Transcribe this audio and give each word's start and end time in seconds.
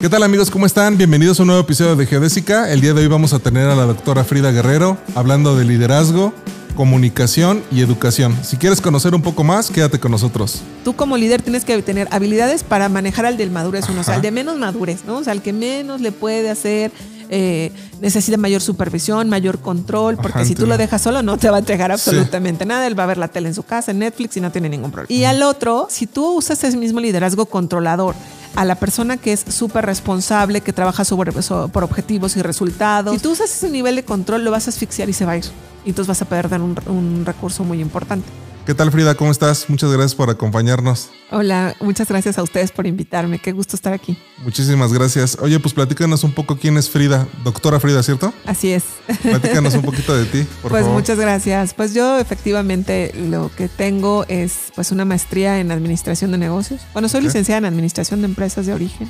¿Qué 0.00 0.08
tal 0.08 0.22
amigos? 0.22 0.48
¿Cómo 0.52 0.64
están? 0.64 0.96
Bienvenidos 0.96 1.40
a 1.40 1.42
un 1.42 1.48
nuevo 1.48 1.62
episodio 1.62 1.96
de 1.96 2.06
Geodésica. 2.06 2.70
El 2.70 2.80
día 2.80 2.94
de 2.94 3.00
hoy 3.00 3.08
vamos 3.08 3.32
a 3.32 3.40
tener 3.40 3.68
a 3.68 3.74
la 3.74 3.84
doctora 3.84 4.22
Frida 4.22 4.52
Guerrero 4.52 4.96
hablando 5.16 5.56
de 5.56 5.64
liderazgo, 5.64 6.32
comunicación 6.76 7.64
y 7.72 7.80
educación. 7.80 8.38
Si 8.44 8.58
quieres 8.58 8.80
conocer 8.80 9.12
un 9.16 9.22
poco 9.22 9.42
más, 9.42 9.72
quédate 9.72 9.98
con 9.98 10.12
nosotros. 10.12 10.62
Tú 10.84 10.94
como 10.94 11.16
líder 11.16 11.42
tienes 11.42 11.64
que 11.64 11.82
tener 11.82 12.06
habilidades 12.12 12.62
para 12.62 12.88
manejar 12.88 13.26
al 13.26 13.36
del 13.36 13.50
madurez 13.50 13.88
uno, 13.88 14.02
o 14.02 14.04
sea, 14.04 14.14
al 14.14 14.22
de 14.22 14.30
menos 14.30 14.56
madurez, 14.56 15.04
¿no? 15.04 15.16
O 15.16 15.24
sea, 15.24 15.32
al 15.32 15.42
que 15.42 15.52
menos 15.52 16.00
le 16.00 16.12
puede 16.12 16.48
hacer, 16.48 16.92
eh, 17.28 17.72
necesita 18.00 18.36
mayor 18.36 18.60
supervisión, 18.60 19.28
mayor 19.28 19.58
control, 19.58 20.14
porque 20.14 20.38
Ajá, 20.38 20.44
si 20.44 20.54
tú 20.54 20.68
lo 20.68 20.78
dejas 20.78 21.02
solo 21.02 21.24
no 21.24 21.38
te 21.38 21.50
va 21.50 21.56
a 21.56 21.58
entregar 21.58 21.90
absolutamente 21.90 22.64
nada, 22.64 22.86
él 22.86 22.96
va 22.96 23.02
a 23.02 23.06
ver 23.06 23.18
la 23.18 23.26
tele 23.26 23.48
en 23.48 23.54
su 23.56 23.64
casa, 23.64 23.90
en 23.90 23.98
Netflix 23.98 24.36
y 24.36 24.40
no 24.40 24.52
tiene 24.52 24.68
ningún 24.68 24.92
problema. 24.92 25.12
Y 25.12 25.24
al 25.24 25.42
otro, 25.42 25.88
si 25.90 26.06
tú 26.06 26.36
usas 26.36 26.62
ese 26.62 26.76
mismo 26.76 27.00
liderazgo 27.00 27.46
controlador, 27.46 28.14
a 28.54 28.64
la 28.64 28.74
persona 28.74 29.16
que 29.16 29.32
es 29.32 29.44
súper 29.48 29.86
responsable, 29.86 30.60
que 30.60 30.72
trabaja 30.72 31.04
sobre, 31.04 31.30
so- 31.42 31.68
por 31.68 31.84
objetivos 31.84 32.36
y 32.36 32.42
resultados. 32.42 33.14
Si 33.14 33.20
tú 33.20 33.30
usas 33.32 33.50
ese 33.50 33.70
nivel 33.70 33.96
de 33.96 34.04
control, 34.04 34.44
lo 34.44 34.50
vas 34.50 34.66
a 34.66 34.70
asfixiar 34.70 35.08
y 35.08 35.12
se 35.12 35.24
va 35.24 35.32
a 35.32 35.36
ir. 35.38 35.44
Y 35.84 35.90
entonces 35.90 36.08
vas 36.08 36.20
a 36.22 36.24
perder 36.24 36.60
un, 36.60 36.76
un 36.86 37.22
recurso 37.24 37.64
muy 37.64 37.80
importante. 37.80 38.26
¿Qué 38.68 38.74
tal 38.74 38.92
Frida? 38.92 39.14
¿Cómo 39.14 39.30
estás? 39.30 39.70
Muchas 39.70 39.90
gracias 39.90 40.14
por 40.14 40.28
acompañarnos. 40.28 41.08
Hola, 41.30 41.74
muchas 41.80 42.06
gracias 42.06 42.36
a 42.36 42.42
ustedes 42.42 42.70
por 42.70 42.86
invitarme. 42.86 43.38
Qué 43.38 43.52
gusto 43.52 43.74
estar 43.76 43.94
aquí. 43.94 44.18
Muchísimas 44.44 44.92
gracias. 44.92 45.38
Oye, 45.40 45.58
pues 45.58 45.72
platícanos 45.72 46.22
un 46.22 46.32
poco 46.34 46.58
quién 46.58 46.76
es 46.76 46.90
Frida. 46.90 47.26
Doctora 47.44 47.80
Frida, 47.80 48.02
¿cierto? 48.02 48.34
Así 48.44 48.72
es. 48.72 48.84
Platícanos 49.22 49.72
un 49.72 49.80
poquito 49.86 50.14
de 50.14 50.26
ti, 50.26 50.46
por 50.60 50.70
pues 50.70 50.82
favor. 50.82 51.00
muchas 51.00 51.18
gracias. 51.18 51.72
Pues 51.72 51.94
yo 51.94 52.18
efectivamente 52.18 53.14
lo 53.16 53.50
que 53.56 53.68
tengo 53.68 54.26
es 54.28 54.70
pues 54.74 54.92
una 54.92 55.06
maestría 55.06 55.60
en 55.60 55.72
administración 55.72 56.30
de 56.32 56.36
negocios. 56.36 56.82
Bueno, 56.92 57.08
soy 57.08 57.22
licenciada 57.22 57.60
en 57.60 57.64
administración 57.64 58.20
de 58.20 58.26
empresas 58.26 58.66
de 58.66 58.74
origen, 58.74 59.08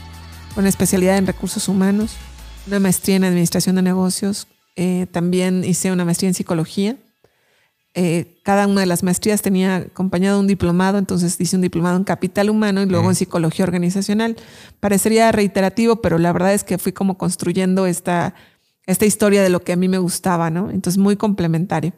con 0.55 0.69
especialidad 0.69 1.19
en 1.19 1.27
recursos 1.27 1.67
humanos, 1.67 2.12
una 2.69 2.79
maestría 2.79 3.17
en 3.17 3.25
administración 3.25 3.75
de 3.75 3.83
negocios. 3.83 4.47
eh, 4.77 5.09
también 5.11 5.65
hice 5.65 5.91
una 5.91 6.05
maestría 6.05 6.28
en 6.28 6.34
psicología. 6.34 6.97
Eh, 7.94 8.41
cada 8.44 8.67
una 8.67 8.83
de 8.83 8.86
las 8.86 9.03
maestrías 9.03 9.42
tenía 9.42 9.77
acompañado 9.77 10.39
un 10.39 10.47
diplomado, 10.47 10.98
entonces 10.98 11.36
hice 11.41 11.56
un 11.56 11.62
diplomado 11.62 11.97
en 11.97 12.05
capital 12.05 12.50
humano 12.50 12.83
y 12.83 12.86
luego 12.86 13.08
en 13.08 13.14
psicología 13.14 13.64
organizacional. 13.64 14.36
Parecería 14.78 15.33
reiterativo, 15.33 15.97
pero 16.03 16.19
la 16.19 16.33
verdad 16.33 16.55
es 16.55 16.64
que 16.64 16.78
fui 16.78 16.92
como 16.92 17.19
construyendo 17.19 17.86
esta, 17.86 18.34
esta 18.86 19.06
historia 19.06 19.42
de 19.42 19.48
lo 19.48 19.61
que 19.61 19.72
a 19.72 19.77
mí 19.77 19.89
me 19.89 19.98
gustaba, 19.98 20.50
¿no? 20.50 20.70
Entonces 20.70 20.98
muy 20.98 21.16
complementario. 21.16 21.92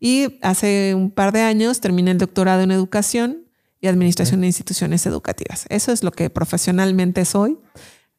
Y 0.00 0.38
hace 0.42 0.94
un 0.94 1.10
par 1.10 1.32
de 1.32 1.42
años 1.42 1.80
terminé 1.80 2.10
el 2.10 2.18
doctorado 2.18 2.62
en 2.62 2.70
educación 2.70 3.46
y 3.80 3.86
administración 3.86 4.40
de 4.40 4.48
instituciones 4.48 5.06
educativas. 5.06 5.66
Eso 5.68 5.92
es 5.92 6.02
lo 6.02 6.10
que 6.10 6.28
profesionalmente 6.30 7.24
soy. 7.24 7.58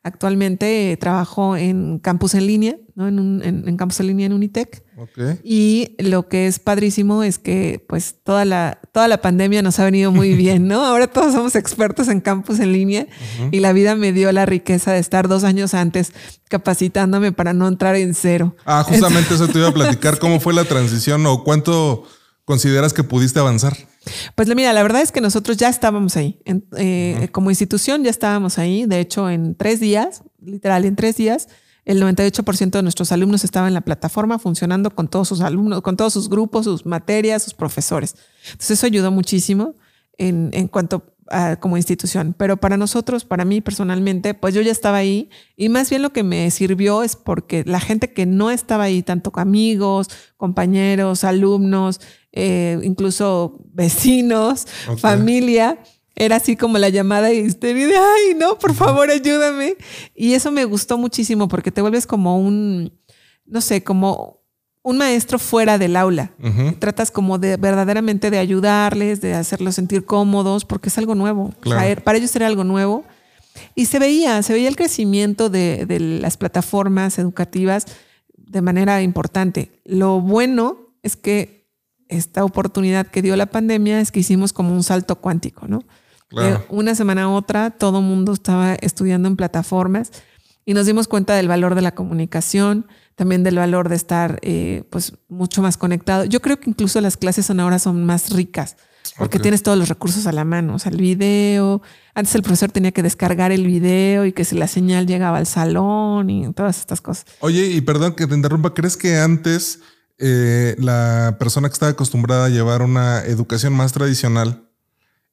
Actualmente 0.08 0.92
eh, 0.92 0.98
trabajo 0.98 1.56
en 1.56 2.00
campus 2.00 2.34
en 2.34 2.48
línea, 2.48 2.78
¿no? 2.96 3.08
en, 3.08 3.20
un, 3.20 3.44
en, 3.44 3.68
en 3.68 3.78
campus 3.78 4.00
en 4.00 4.08
línea 4.08 4.26
en 4.26 4.34
Unitec. 4.34 4.84
Ok. 4.98 5.40
Y 5.44 5.96
lo 6.00 6.28
que 6.28 6.48
es 6.48 6.60
padrísimo 6.60 7.24
es 7.24 7.38
que 7.38 7.86
pues 7.88 8.16
toda 8.24 8.46
la, 8.46 8.80
toda 8.92 9.08
la 9.08 9.22
pandemia 9.22 9.62
nos 9.62 9.80
ha 9.80 9.86
venido 9.86 10.12
muy 10.12 10.34
bien, 10.36 10.68
¿no? 10.68 10.84
Ahora 10.84 11.08
todos 11.08 11.34
somos 11.34 11.56
expertos 11.56 12.08
en 12.08 12.22
campus 12.22 12.60
en 12.60 12.74
línea 12.74 13.08
y 13.52 13.60
la 13.60 13.74
vida 13.74 13.96
me 13.96 14.14
dio 14.14 14.32
la 14.32 14.46
riqueza 14.46 14.94
de 14.94 15.00
estar 15.00 15.28
dos 15.28 15.44
años 15.44 15.74
antes 15.74 16.14
capacitándome 16.50 17.32
para 17.32 17.54
no 17.54 17.68
entrar 17.68 17.96
en 17.96 18.14
cero. 18.14 18.56
Ah, 18.66 18.84
justamente 18.84 19.36
eso 19.36 19.48
te 19.48 19.60
iba 19.60 19.68
a 19.68 19.74
platicar. 19.74 20.18
¿Cómo 20.18 20.40
fue 20.40 20.54
la 20.54 20.66
transición 20.66 21.26
o 21.26 21.44
cuánto 21.44 22.04
consideras 22.46 22.94
que 22.94 23.04
pudiste 23.04 23.40
avanzar? 23.40 23.78
Pues 24.36 24.54
mira, 24.56 24.74
la 24.74 24.84
verdad 24.84 25.02
es 25.02 25.12
que 25.12 25.22
nosotros 25.22 25.58
ya 25.58 25.70
estábamos 25.70 26.16
ahí. 26.18 26.40
En- 26.46 26.66
eh, 26.78 27.30
Como 27.32 27.50
institución 27.50 28.04
ya 28.04 28.10
estábamos 28.10 28.58
ahí. 28.58 28.86
De 28.86 29.00
hecho, 29.00 29.30
en 29.30 29.56
tres 29.56 29.80
días, 29.80 30.24
literal, 30.44 30.86
en 30.86 30.96
tres 30.96 31.18
días, 31.18 31.48
el 31.86 32.02
98% 32.02 32.78
de 32.80 32.84
nuestros 32.84 33.12
alumnos 33.14 33.44
estaba 33.46 33.68
en 33.68 33.74
la 33.74 33.82
plataforma 33.82 34.40
funcionando 34.40 34.92
con 34.92 35.08
todos 35.08 35.28
sus 35.30 35.40
alumnos, 35.42 35.82
con 35.82 35.96
todos 35.96 36.12
sus 36.14 36.30
grupos, 36.30 36.66
sus 36.66 36.86
materias, 36.86 37.44
sus 37.44 37.54
profesores. 37.54 38.16
Entonces 38.52 38.72
eso 38.72 38.86
ayudó 38.88 39.10
muchísimo 39.12 39.76
en, 40.18 40.50
en 40.52 40.68
cuanto 40.68 41.14
a 41.30 41.58
como 41.58 41.76
institución. 41.78 42.34
Pero 42.38 42.58
para 42.58 42.76
nosotros, 42.78 43.24
para 43.26 43.44
mí 43.46 43.62
personalmente, 43.62 44.34
pues 44.34 44.54
yo 44.54 44.62
ya 44.62 44.72
estaba 44.72 44.98
ahí 44.98 45.30
y 45.56 45.70
más 45.70 45.90
bien 45.90 46.02
lo 46.02 46.12
que 46.12 46.24
me 46.24 46.50
sirvió 46.52 47.04
es 47.04 47.16
porque 47.18 47.64
la 47.66 47.80
gente 47.82 48.12
que 48.14 48.26
no 48.26 48.50
estaba 48.52 48.86
ahí, 48.86 49.02
tanto 49.04 49.32
amigos, 49.36 50.08
compañeros, 50.38 51.24
alumnos, 51.24 52.00
eh, 52.32 52.80
incluso 52.84 53.60
vecinos, 53.74 54.68
familia, 54.98 55.80
era 56.16 56.38
así 56.38 56.56
como 56.56 56.78
la 56.80 56.90
llamada 56.90 57.28
de 57.28 57.36
histeria 57.36 57.88
de, 57.88 57.96
ay, 57.96 58.36
no, 58.36 58.58
por 58.58 58.74
favor, 58.74 59.10
ayúdame. 59.10 59.76
Y 60.16 60.34
eso 60.34 60.52
me 60.52 60.66
gustó 60.66 60.98
muchísimo 60.98 61.48
porque 61.48 61.72
te 61.72 61.82
vuelves 61.82 62.08
como 62.08 62.40
un, 62.40 62.92
no 63.46 63.62
sé, 63.62 63.84
como 63.84 64.42
un 64.82 64.98
maestro 64.98 65.38
fuera 65.38 65.78
del 65.78 65.96
aula. 65.96 66.32
Tratas 66.80 67.12
como 67.12 67.38
de 67.38 67.58
verdaderamente 67.58 68.32
de 68.32 68.40
ayudarles, 68.40 69.22
de 69.22 69.34
hacerlos 69.36 69.76
sentir 69.76 70.06
cómodos, 70.06 70.66
porque 70.66 70.90
es 70.90 70.98
algo 70.98 71.14
nuevo. 71.14 71.54
Claro. 71.60 71.82
Para, 71.82 72.02
para 72.04 72.18
ellos 72.18 72.36
era 72.36 72.48
algo 72.48 72.64
nuevo. 72.64 73.04
Y 73.76 73.86
se 73.86 74.00
veía, 74.00 74.42
se 74.44 74.54
veía 74.54 74.70
el 74.70 74.76
crecimiento 74.76 75.50
de, 75.50 75.86
de 75.86 76.00
las 76.00 76.38
plataformas 76.38 77.20
educativas 77.20 77.86
de 78.38 78.62
manera 78.62 79.02
importante. 79.02 79.72
Lo 79.84 80.22
bueno 80.22 80.94
es 81.04 81.16
que 81.16 81.57
esta 82.10 82.44
oportunidad 82.44 83.08
que 83.08 83.22
dio 83.22 83.36
la 83.36 83.48
pandemia 83.48 84.00
es 84.00 84.12
que 84.12 84.20
hicimos 84.20 84.54
como 84.54 84.74
un 84.74 84.84
salto 84.84 85.18
cuántico, 85.18 85.68
¿no? 85.68 85.84
Claro. 86.30 86.60
De 86.60 86.66
una 86.70 86.96
semana 86.96 87.24
a 87.24 87.30
otra, 87.30 87.72
todo 87.72 88.00
el 88.00 88.06
mundo 88.06 88.34
estaba 88.34 88.76
estudiando 88.76 89.28
en 89.28 89.36
plataformas 89.36 90.12
y 90.66 90.74
nos 90.74 90.86
dimos 90.86 91.08
cuenta 91.08 91.36
del 91.36 91.48
valor 91.48 91.76
de 91.76 91.82
la 91.82 91.96
comunicación, 91.96 92.88
también 93.16 93.44
del 93.44 93.56
valor 93.56 93.88
de 93.88 93.96
estar 93.96 94.40
eh, 94.42 94.84
pues 94.90 95.14
mucho 95.30 95.62
más 95.62 95.78
conectado. 95.78 96.26
Yo 96.26 96.42
creo 96.42 96.60
que 96.60 96.70
incluso 96.70 97.00
las 97.00 97.16
clases 97.16 97.50
ahora 97.50 97.80
son 97.80 98.06
más 98.06 98.32
ricas 98.32 98.76
porque 99.18 99.40
tienes 99.40 99.64
todos 99.64 99.78
los 99.78 99.90
recursos 99.90 100.28
a 100.28 100.32
la 100.32 100.44
mano, 100.44 100.76
o 100.76 100.80
sea, 100.80 100.92
el 100.92 100.98
video. 100.98 101.82
Antes 102.14 102.36
el 102.36 102.42
profesor 102.42 102.72
tenía 102.72 102.92
que 102.92 103.04
descargar 103.04 103.52
el 103.52 103.66
video 103.66 104.26
y 104.26 104.34
que 104.34 104.46
si 104.46 104.56
la 104.56 104.68
señal 104.68 105.08
llegaba 105.08 105.38
al 105.38 105.48
salón 105.48 106.30
y 106.30 106.52
todas 106.54 106.80
estas 106.80 107.02
cosas. 107.02 107.26
Oye, 107.40 107.68
y 107.68 107.82
perdón 107.82 108.14
que 108.14 108.28
te 108.28 108.36
interrumpa, 108.36 108.74
¿crees 108.74 108.98
que 108.98 109.18
antes 109.18 109.80
eh, 110.20 110.76
la 110.80 111.36
persona 111.40 111.70
que 111.70 111.74
estaba 111.74 111.92
acostumbrada 111.92 112.46
a 112.46 112.50
llevar 112.50 112.82
una 112.82 113.24
educación 113.26 113.74
más 113.74 113.92
tradicional 113.94 114.64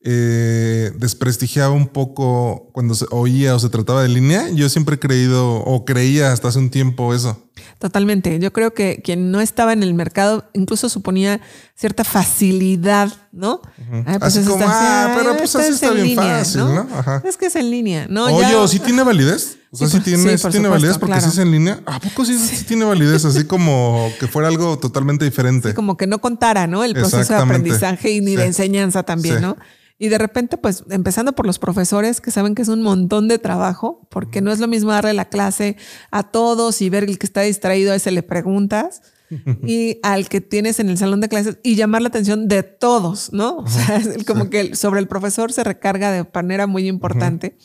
eh, 0.07 0.93
desprestigiaba 0.99 1.73
un 1.73 1.87
poco 1.89 2.69
cuando 2.75 2.95
se 2.95 3.07
oía 3.11 3.55
o 3.55 3.59
se 3.59 3.71
trataba 3.71 4.03
de 4.03 4.09
línea? 4.11 4.51
Yo 4.51 4.69
siempre 4.69 4.97
he 4.97 4.99
creído 4.99 5.55
o 5.57 5.87
creía 5.87 6.31
hasta 6.31 6.49
hace 6.49 6.59
un 6.59 6.69
tiempo 6.69 7.15
eso. 7.15 7.49
Totalmente. 7.79 8.39
Yo 8.39 8.53
creo 8.53 8.75
que 8.75 9.01
quien 9.03 9.31
no 9.31 9.41
estaba 9.41 9.73
en 9.73 9.83
el 9.83 9.95
mercado 9.95 10.45
incluso 10.53 10.91
suponía 10.91 11.41
cierta 11.75 12.05
facilidad, 12.05 13.11
¿no? 13.33 13.63
Ay, 14.05 14.19
Así 14.21 14.43
como, 14.43 14.63
está- 14.63 15.15
ah, 15.15 15.15
pero 15.17 15.37
pues 15.39 15.57
así 15.57 15.69
es 15.69 15.75
está 15.77 15.87
en 15.89 15.95
bien 15.95 16.07
línea, 16.09 16.39
fácil, 16.39 16.61
¿no? 16.61 16.87
Ajá. 16.95 17.23
Es 17.25 17.39
que 17.39 17.47
es 17.47 17.57
en 17.57 17.71
línea, 17.71 18.07
¿no? 18.11 18.27
Oye, 18.27 18.41
Ya- 18.51 18.61
¿o 18.61 18.69
sí 18.69 18.81
tiene 18.81 19.03
validez? 19.05 19.57
O 19.75 19.77
sea, 19.77 19.89
Sí, 19.89 19.97
por- 19.97 20.05
tiene, 20.05 20.19
sí, 20.19 20.25
tiene 20.27 20.39
supuesto, 20.39 20.71
validez 20.71 20.99
porque 20.99 21.13
claro. 21.15 21.23
si 21.27 21.29
es 21.33 21.39
en 21.39 21.51
línea. 21.51 21.81
¿A 21.85 21.99
poco 22.01 22.25
sí, 22.25 22.39
sí 22.39 22.65
tiene 22.65 22.85
validez? 22.85 23.25
Así 23.25 23.45
como 23.45 24.09
que 24.21 24.29
fuera 24.29 24.49
algo 24.49 24.79
totalmente 24.79 25.25
diferente. 25.25 25.75
como 25.75 25.97
que 25.97 26.07
no 26.07 26.21
contara, 26.21 26.67
¿no? 26.67 26.85
El 26.85 26.95
proceso 26.95 27.33
de 27.35 27.39
aprendizaje 27.41 28.11
y 28.13 28.21
ni 28.21 28.37
de 28.37 28.47
enseñanza 28.47 29.03
también. 29.03 29.41
¿no? 29.41 29.57
Y 29.99 30.09
de 30.09 30.19
repente, 30.19 30.59
pues, 30.59 30.85
empezando 30.91 31.33
por 31.35 31.47
los 31.47 31.59
profesores 31.59 32.21
que 32.21 32.31
saben 32.31 32.55
que 32.55 32.63
es 32.63 32.69
un 32.69 32.83
montón 32.83 33.29
de 33.29 33.39
trabajo, 33.39 34.07
porque 34.11 34.41
no 34.41 34.51
es 34.53 34.59
lo 34.59 34.69
mismo 34.69 34.91
darle 34.93 35.13
la 35.15 35.25
clase 35.27 35.77
a 36.11 36.23
todos 36.25 36.81
y 36.83 36.91
ver 36.91 37.05
el 37.05 37.19
que 37.19 37.27
está 37.27 37.43
distraído, 37.43 37.93
a 37.93 37.97
ese 37.97 38.11
le 38.11 38.23
preguntas, 38.23 39.03
y 39.67 39.99
al 40.03 40.29
que 40.29 40.41
tienes 40.41 40.81
en 40.81 40.89
el 40.89 40.99
salón 40.99 41.21
de 41.21 41.29
clases 41.29 41.59
y 41.63 41.77
llamar 41.77 42.03
la 42.03 42.09
atención 42.09 42.49
de 42.49 42.63
todos, 42.63 43.33
¿no? 43.33 43.59
O 43.59 43.67
sea, 43.67 43.97
es 44.17 44.25
como 44.25 44.51
que 44.51 44.75
sobre 44.77 45.01
el 45.01 45.09
profesor 45.09 45.53
se 45.53 45.65
recarga 45.65 46.11
de 46.11 46.27
manera 46.33 46.67
muy 46.67 46.89
importante, 46.89 47.57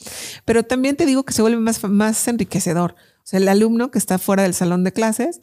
pero 0.45 0.63
también 0.63 0.95
te 0.95 1.05
digo 1.05 1.23
que 1.23 1.33
se 1.33 1.41
vuelve 1.41 1.59
más, 1.59 1.83
más 1.83 2.27
enriquecedor. 2.27 2.95
O 3.19 3.27
sea, 3.29 3.39
el 3.39 3.47
alumno 3.47 3.91
que 3.91 3.99
está 3.99 4.17
fuera 4.17 4.43
del 4.43 4.53
salón 4.53 4.83
de 4.83 4.91
clases, 4.91 5.41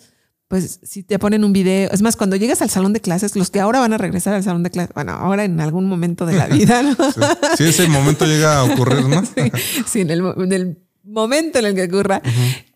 pues 0.49 0.81
si 0.82 1.02
te 1.02 1.19
ponen 1.19 1.44
un 1.44 1.52
video, 1.52 1.90
es 1.90 2.02
más, 2.02 2.17
cuando 2.17 2.37
llegas 2.37 2.62
al 2.62 2.70
salón 2.70 2.93
de 2.93 3.00
clases, 3.00 3.35
los 3.35 3.50
que 3.50 3.61
ahora 3.61 3.81
van 3.81 3.93
a 3.93 3.99
regresar 3.99 4.35
al 4.35 4.44
salón 4.44 4.62
de 4.62 4.70
clases, 4.70 4.94
bueno, 4.94 5.12
ahora 5.12 5.44
en 5.44 5.61
algún 5.61 5.87
momento 5.87 6.25
de 6.25 6.35
la 6.35 6.46
vida, 6.49 6.82
¿no? 6.82 6.94
Sí. 6.94 7.20
Si 7.56 7.64
ese 7.64 7.88
momento 7.88 8.26
llega 8.26 8.61
a 8.61 8.64
ocurrir, 8.64 9.05
¿no? 9.08 9.25
Sí, 9.25 9.52
sí, 9.87 10.00
en 10.00 10.11
el, 10.11 10.20
en 10.37 10.52
el 10.52 10.86
momento 11.06 11.58
en 11.58 11.67
el 11.67 11.75
que 11.75 11.85
ocurra, 11.85 12.20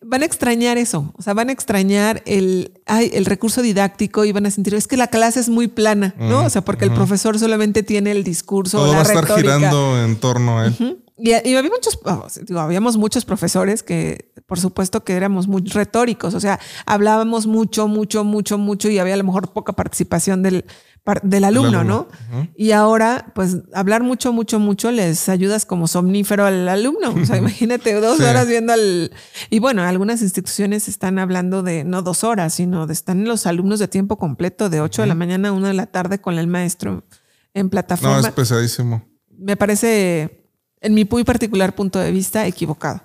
van 0.01 0.21
a 0.23 0.25
extrañar 0.25 0.77
eso. 0.77 1.13
O 1.17 1.21
sea, 1.21 1.33
van 1.33 1.49
a 1.49 1.51
extrañar 1.51 2.23
el, 2.25 2.71
ay, 2.85 3.11
el 3.13 3.25
recurso 3.25 3.61
didáctico 3.61 4.25
y 4.25 4.31
van 4.31 4.45
a 4.45 4.51
sentir, 4.51 4.73
es 4.73 4.87
que 4.87 4.97
la 4.97 5.07
clase 5.07 5.39
es 5.39 5.49
muy 5.49 5.67
plana, 5.67 6.15
¿no? 6.17 6.45
O 6.45 6.49
sea, 6.49 6.61
porque 6.61 6.85
el 6.85 6.91
profesor 6.91 7.37
solamente 7.37 7.83
tiene 7.83 8.11
el 8.11 8.23
discurso, 8.23 8.77
Todo 8.77 8.87
la 8.87 8.93
va 8.93 8.99
a 8.99 9.03
estar 9.03 9.23
retórica. 9.23 9.55
girando 9.57 10.03
en 10.03 10.15
torno 10.15 10.59
a 10.59 10.67
él. 10.67 10.97
Y, 11.17 11.29
y 11.29 11.55
había 11.55 11.69
muchos, 11.69 11.99
oh, 12.03 12.25
digo, 12.47 12.59
habíamos 12.59 12.97
muchos 12.97 13.25
profesores 13.25 13.83
que, 13.83 14.31
por 14.47 14.59
supuesto, 14.59 15.03
que 15.03 15.13
éramos 15.13 15.47
muy 15.47 15.61
retóricos, 15.61 16.33
o 16.33 16.39
sea, 16.39 16.59
hablábamos 16.87 17.45
mucho, 17.45 17.87
mucho, 17.87 18.23
mucho, 18.23 18.57
mucho 18.57 18.89
y 18.89 18.97
había 18.97 19.13
a 19.13 19.17
lo 19.17 19.23
mejor 19.23 19.53
poca 19.53 19.73
participación 19.73 20.41
del, 20.41 20.65
del 21.23 21.43
alumno, 21.43 21.83
¿no? 21.83 22.07
Y 22.55 22.71
ahora, 22.71 23.31
pues, 23.33 23.57
hablar 23.73 24.03
mucho, 24.03 24.33
mucho, 24.33 24.59
mucho 24.59 24.91
les 24.91 25.29
ayudas 25.29 25.65
como 25.65 25.87
somnífero 25.87 26.45
al 26.45 26.67
alumno. 26.69 27.13
O 27.13 27.25
sea, 27.25 27.37
imagínate 27.37 27.93
dos 27.93 28.19
horas 28.19 28.47
viendo 28.47 28.73
al... 28.73 29.11
Y 29.49 29.59
bueno, 29.59 29.81
algunas 29.81 30.21
instituciones 30.21 30.87
están 30.87 31.19
hablando 31.19 31.63
de 31.63 31.83
no 31.83 32.01
dos 32.01 32.23
horas, 32.23 32.53
sino 32.53 32.87
de 32.87 32.93
están 32.93 33.25
los 33.25 33.47
alumnos 33.47 33.79
de 33.79 33.87
tiempo 33.87 34.17
completo, 34.17 34.69
de 34.69 34.81
8 34.81 35.01
de 35.03 35.07
la 35.07 35.15
mañana 35.15 35.49
a 35.49 35.51
1 35.53 35.67
de 35.67 35.73
la 35.73 35.87
tarde 35.87 36.21
con 36.21 36.37
el 36.37 36.47
maestro 36.47 37.03
en 37.53 37.69
plataforma. 37.69 38.21
No, 38.21 38.27
es 38.27 38.33
pesadísimo. 38.33 39.03
Me 39.29 39.57
parece, 39.57 40.47
en 40.81 40.93
mi 40.93 41.05
muy 41.05 41.23
particular 41.23 41.73
punto 41.73 41.99
de 41.99 42.11
vista, 42.11 42.45
equivocado. 42.45 43.01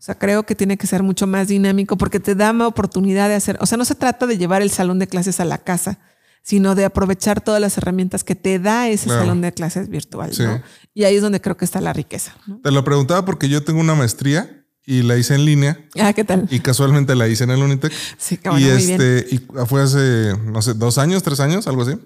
O 0.00 0.02
sea, 0.02 0.18
creo 0.18 0.44
que 0.44 0.54
tiene 0.54 0.76
que 0.78 0.86
ser 0.86 1.02
mucho 1.02 1.26
más 1.26 1.48
dinámico 1.48 1.96
porque 1.96 2.20
te 2.20 2.34
da 2.34 2.52
más 2.52 2.68
oportunidad 2.68 3.28
de 3.28 3.34
hacer, 3.34 3.58
o 3.60 3.66
sea, 3.66 3.76
no 3.76 3.84
se 3.84 3.94
trata 3.94 4.26
de 4.26 4.38
llevar 4.38 4.62
el 4.62 4.70
salón 4.70 4.98
de 4.98 5.06
clases 5.06 5.40
a 5.40 5.44
la 5.44 5.58
casa, 5.58 5.98
sino 6.42 6.74
de 6.74 6.84
aprovechar 6.84 7.40
todas 7.40 7.60
las 7.60 7.76
herramientas 7.78 8.24
que 8.24 8.34
te 8.34 8.58
da 8.58 8.88
ese 8.88 9.08
salón 9.08 9.40
de 9.40 9.52
clases 9.52 9.88
virtual. 9.88 10.30
¿no? 10.38 10.62
Y 10.94 11.04
ahí 11.04 11.16
es 11.16 11.22
donde 11.22 11.40
creo 11.40 11.56
que 11.56 11.64
está 11.64 11.80
la 11.80 11.92
riqueza. 11.92 12.34
Te 12.62 12.70
lo 12.70 12.84
preguntaba 12.84 13.24
porque 13.24 13.48
yo 13.48 13.62
tengo 13.62 13.80
una 13.80 13.94
maestría 13.94 14.60
y 14.84 15.02
la 15.02 15.16
hice 15.16 15.34
en 15.34 15.44
línea. 15.44 15.78
Ah, 16.00 16.12
¿qué 16.12 16.24
tal? 16.24 16.48
Y 16.50 16.60
casualmente 16.60 17.14
la 17.14 17.28
hice 17.28 17.44
en 17.44 17.50
el 17.50 17.62
Unitec. 17.62 17.92
Sí, 18.18 18.40
y 18.42 18.48
muy 18.48 18.64
este, 18.64 19.26
y 19.30 19.38
fue 19.66 19.82
hace, 19.82 20.34
no 20.44 20.62
sé, 20.62 20.74
dos 20.74 20.98
años, 20.98 21.22
tres 21.22 21.40
años, 21.40 21.66
algo 21.66 21.82
así. 21.82 21.96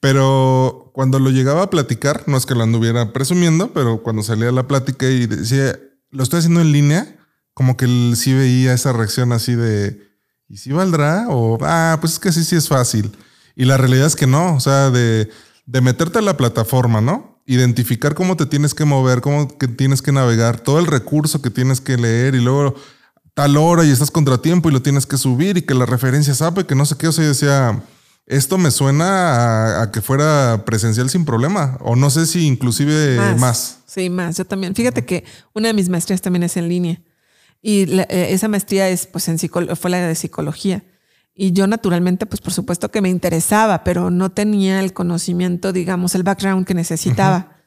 Pero 0.00 0.90
cuando 0.94 1.18
lo 1.18 1.30
llegaba 1.30 1.62
a 1.62 1.70
platicar, 1.70 2.24
no 2.26 2.36
es 2.36 2.46
que 2.46 2.54
lo 2.54 2.62
anduviera 2.64 3.12
presumiendo, 3.12 3.72
pero 3.72 4.02
cuando 4.02 4.22
salía 4.22 4.52
la 4.52 4.66
plática 4.66 5.06
y 5.06 5.26
decía, 5.26 5.78
lo 6.10 6.22
estoy 6.22 6.40
haciendo 6.40 6.60
en 6.60 6.72
línea, 6.72 7.16
como 7.54 7.76
que 7.76 7.84
él 7.84 8.14
sí 8.16 8.34
veía 8.34 8.72
esa 8.72 8.92
reacción 8.92 9.32
así 9.32 9.54
de, 9.54 10.00
¿y 10.48 10.56
si 10.58 10.72
valdrá? 10.72 11.26
O, 11.28 11.58
ah, 11.62 11.98
pues 12.00 12.14
es 12.14 12.18
que 12.18 12.32
sí, 12.32 12.44
sí 12.44 12.56
es 12.56 12.68
fácil. 12.68 13.10
Y 13.58 13.64
la 13.64 13.76
realidad 13.76 14.06
es 14.06 14.14
que 14.14 14.28
no, 14.28 14.54
o 14.54 14.60
sea, 14.60 14.90
de, 14.90 15.28
de 15.66 15.80
meterte 15.80 16.20
a 16.20 16.22
la 16.22 16.36
plataforma, 16.36 17.00
¿no? 17.00 17.42
Identificar 17.44 18.14
cómo 18.14 18.36
te 18.36 18.46
tienes 18.46 18.72
que 18.72 18.84
mover, 18.84 19.20
cómo 19.20 19.48
que 19.58 19.66
tienes 19.66 20.00
que 20.00 20.12
navegar, 20.12 20.60
todo 20.60 20.78
el 20.78 20.86
recurso 20.86 21.42
que 21.42 21.50
tienes 21.50 21.80
que 21.80 21.96
leer 21.96 22.36
y 22.36 22.40
luego 22.40 22.76
tal 23.34 23.56
hora 23.56 23.84
y 23.84 23.90
estás 23.90 24.12
contratiempo 24.12 24.68
y 24.68 24.72
lo 24.72 24.80
tienes 24.80 25.06
que 25.06 25.16
subir 25.16 25.56
y 25.56 25.62
que 25.62 25.74
la 25.74 25.86
referencia 25.86 26.34
sabe 26.34 26.66
que 26.66 26.76
no 26.76 26.86
sé 26.86 26.96
qué, 26.96 27.08
o 27.08 27.12
sea, 27.12 27.24
yo 27.24 27.30
decía, 27.30 27.82
esto 28.26 28.58
me 28.58 28.70
suena 28.70 29.82
a, 29.82 29.90
que 29.90 30.02
fuera 30.02 30.64
presencial 30.64 31.10
sin 31.10 31.24
problema, 31.24 31.78
o 31.80 31.96
no 31.96 32.10
sé 32.10 32.26
si 32.26 32.46
inclusive 32.46 33.16
más. 33.16 33.38
más. 33.38 33.78
Sí, 33.86 34.08
más, 34.08 34.36
yo 34.36 34.44
también. 34.44 34.76
Fíjate 34.76 35.04
que 35.04 35.24
una 35.52 35.66
de 35.66 35.74
mis 35.74 35.88
maestrías 35.88 36.22
también 36.22 36.44
es 36.44 36.56
en 36.56 36.68
línea. 36.68 37.02
Y 37.60 37.98
eh, 37.98 38.28
esa 38.30 38.46
maestría 38.46 38.88
es, 38.88 39.08
pues, 39.08 39.26
en 39.26 39.38
fue 39.38 39.90
la 39.90 40.06
de 40.06 40.14
psicología. 40.14 40.84
Y 41.40 41.52
yo 41.52 41.68
naturalmente, 41.68 42.26
pues 42.26 42.40
por 42.40 42.52
supuesto 42.52 42.90
que 42.90 43.00
me 43.00 43.08
interesaba, 43.08 43.84
pero 43.84 44.10
no 44.10 44.32
tenía 44.32 44.80
el 44.80 44.92
conocimiento, 44.92 45.72
digamos, 45.72 46.16
el 46.16 46.24
background 46.24 46.66
que 46.66 46.74
necesitaba. 46.74 47.62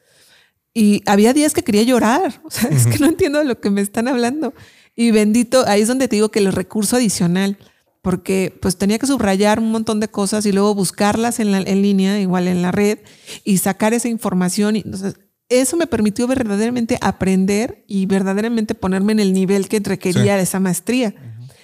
Y 0.74 1.02
había 1.06 1.32
días 1.32 1.54
que 1.54 1.64
quería 1.64 1.82
llorar. 1.82 2.42
O 2.44 2.50
sea, 2.50 2.68
es 2.68 2.86
que 2.86 2.98
no 2.98 3.06
entiendo 3.06 3.38
de 3.38 3.46
lo 3.46 3.58
que 3.60 3.70
me 3.70 3.80
están 3.80 4.08
hablando. 4.08 4.52
Y 4.94 5.10
bendito, 5.10 5.64
ahí 5.66 5.80
es 5.80 5.88
donde 5.88 6.06
te 6.06 6.16
digo 6.16 6.30
que 6.30 6.40
el 6.40 6.52
recurso 6.52 6.96
adicional, 6.96 7.56
porque 8.02 8.54
pues 8.60 8.76
tenía 8.76 8.98
que 8.98 9.06
subrayar 9.06 9.58
un 9.58 9.70
montón 9.70 10.00
de 10.00 10.08
cosas 10.08 10.44
y 10.44 10.52
luego 10.52 10.74
buscarlas 10.74 11.40
en, 11.40 11.50
la, 11.50 11.62
en 11.62 11.80
línea, 11.80 12.20
igual 12.20 12.48
en 12.48 12.60
la 12.60 12.72
red, 12.72 12.98
y 13.42 13.56
sacar 13.56 13.94
esa 13.94 14.08
información. 14.08 14.76
Y, 14.76 14.82
entonces, 14.84 15.14
eso 15.48 15.78
me 15.78 15.86
permitió 15.86 16.26
verdaderamente 16.26 16.98
aprender 17.00 17.86
y 17.88 18.04
verdaderamente 18.04 18.74
ponerme 18.74 19.12
en 19.12 19.20
el 19.20 19.32
nivel 19.32 19.66
que 19.66 19.80
requería 19.80 20.36
de 20.36 20.42
esa 20.42 20.60
maestría. 20.60 21.14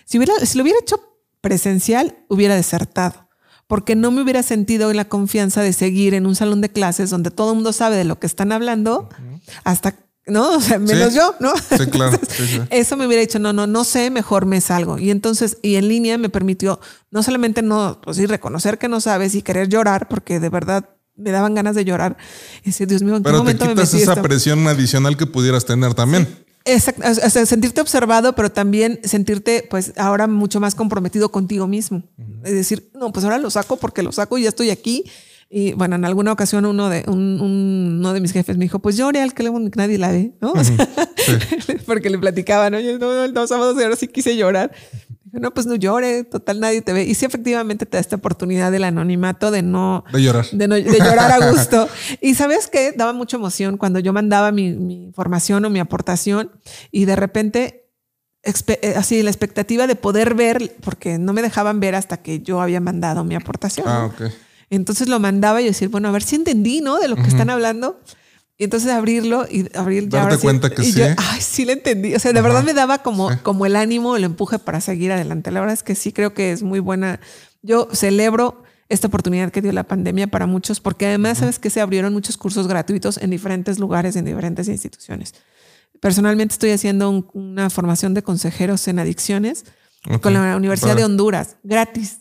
si, 0.07 0.17
hubiera, 0.17 0.33
si 0.47 0.57
lo 0.57 0.63
hubiera 0.63 0.81
hecho 0.81 1.18
presencial, 1.41 2.17
hubiera 2.29 2.55
desertado, 2.55 3.29
porque 3.67 3.97
no 3.97 4.11
me 4.11 4.23
hubiera 4.23 4.43
sentido 4.43 4.91
en 4.91 4.97
la 4.97 5.09
confianza 5.09 5.63
de 5.63 5.73
seguir 5.73 6.15
en 6.15 6.27
un 6.27 6.35
salón 6.35 6.61
de 6.61 6.71
clases 6.71 7.11
donde 7.11 7.31
todo 7.31 7.51
el 7.51 7.57
mundo 7.57 7.73
sabe 7.73 7.97
de 7.97 8.05
lo 8.05 8.19
que 8.19 8.27
están 8.27 8.53
hablando, 8.53 9.09
hasta, 9.65 9.95
¿no? 10.27 10.57
O 10.57 10.61
sea, 10.61 10.79
menos 10.79 11.15
yo, 11.15 11.35
¿no? 11.41 11.53
Sí, 11.57 11.87
claro. 11.87 12.19
eso 12.71 12.97
me 12.97 13.07
hubiera 13.07 13.21
dicho, 13.21 13.39
no, 13.39 13.53
no, 13.53 13.67
no 13.67 13.85
sé, 13.85 14.11
mejor 14.11 14.47
me 14.47 14.61
salgo. 14.61 14.99
Y 14.99 15.11
entonces, 15.11 15.59
y 15.63 15.77
en 15.77 15.89
línea 15.89 16.19
me 16.19 16.29
permitió 16.29 16.81
no 17.11 17.23
solamente 17.23 17.63
no, 17.63 18.01
pues 18.03 18.17
sí, 18.17 18.27
reconocer 18.27 18.79
que 18.79 18.89
no 18.89 19.01
sabes 19.01 19.35
y 19.35 19.43
querer 19.43 19.69
llorar, 19.69 20.09
porque 20.09 20.41
de 20.41 20.49
verdad 20.49 20.91
me 21.17 21.31
daban 21.31 21.55
ganas 21.55 21.75
de 21.75 21.85
llorar. 21.85 22.17
Y 22.63 22.67
decía, 22.67 22.87
Dios 22.87 23.03
mío, 23.03 23.17
¿en 23.17 23.23
qué 23.23 23.31
Pero 23.31 23.45
te 23.45 23.57
quitas 23.57 23.93
esa 23.95 24.23
presión 24.23 24.67
adicional 24.69 25.17
que 25.17 25.27
pudieras 25.27 25.67
tener 25.67 25.95
también. 25.95 26.29
Exacto, 26.69 27.03
sentirte 27.47 27.81
observado, 27.81 28.35
pero 28.35 28.53
también 28.53 29.01
sentirte, 29.03 29.67
pues, 29.69 29.93
ahora 29.97 30.27
mucho 30.27 30.61
más 30.61 30.75
comprometido 30.75 31.31
contigo 31.31 31.67
mismo. 31.67 32.03
Es 32.45 32.53
decir, 32.53 32.91
no, 32.95 33.11
pues 33.13 33.25
ahora 33.25 33.39
lo 33.39 33.51
saco 33.51 33.77
porque 33.77 34.03
lo 34.03 34.13
saco 34.13 34.37
y 34.39 34.43
ya 34.43 34.51
estoy 34.51 34.71
aquí. 34.71 35.05
Y 35.51 35.73
bueno, 35.73 35.97
en 35.97 36.05
alguna 36.05 36.31
ocasión 36.31 36.67
uno 36.67 36.91
de, 36.91 37.05
uno 37.07 38.13
de 38.13 38.21
mis 38.21 38.33
jefes 38.33 38.59
me 38.59 38.67
dijo, 38.67 38.81
pues 38.81 38.99
llore 38.99 39.23
al 39.23 39.33
que 39.33 39.51
nadie 39.77 39.97
la 39.97 40.11
ve, 40.11 40.35
¿no? 40.43 40.53
porque 41.87 42.11
le 42.11 42.19
platicaba, 42.19 42.69
¿no? 42.69 42.79
Yo 42.81 42.99
no, 42.99 43.27
no, 43.29 43.47
sábados 43.47 43.83
ahora 43.83 43.97
sí 43.97 44.09
quise 44.09 44.37
llorar. 44.37 44.73
No, 45.33 45.53
pues 45.53 45.67
no 45.67 45.75
llore, 45.75 46.25
total 46.25 46.61
nadie 46.61 46.83
te 46.83 46.93
ve. 46.93 47.05
Y 47.05 47.15
sí, 47.15 47.25
efectivamente 47.25 47.87
te 47.87 47.97
da 47.97 48.01
esta 48.01 48.17
oportunidad 48.17 48.73
del 48.73 48.85
anonimato 48.85 49.51
de 49.51 49.63
no... 49.63 50.05
De 50.13 50.23
llorar. 50.23 50.47
De, 50.51 50.67
llorar 50.99 51.33
a 51.33 51.51
gusto. 51.51 51.89
y 52.21 52.35
sabes 52.35 52.69
qué? 52.69 52.93
Daba 52.93 53.13
mucha 53.13 53.37
emoción 53.37 53.77
cuando 53.77 53.99
yo 53.99 54.13
mandaba 54.13 54.53
mi, 54.53 54.73
mi 54.73 55.05
información 55.05 55.65
o 55.65 55.71
mi 55.71 55.81
aportación 55.81 56.51
y 56.91 57.05
de 57.05 57.17
repente, 57.17 57.91
eh, 58.43 58.95
así 58.97 59.23
la 59.23 59.31
expectativa 59.31 59.87
de 59.87 59.97
poder 59.97 60.35
ver, 60.35 60.77
porque 60.81 61.19
no 61.19 61.33
me 61.33 61.43
dejaban 61.43 61.81
ver 61.81 61.95
hasta 61.95 62.19
que 62.19 62.41
yo 62.41 62.61
había 62.61 62.81
mandado 62.81 63.25
mi 63.25 63.35
aportación. 63.35 63.87
Ah, 63.89 64.07
ok. 64.07 64.31
Entonces 64.71 65.09
lo 65.09 65.19
mandaba 65.19 65.63
y 65.63 65.65
decir, 65.65 65.89
bueno, 65.89 66.09
a 66.09 66.13
ver 66.13 66.23
si 66.23 66.37
entendí, 66.37 66.81
¿no? 66.81 66.99
De 66.99 67.09
lo 67.09 67.17
que 67.17 67.23
están 67.23 67.49
hablando. 67.49 68.01
Y 68.59 68.65
entonces 68.65 68.91
abrirlo 68.91 69.47
y 69.49 69.69
abrir 69.77 70.09
ya. 70.09 70.25
Darte 70.25 70.39
cuenta 70.39 70.69
que 70.69 70.83
sí. 70.83 71.01
ay, 71.01 71.41
sí 71.41 71.65
lo 71.65 71.73
entendí. 71.73 72.17
O 72.17 72.19
sea, 72.19 72.33
de 72.33 72.43
verdad 72.43 72.65
me 72.65 72.75
daba 72.75 72.99
como, 72.99 73.31
como 73.45 73.67
el 73.67 73.77
ánimo, 73.77 74.17
el 74.17 74.25
empuje 74.25 74.59
para 74.59 74.81
seguir 74.81 75.13
adelante. 75.13 75.53
La 75.53 75.61
verdad 75.61 75.75
es 75.75 75.85
que 75.85 75.95
sí 75.95 76.13
creo 76.13 76.35
que 76.35 76.51
es 76.51 76.65
muy 76.65 76.81
buena. 76.81 77.21
Yo 77.63 77.89
celebro 77.93 78.65
esta 78.89 79.07
oportunidad 79.07 79.53
que 79.53 79.63
dio 79.63 79.71
la 79.71 79.85
pandemia 79.85 80.27
para 80.27 80.47
muchos, 80.47 80.81
porque 80.81 81.07
además, 81.07 81.39
sabes 81.39 81.61
que 81.61 81.71
se 81.71 81.81
abrieron 81.81 82.13
muchos 82.13 82.37
cursos 82.37 82.67
gratuitos 82.67 83.19
en 83.19 83.31
diferentes 83.31 83.79
lugares, 83.79 84.17
en 84.17 84.25
diferentes 84.25 84.67
instituciones. 84.67 85.35
Personalmente 86.01 86.53
estoy 86.53 86.71
haciendo 86.71 87.29
una 87.33 87.71
formación 87.71 88.15
de 88.15 88.23
consejeros 88.23 88.89
en 88.89 88.99
adicciones 88.99 89.65
con 90.21 90.33
la 90.33 90.57
Universidad 90.57 90.97
de 90.97 91.05
Honduras, 91.05 91.57
gratis. 91.63 92.21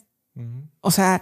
O 0.88 0.90
sea, 0.90 1.20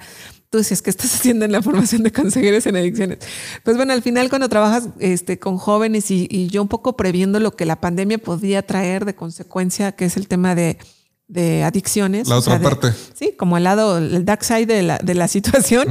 tú 0.51 0.59
decías, 0.59 0.83
que 0.83 0.91
estás 0.91 1.15
haciendo 1.15 1.45
en 1.45 1.53
la 1.53 1.63
formación 1.63 2.03
de 2.03 2.13
consejeros 2.13 2.67
en 2.67 2.77
adicciones? 2.77 3.19
Pues 3.63 3.77
bueno, 3.77 3.93
al 3.93 4.03
final 4.03 4.29
cuando 4.29 4.49
trabajas 4.49 4.89
este, 4.99 5.39
con 5.39 5.59
jóvenes 5.59 6.11
y, 6.11 6.49
yo 6.49 6.63
un 6.63 6.69
poco 6.69 6.97
previendo 6.97 7.41
lo 7.41 7.57
que 7.57 7.67
la 7.67 7.81
pandemia 7.81 8.19
podía 8.19 8.63
traer 8.65 9.05
de 9.05 9.15
consecuencia, 9.15 9.93
que 9.93 10.05
es 10.05 10.17
el 10.17 10.29
tema 10.29 10.55
de, 10.55 10.79
adicciones. 11.65 12.29
La 12.29 12.37
otra 12.37 12.61
parte. 12.61 12.93
Sí, 13.15 13.35
como 13.37 13.57
el 13.57 13.65
lado, 13.65 13.99
el 13.99 14.25
dark 14.25 14.45
side 14.45 14.67
de 14.67 14.83
la, 14.85 14.99
de 14.99 15.15
la 15.15 15.27
situación, 15.37 15.89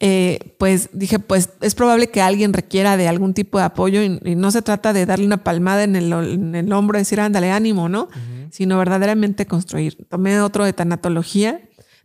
eh, 0.00 0.54
pues 0.58 0.90
dije, 0.92 1.20
pues 1.20 1.50
es 1.60 1.76
probable 1.76 2.08
que 2.08 2.20
alguien 2.20 2.52
requiera 2.52 2.96
de 2.96 3.06
algún 3.06 3.32
tipo 3.32 3.58
de 3.58 3.64
apoyo 3.64 4.02
y, 4.02 4.34
no 4.34 4.50
se 4.50 4.60
trata 4.60 4.92
de 4.92 5.06
darle 5.06 5.26
una 5.26 5.44
palmada 5.44 5.84
en 5.84 5.94
el, 5.94 6.12
en 6.12 6.54
el 6.56 6.72
hombro 6.72 6.98
y 6.98 7.02
decir, 7.02 7.20
ándale, 7.20 7.52
ánimo, 7.52 7.88
¿no? 7.88 8.08
Sino 8.50 8.76
verdaderamente 8.76 9.46
construir. 9.46 9.96
Tomé 10.10 10.40
otro 10.40 10.64
de 10.64 10.72
tanatología, 10.72 11.60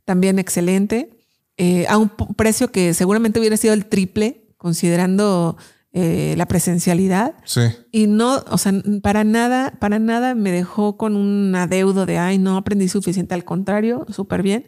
también 0.07 0.39
excelente. 0.39 1.09
Eh, 1.57 1.85
a 1.89 1.97
un 1.97 2.09
precio 2.09 2.71
que 2.71 2.93
seguramente 2.93 3.39
hubiera 3.39 3.57
sido 3.57 3.73
el 3.73 3.87
triple, 3.87 4.47
considerando 4.55 5.57
eh, 5.91 6.33
la 6.37 6.45
presencialidad. 6.45 7.35
Sí. 7.43 7.61
Y 7.91 8.07
no, 8.07 8.41
o 8.49 8.57
sea, 8.57 8.71
para 9.03 9.25
nada, 9.25 9.73
para 9.79 9.99
nada 9.99 10.33
me 10.33 10.51
dejó 10.51 10.95
con 10.95 11.17
un 11.17 11.53
adeudo 11.55 12.05
de, 12.05 12.17
ay, 12.17 12.37
no 12.37 12.55
aprendí 12.55 12.87
suficiente, 12.87 13.33
al 13.33 13.43
contrario, 13.43 14.05
súper 14.09 14.43
bien. 14.43 14.65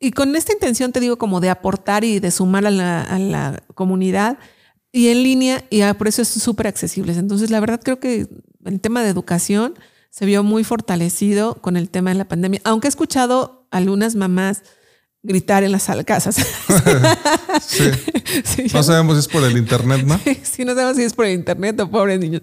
Y 0.00 0.10
con 0.10 0.34
esta 0.34 0.52
intención, 0.52 0.90
te 0.90 0.98
digo, 0.98 1.18
como 1.18 1.40
de 1.40 1.50
aportar 1.50 2.02
y 2.02 2.18
de 2.18 2.32
sumar 2.32 2.66
a 2.66 2.70
la, 2.70 3.62
comunidad 3.74 4.38
y 4.90 5.08
en 5.08 5.22
línea 5.22 5.64
y 5.70 5.82
a 5.82 5.94
precios 5.94 6.26
súper 6.26 6.66
accesibles. 6.66 7.16
Entonces, 7.16 7.50
la 7.50 7.60
verdad 7.60 7.80
creo 7.80 8.00
que 8.00 8.26
el 8.64 8.80
tema 8.80 9.04
de 9.04 9.10
educación 9.10 9.74
se 10.18 10.26
vio 10.26 10.42
muy 10.42 10.64
fortalecido 10.64 11.54
con 11.60 11.76
el 11.76 11.90
tema 11.90 12.10
de 12.10 12.16
la 12.16 12.26
pandemia, 12.26 12.60
aunque 12.64 12.88
he 12.88 12.90
escuchado 12.90 13.68
algunas 13.70 14.16
mamás 14.16 14.64
gritar 15.22 15.62
en 15.62 15.70
las 15.70 15.88
casas. 16.04 16.34
sí. 17.62 18.64
no 18.74 18.82
sabemos 18.82 19.14
si 19.14 19.20
es 19.20 19.28
por 19.28 19.44
el 19.44 19.56
internet, 19.56 20.04
¿no? 20.04 20.18
sí, 20.42 20.64
no 20.64 20.74
sabemos 20.74 20.96
si 20.96 21.04
es 21.04 21.14
por 21.14 21.24
el 21.24 21.34
internet 21.34 21.78
o 21.78 21.88
pobres 21.88 22.18
niños. 22.18 22.42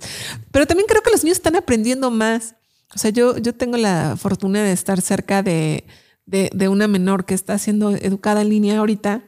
Pero 0.51 0.65
también 0.65 0.87
creo 0.87 1.01
que 1.01 1.11
los 1.11 1.21
niños 1.25 1.37
están 1.37 1.57
aprendiendo 1.57 2.11
más. 2.11 2.55
O 2.95 2.97
sea, 2.97 3.11
yo, 3.11 3.37
yo 3.39 3.53
tengo 3.53 3.75
la 3.75 4.15
fortuna 4.15 4.63
de 4.63 4.71
estar 4.71 5.01
cerca 5.01 5.43
de, 5.43 5.85
de, 6.25 6.69
una 6.69 6.87
menor 6.87 7.25
que 7.25 7.33
está 7.33 7.57
siendo 7.57 7.91
educada 7.91 8.41
en 8.41 8.51
línea 8.51 8.79
ahorita 8.79 9.25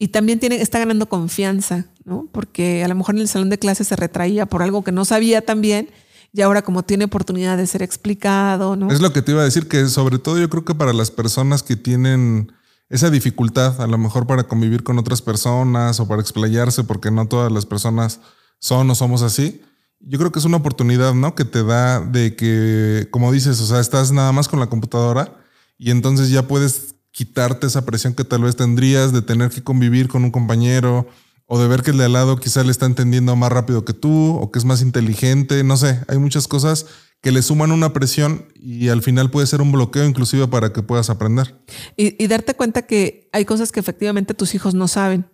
y 0.00 0.08
también 0.08 0.40
tiene, 0.40 0.60
está 0.60 0.80
ganando 0.80 1.08
confianza, 1.08 1.86
¿no? 2.02 2.28
Porque 2.32 2.82
a 2.82 2.88
lo 2.88 2.96
mejor 2.96 3.14
en 3.14 3.20
el 3.20 3.28
salón 3.28 3.50
de 3.50 3.58
clases 3.60 3.86
se 3.86 3.94
retraía 3.94 4.46
por 4.46 4.64
algo 4.64 4.82
que 4.82 4.90
no 4.90 5.04
sabía 5.04 5.42
también 5.42 5.90
y 6.32 6.42
ahora 6.42 6.62
como 6.62 6.82
tiene 6.82 7.04
oportunidad 7.04 7.56
de 7.56 7.66
ser 7.66 7.82
explicado, 7.82 8.76
¿no? 8.76 8.90
Es 8.90 9.00
lo 9.00 9.12
que 9.12 9.22
te 9.22 9.32
iba 9.32 9.40
a 9.40 9.44
decir, 9.44 9.68
que 9.68 9.88
sobre 9.88 10.18
todo 10.18 10.38
yo 10.38 10.48
creo 10.48 10.64
que 10.64 10.74
para 10.74 10.92
las 10.92 11.10
personas 11.10 11.62
que 11.62 11.76
tienen 11.76 12.52
esa 12.88 13.10
dificultad 13.10 13.80
a 13.80 13.86
lo 13.86 13.98
mejor 13.98 14.26
para 14.26 14.44
convivir 14.44 14.82
con 14.82 14.98
otras 14.98 15.22
personas 15.22 16.00
o 16.00 16.08
para 16.08 16.20
explayarse, 16.20 16.84
porque 16.84 17.10
no 17.10 17.26
todas 17.26 17.50
las 17.50 17.66
personas 17.66 18.20
son 18.58 18.90
o 18.90 18.94
somos 18.94 19.22
así. 19.22 19.62
Yo 20.00 20.18
creo 20.18 20.32
que 20.32 20.38
es 20.38 20.44
una 20.44 20.56
oportunidad, 20.56 21.14
¿no? 21.14 21.34
Que 21.34 21.44
te 21.44 21.62
da 21.62 22.00
de 22.00 22.34
que, 22.34 23.08
como 23.10 23.32
dices, 23.32 23.60
o 23.60 23.66
sea, 23.66 23.80
estás 23.80 24.12
nada 24.12 24.32
más 24.32 24.48
con 24.48 24.58
la 24.58 24.68
computadora 24.68 25.36
y 25.78 25.90
entonces 25.90 26.30
ya 26.30 26.46
puedes 26.46 26.94
quitarte 27.12 27.66
esa 27.66 27.84
presión 27.84 28.14
que 28.14 28.24
tal 28.24 28.42
vez 28.42 28.56
tendrías 28.56 29.12
de 29.12 29.22
tener 29.22 29.50
que 29.50 29.62
convivir 29.62 30.08
con 30.08 30.24
un 30.24 30.30
compañero 30.30 31.08
o 31.52 31.58
de 31.58 31.66
ver 31.66 31.82
que 31.82 31.90
el 31.90 31.98
de 31.98 32.04
al 32.04 32.12
lado 32.12 32.36
quizá 32.36 32.62
le 32.62 32.70
está 32.70 32.86
entendiendo 32.86 33.34
más 33.34 33.50
rápido 33.50 33.84
que 33.84 33.92
tú 33.92 34.36
o 34.36 34.52
que 34.52 34.60
es 34.60 34.64
más 34.64 34.82
inteligente, 34.82 35.64
no 35.64 35.76
sé, 35.76 36.00
hay 36.06 36.16
muchas 36.16 36.46
cosas 36.46 36.86
que 37.20 37.32
le 37.32 37.42
suman 37.42 37.72
una 37.72 37.92
presión 37.92 38.46
y 38.54 38.88
al 38.88 39.02
final 39.02 39.32
puede 39.32 39.48
ser 39.48 39.60
un 39.60 39.72
bloqueo 39.72 40.04
inclusive 40.04 40.46
para 40.46 40.72
que 40.72 40.84
puedas 40.84 41.10
aprender. 41.10 41.60
Y, 41.96 42.24
darte 42.28 42.54
cuenta 42.54 42.82
que 42.82 43.28
hay 43.32 43.44
cosas 43.46 43.72
que 43.72 43.80
efectivamente 43.80 44.32
tus 44.32 44.54
hijos 44.54 44.74
no 44.74 44.86
saben 44.86 45.28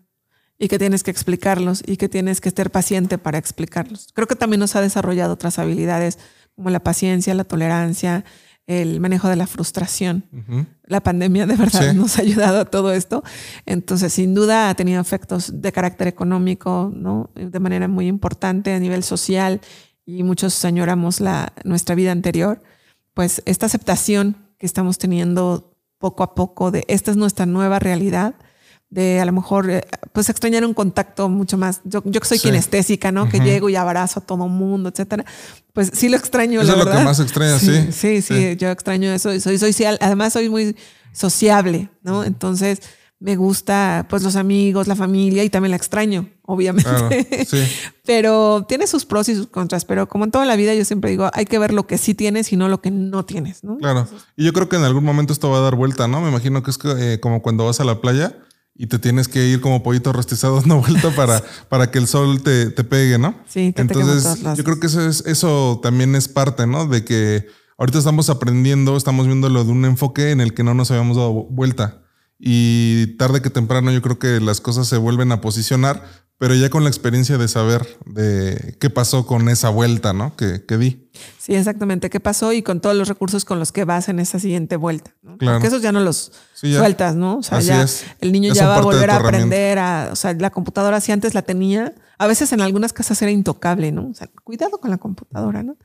y 0.59 0.69
que 0.69 0.79
tienes 0.79 1.03
que 1.03 1.11
explicarlos 1.11 1.83
y 1.87 1.99
que 1.99 2.09
tienes 2.09 2.41
que 2.41 2.49
estar 2.49 2.71
paciente 2.71 3.19
para 3.19 3.37
explicarlos. 3.37 4.09
Creo 4.15 4.27
que 4.27 4.37
también 4.37 4.61
nos 4.61 4.75
ha 4.75 4.81
desarrollado 4.81 5.35
otras 5.35 5.59
habilidades 5.59 6.19
como 6.55 6.71
la 6.71 6.81
paciencia, 6.81 7.35
la 7.35 7.45
tolerancia, 7.45 8.25
el 8.67 9.01
manejo 9.01 9.29
de 9.29 9.37
la 9.37 9.47
frustración. 9.47 10.25
La 10.85 11.01
pandemia 11.01 11.47
de 11.47 11.57
verdad 11.57 11.95
nos 11.95 12.19
ha 12.19 12.23
ayudado 12.23 12.61
a 12.61 12.65
todo 12.65 12.93
esto. 12.93 13.23
Entonces, 13.65 14.13
sin 14.13 14.35
duda 14.35 14.69
ha 14.69 14.75
tenido 14.75 15.01
efectos 15.01 15.61
de 15.63 15.73
carácter 15.73 16.09
económico, 16.09 16.91
¿no? 16.95 17.31
De 17.35 17.61
manera 17.61 17.89
muy 17.89 18.09
importante 18.09 18.73
a 18.73 18.81
nivel 18.81 19.03
social 19.03 19.61
y 20.05 20.23
muchos 20.23 20.65
añoramos 20.65 21.21
la, 21.21 21.53
nuestra 21.65 21.95
vida 21.95 22.13
anterior. 22.13 22.63
Pues 23.15 23.43
esta 23.47 23.67
aceptación 23.67 24.37
que 24.59 24.67
estamos 24.67 24.99
teniendo 24.99 25.77
poco 25.99 26.23
a 26.23 26.35
poco 26.35 26.71
de 26.71 26.85
esta 26.89 27.11
es 27.11 27.17
nuestra 27.17 27.47
nueva 27.47 27.79
realidad, 27.79 28.35
de 28.91 29.21
a 29.21 29.25
lo 29.25 29.33
mejor 29.33 29.69
eh, 29.69 29.87
pues 30.13 30.29
extrañar 30.29 30.65
un 30.65 30.75
contacto 30.75 31.29
mucho 31.29 31.57
más. 31.57 31.81
Yo, 31.85 32.03
yo 32.05 32.21
que 32.21 32.27
soy 32.27 32.39
kinestésica, 32.39 33.13
¿no? 33.13 33.29
Que 33.29 33.41
llego 33.41 33.69
y 33.69 33.77
abrazo 33.77 34.21
a 34.21 34.23
todo 34.23 34.49
mundo, 34.49 34.89
etcétera. 34.89 35.25
Pues 35.73 35.91
sí 35.93 36.09
lo 36.09 36.17
extraño. 36.17 36.61
Eso 36.61 36.73
es 36.73 36.85
lo 36.85 36.91
que 36.91 36.99
más 36.99 37.21
extraña, 37.21 37.59
sí. 37.59 37.89
Sí, 37.93 38.23
sí, 38.23 38.57
yo 38.57 38.71
extraño 38.71 39.13
eso. 39.13 39.39
Soy, 39.41 39.59
soy, 39.59 39.75
además 40.01 40.33
soy 40.33 40.49
muy 40.49 40.77
sociable, 41.13 41.91
¿no? 42.03 42.25
Entonces 42.25 42.81
me 43.19 43.35
gusta 43.35 44.07
pues 44.11 44.23
los 44.23 44.37
amigos, 44.37 44.87
la 44.87 44.95
familia 44.95 45.43
y 45.43 45.51
también 45.51 45.71
la 45.71 45.77
extraño, 45.77 46.29
obviamente. 46.43 47.47
sí. 47.47 47.63
pero 48.05 48.67
tiene 48.69 48.87
sus 48.87 49.05
pros 49.05 49.29
y 49.29 49.35
sus 49.35 49.47
contras, 49.49 49.85
pero 49.85 50.07
como 50.09 50.25
en 50.25 50.31
toda 50.31 50.45
la 50.45 50.55
vida 50.55 50.75
yo 50.75 50.85
siempre 50.85 51.11
digo, 51.11 51.31
hay 51.33 51.47
que 51.47 51.59
ver 51.59 51.73
lo 51.73 51.87
que 51.87 51.99
sí 51.99 52.15
tienes 52.15 52.53
y 52.53 52.57
no 52.57 52.69
lo 52.69 52.83
que 52.83 52.91
no 52.91 53.25
tienes, 53.25 53.65
¿no? 53.65 53.79
Claro. 53.79 54.07
Y 54.37 54.45
yo 54.45 54.53
creo 54.53 54.69
que 54.69 54.77
en 54.77 54.85
algún 54.85 55.03
momento 55.03 55.33
esto 55.33 55.51
va 55.51 55.59
a 55.59 55.63
dar 55.63 55.77
vuelta, 55.77 56.07
¿no? 56.09 56.21
Me 56.21 56.29
imagino 56.29 56.63
que 56.63 56.71
es 56.71 56.79
eh, 56.85 57.19
como 57.21 57.43
cuando 57.43 57.65
vas 57.65 57.81
a 57.81 57.85
la 57.85 58.01
playa 58.01 58.37
y 58.79 58.87
te 58.87 58.99
tienes 58.99 59.29
que 59.29 59.47
ir 59.47 59.61
como 59.61 59.83
pollito 59.83 60.13
rostizado 60.13 60.59
una 60.65 60.77
vuelta 60.77 61.11
para, 61.15 61.43
para 61.69 61.91
que 61.91 61.99
el 61.99 62.07
sol 62.07 62.43
te, 62.43 62.71
pegue, 62.71 63.19
¿no? 63.19 63.35
Sí, 63.47 63.73
te 63.73 63.83
Entonces, 63.83 64.43
yo 64.57 64.65
creo 64.65 64.81
que 64.81 64.87
eso, 64.87 65.07
es, 65.07 65.25
eso 65.27 65.81
también 65.83 66.15
es 66.15 66.29
parte, 66.29 66.67
¿no? 66.67 66.87
De 66.87 67.05
que 67.05 67.47
ahorita 67.79 67.99
estamos 67.99 68.31
aprendiendo, 68.31 68.97
estamos 68.97 69.27
viéndolo 69.27 69.65
de 69.65 69.73
un 69.73 69.85
enfoque 69.85 70.31
en 70.31 70.41
el 70.41 70.55
que 70.55 70.65
no 70.65 70.75
nos 70.75 70.91
habíamos 70.91 71.17
dado 71.17 71.33
vuelta. 71.33 72.03
Y 72.39 73.17
tarde 73.17 73.41
que 73.41 73.51
temprano 73.51 73.91
yo 73.91 74.03
creo 74.03 74.19
que 74.19 74.41
las 74.41 74.61
cosas 74.61 74.87
se 74.89 74.99
vuelven 74.99 75.33
a 75.33 75.41
posicionar, 75.41 76.05
pero 76.39 76.55
ya 76.55 76.69
con 76.69 76.85
la 76.85 76.91
experiencia 76.91 77.39
de 77.39 77.49
saber 77.49 77.87
de 78.05 78.77
qué 78.79 78.91
pasó 78.91 79.27
con 79.27 79.49
esa 79.49 79.71
vuelta, 79.71 80.13
¿no? 80.13 80.37
Que, 80.37 80.65
que 80.67 80.77
di. 80.77 81.09
Sí, 81.39 81.55
exactamente. 81.55 82.11
¿Qué 82.11 82.21
pasó? 82.21 82.53
Y 82.53 82.63
con 82.63 82.81
todos 82.81 82.95
los 82.95 83.09
recursos 83.09 83.47
con 83.47 83.59
los 83.59 83.73
que 83.73 83.85
vas 83.85 84.11
en 84.11 84.19
esa 84.19 84.39
siguiente 84.39 84.77
vuelta. 84.77 85.15
¿no? 85.23 85.39
Claro. 85.39 85.57
Porque 85.57 85.69
esos 85.69 85.81
ya 85.81 85.93
no 85.93 86.01
los 86.01 86.33
sueltas, 86.55 87.15
¿no? 87.15 87.39
O 87.39 87.43
sea, 87.43 87.61
ya 87.61 87.87
el 88.21 88.33
niño 88.33 88.53
ya 88.53 88.69
va 88.69 88.77
a 88.77 88.81
volver 88.83 89.11
a 89.11 89.17
aprender 89.17 89.79
a. 89.79 90.11
O 90.13 90.17
sea, 90.17 90.35
la 90.35 90.51
computadora, 90.51 91.01
si 91.01 91.13
antes 91.13 91.33
la 91.33 91.41
tenía, 91.41 91.95
a 92.19 92.27
veces 92.27 92.53
en 92.53 92.61
algunas 92.61 92.93
casas 92.93 93.21
era 93.23 93.31
intocable, 93.31 93.91
¿no? 93.91 94.09
O 94.11 94.15
sea, 94.15 94.29
cuidado 94.45 94.79
con 94.79 94.91
la 94.91 94.99
computadora, 94.99 95.63
¿no? 95.63 95.77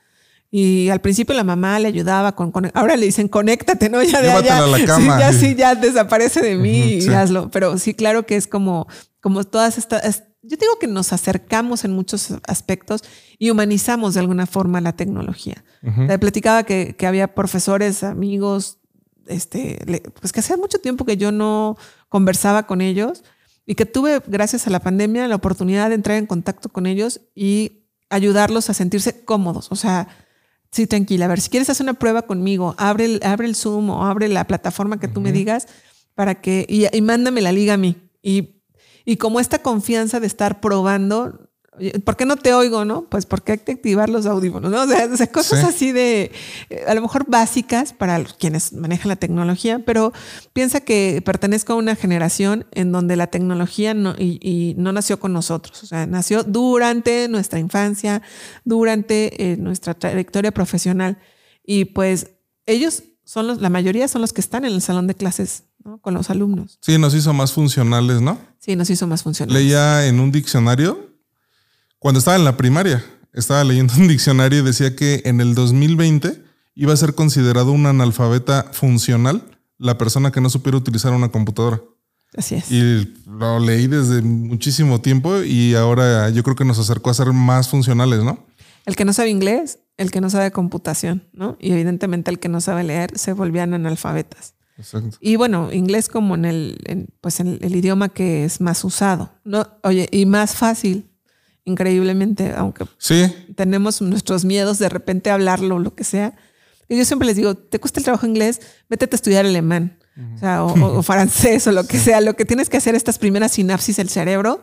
Y 0.54 0.90
al 0.90 1.00
principio 1.00 1.34
la 1.34 1.46
mamá 1.46 1.80
le 1.80 1.88
ayudaba 1.88 2.36
con, 2.36 2.52
ahora 2.74 2.98
le 2.98 3.06
dicen 3.06 3.30
conéctate, 3.30 3.90
¿no? 3.90 4.04
Ya 4.04 4.22
de 4.22 4.32
allá. 4.32 4.68
la 4.68 4.86
cama. 4.86 5.16
Sí, 5.16 5.20
ya 5.20 5.34
sí, 5.34 5.56
ya 5.56 5.76
desaparece 5.76 6.42
de 6.42 6.58
mí 6.58 7.00
y 7.02 7.08
hazlo. 7.08 7.50
Pero 7.50 7.78
sí, 7.78 7.94
claro 7.94 8.26
que 8.26 8.36
es 8.36 8.48
como, 8.48 8.86
como 9.22 9.46
todas 9.46 9.78
estas, 9.78 10.24
yo 10.44 10.58
digo 10.58 10.74
que 10.80 10.88
nos 10.88 11.14
acercamos 11.14 11.86
en 11.86 11.94
muchos 11.94 12.34
aspectos 12.48 13.02
y 13.40 13.50
humanizamos 13.50 14.16
de 14.16 14.20
alguna 14.20 14.46
forma 14.46 14.82
la 14.82 14.94
tecnología. 14.94 15.64
Le 15.82 16.20
platicaba 16.20 16.64
que, 16.64 16.96
que, 16.98 17.08
había 17.08 17.34
profesores, 17.34 18.04
amigos, 18.04 18.80
este, 19.28 19.80
pues 20.20 20.32
que 20.32 20.42
hacía 20.42 20.58
mucho 20.58 20.80
tiempo 20.80 21.06
que 21.06 21.18
yo 21.18 21.32
no 21.32 21.78
conversaba 22.10 22.68
con 22.68 22.82
ellos 22.82 23.24
y 23.66 23.76
que 23.76 23.86
tuve, 23.86 24.22
gracias 24.28 24.68
a 24.68 24.70
la 24.70 24.80
pandemia, 24.80 25.28
la 25.28 25.36
oportunidad 25.36 25.90
de 25.90 25.96
entrar 25.96 26.18
en 26.18 26.26
contacto 26.26 26.70
con 26.70 26.86
ellos 26.86 27.22
y 27.34 27.84
ayudarlos 28.10 28.70
a 28.70 28.74
sentirse 28.74 29.24
cómodos. 29.24 29.72
O 29.72 29.76
sea, 29.76 30.08
Sí, 30.72 30.88
tranquila. 30.88 31.26
A 31.26 31.28
ver, 31.28 31.42
si 31.42 31.50
quieres 31.50 31.70
hacer 31.70 31.84
una 31.84 31.96
prueba 31.96 32.22
conmigo, 32.22 32.76
abre 32.78 33.06
el, 33.06 33.22
abre 33.24 33.48
el 33.48 33.56
Zoom 33.56 33.90
o 33.90 34.06
abre 34.06 34.30
la 34.30 34.48
plataforma 34.48 35.00
que 35.00 35.10
tú 35.10 35.20
me 35.20 35.34
digas 35.34 35.68
para 36.16 36.40
que, 36.42 36.66
y, 36.70 37.02
mándame 37.02 37.42
la 37.42 37.52
liga 37.52 37.74
a 37.74 37.78
mí. 37.78 37.98
Y, 38.22 38.62
y 39.04 39.18
como 39.18 39.40
esta 39.40 39.62
confianza 39.62 40.20
de 40.22 40.28
estar 40.28 40.62
probando, 40.62 41.51
¿Por 42.04 42.18
qué 42.18 42.26
no 42.26 42.36
te 42.36 42.54
oigo, 42.54 42.84
no? 42.84 43.04
Pues 43.04 43.26
porque 43.26 43.54
hay 43.54 43.58
que 43.60 43.72
activar 43.72 44.10
los 44.10 44.26
audífonos, 44.26 44.70
¿no? 44.70 44.84
O 44.84 44.88
sea, 45.18 45.28
cosas 45.28 45.64
así 45.64 45.94
de, 45.94 46.32
eh, 46.70 46.84
a 46.86 46.94
lo 46.94 47.02
mejor 47.02 47.26
básicas 47.30 47.94
para 47.94 48.22
quienes 48.26 48.74
manejan 48.74 49.08
la 49.08 49.16
tecnología, 49.16 49.80
pero 49.80 50.12
piensa 50.52 50.82
que 50.82 51.22
pertenezco 51.26 51.72
a 51.72 51.78
una 51.78 51.96
generación 51.96 52.66
en 52.74 52.92
donde 52.92 53.16
la 53.16 53.28
tecnología 53.28 53.94
no, 53.94 54.16
y, 54.18 54.76
no 54.78 54.92
nació 54.92 55.20
con 55.22 55.32
nosotros, 55.32 55.82
o 55.84 55.86
sea, 55.86 56.06
nació 56.06 56.44
durante 56.44 57.30
nuestra 57.30 57.58
infancia, 57.58 58.22
durante 58.66 59.52
eh, 59.52 59.58
nuestra 59.58 59.94
trayectoria 59.94 60.52
profesional. 60.52 61.20
Y 61.64 61.86
pues 61.86 62.32
ellos 62.66 63.04
son 63.24 63.48
los, 63.48 63.62
la 63.62 63.70
mayoría 63.70 64.10
son 64.10 64.20
los 64.20 64.34
que 64.34 64.42
están 64.42 64.66
en 64.66 64.74
el 64.74 64.82
salón 64.82 65.08
de 65.08 65.16
clases 65.16 65.64
¿no? 65.86 66.00
con 66.00 66.14
los 66.14 66.30
alumnos. 66.30 66.80
Sí, 66.82 66.98
nos 66.98 67.16
hizo 67.16 67.32
más 67.32 67.54
funcionales, 67.54 68.20
¿no? 68.20 68.38
Sí, 68.60 68.76
nos 68.76 68.90
hizo 68.90 69.08
más 69.08 69.24
funcionales. 69.24 69.64
Leía 69.64 70.06
en 70.08 70.20
un 70.20 70.34
diccionario 70.34 71.11
cuando 72.02 72.18
estaba 72.18 72.36
en 72.36 72.46
la 72.46 72.58
primaria, 72.58 73.06
estaba 73.32 73.64
leyendo 73.64 73.94
un 73.94 74.08
diccionario 74.08 74.60
y 74.60 74.64
decía 74.64 74.96
que 74.96 75.22
en 75.26 75.40
el 75.40 75.54
2020 75.54 76.44
iba 76.74 76.94
a 76.94 76.98
ser 76.98 77.14
considerado 77.14 77.72
un 77.72 77.86
analfabeta 77.86 78.72
funcional 78.72 79.44
la 79.78 80.00
persona 80.00 80.32
que 80.32 80.42
no 80.42 80.50
supiera 80.50 80.80
utilizar 80.80 81.14
una 81.14 81.30
computadora. 81.30 81.80
Así 82.36 82.56
es. 82.56 82.72
Y 82.72 83.14
lo 83.28 83.60
leí 83.60 83.86
desde 83.86 84.24
muchísimo 84.24 85.00
tiempo 85.00 85.44
y 85.44 85.76
ahora 85.76 86.30
yo 86.32 86.42
creo 86.42 86.56
que 86.56 86.66
nos 86.66 86.80
acercó 86.80 87.12
a 87.12 87.14
ser 87.14 87.34
más 87.34 87.70
funcionales, 87.70 88.24
¿no? 88.24 88.48
El 88.88 88.96
que 88.96 89.06
no 89.06 89.14
sabe 89.14 89.30
inglés, 89.30 89.78
el 89.98 90.10
que 90.10 90.22
no 90.22 90.32
sabe 90.32 90.50
computación, 90.50 91.30
¿no? 91.34 91.56
Y 91.60 91.72
evidentemente 91.72 92.32
el 92.32 92.40
que 92.40 92.50
no 92.50 92.62
sabe 92.62 92.84
leer 92.84 93.16
se 93.16 93.34
volvían 93.34 93.76
analfabetas. 93.76 94.56
Exacto. 94.76 95.18
Y 95.20 95.36
bueno, 95.36 95.72
inglés 95.72 96.08
como 96.08 96.34
en 96.34 96.46
el, 96.46 97.14
pues 97.22 97.40
en 97.42 97.60
el 97.62 97.76
idioma 97.76 98.10
que 98.10 98.44
es 98.44 98.60
más 98.60 98.84
usado, 98.84 99.32
¿no? 99.44 99.68
Oye, 99.84 100.10
y 100.12 100.26
más 100.26 100.56
fácil 100.56 101.11
increíblemente, 101.66 102.54
aunque 102.56 102.86
tenemos 103.56 104.02
nuestros 104.02 104.46
miedos 104.46 104.80
de 104.80 104.90
repente 104.90 105.30
hablarlo 105.30 105.76
o 105.76 105.80
lo 105.80 105.96
que 105.96 106.04
sea. 106.04 106.36
Y 106.88 106.98
yo 106.98 107.06
siempre 107.06 107.26
les 107.26 107.38
digo, 107.38 107.56
te 107.56 107.80
cuesta 107.80 108.00
el 108.00 108.04
trabajo 108.04 108.26
inglés, 108.26 108.60
vete 108.90 109.08
a 109.10 109.16
estudiar 109.16 109.46
alemán, 109.46 109.98
o, 110.42 111.02
francés 111.04 111.66
o 111.68 111.72
lo 111.72 111.86
que 111.86 111.98
sea. 111.98 112.22
Lo 112.22 112.36
que 112.36 112.46
tienes 112.46 112.70
que 112.70 112.78
hacer 112.78 112.96
estas 112.96 113.18
primeras 113.18 113.54
sinapsis 113.54 113.98
del 113.98 114.10
cerebro 114.10 114.62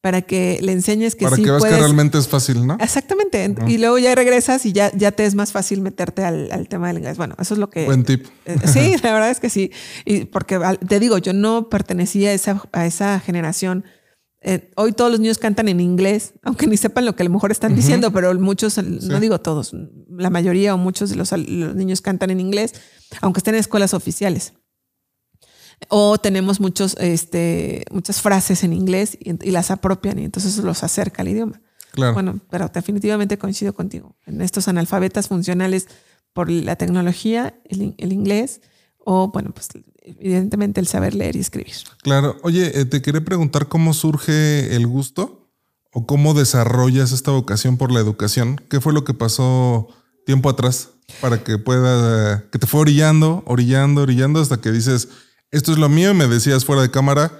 para 0.00 0.22
que 0.22 0.58
le 0.62 0.72
enseñes 0.72 1.16
que 1.16 1.24
para 1.24 1.36
que 1.36 1.42
veas 1.42 1.64
que 1.64 1.70
realmente 1.70 2.16
es 2.16 2.28
fácil, 2.28 2.64
¿no? 2.66 2.78
Exactamente. 2.80 3.52
Y 3.66 3.78
luego 3.78 3.98
ya 3.98 4.14
regresas 4.14 4.64
y 4.64 4.72
ya, 4.72 4.92
ya 4.96 5.10
te 5.10 5.26
es 5.26 5.34
más 5.34 5.50
fácil 5.50 5.80
meterte 5.80 6.24
al, 6.24 6.68
tema 6.68 6.88
del 6.88 6.98
inglés. 6.98 7.16
Bueno, 7.16 7.34
eso 7.40 7.54
es 7.54 7.58
lo 7.58 7.70
que... 7.70 7.86
Buen 7.86 8.04
tip. 8.04 8.26
Eh, 8.44 8.56
sí, 8.66 8.94
la 9.02 9.12
verdad 9.12 9.30
es 9.30 9.40
que 9.40 9.50
sí. 9.50 9.72
Y 10.04 10.26
porque 10.26 10.60
te 10.86 11.00
digo, 11.00 11.18
yo 11.18 11.32
no 11.32 11.68
pertenecía 11.68 12.30
a 12.30 12.32
esa, 12.34 12.62
a 12.72 12.86
esa 12.86 13.18
generación 13.18 13.84
eh, 14.48 14.70
hoy 14.76 14.92
todos 14.92 15.10
los 15.10 15.18
niños 15.18 15.38
cantan 15.38 15.66
en 15.66 15.80
inglés, 15.80 16.34
aunque 16.44 16.68
ni 16.68 16.76
sepan 16.76 17.04
lo 17.04 17.16
que 17.16 17.24
a 17.24 17.26
lo 17.26 17.32
mejor 17.32 17.50
están 17.50 17.74
diciendo, 17.74 18.12
pero 18.12 18.32
muchos, 18.38 18.78
no 18.78 19.18
digo 19.18 19.40
todos, 19.40 19.72
la 20.08 20.30
mayoría 20.30 20.72
o 20.72 20.78
muchos 20.78 21.10
de 21.10 21.16
los, 21.16 21.32
niños 21.32 22.00
cantan 22.00 22.30
en 22.30 22.38
inglés, 22.38 22.72
aunque 23.22 23.40
estén 23.40 23.56
en 23.56 23.60
escuelas 23.60 23.92
oficiales. 23.92 24.52
O 25.88 26.18
tenemos 26.18 26.60
muchos, 26.60 26.96
este, 27.00 27.86
muchas 27.90 28.22
frases 28.22 28.62
en 28.62 28.72
inglés 28.72 29.18
y, 29.20 29.50
las 29.50 29.72
apropian 29.72 30.20
y 30.20 30.24
entonces 30.26 30.56
los 30.58 30.84
acerca 30.84 31.22
al 31.22 31.28
idioma. 31.28 31.60
Claro. 31.90 32.14
Bueno, 32.14 32.38
pero 32.48 32.70
definitivamente 32.72 33.38
coincido 33.38 33.74
contigo. 33.74 34.14
En 34.26 34.40
estos 34.42 34.68
analfabetas 34.68 35.26
funcionales 35.26 35.88
por 36.32 36.52
la 36.52 36.76
tecnología, 36.76 37.58
el 37.64 38.12
inglés, 38.12 38.60
o 39.08 39.28
bueno, 39.28 39.52
pues 39.54 39.68
evidentemente 40.02 40.80
el 40.80 40.88
saber 40.88 41.14
leer 41.14 41.36
y 41.36 41.38
escribir. 41.38 41.76
Claro. 42.02 42.36
Oye, 42.42 42.80
eh, 42.80 42.84
te 42.84 43.00
quería 43.02 43.24
preguntar 43.24 43.68
cómo 43.68 43.94
surge 43.94 44.74
el 44.74 44.86
gusto 44.88 45.48
o 45.92 46.06
cómo 46.06 46.34
desarrollas 46.34 47.12
esta 47.12 47.30
vocación 47.30 47.76
por 47.76 47.92
la 47.92 48.00
educación. 48.00 48.60
¿Qué 48.68 48.80
fue 48.80 48.92
lo 48.92 49.04
que 49.04 49.14
pasó 49.14 49.86
tiempo 50.26 50.50
atrás 50.50 50.90
para 51.20 51.44
que 51.44 51.56
pueda, 51.56 52.50
que 52.50 52.58
te 52.58 52.66
fue 52.66 52.80
orillando, 52.80 53.44
orillando, 53.46 54.02
orillando 54.02 54.40
hasta 54.40 54.60
que 54.60 54.72
dices, 54.72 55.08
esto 55.52 55.70
es 55.70 55.78
lo 55.78 55.88
mío 55.88 56.10
y 56.10 56.14
me 56.14 56.26
decías 56.26 56.64
fuera 56.64 56.82
de 56.82 56.90
cámara, 56.90 57.30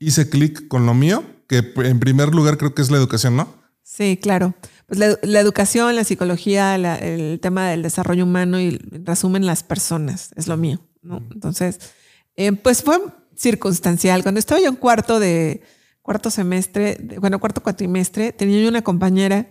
hice 0.00 0.28
clic 0.28 0.66
con 0.66 0.84
lo 0.84 0.94
mío, 0.94 1.22
que 1.46 1.72
en 1.76 2.00
primer 2.00 2.34
lugar 2.34 2.58
creo 2.58 2.74
que 2.74 2.82
es 2.82 2.90
la 2.90 2.98
educación, 2.98 3.36
¿no? 3.36 3.54
Sí, 3.84 4.18
claro. 4.20 4.54
Pues 4.86 4.98
la, 4.98 5.40
educación, 5.40 5.94
la 5.94 6.02
psicología, 6.02 6.74
el 6.74 7.38
tema 7.40 7.68
del 7.68 7.84
desarrollo 7.84 8.24
humano 8.24 8.58
y 8.58 8.78
resumen 9.04 9.46
las 9.46 9.62
personas, 9.62 10.30
es 10.34 10.48
lo 10.48 10.56
mío, 10.56 10.80
¿no? 11.04 11.22
Entonces, 11.32 11.78
eh, 12.36 12.52
pues 12.52 12.82
fue 12.82 12.98
circunstancial. 13.36 14.22
Cuando 14.22 14.38
estaba 14.38 14.60
yo 14.60 14.68
en 14.68 14.76
cuarto 14.76 15.20
de 15.20 15.62
cuarto 16.02 16.30
semestre, 16.30 16.98
bueno, 17.20 17.38
cuarto 17.38 17.62
cuatrimestre, 17.62 18.32
tenía 18.32 18.60
yo 18.62 18.68
una 18.68 18.82
compañera, 18.82 19.48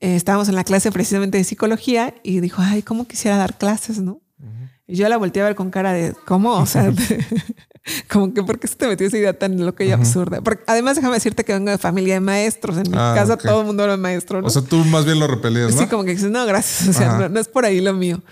eh, 0.00 0.16
estábamos 0.16 0.48
en 0.48 0.54
la 0.54 0.64
clase 0.64 0.90
precisamente 0.90 1.38
de 1.38 1.44
psicología 1.44 2.14
y 2.22 2.40
dijo, 2.40 2.60
ay, 2.62 2.82
¿cómo 2.82 3.06
quisiera 3.06 3.36
dar 3.36 3.56
clases, 3.56 4.00
no? 4.00 4.20
Y 4.86 4.96
yo 4.96 5.08
la 5.08 5.16
volteé 5.16 5.42
a 5.42 5.46
ver 5.46 5.54
con 5.54 5.70
cara 5.70 5.92
de, 5.92 6.12
¿cómo? 6.26 6.54
O 6.54 6.66
sea, 6.66 6.92
como 8.08 8.32
que, 8.32 8.42
¿por 8.42 8.58
qué 8.58 8.68
se 8.68 8.76
te 8.76 8.86
metió 8.86 9.06
esa 9.06 9.18
idea 9.18 9.38
tan 9.38 9.64
loca 9.64 9.84
y 9.84 9.90
absurda? 9.90 10.40
Porque 10.40 10.64
además, 10.66 10.96
déjame 10.96 11.14
decirte 11.14 11.44
que 11.44 11.52
vengo 11.52 11.70
de 11.70 11.78
familia 11.78 12.14
de 12.14 12.20
maestros. 12.20 12.76
En 12.76 12.90
mi 12.90 12.96
ah, 12.96 13.12
casa 13.14 13.36
todo 13.36 13.60
el 13.60 13.66
mundo 13.66 13.84
era 13.84 13.96
maestro. 13.96 14.40
¿no? 14.40 14.46
O 14.46 14.50
sea, 14.50 14.62
tú 14.62 14.84
más 14.84 15.04
bien 15.04 15.18
lo 15.18 15.26
repelías, 15.26 15.74
¿no? 15.74 15.80
Sí, 15.80 15.86
como 15.86 16.04
que 16.04 16.10
dices, 16.10 16.30
no, 16.30 16.44
gracias. 16.46 16.88
O 16.92 16.92
sea, 16.92 17.28
no, 17.28 17.40
es 17.40 17.48
por 17.48 17.64
ahí 17.64 17.80
lo 17.80 17.94
mío. 17.94 18.22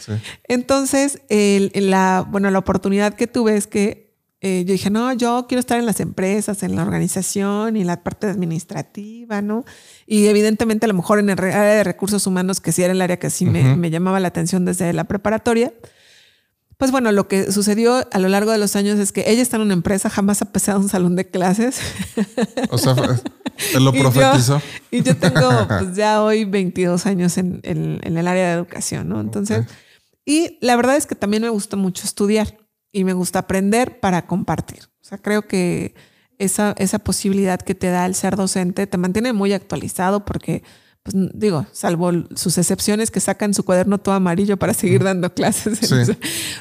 Entonces, 0.48 1.20
la, 1.28 2.26
bueno, 2.28 2.50
la 2.50 2.58
oportunidad 2.58 3.14
que 3.14 3.26
tuve 3.26 3.56
es 3.56 3.66
que 3.66 4.10
eh, 4.42 4.64
yo 4.66 4.72
dije, 4.72 4.88
no, 4.88 5.12
yo 5.12 5.44
quiero 5.46 5.60
estar 5.60 5.78
en 5.78 5.84
las 5.84 6.00
empresas, 6.00 6.62
en 6.62 6.74
la 6.74 6.82
organización 6.82 7.76
y 7.76 7.84
la 7.84 8.02
parte 8.02 8.26
administrativa, 8.26 9.42
¿no? 9.42 9.66
Y 10.06 10.26
evidentemente 10.26 10.86
a 10.86 10.88
lo 10.88 10.94
mejor 10.94 11.18
en 11.18 11.28
el 11.28 11.38
área 11.38 11.74
de 11.74 11.84
recursos 11.84 12.26
humanos, 12.26 12.60
que 12.60 12.72
sí 12.72 12.82
era 12.82 12.92
el 12.92 13.02
área 13.02 13.18
que 13.18 13.28
sí 13.28 13.44
me, 13.44 13.90
llamaba 13.90 14.18
la 14.18 14.28
atención 14.28 14.64
desde 14.64 14.92
la 14.94 15.04
preparatoria. 15.04 15.74
Pues 16.80 16.92
bueno, 16.92 17.12
lo 17.12 17.28
que 17.28 17.52
sucedió 17.52 18.08
a 18.10 18.18
lo 18.18 18.28
largo 18.30 18.52
de 18.52 18.56
los 18.56 18.74
años 18.74 18.98
es 18.98 19.12
que 19.12 19.30
ella 19.30 19.42
está 19.42 19.56
en 19.56 19.62
una 19.64 19.74
empresa, 19.74 20.08
jamás 20.08 20.40
ha 20.40 20.46
pasado 20.46 20.80
un 20.80 20.88
salón 20.88 21.14
de 21.14 21.28
clases. 21.28 21.78
O 22.70 22.78
sea, 22.78 22.94
te 22.94 23.80
lo 23.80 23.92
profetizó. 24.00 24.62
Y 24.90 25.02
yo, 25.02 25.14
tengo 25.14 25.68
pues 25.68 25.94
ya 25.94 26.22
hoy 26.22 26.46
22 26.46 27.04
años 27.04 27.36
en, 27.36 27.60
el 27.62 28.26
área 28.26 28.48
de 28.48 28.54
educación, 28.54 29.10
¿no? 29.10 29.20
Entonces, 29.20 29.66
y 30.24 30.56
la 30.62 30.74
verdad 30.74 30.96
es 30.96 31.04
que 31.04 31.14
también 31.14 31.42
me 31.42 31.50
gustó 31.50 31.76
mucho 31.76 32.04
estudiar 32.06 32.56
y 32.92 33.04
me 33.04 33.12
gusta 33.12 33.40
aprender 33.40 34.00
para 34.00 34.26
compartir. 34.26 34.84
O 35.02 35.04
sea, 35.04 35.18
creo 35.18 35.46
que 35.46 35.94
esa, 36.38 36.74
esa 36.78 36.98
posibilidad 36.98 37.60
que 37.60 37.74
te 37.74 37.90
da 37.90 38.06
el 38.06 38.14
ser 38.14 38.36
docente 38.36 38.86
te 38.86 38.96
mantiene 38.96 39.34
muy 39.34 39.52
actualizado 39.52 40.24
porque, 40.24 40.62
pues 41.02 41.14
digo, 41.34 41.66
salvo 41.72 42.10
sus 42.34 42.58
excepciones 42.58 43.10
que 43.10 43.20
sacan 43.20 43.54
su 43.54 43.64
cuaderno 43.64 43.98
todo 43.98 44.14
amarillo 44.14 44.58
para 44.58 44.74
seguir 44.74 45.02
dando 45.02 45.32
clases. 45.32 45.80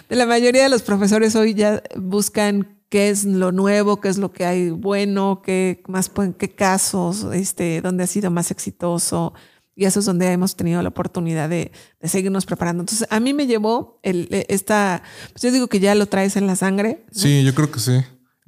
De 0.10 0.15
la 0.15 0.25
mayoría 0.25 0.63
de 0.63 0.69
los 0.69 0.81
profesores 0.81 1.36
hoy 1.36 1.53
ya 1.53 1.84
buscan 1.98 2.77
qué 2.89 3.10
es 3.10 3.25
lo 3.25 3.51
nuevo, 3.51 4.00
qué 4.01 4.10
es 4.10 4.17
lo 4.17 4.31
que 4.31 4.46
hay 4.46 4.69
bueno, 4.69 5.41
qué 5.43 5.84
más 5.88 6.12
qué 6.38 6.50
casos, 6.50 7.27
este, 7.34 7.81
dónde 7.81 8.03
ha 8.03 8.08
sido 8.08 8.31
más 8.31 8.51
exitoso, 8.51 9.34
y 9.79 9.86
eso 9.86 10.01
es 10.01 10.05
donde 10.05 10.29
hemos 10.29 10.58
tenido 10.58 10.81
la 10.81 10.89
oportunidad 10.89 11.48
de, 11.48 11.72
seguirnos 12.03 12.46
preparando. 12.46 12.81
Entonces, 12.81 13.08
a 13.10 13.22
mí 13.22 13.34
me 13.34 13.48
llevó 13.48 13.98
el, 14.03 14.27
e, 14.29 14.46
esta, 14.50 15.03
pues 15.31 15.41
yo 15.41 15.53
digo 15.53 15.67
que 15.67 15.79
ya 15.79 15.96
lo 15.96 16.08
traes 16.08 16.36
en 16.36 16.48
la 16.48 16.58
sangre. 16.58 17.05
Sí, 17.12 17.46
yo 17.46 17.55
creo 17.55 17.72
que 17.72 17.79
sí. 17.79 17.93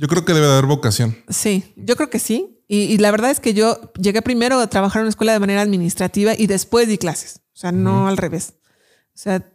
Yo 0.02 0.08
creo 0.08 0.26
que 0.26 0.34
debe 0.34 0.48
de 0.48 0.54
haber 0.54 0.66
vocación. 0.66 1.16
Sí, 1.30 1.76
yo 1.76 1.96
creo 1.96 2.10
que 2.10 2.18
sí. 2.18 2.64
Y, 2.68 2.98
la 2.98 3.12
verdad 3.12 3.30
es 3.30 3.40
que 3.40 3.54
yo 3.54 3.94
llegué 4.02 4.24
primero 4.24 4.60
a 4.60 4.66
trabajar 4.66 5.02
en 5.02 5.04
una 5.04 5.10
escuela 5.10 5.32
de 5.32 5.40
manera 5.40 5.62
administrativa 5.62 6.34
y 6.36 6.48
después 6.48 6.88
di 6.88 6.98
clases. 6.98 7.42
O 7.54 7.58
sea, 7.60 7.72
no 7.72 8.08
al 8.08 8.18
revés. 8.18 8.56
O 9.14 9.18
sea, 9.18 9.46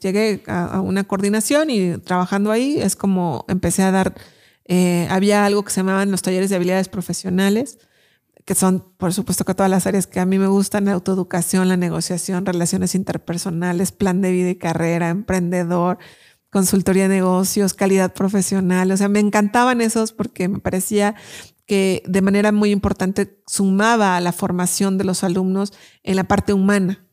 llegué 0.00 0.42
a, 0.46 0.80
una 0.80 1.04
coordinación 1.04 1.68
y 1.68 1.98
trabajando 1.98 2.50
ahí 2.50 2.80
es 2.80 2.96
como 2.96 3.44
empecé 3.46 3.82
a 3.82 3.90
dar, 3.90 4.14
eh, 4.64 5.06
había 5.10 5.44
algo 5.44 5.62
que 5.64 5.70
se 5.70 5.80
llamaban 5.80 6.10
los 6.10 6.22
talleres 6.22 6.48
de 6.48 6.56
habilidades 6.56 6.88
profesionales 6.88 7.76
que 8.48 8.54
son, 8.54 8.82
por 8.96 9.12
supuesto, 9.12 9.44
que 9.44 9.52
todas 9.52 9.68
las 9.68 9.86
áreas 9.86 10.06
que 10.06 10.20
a 10.20 10.24
mí 10.24 10.38
me 10.38 10.46
gustan, 10.46 10.86
la 10.86 10.92
autoeducación, 10.92 11.68
la 11.68 11.76
negociación, 11.76 12.46
relaciones 12.46 12.94
interpersonales, 12.94 13.92
plan 13.92 14.22
de 14.22 14.32
vida 14.32 14.48
y 14.48 14.56
carrera, 14.56 15.10
emprendedor, 15.10 15.98
consultoría 16.50 17.04
de 17.04 17.16
negocios, 17.16 17.74
calidad 17.74 18.12
profesional. 18.12 18.90
O 18.90 18.96
sea, 18.96 19.08
me 19.08 19.20
encantaban 19.20 19.80
esos 19.80 20.12
porque 20.12 20.48
me 20.48 20.58
parecía 20.58 21.14
que 21.66 22.02
de 22.06 22.22
manera 22.22 22.50
muy 22.50 22.70
importante 22.70 23.40
sumaba 23.46 24.16
a 24.16 24.20
la 24.20 24.32
formación 24.32 24.96
de 24.96 25.04
los 25.04 25.22
alumnos 25.22 25.72
en 26.02 26.16
la 26.16 26.24
parte 26.24 26.52
humana. 26.52 27.04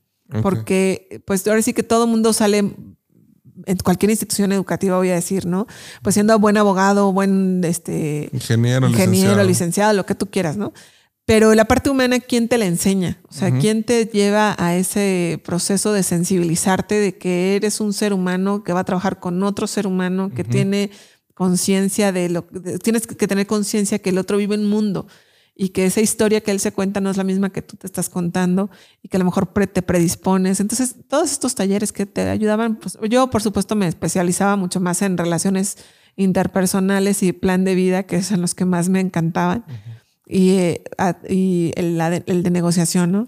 Porque, 0.42 1.22
pues 1.26 1.46
ahora 1.48 1.62
sí 1.62 1.74
que 1.74 1.84
todo 1.84 2.06
el 2.06 2.10
mundo 2.10 2.34
sale 2.34 2.58
en 2.58 3.78
cualquier 3.84 4.10
institución 4.10 4.52
educativa, 4.52 4.98
voy 4.98 5.10
a 5.10 5.16
decir, 5.16 5.46
¿no? 5.46 5.68
Pues 6.02 6.16
siendo 6.16 6.38
buen 6.40 6.58
abogado, 6.58 7.14
buen 7.14 7.64
este, 7.64 8.30
ingeniero, 8.34 8.88
ingeniero 8.88 9.12
licenciado. 9.12 9.48
licenciado, 9.48 9.94
lo 9.94 10.06
que 10.06 10.16
tú 10.16 10.28
quieras, 10.28 10.58
¿no? 10.58 10.74
Pero 11.26 11.56
la 11.56 11.66
parte 11.66 11.90
humana, 11.90 12.20
¿quién 12.20 12.48
te 12.48 12.60
la 12.60 12.66
enseña? 12.66 13.20
O 13.28 13.34
sea, 13.34 13.52
¿quién 13.58 13.84
te 13.84 14.06
lleva 14.06 14.56
a 14.60 14.76
ese 14.76 15.42
proceso 15.44 15.92
de 15.92 16.04
sensibilizarte 16.04 16.96
de 16.96 17.18
que 17.18 17.56
eres 17.56 17.80
un 17.80 17.94
ser 17.94 18.14
humano 18.14 18.64
que 18.64 18.74
va 18.74 18.82
a 18.82 18.84
trabajar 18.84 19.20
con 19.20 19.42
otro 19.42 19.66
ser 19.66 19.88
humano, 19.88 20.32
que 20.36 20.44
tiene 20.44 20.92
conciencia 21.34 22.12
de 22.12 22.30
lo 22.30 22.48
que 22.48 22.78
tienes 22.78 23.08
que 23.08 23.28
tener 23.28 23.48
conciencia 23.48 24.00
que 24.00 24.12
el 24.12 24.20
otro 24.20 24.38
vive 24.38 24.54
en 24.54 24.62
un 24.62 24.70
mundo 24.70 25.08
y 25.56 25.70
que 25.70 25.86
esa 25.86 26.00
historia 26.00 26.42
que 26.42 26.52
él 26.52 26.60
se 26.60 26.72
cuenta 26.72 27.02
no 27.02 27.10
es 27.10 27.18
la 27.18 27.24
misma 27.24 27.50
que 27.50 27.64
tú 27.64 27.76
te 27.76 27.88
estás 27.88 28.08
contando 28.08 28.70
y 29.02 29.08
que 29.08 29.18
a 29.18 29.20
lo 29.20 29.26
mejor 29.26 29.48
te 29.48 29.82
predispones. 29.82 30.60
Entonces, 30.60 30.96
todos 31.08 31.32
estos 31.32 31.56
talleres 31.56 31.92
que 31.92 32.06
te 32.06 32.30
ayudaban, 32.30 32.76
pues 32.76 33.00
yo 33.10 33.32
por 33.32 33.42
supuesto 33.42 33.76
me 33.76 33.88
especializaba 33.88 34.58
mucho 34.58 34.80
más 34.80 35.02
en 35.02 35.18
relaciones 35.18 35.78
interpersonales 36.18 37.24
y 37.24 37.34
plan 37.34 37.64
de 37.64 37.74
vida, 37.74 38.04
que 38.04 38.22
son 38.22 38.42
los 38.42 38.54
que 38.54 38.66
más 38.66 38.90
me 38.90 39.00
encantaban 39.00 39.66
y 40.28 41.72
el, 41.76 42.44
de 42.44 42.50
negociación, 42.50 43.12
¿no? 43.12 43.28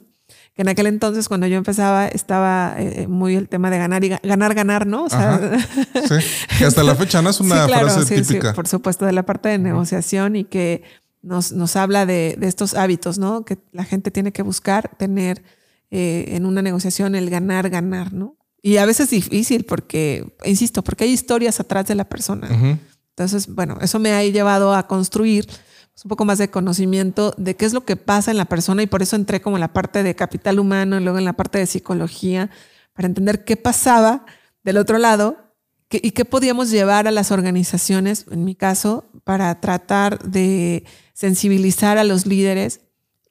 Que 0.56 0.64
en 0.64 0.70
aquel 0.70 0.88
entonces, 0.88 1.28
cuando 1.28 1.46
yo 1.46 1.56
empezaba, 1.56 2.08
estaba 2.08 2.76
eh, 2.80 3.08
muy 3.08 3.36
el 3.36 3.48
tema 3.48 3.70
de 3.70 3.78
ganar 3.78 4.04
y 4.04 4.10
ganar, 4.10 4.56
ganar, 4.56 4.88
¿no? 4.88 5.04
O 5.04 5.10
sea, 5.10 5.40
sí, 5.94 6.16
que 6.58 6.66
hasta 6.66 6.84
la 6.84 6.96
fecha 6.96 7.22
no 7.22 7.30
es 7.30 7.40
una 7.40 7.68
frase 7.68 8.22
típica. 8.22 8.50
Sí, 8.50 8.56
por 8.56 8.68
supuesto, 8.68 9.06
de 9.06 9.12
la 9.12 9.24
parte 9.24 9.50
de 9.50 9.60
negociación 9.60 10.36
y 10.36 10.46
que 10.46 10.84
nos, 11.22 11.52
nos 11.52 11.76
habla 11.76 12.06
de, 12.06 12.36
de, 12.40 12.48
estos 12.48 12.74
hábitos, 12.74 13.20
¿no? 13.20 13.46
Que 13.46 13.60
la 13.72 13.84
gente 13.84 14.10
tiene 14.10 14.32
que 14.32 14.42
buscar 14.42 14.90
tener 14.98 15.44
eh, 15.90 16.26
en 16.36 16.46
una 16.46 16.62
negociación 16.62 17.16
el 17.16 17.30
ganar, 17.30 17.70
ganar, 17.70 18.12
¿no? 18.12 18.36
Y 18.62 18.78
a 18.78 18.86
veces 18.86 19.06
es 19.06 19.12
difícil 19.12 19.64
porque, 19.64 20.36
insisto, 20.44 20.84
porque 20.84 21.06
hay 21.06 21.12
historias 21.12 21.60
atrás 21.62 21.86
de 21.86 21.96
la 21.96 22.10
persona. 22.10 22.50
Entonces, 23.12 23.48
bueno, 23.48 23.78
eso 23.82 23.98
me 23.98 24.12
ha 24.12 24.24
llevado 24.24 24.76
a 24.76 24.88
construir 24.88 25.48
un 26.06 26.10
poco 26.10 26.26
más 26.26 26.38
de 26.38 26.50
conocimiento 26.50 27.34
de 27.38 27.56
qué 27.56 27.66
es 27.66 27.74
lo 27.74 27.84
que 27.84 27.96
pasa 27.96 28.32
en 28.32 28.38
la 28.38 28.46
persona 28.46 28.84
y 28.84 28.88
por 28.88 29.02
eso 29.02 29.16
entré 29.16 29.42
como 29.42 29.58
en 29.58 29.62
la 29.62 29.74
parte 29.74 30.04
de 30.04 30.16
capital 30.16 30.60
humano 30.60 31.00
y 31.00 31.04
luego 31.04 31.18
en 31.18 31.26
la 31.26 31.34
parte 31.34 31.58
de 31.58 31.66
psicología 31.66 32.50
para 32.94 33.08
entender 33.08 33.44
qué 33.46 33.58
pasaba 33.58 34.26
del 34.64 34.78
otro 34.78 34.98
lado 34.98 35.38
y 35.90 36.12
qué 36.12 36.26
podíamos 36.26 36.70
llevar 36.70 37.08
a 37.08 37.12
las 37.12 37.32
organizaciones, 37.32 38.26
en 38.30 38.44
mi 38.44 38.56
caso, 38.56 39.06
para 39.24 39.60
tratar 39.62 40.20
de 40.24 40.84
sensibilizar 41.14 41.98
a 41.98 42.04
los 42.04 42.26
líderes 42.26 42.82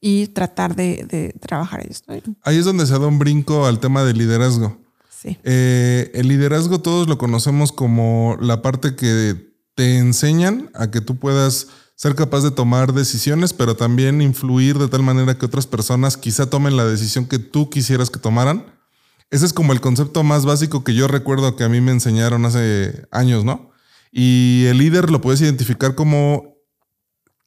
y 0.01 0.29
tratar 0.29 0.75
de, 0.75 1.35
trabajar 1.41 1.85
ellos. 1.85 2.03
Ahí 2.43 2.57
es 2.59 2.65
donde 2.65 2.87
se 2.87 2.93
da 2.93 3.07
un 3.07 3.19
brinco 3.19 3.67
al 3.67 3.79
tema 3.79 4.05
del 4.05 4.19
liderazgo. 4.19 4.79
Sí. 5.11 5.39
Eh, 5.45 6.11
el 6.15 6.29
liderazgo 6.29 6.81
todos 6.81 7.09
lo 7.09 7.19
conocemos 7.19 7.73
como 7.73 8.37
la 8.41 8.63
parte 8.63 8.97
que 8.97 9.55
te 9.75 9.99
enseñan 9.99 10.71
a 10.75 10.91
que 10.91 11.01
tú 11.01 11.17
puedas 11.17 11.69
ser 11.97 12.15
capaz 12.15 12.43
de 12.43 12.51
tomar 12.51 12.93
decisiones, 12.93 13.53
pero 13.53 13.75
también 13.75 14.21
influir 14.23 14.79
de 14.79 14.89
tal 14.89 15.03
manera 15.03 15.37
que 15.37 15.47
otras 15.47 15.67
personas 15.67 16.17
quizá 16.17 16.49
tomen 16.49 16.77
la 16.77 16.85
decisión 16.85 17.27
que 17.27 17.39
tú 17.39 17.71
quisieras 17.71 18.11
que 18.11 18.21
tomaran. 18.21 18.67
Ese 19.31 19.47
es 19.47 19.53
como 19.53 19.73
el 19.73 19.81
concepto 19.81 20.23
más 20.23 20.45
básico 20.45 20.85
que 20.85 20.95
yo 20.95 21.09
recuerdo 21.09 21.57
que 21.57 21.65
a 21.65 21.69
mí 21.69 21.81
me 21.81 21.91
enseñaron 21.91 22.45
hace 22.45 23.07
años, 23.11 23.45
¿no? 23.45 23.73
Y 24.13 24.67
el 24.67 24.79
líder 24.79 25.11
lo 25.11 25.21
puedes 25.21 25.41
identificar 25.41 25.95
como 25.95 26.55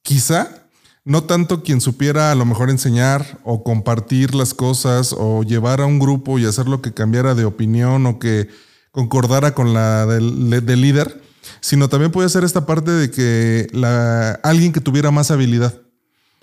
quizá 0.01 0.67
no 1.05 1.23
tanto 1.23 1.63
quien 1.63 1.79
supiera 1.79 2.31
a 2.31 2.35
lo 2.35 2.45
mejor 2.45 2.69
enseñar 2.69 3.39
o 3.43 3.63
compartir 3.63 4.35
las 4.35 4.53
cosas 4.53 5.15
o 5.17 5.43
llevar 5.43 5.79
a 5.81 5.85
un 5.85 5.99
grupo 5.99 6.37
y 6.37 6.45
hacer 6.45 6.67
lo 6.67 6.81
que 6.81 6.93
cambiara 6.93 7.35
de 7.35 7.45
opinión 7.45 8.05
o 8.05 8.19
que 8.19 8.49
concordara 8.91 9.53
con 9.53 9.73
la 9.73 10.05
del, 10.05 10.49
del 10.49 10.81
líder, 10.81 11.21
sino 11.61 11.89
también 11.89 12.11
puede 12.11 12.29
ser 12.29 12.43
esta 12.43 12.65
parte 12.65 12.91
de 12.91 13.11
que 13.11 13.67
la, 13.71 14.31
alguien 14.43 14.71
que 14.71 14.81
tuviera 14.81 15.11
más 15.11 15.31
habilidad. 15.31 15.81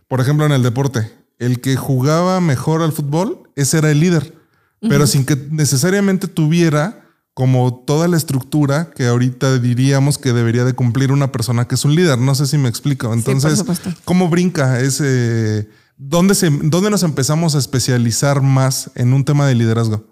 Por 0.09 0.20
ejemplo, 0.20 0.46
en 0.46 0.52
el 0.52 0.62
deporte, 0.62 1.12
el 1.38 1.61
que 1.61 1.76
jugaba 1.76 2.40
mejor 2.40 2.82
al 2.82 2.92
fútbol, 2.92 3.50
ese 3.56 3.78
era 3.78 3.90
el 3.90 4.00
líder, 4.00 4.35
pero 4.80 5.06
sin 5.06 5.24
que 5.24 5.37
necesariamente 5.50 6.28
tuviera 6.28 7.02
como 7.35 7.85
toda 7.87 8.09
la 8.09 8.16
estructura 8.16 8.90
que 8.94 9.06
ahorita 9.06 9.59
diríamos 9.59 10.16
que 10.16 10.32
debería 10.32 10.64
de 10.64 10.72
cumplir 10.72 11.12
una 11.12 11.32
persona 11.32 11.66
que 11.66 11.74
es 11.74 11.85
un 11.85 11.94
líder. 11.94 12.18
No 12.18 12.35
sé 12.35 12.46
si 12.46 12.56
me 12.56 12.68
explico. 12.68 13.12
Entonces, 13.12 13.62
¿cómo 14.06 14.30
brinca 14.30 14.80
ese 14.80 15.68
¿Dónde, 15.98 16.35
se, 16.35 16.50
¿Dónde 16.50 16.90
nos 16.90 17.02
empezamos 17.02 17.54
a 17.54 17.59
especializar 17.59 18.42
más 18.42 18.90
en 18.96 19.14
un 19.14 19.24
tema 19.24 19.46
de 19.46 19.54
liderazgo? 19.54 20.04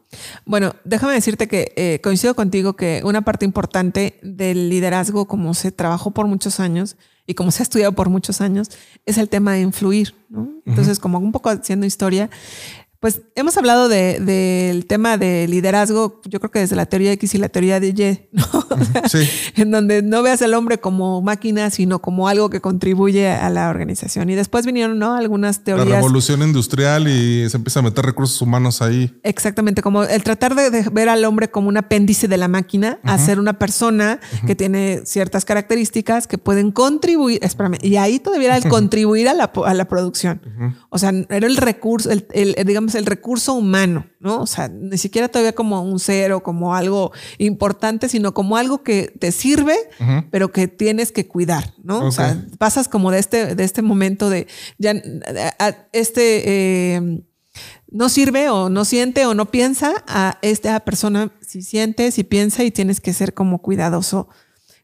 Bueno, 0.47 0.75
déjame 0.85 1.13
decirte 1.13 1.47
que 1.47 1.73
eh, 1.77 2.01
coincido 2.03 2.35
contigo 2.35 2.75
que 2.75 3.03
una 3.05 3.23
parte 3.23 3.45
importante 3.45 4.19
del 4.23 4.71
liderazgo, 4.71 5.27
como 5.27 5.53
se 5.53 5.73
trabajó 5.73 6.13
por 6.13 6.27
muchos 6.27 6.59
años 6.59 6.97
y 7.27 7.35
como 7.35 7.51
se 7.51 7.63
ha 7.63 7.65
estudiado 7.65 7.93
por 7.93 8.09
muchos 8.09 8.41
años, 8.41 8.71
es 9.05 9.19
el 9.19 9.29
tema 9.29 9.53
de 9.53 9.61
influir. 9.61 10.15
¿no? 10.31 10.49
Entonces, 10.65 10.99
como 10.99 11.19
un 11.19 11.33
poco 11.33 11.51
haciendo 11.51 11.85
historia, 11.85 12.31
pues 13.05 13.21
hemos 13.35 13.55
hablado 13.59 13.91
del 13.91 14.25
de, 14.25 14.83
tema 14.89 15.19
de 15.19 15.47
liderazgo, 15.47 16.23
yo 16.25 16.41
creo 16.41 16.51
que 16.51 16.61
desde 16.61 16.75
la 16.75 16.87
teoría 16.87 17.13
X 17.13 17.35
y 17.35 17.37
la 17.37 17.51
teoría 17.51 17.79
de 17.79 17.89
Y, 17.89 18.29
¿no? 18.33 18.47
sí. 19.11 19.29
En 19.57 19.71
donde 19.71 20.01
no 20.01 20.23
veas 20.23 20.41
al 20.41 20.55
hombre 20.55 20.81
como 20.81 21.21
máquina, 21.21 21.69
sino 21.69 21.99
como 21.99 22.29
algo 22.29 22.49
que 22.49 22.63
contribuye 22.63 23.29
a 23.29 23.51
la 23.51 23.69
organización. 23.69 24.31
Y 24.31 24.35
después 24.37 24.65
vinieron, 24.65 24.99
¿no? 24.99 25.17
Algunas 25.17 25.65
teorías. 25.65 25.87
La 25.87 25.97
revolución 25.97 26.41
industrial 26.41 27.07
y 27.07 27.47
se 27.51 27.59
empieza 27.59 27.81
a 27.81 27.83
meter 27.83 28.07
recursos 28.07 28.41
humanos 28.41 28.81
ahí. 28.81 29.15
Exactamente, 29.23 29.83
como 29.83 30.05
el 30.05 30.23
tratar 30.23 30.55
de, 30.55 30.89
ver 30.91 31.11
al 31.11 31.27
hombre 31.27 31.51
como 31.51 31.69
un 31.69 31.77
apéndice 31.77 32.27
de 32.27 32.39
la 32.39 32.49
máquina, 32.49 33.01
a 33.03 33.19
ser 33.19 33.39
una 33.39 33.59
persona 33.59 34.19
que 34.47 34.55
tiene 34.55 35.03
ciertas 35.05 35.45
características 35.45 36.27
que 36.27 36.39
pueden 36.39 36.73
contribuir, 36.73 37.39
espérame, 37.43 37.77
y 37.83 37.97
ahí 37.97 38.19
todavía 38.19 38.47
era 38.47 38.57
el 38.57 38.67
contribuir 38.71 39.29
a 39.29 39.35
la, 39.35 39.53
a 39.67 39.75
la 39.75 39.89
producción. 39.89 40.41
O 40.89 40.97
sea, 40.97 41.13
era 41.29 41.47
el 41.47 41.59
recurso, 41.59 42.11
el, 42.11 42.27
el 42.33 42.65
digamos, 42.65 42.94
el 42.95 43.07
recurso 43.07 43.55
humano, 43.55 44.07
¿no? 44.21 44.41
O 44.41 44.47
sea, 44.47 44.69
ni 44.69 44.99
siquiera 44.99 45.29
todavía 45.29 45.55
como 45.55 45.83
un 45.83 45.99
cero, 45.99 46.43
como 46.43 46.75
algo 46.75 47.13
importante, 47.39 48.09
sino 48.09 48.35
como 48.35 48.57
algo 48.57 48.83
que 48.83 49.13
te 49.19 49.33
sirve, 49.33 49.77
pero 50.31 50.53
que 50.53 50.69
tienes 50.69 51.13
que 51.13 51.27
cuidar, 51.27 51.75
¿no? 51.83 52.07
O 52.07 52.13
sea, 52.13 52.45
pasas 52.59 52.89
como 52.89 53.11
de 53.11 53.19
este, 53.19 53.55
de 53.55 53.65
este 53.65 53.83
momento 53.83 54.31
de 54.31 54.47
ya 54.79 54.95
este 55.93 56.43
eh, 56.97 57.23
no 57.91 58.09
sirve 58.09 58.51
o 58.51 58.69
no 58.69 58.85
siente 58.85 59.27
o 59.27 59.35
no 59.35 59.51
piensa 59.51 59.93
a 60.07 60.39
esta 60.43 60.81
persona 60.81 61.31
si 61.41 61.63
siente, 61.63 62.11
si 62.11 62.25
piensa 62.25 62.65
y 62.65 62.71
tienes 62.71 63.01
que 63.01 63.13
ser 63.13 63.35
como 63.35 63.63
cuidadoso. 63.63 64.29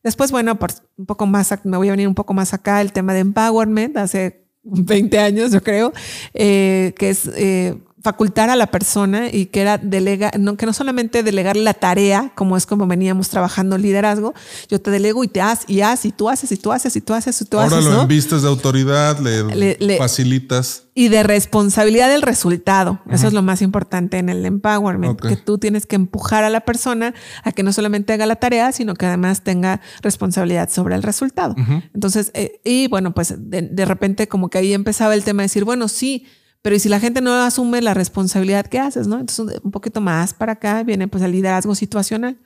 Después, 0.03 0.31
bueno, 0.31 0.59
por 0.59 0.71
un 0.97 1.07
poco 1.07 1.27
más, 1.27 1.53
me 1.65 1.77
voy 1.77 1.89
a 1.89 1.93
venir 1.93 2.09
un 2.09 2.15
poco 2.15 2.33
más 2.33 2.55
acá, 2.55 2.81
el 2.81 2.93
tema 2.93 3.13
de 3.13 3.21
empowerment, 3.21 3.97
hace 3.97 4.47
20 4.63 5.19
años, 5.19 5.53
yo 5.53 5.63
creo, 5.63 5.93
eh, 6.35 6.95
que 6.99 7.11
es 7.11 7.29
eh, 7.35 7.77
facultar 8.03 8.49
a 8.49 8.57
la 8.57 8.69
persona 8.69 9.29
y 9.31 9.47
que 9.47 9.61
era 9.61 9.77
delega, 9.77 10.31
no, 10.39 10.57
que 10.57 10.65
no 10.65 10.73
solamente 10.73 11.23
delegar 11.23 11.57
la 11.57 11.75
tarea, 11.75 12.33
como 12.35 12.57
es 12.57 12.65
como 12.65 12.87
veníamos 12.87 13.29
trabajando 13.29 13.77
el 13.77 13.83
liderazgo, 13.83 14.35
yo 14.69 14.81
te 14.81 14.91
delego 14.91 15.23
y 15.23 15.29
te 15.29 15.41
haz 15.41 15.65
y 15.69 15.83
haz 15.83 16.07
y 16.07 16.13
tú 16.13 16.29
haces 16.31 16.51
y 16.53 16.57
tú 16.57 16.73
haces 16.73 16.97
y 16.97 17.01
tú 17.01 17.13
haces 17.13 17.41
y 17.41 17.45
tú 17.45 17.59
haces. 17.59 17.73
Ahora 17.73 17.97
lo 17.97 18.03
envistes 18.03 18.43
de 18.43 18.49
autoridad, 18.49 19.19
le, 19.19 19.99
facilitas. 19.99 20.85
Y 20.95 21.09
de 21.09 21.23
responsabilidad 21.23 22.11
del 22.11 22.23
resultado. 22.23 23.01
Eso 23.11 23.27
es 23.27 23.33
lo 23.33 23.43
más 23.43 23.63
importante 23.63 24.19
en 24.19 24.29
el 24.29 24.45
empowerment, 24.45 25.21
que 25.21 25.37
tú 25.37 25.57
tienes 25.57 25.87
que 25.87 25.97
empujar 25.97 26.45
a 26.45 26.51
la 26.51 26.61
persona 26.61 27.15
a 27.43 27.53
que 27.53 27.63
no 27.63 27.73
solamente 27.73 28.13
haga 28.13 28.27
la 28.27 28.37
tarea, 28.37 28.73
sino 28.73 28.95
que 28.95 29.07
además 29.07 29.43
tenga 29.43 29.81
responsabilidad 30.03 30.69
sobre 30.69 30.97
el 30.97 31.03
resultado. 31.03 31.55
Entonces, 31.95 32.31
eh, 32.35 32.61
y 32.65 32.89
bueno, 32.89 33.15
pues 33.15 33.35
de, 33.39 33.63
de 33.63 33.85
repente 33.85 34.29
como 34.29 34.51
que 34.51 34.59
ahí 34.59 34.75
empezaba 34.75 35.15
el 35.15 35.25
tema 35.25 35.43
de 35.43 35.45
decir, 35.45 35.65
bueno, 35.65 35.89
sí, 35.89 36.27
pero 36.63 36.77
¿y 36.77 36.79
si 36.79 36.89
la 36.89 37.01
gente 37.01 37.21
no 37.21 37.33
asume 37.35 37.81
la 37.81 37.95
responsabilidad 37.95 38.67
que 38.67 38.79
haces, 38.79 39.07
no? 39.07 39.19
Entonces, 39.19 39.61
un 39.63 39.71
poquito 39.71 40.01
más 40.01 40.35
para 40.35 40.53
acá 40.53 40.83
viene 40.83 41.09
pues 41.09 41.23
el 41.23 41.33
liderazgo 41.33 41.75
situacional. 41.75 42.39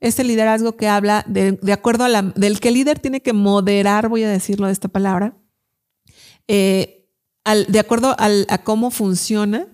Este 0.00 0.24
liderazgo 0.24 0.76
que 0.76 0.88
habla 0.88 1.24
de, 1.26 1.52
de 1.52 1.72
acuerdo 1.72 2.04
a 2.04 2.08
la, 2.08 2.22
del 2.22 2.60
que 2.60 2.68
el 2.68 2.74
líder 2.74 2.98
tiene 2.98 3.20
que 3.20 3.32
moderar, 3.32 4.08
voy 4.08 4.22
a 4.22 4.28
decirlo 4.30 4.66
de 4.66 4.72
esta 4.72 4.88
palabra, 4.88 5.36
eh, 6.46 6.98
de 7.68 7.78
acuerdo 7.78 8.14
al, 8.18 8.46
a 8.48 8.58
cómo 8.58 8.90
funciona 8.90 9.66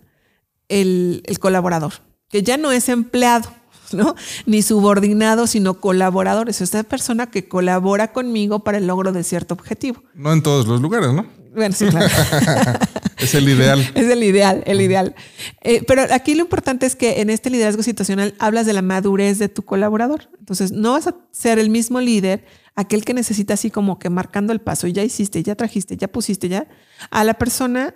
el, 0.69 1.23
el 1.27 1.39
colaborador, 1.39 1.93
que 2.29 2.43
ya 2.43 2.57
no 2.57 2.73
es 2.73 2.89
empleado, 2.89 3.51
¿no? 3.97 4.15
Ni 4.47 4.63
subordinado, 4.63 5.47
sino 5.47 5.75
colaborador. 5.81 6.49
Es 6.49 6.61
esta 6.61 6.83
persona 6.83 7.31
que 7.31 7.49
colabora 7.49 8.13
conmigo 8.13 8.65
para 8.65 8.79
el 8.79 8.87
logro 8.87 9.13
de 9.13 9.25
cierto 9.25 9.55
objetivo. 9.55 10.03
No 10.15 10.33
en 10.33 10.43
todos 10.43 10.67
los 10.67 10.81
lugares, 10.81 11.13
¿no? 11.13 11.27
Bueno, 11.55 11.75
sí, 11.75 11.87
claro. 11.87 12.09
es 13.19 13.35
el 13.35 13.49
ideal. 13.49 13.81
Es 13.95 14.09
el 14.09 14.23
ideal, 14.23 14.63
el 14.67 14.81
ideal. 14.81 15.15
Eh, 15.63 15.83
pero 15.87 16.03
aquí 16.11 16.35
lo 16.35 16.43
importante 16.43 16.85
es 16.85 16.97
que 16.97 17.21
en 17.21 17.31
este 17.31 17.49
liderazgo 17.51 17.83
situacional 17.83 18.35
hablas 18.39 18.67
de 18.67 18.73
la 18.73 18.83
madurez 18.83 19.39
de 19.39 19.49
tu 19.49 19.63
colaborador. 19.63 20.29
Entonces, 20.39 20.73
no 20.73 20.93
vas 20.93 21.07
a 21.07 21.15
ser 21.31 21.59
el 21.59 21.71
mismo 21.71 22.01
líder, 22.01 22.45
aquel 22.75 23.05
que 23.05 23.15
necesita 23.15 23.55
así 23.55 23.71
como 23.71 23.99
que 23.99 24.11
marcando 24.11 24.53
el 24.53 24.61
paso, 24.61 24.89
ya 24.89 25.05
hiciste, 25.05 25.43
ya 25.43 25.55
trajiste, 25.55 25.97
ya 25.97 26.09
pusiste, 26.09 26.49
ya, 26.49 26.67
a 27.11 27.23
la 27.23 27.35
persona, 27.35 27.95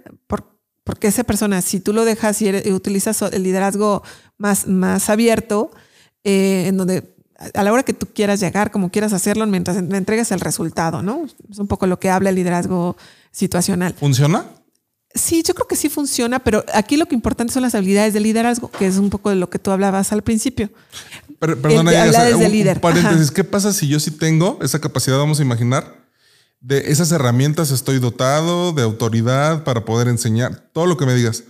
porque 0.84 1.08
esa 1.08 1.24
persona, 1.24 1.60
si 1.62 1.80
tú 1.80 1.92
lo 1.92 2.04
dejas 2.04 2.40
y, 2.40 2.72
utilizas 2.72 3.20
el 3.22 3.42
liderazgo 3.42 4.02
más, 4.36 4.68
más 4.68 5.10
abierto, 5.10 5.72
eh, 6.24 6.64
en 6.66 6.76
donde 6.76 7.04
a 7.54 7.62
la 7.62 7.72
hora 7.72 7.84
que 7.84 7.92
tú 7.92 8.06
quieras 8.12 8.40
llegar, 8.40 8.70
como 8.70 8.90
quieras 8.90 9.12
hacerlo, 9.12 9.46
mientras 9.46 9.76
entregues 9.76 10.32
el 10.32 10.40
resultado, 10.40 11.02
¿no? 11.02 11.26
Es 11.50 11.58
un 11.58 11.68
poco 11.68 11.86
lo 11.86 12.00
que 12.00 12.10
habla 12.10 12.30
el 12.30 12.34
liderazgo 12.34 12.96
situacional. 13.30 13.94
¿Funciona? 13.94 14.46
Sí, 15.14 15.42
yo 15.42 15.54
creo 15.54 15.66
que 15.66 15.76
sí 15.76 15.88
funciona, 15.88 16.40
pero 16.40 16.64
aquí 16.74 16.96
lo 16.96 17.06
que 17.06 17.14
importante 17.14 17.52
son 17.52 17.62
las 17.62 17.74
habilidades 17.74 18.12
de 18.12 18.20
liderazgo, 18.20 18.70
que 18.70 18.86
es 18.86 18.96
un 18.96 19.08
poco 19.08 19.30
de 19.30 19.36
lo 19.36 19.48
que 19.48 19.58
tú 19.58 19.70
hablabas 19.70 20.12
al 20.12 20.22
principio. 20.22 20.70
perdona, 21.38 21.92
un, 21.92 22.80
paréntesis. 22.80 23.30
¿Qué 23.30 23.44
pasa 23.44 23.72
si 23.72 23.88
yo 23.88 24.00
sí 24.00 24.10
tengo 24.10 24.58
esa 24.60 24.80
capacidad, 24.80 25.16
vamos 25.16 25.38
a 25.38 25.42
imaginar, 25.42 25.96
de 26.60 26.90
esas 26.90 27.12
herramientas 27.12 27.70
estoy 27.70 28.00
dotado, 28.00 28.72
de 28.72 28.82
autoridad 28.82 29.62
para 29.62 29.84
poder 29.84 30.08
enseñar, 30.08 30.68
todo 30.72 30.86
lo 30.86 30.96
que 30.96 31.06
me 31.06 31.14
digas? 31.14 31.44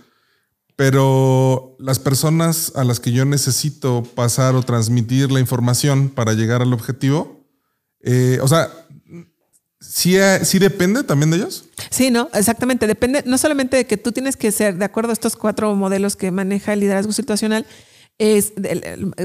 Pero 0.79 1.75
las 1.77 1.99
personas 1.99 2.71
a 2.73 2.85
las 2.85 3.01
que 3.01 3.11
yo 3.11 3.25
necesito 3.25 4.01
pasar 4.15 4.55
o 4.55 4.63
transmitir 4.63 5.29
la 5.29 5.41
información 5.41 6.07
para 6.07 6.31
llegar 6.31 6.61
al 6.61 6.71
objetivo, 6.71 7.45
eh, 7.99 8.39
o 8.41 8.47
sea, 8.47 8.69
¿Sí, 9.81 10.15
¿Sí 10.43 10.57
depende 10.57 11.03
también 11.03 11.31
de 11.31 11.37
ellos? 11.37 11.65
Sí, 11.89 12.11
no, 12.11 12.29
exactamente. 12.33 12.87
Depende 12.87 13.23
no 13.25 13.37
solamente 13.37 13.75
de 13.75 13.87
que 13.87 13.97
tú 13.97 14.13
tienes 14.13 14.37
que 14.37 14.53
ser 14.53 14.77
de 14.77 14.85
acuerdo 14.85 15.09
a 15.09 15.13
estos 15.13 15.35
cuatro 15.35 15.75
modelos 15.75 16.15
que 16.15 16.31
maneja 16.31 16.71
el 16.71 16.79
liderazgo 16.79 17.11
situacional, 17.11 17.65
es 18.19 18.51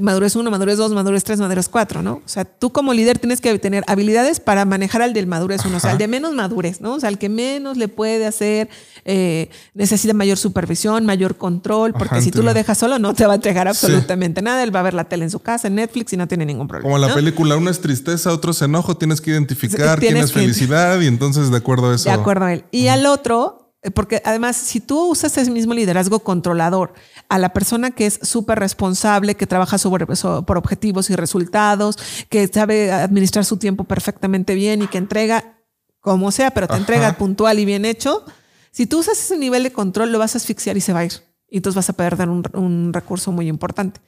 madurez 0.03 0.37
1, 0.37 0.49
madurez 0.53 0.79
2, 0.79 0.93
madurez 0.93 1.25
3, 1.25 1.41
madurez 1.41 1.69
4, 1.69 2.03
¿no? 2.03 2.15
O 2.15 2.23
sea, 2.27 2.45
tú 2.45 2.71
como 2.71 2.95
líder 2.95 3.19
tienes 3.19 3.41
que 3.41 3.59
tener 3.59 3.83
habilidades 3.89 4.39
para 4.39 4.65
manejar 4.65 5.03
al 5.03 5.13
del 5.13 5.27
madurez 5.27 5.65
1, 5.65 5.77
o 5.77 5.81
sea, 5.81 5.91
al 5.91 5.99
de 5.99 6.07
menos 6.07 6.33
madurez, 6.33 6.81
¿no? 6.81 6.95
O 6.95 7.01
sea, 7.01 7.09
al 7.09 7.19
que 7.19 7.29
menos 7.29 7.77
le 7.77 7.89
puede 7.89 8.25
hacer, 8.25 8.69
eh, 9.05 9.51
necesita 9.75 10.15
mayor 10.15 10.39
supervisión, 10.39 11.05
mayor 11.05 11.37
control, 11.37 11.93
porque 11.93 12.23
si 12.23 12.31
tú 12.31 12.45
lo 12.45 12.55
dejas 12.55 12.79
solo 12.79 13.01
no 13.01 13.15
te 13.15 13.27
va 13.27 13.33
a 13.33 13.37
entregar 13.37 13.67
absolutamente 13.67 14.43
nada, 14.43 14.63
él 14.63 14.75
va 14.75 14.81
a 14.81 14.85
ver 14.85 14.95
la 14.95 15.05
tele 15.05 15.25
en 15.25 15.31
su 15.31 15.41
casa, 15.41 15.67
en 15.67 15.75
Netflix 15.75 16.13
y 16.13 16.17
no 16.17 16.29
tiene 16.29 16.47
ningún 16.47 16.69
problema. 16.69 16.89
Como 16.89 17.05
la 17.05 17.13
película, 17.13 17.57
uno 17.57 17.71
es 17.71 17.81
tristeza, 17.81 18.33
otro 18.33 18.53
es 18.53 18.63
enojo, 18.63 18.97
tienes 18.97 19.21
que 19.21 19.33
identificar 19.33 19.99
quién 19.99 20.17
es 20.19 20.33
felicidad 20.33 21.01
y 21.01 21.09
entonces 21.09 21.51
de 21.51 21.57
acuerdo 21.57 21.91
a 21.91 21.97
eso. 21.97 22.09
De 22.09 22.15
acuerdo 22.15 22.45
a 22.45 22.53
él. 22.53 22.65
Y 22.71 22.87
al 22.87 23.07
otro, 23.07 23.64
porque 23.93 24.23
además, 24.25 24.57
si 24.57 24.81
tú 24.81 25.11
usas 25.11 25.37
ese 25.37 25.51
mismo 25.51 25.75
liderazgo 25.75 26.21
controlador 26.21 26.95
a 27.29 27.39
la 27.39 27.53
persona 27.53 27.91
que 27.91 28.07
es 28.07 28.19
súper 28.23 28.59
responsable, 28.59 29.35
que 29.35 29.47
trabaja 29.47 29.77
sobre, 29.79 30.07
por 30.07 30.57
objetivos 30.57 31.11
y 31.11 31.17
resultados, 31.17 31.99
que 32.31 32.47
sabe 32.49 32.91
administrar 32.93 33.45
su 33.45 33.59
tiempo 33.59 33.85
perfectamente 33.85 34.55
bien 34.55 34.83
y 34.83 34.87
que 34.87 34.99
entrega 34.99 35.59
como 36.01 36.31
sea, 36.31 36.51
pero 36.51 36.69
te 36.69 36.77
entrega 36.77 37.17
puntual 37.17 37.59
y 37.59 37.65
bien 37.65 37.85
hecho, 37.85 38.25
si 38.71 38.87
tú 38.87 39.01
usas 39.01 39.19
ese 39.19 39.37
nivel 39.37 39.63
de 39.63 39.73
control, 39.73 40.13
lo 40.13 40.19
vas 40.19 40.35
a 40.35 40.39
asfixiar 40.39 40.77
y 40.77 40.81
se 40.81 40.93
va 40.93 41.01
a 41.01 41.05
ir. 41.07 41.13
Y 41.49 41.59
entonces 41.59 41.77
vas 41.77 41.89
a 41.89 41.93
perder 41.93 42.29
un, 42.29 42.43
un 42.55 42.93
recurso 42.93 43.33
muy 43.33 43.49
importante. 43.49 44.01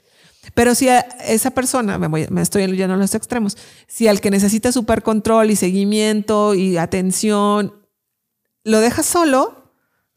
Pero 0.54 0.74
si 0.74 0.88
a 0.88 1.00
esa 1.00 1.50
persona, 1.50 1.98
me, 1.98 2.06
voy, 2.06 2.26
me 2.30 2.42
estoy 2.42 2.66
yendo 2.76 2.94
a 2.94 2.96
los 2.96 3.14
extremos, 3.14 3.56
si 3.86 4.08
al 4.08 4.20
que 4.20 4.30
necesita 4.30 4.72
super 4.72 5.02
control 5.02 5.50
y 5.50 5.56
seguimiento 5.56 6.54
y 6.54 6.76
atención, 6.76 7.74
lo 8.64 8.80
dejas 8.80 9.06
solo, 9.06 9.65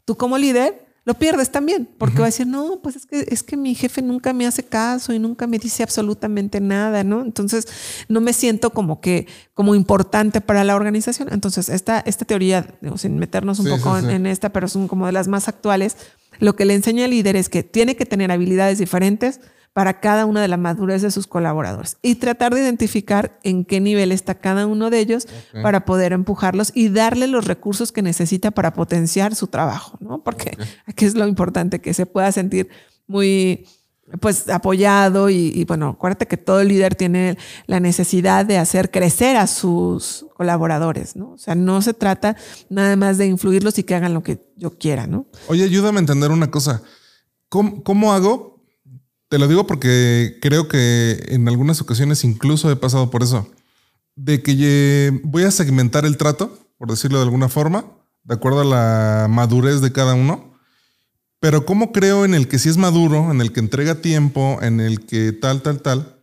tú 0.09 0.17
como 0.17 0.39
líder 0.39 0.87
lo 1.05 1.13
pierdes 1.13 1.51
también, 1.51 1.87
porque 1.99 2.17
va 2.17 2.23
a 2.23 2.33
decir, 2.33 2.47
no, 2.47 2.79
pues 2.81 2.95
es 2.95 3.05
que, 3.05 3.25
es 3.27 3.43
que 3.43 3.55
mi 3.55 3.75
jefe 3.75 4.01
nunca 4.01 4.33
me 4.33 4.47
hace 4.47 4.63
caso 4.63 5.13
y 5.13 5.19
nunca 5.19 5.45
me 5.45 5.59
dice 5.59 5.83
absolutamente 5.83 6.59
nada, 6.59 7.03
¿no? 7.03 7.21
Entonces 7.21 7.67
no 8.07 8.19
me 8.19 8.33
siento 8.33 8.71
como 8.71 9.01
que, 9.01 9.27
como 9.53 9.75
importante 9.75 10.41
para 10.41 10.63
la 10.63 10.75
organización. 10.75 11.29
Entonces, 11.31 11.69
esta, 11.69 11.99
esta 11.99 12.25
teoría, 12.25 12.73
sin 12.95 13.19
meternos 13.19 13.59
un 13.59 13.69
poco 13.69 13.99
En, 13.99 14.09
en, 14.09 14.25
esta, 14.25 14.49
pero 14.49 14.67
son 14.67 14.87
como 14.87 15.05
de 15.05 15.11
las 15.11 15.27
más 15.27 15.47
actuales, 15.47 15.95
lo 16.39 16.55
que 16.55 16.65
le 16.65 16.73
enseña 16.73 17.05
al 17.05 17.11
líder 17.11 17.35
es 17.35 17.49
que 17.49 17.61
tiene 17.61 17.95
que 17.95 18.07
tener 18.07 18.31
habilidades 18.31 18.79
diferentes 18.79 19.41
para 19.73 19.99
cada 19.99 20.25
una 20.25 20.41
de 20.41 20.47
la 20.47 20.57
madurez 20.57 21.01
de 21.01 21.11
sus 21.11 21.27
colaboradores 21.27 21.97
y 22.01 22.15
tratar 22.15 22.53
de 22.53 22.61
identificar 22.61 23.39
en 23.43 23.65
qué 23.65 23.79
nivel 23.79 24.11
está 24.11 24.35
cada 24.35 24.67
uno 24.67 24.89
de 24.89 24.99
ellos 24.99 25.27
para 25.61 25.85
poder 25.85 26.13
empujarlos 26.13 26.71
y 26.75 26.89
darle 26.89 27.27
los 27.27 27.45
recursos 27.45 27.91
que 27.91 28.01
necesita 28.01 28.51
para 28.51 28.73
potenciar 28.73 29.35
su 29.35 29.47
trabajo, 29.47 29.97
¿no? 30.01 30.23
Porque 30.23 30.57
aquí 30.85 31.05
es 31.05 31.15
lo 31.15 31.27
importante, 31.27 31.79
que 31.79 31.93
se 31.93 32.05
pueda 32.05 32.31
sentir 32.31 32.69
muy 33.07 33.65
pues 34.19 34.49
apoyado 34.49 35.29
y, 35.29 35.63
bueno, 35.65 35.89
acuérdate 35.89 36.27
que 36.27 36.37
todo 36.37 36.63
líder 36.63 36.95
tiene 36.95 37.37
la 37.67 37.79
necesidad 37.79 38.45
de 38.45 38.57
hacer 38.57 38.89
crecer 38.89 39.37
a 39.37 39.45
sus 39.45 40.25
colaboradores, 40.35 41.15
¿no? 41.15 41.33
O 41.33 41.37
sea, 41.37 41.55
no 41.55 41.81
se 41.81 41.93
trata 41.93 42.35
nada 42.69 42.95
más 42.95 43.17
de 43.17 43.27
influirlos 43.27 43.77
y 43.77 43.83
que 43.83 43.95
hagan 43.95 44.13
lo 44.13 44.23
que 44.23 44.39
yo 44.55 44.77
quiera, 44.77 45.05
¿no? 45.05 45.27
Oye, 45.47 45.63
ayúdame 45.63 45.97
a 45.97 46.01
entender 46.01 46.31
una 46.31 46.49
cosa. 46.49 46.81
¿Cómo, 47.49 47.83
cómo 47.83 48.13
hago? 48.13 48.58
Te 49.29 49.37
lo 49.37 49.47
digo 49.47 49.65
porque 49.67 50.37
creo 50.41 50.67
que 50.67 51.23
en 51.29 51.47
algunas 51.47 51.81
ocasiones 51.81 52.23
incluso 52.23 52.71
he 52.71 52.75
pasado 52.75 53.09
por 53.09 53.23
eso. 53.23 53.47
De 54.15 54.41
que 54.41 55.21
voy 55.23 55.43
a 55.43 55.51
segmentar 55.51 56.05
el 56.05 56.17
trato, 56.17 56.57
por 56.77 56.89
decirlo 56.89 57.19
de 57.19 57.23
alguna 57.23 57.47
forma, 57.47 57.85
de 58.23 58.35
acuerdo 58.35 58.61
a 58.61 58.65
la 58.65 59.27
madurez 59.29 59.81
de 59.81 59.91
cada 59.91 60.13
uno 60.13 60.49
pero 61.39 61.65
¿cómo 61.65 61.91
creo 61.91 62.25
en 62.25 62.33
el 62.33 62.47
que 62.47 62.59
si 62.59 62.69
es 62.69 62.77
maduro, 62.77 63.31
en 63.31 63.39
el 63.39 63.53
que 63.53 63.61
entrega 63.61 64.01
tiempo, 64.01 64.59
en 64.61 64.79
el 64.81 65.05
que 65.05 65.31
tal, 65.31 65.61
tal, 65.61 65.81
tal, 65.81 66.21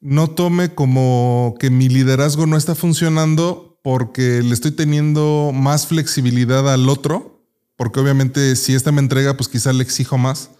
no 0.00 0.28
tome 0.28 0.74
como 0.74 1.54
que 1.58 1.70
mi 1.70 1.88
liderazgo 1.88 2.46
no 2.46 2.56
está 2.56 2.74
funcionando 2.74 3.78
porque 3.82 4.42
le 4.42 4.52
estoy 4.52 4.72
teniendo 4.72 5.52
más 5.54 5.86
flexibilidad 5.86 6.70
al 6.70 6.88
otro? 6.90 7.42
Porque 7.76 8.00
obviamente 8.00 8.54
si 8.56 8.74
esta 8.74 8.92
me 8.92 9.00
entrega, 9.00 9.36
pues 9.36 9.48
quizá 9.48 9.72
le 9.72 9.82
exijo 9.82 10.18
más. 10.18 10.50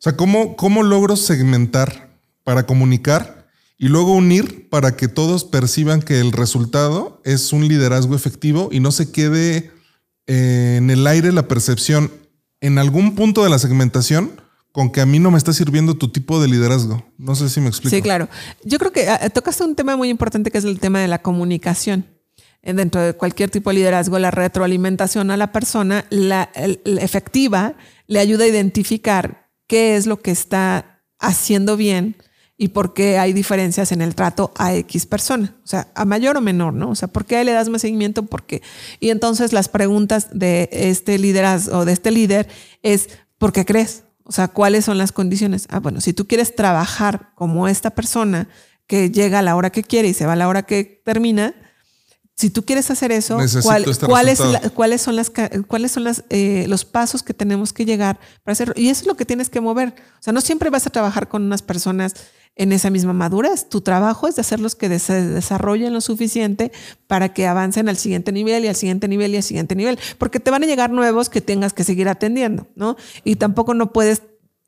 O 0.00 0.02
sea, 0.02 0.16
¿cómo, 0.16 0.56
cómo 0.56 0.82
logro 0.82 1.14
segmentar 1.14 2.08
para 2.42 2.64
comunicar 2.64 3.46
y 3.76 3.88
luego 3.88 4.14
unir 4.14 4.70
para 4.70 4.96
que 4.96 5.08
todos 5.08 5.44
perciban 5.44 6.00
que 6.00 6.20
el 6.20 6.32
resultado 6.32 7.20
es 7.22 7.52
un 7.52 7.68
liderazgo 7.68 8.16
efectivo 8.16 8.70
y 8.72 8.80
no 8.80 8.92
se 8.92 9.12
quede 9.12 9.70
en 10.26 10.88
el 10.88 11.06
aire 11.06 11.32
la 11.32 11.48
percepción 11.48 12.10
en 12.62 12.78
algún 12.78 13.14
punto 13.14 13.44
de 13.44 13.50
la 13.50 13.58
segmentación 13.58 14.40
con 14.72 14.90
que 14.90 15.02
a 15.02 15.06
mí 15.06 15.18
no 15.18 15.30
me 15.30 15.36
está 15.36 15.52
sirviendo 15.52 15.94
tu 15.94 16.08
tipo 16.08 16.40
de 16.40 16.48
liderazgo. 16.48 17.04
No 17.18 17.34
sé 17.34 17.50
si 17.50 17.60
me 17.60 17.68
explico. 17.68 17.94
Sí, 17.94 18.00
claro. 18.00 18.28
Yo 18.64 18.78
creo 18.78 18.92
que 18.92 19.06
ah, 19.06 19.28
tocaste 19.28 19.64
un 19.64 19.74
tema 19.74 19.96
muy 19.96 20.08
importante 20.08 20.50
que 20.50 20.58
es 20.58 20.64
el 20.64 20.80
tema 20.80 21.00
de 21.00 21.08
la 21.08 21.20
comunicación. 21.20 22.06
Eh, 22.62 22.72
dentro 22.72 23.00
de 23.00 23.14
cualquier 23.14 23.50
tipo 23.50 23.70
de 23.70 23.76
liderazgo, 23.76 24.18
la 24.18 24.30
retroalimentación 24.30 25.30
a 25.30 25.36
la 25.36 25.52
persona, 25.52 26.06
la, 26.10 26.50
efectiva, 26.84 27.74
le 28.06 28.20
ayuda 28.20 28.44
a 28.44 28.48
identificar 28.48 29.39
qué 29.70 29.94
es 29.94 30.06
lo 30.06 30.20
que 30.20 30.32
está 30.32 31.00
haciendo 31.20 31.76
bien 31.76 32.16
y 32.56 32.68
por 32.68 32.92
qué 32.92 33.18
hay 33.18 33.32
diferencias 33.32 33.92
en 33.92 34.02
el 34.02 34.16
trato 34.16 34.50
a 34.56 34.74
X 34.74 35.06
persona, 35.06 35.54
o 35.62 35.66
sea, 35.68 35.92
a 35.94 36.04
mayor 36.04 36.36
o 36.36 36.40
menor, 36.40 36.74
¿no? 36.74 36.90
O 36.90 36.96
sea, 36.96 37.06
¿por 37.06 37.24
qué 37.24 37.44
le 37.44 37.52
das 37.52 37.68
más 37.68 37.82
seguimiento? 37.82 38.24
¿Por 38.24 38.42
qué? 38.42 38.62
Y 38.98 39.10
entonces 39.10 39.52
las 39.52 39.68
preguntas 39.68 40.26
de 40.32 40.68
este 40.72 41.20
liderazgo 41.20 41.78
o 41.78 41.84
de 41.84 41.92
este 41.92 42.10
líder 42.10 42.48
es, 42.82 43.10
¿por 43.38 43.52
qué 43.52 43.64
crees? 43.64 44.02
O 44.24 44.32
sea, 44.32 44.48
¿cuáles 44.48 44.86
son 44.86 44.98
las 44.98 45.12
condiciones? 45.12 45.68
Ah, 45.70 45.78
bueno, 45.78 46.00
si 46.00 46.14
tú 46.14 46.26
quieres 46.26 46.56
trabajar 46.56 47.30
como 47.36 47.68
esta 47.68 47.90
persona 47.90 48.48
que 48.88 49.12
llega 49.12 49.38
a 49.38 49.42
la 49.42 49.54
hora 49.54 49.70
que 49.70 49.84
quiere 49.84 50.08
y 50.08 50.14
se 50.14 50.26
va 50.26 50.32
a 50.32 50.36
la 50.36 50.48
hora 50.48 50.64
que 50.64 51.00
termina, 51.04 51.54
si 52.40 52.48
tú 52.48 52.64
quieres 52.64 52.90
hacer 52.90 53.12
eso, 53.12 53.38
este 53.38 53.60
¿cuáles 54.06 54.38
son 54.38 54.50
las 54.50 54.70
cuáles 54.70 55.92
son 55.92 56.04
las 56.04 56.24
eh, 56.30 56.64
los 56.68 56.86
pasos 56.86 57.22
que 57.22 57.34
tenemos 57.34 57.74
que 57.74 57.84
llegar 57.84 58.18
para 58.42 58.54
hacerlo? 58.54 58.72
Y 58.78 58.88
eso 58.88 59.02
es 59.02 59.06
lo 59.06 59.14
que 59.14 59.26
tienes 59.26 59.50
que 59.50 59.60
mover. 59.60 59.90
O 59.90 60.22
sea, 60.22 60.32
no 60.32 60.40
siempre 60.40 60.70
vas 60.70 60.86
a 60.86 60.90
trabajar 60.90 61.28
con 61.28 61.42
unas 61.42 61.60
personas 61.60 62.14
en 62.56 62.72
esa 62.72 62.88
misma 62.88 63.12
madurez. 63.12 63.68
Tu 63.68 63.82
trabajo 63.82 64.26
es 64.26 64.36
de 64.36 64.40
hacerlos 64.40 64.74
que 64.74 64.98
se 64.98 65.22
desarrollen 65.22 65.92
lo 65.92 66.00
suficiente 66.00 66.72
para 67.06 67.34
que 67.34 67.46
avancen 67.46 67.90
al 67.90 67.98
siguiente 67.98 68.32
nivel 68.32 68.64
y 68.64 68.68
al 68.68 68.76
siguiente 68.76 69.06
nivel 69.06 69.34
y 69.34 69.36
al 69.36 69.42
siguiente 69.42 69.74
nivel, 69.76 69.98
porque 70.16 70.40
te 70.40 70.50
van 70.50 70.62
a 70.62 70.66
llegar 70.66 70.90
nuevos 70.90 71.28
que 71.28 71.42
tengas 71.42 71.74
que 71.74 71.84
seguir 71.84 72.08
atendiendo, 72.08 72.68
¿no? 72.74 72.96
Y 73.22 73.36
tampoco 73.36 73.74
no 73.74 73.92
puedes 73.92 74.22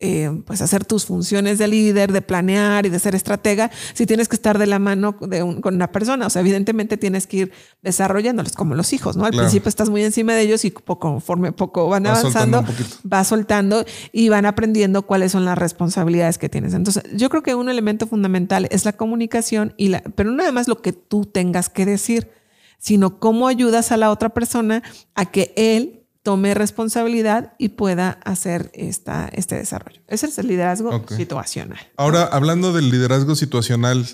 eh, 0.05 0.43
pues 0.45 0.61
hacer 0.61 0.85
tus 0.85 1.07
funciones 1.07 1.59
de 1.59 1.69
líder, 1.69 2.11
de 2.11 2.23
planear 2.23 2.87
y 2.87 2.89
de 2.89 2.99
ser 2.99 3.15
estratega, 3.15 3.71
si 3.95 4.05
tienes 4.05 4.29
que 4.29 4.35
estar 4.35 4.59
de 4.59 4.67
la 4.67 4.81
mano 4.81 5.17
de 5.21 5.39
con 5.61 5.77
una 5.77 5.93
persona. 5.93 6.27
O 6.27 6.31
sea, 6.31 6.41
evidentemente 6.41 6.97
tienes 6.97 7.29
que 7.29 7.37
ir 7.37 7.53
desarrollándolos 7.83 8.55
como 8.55 8.75
los 8.75 8.93
hijos, 8.93 9.17
¿no? 9.17 9.25
Al 9.25 9.31
principio 9.31 9.69
estás 9.69 9.91
muy 9.91 10.03
encima 10.03 10.35
de 10.35 10.43
ellos 10.43 10.65
y 10.65 10.73
conforme 10.73 11.53
poco 11.53 11.89
van 11.89 12.09
avanzando, 12.09 12.65
vas 13.05 13.29
soltando 13.29 13.85
y 14.11 14.29
van 14.29 14.45
aprendiendo 14.45 15.03
cuáles 15.03 15.31
son 15.31 15.45
las 15.45 15.57
responsabilidades 15.57 16.37
que 16.37 16.49
tienes. 16.49 16.75
Entonces, 16.75 17.05
yo 17.15 17.31
creo 17.31 17.45
que 17.45 17.55
un 17.55 17.69
elemento 17.69 18.09
fundamental 18.09 18.67
es 18.73 18.85
la 18.85 18.95
comunicación, 18.95 19.73
y 19.77 19.87
la, 19.87 20.03
pero 20.17 20.31
no 20.31 20.39
nada 20.39 20.51
más 20.51 20.67
lo 20.67 20.83
que 20.83 20.93
tú 20.93 21.27
tengas 21.27 21.69
que 21.69 21.87
decir, 21.87 22.29
sino 22.79 23.21
cómo 23.21 23.47
ayudas 23.47 23.93
a 23.93 23.97
la 23.97 24.11
otra 24.11 24.31
persona 24.31 24.83
a 25.15 25.27
que 25.27 25.53
él 25.57 26.02
tome 26.23 26.55
responsabilidad 26.55 27.55
y 27.59 27.71
pueda 27.71 28.11
hacer 28.25 28.71
esta, 28.75 29.29
este 29.33 29.57
desarrollo. 29.57 30.01
Ese 30.07 30.27
es 30.27 30.39
el 30.39 30.49
liderazgo 30.49 31.05
situacional. 31.09 31.81
Ahora, 31.97 32.25
hablando 32.25 32.73
del 32.73 32.91
liderazgo 32.91 33.35
situacional, 33.35 34.07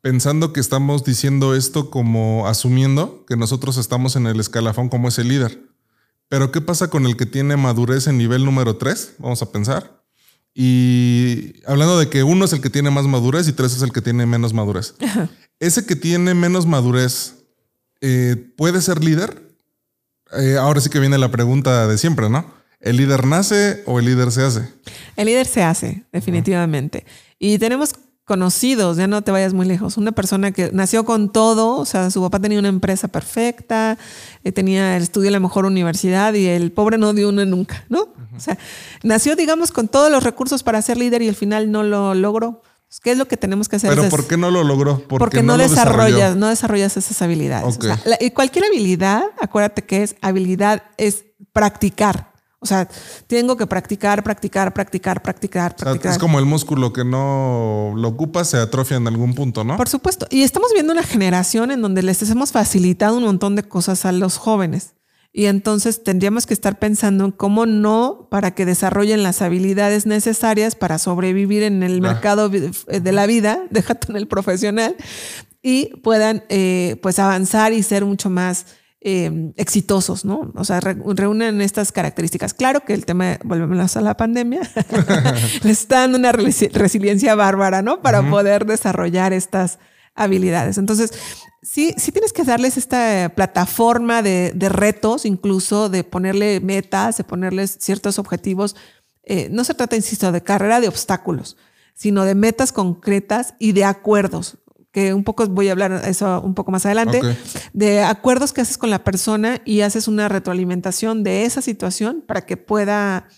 pensando 0.00 0.52
que 0.52 0.60
estamos 0.60 1.04
diciendo 1.04 1.54
esto 1.54 1.90
como 1.90 2.46
asumiendo 2.46 3.24
que 3.26 3.36
nosotros 3.36 3.76
estamos 3.76 4.16
en 4.16 4.26
el 4.26 4.38
escalafón 4.38 4.88
como 4.88 5.08
ese 5.08 5.24
líder. 5.24 5.60
Pero 6.28 6.52
¿qué 6.52 6.60
pasa 6.60 6.88
con 6.88 7.06
el 7.06 7.16
que 7.16 7.26
tiene 7.26 7.56
madurez 7.56 8.06
en 8.06 8.16
nivel 8.16 8.44
número 8.44 8.76
3? 8.76 9.14
Vamos 9.18 9.42
a 9.42 9.50
pensar. 9.50 10.00
Y 10.54 11.54
hablando 11.66 11.98
de 11.98 12.08
que 12.08 12.22
uno 12.22 12.44
es 12.44 12.52
el 12.52 12.60
que 12.60 12.70
tiene 12.70 12.90
más 12.90 13.06
madurez 13.06 13.48
y 13.48 13.52
tres 13.52 13.74
es 13.74 13.82
el 13.82 13.92
que 13.92 14.02
tiene 14.02 14.26
menos 14.26 14.52
madurez. 14.52 14.94
Ese 15.60 15.86
que 15.86 15.96
tiene 15.96 16.34
menos 16.34 16.66
madurez, 16.66 17.34
eh, 18.00 18.52
¿puede 18.56 18.80
ser 18.80 19.04
líder? 19.04 19.49
Eh, 20.32 20.56
ahora 20.58 20.80
sí 20.80 20.90
que 20.90 21.00
viene 21.00 21.18
la 21.18 21.30
pregunta 21.30 21.86
de 21.86 21.98
siempre, 21.98 22.28
¿no? 22.28 22.44
¿El 22.80 22.96
líder 22.96 23.26
nace 23.26 23.82
o 23.86 23.98
el 23.98 24.06
líder 24.06 24.32
se 24.32 24.42
hace? 24.42 24.68
El 25.16 25.26
líder 25.26 25.46
se 25.46 25.62
hace, 25.62 26.04
definitivamente. 26.12 27.04
Y 27.38 27.58
tenemos 27.58 27.94
conocidos, 28.24 28.96
ya 28.96 29.08
no 29.08 29.22
te 29.22 29.32
vayas 29.32 29.54
muy 29.54 29.66
lejos, 29.66 29.96
una 29.96 30.12
persona 30.12 30.52
que 30.52 30.70
nació 30.72 31.04
con 31.04 31.32
todo, 31.32 31.76
o 31.78 31.84
sea, 31.84 32.10
su 32.10 32.22
papá 32.22 32.38
tenía 32.38 32.60
una 32.60 32.68
empresa 32.68 33.08
perfecta, 33.08 33.98
eh, 34.44 34.52
tenía, 34.52 34.96
estudió 34.96 35.26
en 35.26 35.32
la 35.32 35.40
mejor 35.40 35.66
universidad 35.66 36.32
y 36.34 36.46
el 36.46 36.70
pobre 36.70 36.96
no 36.96 37.12
dio 37.12 37.28
una 37.28 37.44
nunca, 37.44 37.84
¿no? 37.88 38.08
O 38.36 38.38
sea, 38.38 38.56
nació, 39.02 39.34
digamos, 39.34 39.72
con 39.72 39.88
todos 39.88 40.12
los 40.12 40.22
recursos 40.22 40.62
para 40.62 40.80
ser 40.80 40.96
líder 40.96 41.22
y 41.22 41.28
al 41.28 41.34
final 41.34 41.72
no 41.72 41.82
lo 41.82 42.14
logró. 42.14 42.62
Pues, 42.90 42.98
¿Qué 42.98 43.12
es 43.12 43.18
lo 43.18 43.28
que 43.28 43.36
tenemos 43.36 43.68
que 43.68 43.76
hacer? 43.76 43.88
Pero 43.88 44.08
¿por 44.08 44.26
qué 44.26 44.36
no 44.36 44.50
lo 44.50 44.64
logró? 44.64 45.00
Porque, 45.06 45.44
no, 45.44 45.56
desarrollas, 45.56 46.34
no 46.34 46.48
desarrollas 46.48 46.96
esas 46.96 47.22
habilidades. 47.22 47.78
y 48.18 48.32
cualquier 48.32 48.64
habilidad, 48.64 49.22
acuérdate 49.40 49.82
que 49.82 50.02
es 50.02 50.16
habilidad, 50.20 50.82
es 50.96 51.24
practicar. 51.52 52.32
O 52.58 52.66
sea, 52.66 52.88
tengo 53.28 53.56
que 53.56 53.68
practicar, 53.68 54.24
practicar, 54.24 54.74
practicar, 54.74 55.22
practicar, 55.22 55.76
practicar. 55.76 56.12
es 56.12 56.18
como 56.18 56.40
el 56.40 56.46
músculo 56.46 56.92
que 56.92 57.04
no 57.04 57.94
lo 57.96 58.08
ocupa, 58.08 58.44
se 58.44 58.56
atrofia 58.58 58.96
en 58.96 59.06
algún 59.06 59.34
punto, 59.34 59.62
¿no? 59.62 59.76
Por 59.76 59.88
supuesto. 59.88 60.26
Y 60.28 60.42
estamos 60.42 60.72
viendo 60.74 60.92
una 60.92 61.04
generación 61.04 61.70
en 61.70 61.80
donde 61.82 62.02
les 62.02 62.28
hemos 62.28 62.50
facilitado 62.50 63.16
un 63.18 63.22
montón 63.22 63.54
de 63.54 63.62
cosas 63.62 64.04
a 64.04 64.10
los 64.10 64.36
jóvenes. 64.36 64.94
Y 65.32 65.46
entonces 65.46 66.02
tendríamos 66.02 66.46
que 66.46 66.54
estar 66.54 66.78
pensando 66.78 67.24
en 67.24 67.30
cómo 67.30 67.64
no 67.64 68.26
para 68.30 68.52
que 68.52 68.66
desarrollen 68.66 69.22
las 69.22 69.42
habilidades 69.42 70.04
necesarias 70.04 70.74
para 70.74 70.98
sobrevivir 70.98 71.62
en 71.62 71.84
el 71.84 72.00
mercado 72.00 72.48
de 72.48 73.12
la 73.12 73.26
vida, 73.26 73.60
déjate 73.70 74.10
en 74.10 74.16
el 74.16 74.26
profesional, 74.26 74.96
y 75.62 75.94
puedan 75.98 76.42
eh, 76.48 76.96
pues 77.02 77.18
avanzar 77.18 77.72
y 77.72 77.82
ser 77.84 78.04
mucho 78.04 78.28
más 78.28 78.66
em, 79.00 79.52
exitosos, 79.56 80.24
¿no? 80.24 80.52
O 80.56 80.64
sea, 80.64 80.80
reúnen 80.80 81.60
estas 81.60 81.92
características. 81.92 82.52
Claro 82.52 82.80
que 82.80 82.94
el 82.94 83.06
tema, 83.06 83.38
volvemos 83.44 83.96
a 83.96 84.00
la 84.00 84.16
pandemia, 84.16 84.62
les 85.62 85.80
está 85.80 86.00
dando 86.00 86.18
una 86.18 86.32
resiliencia 86.32 87.36
bárbara, 87.36 87.82
¿no? 87.82 88.02
Para 88.02 88.28
poder 88.28 88.66
desarrollar 88.66 89.32
estas 89.32 89.78
habilidades. 90.14 90.78
Entonces, 90.78 91.12
sí, 91.62 91.94
sí 91.96 92.12
tienes 92.12 92.32
que 92.32 92.44
darles 92.44 92.76
esta 92.76 93.32
plataforma 93.34 94.22
de, 94.22 94.52
retos, 94.68 95.24
incluso 95.24 95.88
de 95.88 96.04
ponerle 96.04 96.60
metas, 96.60 97.16
de 97.16 97.24
ponerles 97.24 97.78
ciertos 97.80 98.18
objetivos. 98.18 98.76
Eh, 99.22 99.48
no 99.50 99.64
se 99.64 99.74
trata, 99.74 99.96
insisto, 99.96 100.32
de 100.32 100.42
carrera 100.42 100.80
de 100.80 100.88
obstáculos, 100.88 101.56
sino 101.94 102.24
de 102.24 102.34
metas 102.34 102.72
concretas 102.72 103.54
y 103.58 103.72
de 103.72 103.84
acuerdos 103.84 104.58
que 104.92 105.14
un 105.14 105.22
poco 105.22 105.46
voy 105.46 105.68
a 105.68 105.72
hablar 105.72 106.02
eso 106.04 106.40
un 106.40 106.54
poco 106.54 106.72
más 106.72 106.84
adelante, 106.84 107.20
de 107.72 108.02
acuerdos 108.02 108.52
que 108.52 108.60
haces 108.60 108.76
con 108.76 108.90
la 108.90 109.04
persona 109.04 109.60
y 109.64 109.82
haces 109.82 110.08
una 110.08 110.28
retroalimentación 110.28 111.22
de 111.22 111.44
esa 111.44 111.62
situación 111.62 112.24
para 112.26 112.44
que 112.44 112.56
pueda, 112.56 113.28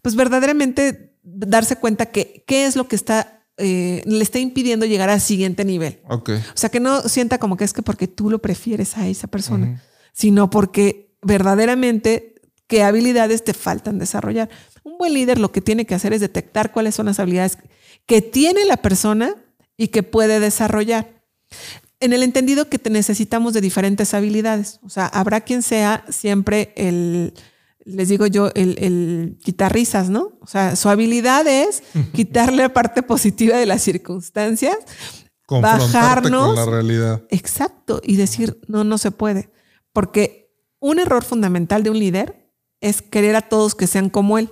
pues 0.00 0.16
verdaderamente 0.16 1.14
darse 1.22 1.76
cuenta 1.76 2.06
que 2.06 2.44
qué 2.46 2.64
es 2.66 2.76
lo 2.76 2.88
que 2.88 2.96
está 2.96 3.43
eh, 3.56 4.02
le 4.04 4.22
está 4.22 4.38
impidiendo 4.38 4.84
llegar 4.86 5.10
al 5.10 5.20
siguiente 5.20 5.64
nivel. 5.64 6.00
O 6.08 6.22
sea, 6.54 6.70
que 6.70 6.80
no 6.80 7.02
sienta 7.02 7.38
como 7.38 7.56
que 7.56 7.64
es 7.64 7.72
que 7.72 7.82
porque 7.82 8.08
tú 8.08 8.30
lo 8.30 8.40
prefieres 8.40 8.96
a 8.96 9.06
esa 9.06 9.28
persona, 9.28 9.82
sino 10.12 10.50
porque 10.50 11.14
verdaderamente 11.22 12.34
qué 12.66 12.82
habilidades 12.82 13.44
te 13.44 13.54
faltan 13.54 13.98
desarrollar. 13.98 14.48
Un 14.82 14.98
buen 14.98 15.14
líder 15.14 15.38
lo 15.38 15.52
que 15.52 15.60
tiene 15.60 15.86
que 15.86 15.94
hacer 15.94 16.12
es 16.12 16.20
detectar 16.20 16.72
cuáles 16.72 16.94
son 16.94 17.06
las 17.06 17.20
habilidades 17.20 17.58
que 18.06 18.22
tiene 18.22 18.64
la 18.64 18.76
persona 18.78 19.36
y 19.76 19.88
que 19.88 20.02
puede 20.02 20.40
desarrollar. 20.40 21.22
En 22.00 22.12
el 22.12 22.22
entendido 22.22 22.68
que 22.68 22.78
te 22.78 22.90
necesitamos 22.90 23.54
de 23.54 23.60
diferentes 23.60 24.14
habilidades. 24.14 24.80
O 24.82 24.90
sea, 24.90 25.06
habrá 25.06 25.42
quien 25.42 25.62
sea 25.62 26.04
siempre 26.10 26.72
el, 26.76 27.34
les 27.84 28.08
digo 28.08 28.26
yo, 28.26 28.50
el, 28.54 28.76
el 28.78 29.38
guitarrizas, 29.44 30.10
¿no? 30.10 30.32
O 30.40 30.46
sea, 30.46 30.76
su 30.76 30.88
habilidad 30.88 31.46
es 31.46 31.82
quitarle 32.14 32.62
la 32.62 32.72
parte 32.72 33.02
positiva 33.02 33.56
de 33.56 33.66
las 33.66 33.82
circunstancias, 33.82 34.76
bajarnos. 35.48 36.46
con 36.46 36.56
la 36.56 36.66
realidad. 36.66 37.22
Exacto, 37.30 38.00
y 38.02 38.16
decir, 38.16 38.60
no, 38.66 38.84
no 38.84 38.98
se 38.98 39.10
puede. 39.10 39.50
Porque 39.92 40.50
un 40.80 40.98
error 40.98 41.24
fundamental 41.24 41.82
de 41.82 41.90
un 41.90 41.98
líder 41.98 42.50
es 42.80 43.00
querer 43.02 43.36
a 43.36 43.42
todos 43.42 43.74
que 43.74 43.86
sean 43.86 44.10
como 44.10 44.38
él. 44.38 44.50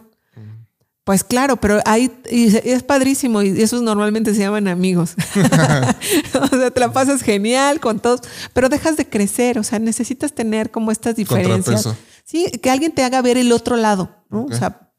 Pues 1.05 1.25
claro, 1.25 1.57
pero 1.57 1.81
ahí 1.85 2.13
es 2.31 2.85
padrísimo 2.85 3.43
y 3.43 3.61
esos 3.61 3.83
normalmente 3.83 4.35
se 4.35 4.41
llaman 4.41 4.69
amigos. 4.69 5.17
o 6.41 6.47
sea, 6.47 6.71
te 6.71 6.81
la 6.81 6.93
pasas 6.93 7.23
genial 7.23 7.81
con 7.81 7.99
todos, 7.99 8.21
pero 8.53 8.69
dejas 8.69 8.97
de 8.97 9.09
crecer, 9.09 9.59
o 9.59 9.65
sea, 9.65 9.81
necesitas 9.81 10.33
tener 10.33 10.71
como 10.71 10.93
estas 10.93 11.17
diferencias. 11.17 11.89
Sí, 12.25 12.47
que 12.63 12.71
alguien 12.71 12.93
te 12.93 13.03
haga 13.05 13.23
ver 13.23 13.37
el 13.37 13.53
otro 13.53 13.77
lado, 13.77 14.17
¿no? 14.31 14.45
O 14.45 14.53
sea, 14.53 14.91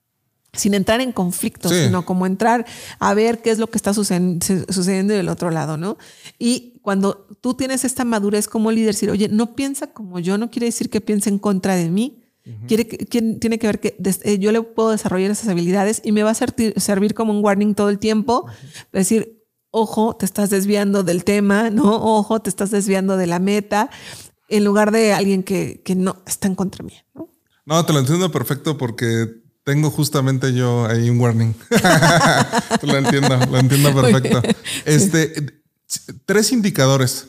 sin 0.54 0.74
entrar 0.74 1.02
en 1.02 1.12
conflicto, 1.12 1.70
sino 1.70 2.06
como 2.06 2.26
entrar 2.26 2.66
a 3.00 3.14
ver 3.14 3.42
qué 3.42 3.50
es 3.50 3.58
lo 3.58 3.68
que 3.68 3.78
está 3.78 3.94
sucediendo 3.94 5.14
del 5.14 5.30
otro 5.30 5.50
lado, 5.50 5.78
¿no? 5.78 5.98
Y 6.38 6.80
cuando 6.82 7.28
tú 7.42 7.56
tienes 7.56 7.86
esta 7.86 8.06
madurez 8.06 8.48
como 8.48 8.72
líder, 8.72 8.94
decir, 8.94 9.10
oye, 9.10 9.30
no 9.30 9.56
piensa 9.56 9.88
como 9.88 10.20
yo, 10.20 10.38
no 10.38 10.52
quiere 10.52 10.68
decir 10.68 10.90
que 10.90 11.02
piense 11.02 11.30
en 11.30 11.40
contra 11.40 11.76
de 11.76 11.90
mí, 11.90 12.20
Quiere, 12.68 12.84
tiene 12.84 13.58
que 13.58 13.68
ver 13.68 13.80
que 13.80 13.96
eh, 14.24 14.38
yo 14.38 14.52
le 14.52 14.62
puedo 14.62 14.90
desarrollar 14.90 15.32
esas 15.32 15.48
habilidades 15.48 16.02
y 16.04 16.12
me 16.12 16.24
va 16.24 16.32
a 16.32 16.34
servir 16.34 17.14
como 17.14 17.32
un 17.32 17.42
warning 17.42 17.74
todo 17.74 17.88
el 17.88 18.00
tiempo. 18.00 18.48
Decir, 18.92 19.46
ojo, 19.72 20.18
te 20.18 20.26
estás 20.26 20.50
desviando 20.50 21.04
del 21.04 21.24
tema, 21.24 21.70
¿no? 21.70 21.96
Ojo, 22.04 22.42
te 22.42 22.50
estás 22.50 22.70
desviando 22.70 23.16
de 23.16 23.28
la 23.28 23.40
meta, 23.40 23.90
en 24.58 24.64
lugar 24.64 24.92
de 24.92 25.14
alguien 25.14 25.44
que, 25.44 25.82
que 25.84 25.96
no 25.96 26.22
está 26.28 26.48
en 26.48 26.56
contra 26.56 26.84
mía, 26.84 27.06
¿no? 27.14 27.30
No, 27.66 27.86
te 27.86 27.94
lo 27.94 28.00
entiendo 28.00 28.32
perfecto 28.32 28.78
porque 28.78 29.42
tengo 29.64 29.90
justamente 29.90 30.54
yo 30.54 30.86
ahí 30.86 31.10
un 31.10 31.20
warning. 31.20 31.56
lo 32.82 32.98
entiendo, 32.98 33.40
lo 33.50 33.58
entiendo 33.58 33.94
perfecto. 33.96 34.42
Este, 34.86 35.62
tres 36.26 36.52
indicadores 36.52 37.28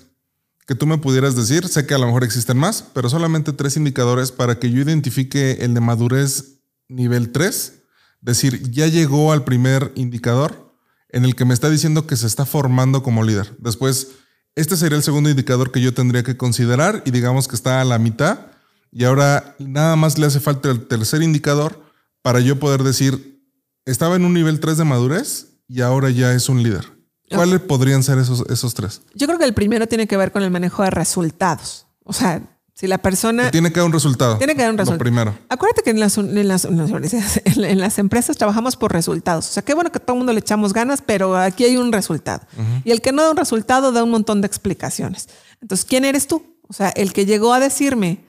que 0.66 0.74
tú 0.74 0.86
me 0.86 0.98
pudieras 0.98 1.36
decir, 1.36 1.68
sé 1.68 1.86
que 1.86 1.94
a 1.94 1.98
lo 1.98 2.06
mejor 2.06 2.24
existen 2.24 2.58
más, 2.58 2.84
pero 2.92 3.08
solamente 3.08 3.52
tres 3.52 3.76
indicadores 3.76 4.32
para 4.32 4.58
que 4.58 4.70
yo 4.70 4.82
identifique 4.82 5.58
el 5.60 5.74
de 5.74 5.80
madurez 5.80 6.60
nivel 6.88 7.32
3, 7.32 7.82
decir, 8.20 8.70
ya 8.70 8.86
llegó 8.86 9.32
al 9.32 9.44
primer 9.44 9.92
indicador 9.94 10.74
en 11.10 11.24
el 11.24 11.34
que 11.34 11.44
me 11.44 11.54
está 11.54 11.70
diciendo 11.70 12.06
que 12.06 12.16
se 12.16 12.26
está 12.26 12.44
formando 12.46 13.02
como 13.02 13.22
líder. 13.22 13.54
Después, 13.58 14.08
este 14.54 14.76
sería 14.76 14.96
el 14.96 15.02
segundo 15.02 15.30
indicador 15.30 15.72
que 15.72 15.80
yo 15.80 15.94
tendría 15.94 16.22
que 16.22 16.36
considerar 16.36 17.02
y 17.04 17.10
digamos 17.10 17.48
que 17.48 17.56
está 17.56 17.80
a 17.80 17.84
la 17.84 17.98
mitad 17.98 18.46
y 18.92 19.04
ahora 19.04 19.56
nada 19.58 19.96
más 19.96 20.18
le 20.18 20.26
hace 20.26 20.40
falta 20.40 20.70
el 20.70 20.86
tercer 20.86 21.22
indicador 21.22 21.82
para 22.22 22.40
yo 22.40 22.58
poder 22.58 22.82
decir, 22.82 23.42
estaba 23.84 24.16
en 24.16 24.24
un 24.24 24.32
nivel 24.32 24.60
3 24.60 24.78
de 24.78 24.84
madurez 24.84 25.58
y 25.68 25.80
ahora 25.80 26.10
ya 26.10 26.32
es 26.32 26.48
un 26.48 26.62
líder. 26.62 26.84
¿Cuáles 27.30 27.60
podrían 27.60 28.02
ser 28.02 28.18
esos, 28.18 28.44
esos 28.48 28.74
tres? 28.74 29.02
Yo 29.14 29.26
creo 29.26 29.38
que 29.38 29.44
el 29.44 29.54
primero 29.54 29.88
tiene 29.88 30.06
que 30.06 30.16
ver 30.16 30.30
con 30.30 30.42
el 30.42 30.50
manejo 30.50 30.84
de 30.84 30.90
resultados. 30.90 31.86
O 32.04 32.12
sea, 32.12 32.53
si 32.74 32.88
la 32.88 32.98
persona... 32.98 33.52
tiene 33.52 33.72
que 33.72 33.78
dar 33.78 33.86
un 33.86 33.92
resultado. 33.92 34.36
Tiene 34.36 34.56
que 34.56 34.62
dar 34.62 34.72
un 34.72 34.78
resultado. 34.78 34.98
primero. 34.98 35.38
Acuérdate 35.48 35.82
que 35.82 35.90
en 35.90 36.00
las, 36.00 36.18
en 36.18 36.48
las, 36.48 36.64
en 37.44 37.80
las, 37.80 37.98
empresas 37.98 38.36
trabajamos 38.36 38.76
por 38.76 38.92
resultados. 38.92 39.48
O 39.48 39.52
sea, 39.52 39.62
qué 39.62 39.74
bueno 39.74 39.92
que 39.92 40.00
todo 40.00 40.14
el 40.14 40.18
mundo 40.18 40.32
le 40.32 40.40
echamos 40.40 40.72
ganas, 40.72 41.00
pero 41.00 41.36
aquí 41.36 41.64
hay 41.64 41.76
un 41.76 41.92
resultado. 41.92 42.42
Y 42.84 42.90
el 42.90 43.00
que 43.00 43.12
no 43.12 43.22
da 43.22 43.30
un 43.30 43.36
resultado 43.36 43.92
da 43.92 44.02
un 44.02 44.10
montón 44.10 44.40
de 44.40 44.48
explicaciones. 44.48 45.28
Entonces, 45.62 45.86
¿quién 45.86 46.04
eres 46.04 46.26
tú? 46.26 46.58
O 46.68 46.72
sea, 46.72 46.88
el 46.90 47.12
que 47.12 47.26
llegó 47.26 47.54
a 47.54 47.60
decirme 47.60 48.24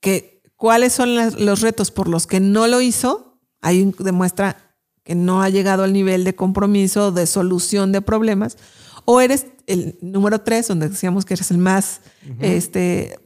que 0.00 0.40
cuáles 0.54 0.92
son 0.92 1.16
los 1.16 1.60
retos 1.60 1.90
por 1.90 2.08
los 2.08 2.28
que 2.28 2.38
no 2.38 2.68
lo 2.68 2.80
hizo, 2.80 3.40
ahí 3.60 3.92
demuestra 3.98 4.76
que 5.02 5.16
no 5.16 5.42
ha 5.42 5.48
llegado 5.48 5.82
al 5.82 5.92
nivel 5.92 6.22
de 6.22 6.36
compromiso, 6.36 7.10
de 7.10 7.26
solución 7.26 7.90
de 7.90 8.00
problemas, 8.00 8.56
o 9.04 9.20
eres 9.20 9.46
el 9.66 9.98
número 10.00 10.40
tres, 10.40 10.68
donde 10.68 10.88
decíamos 10.88 11.24
que 11.24 11.34
eres 11.34 11.50
el 11.50 11.58
más, 11.58 12.00
este, 12.40 13.18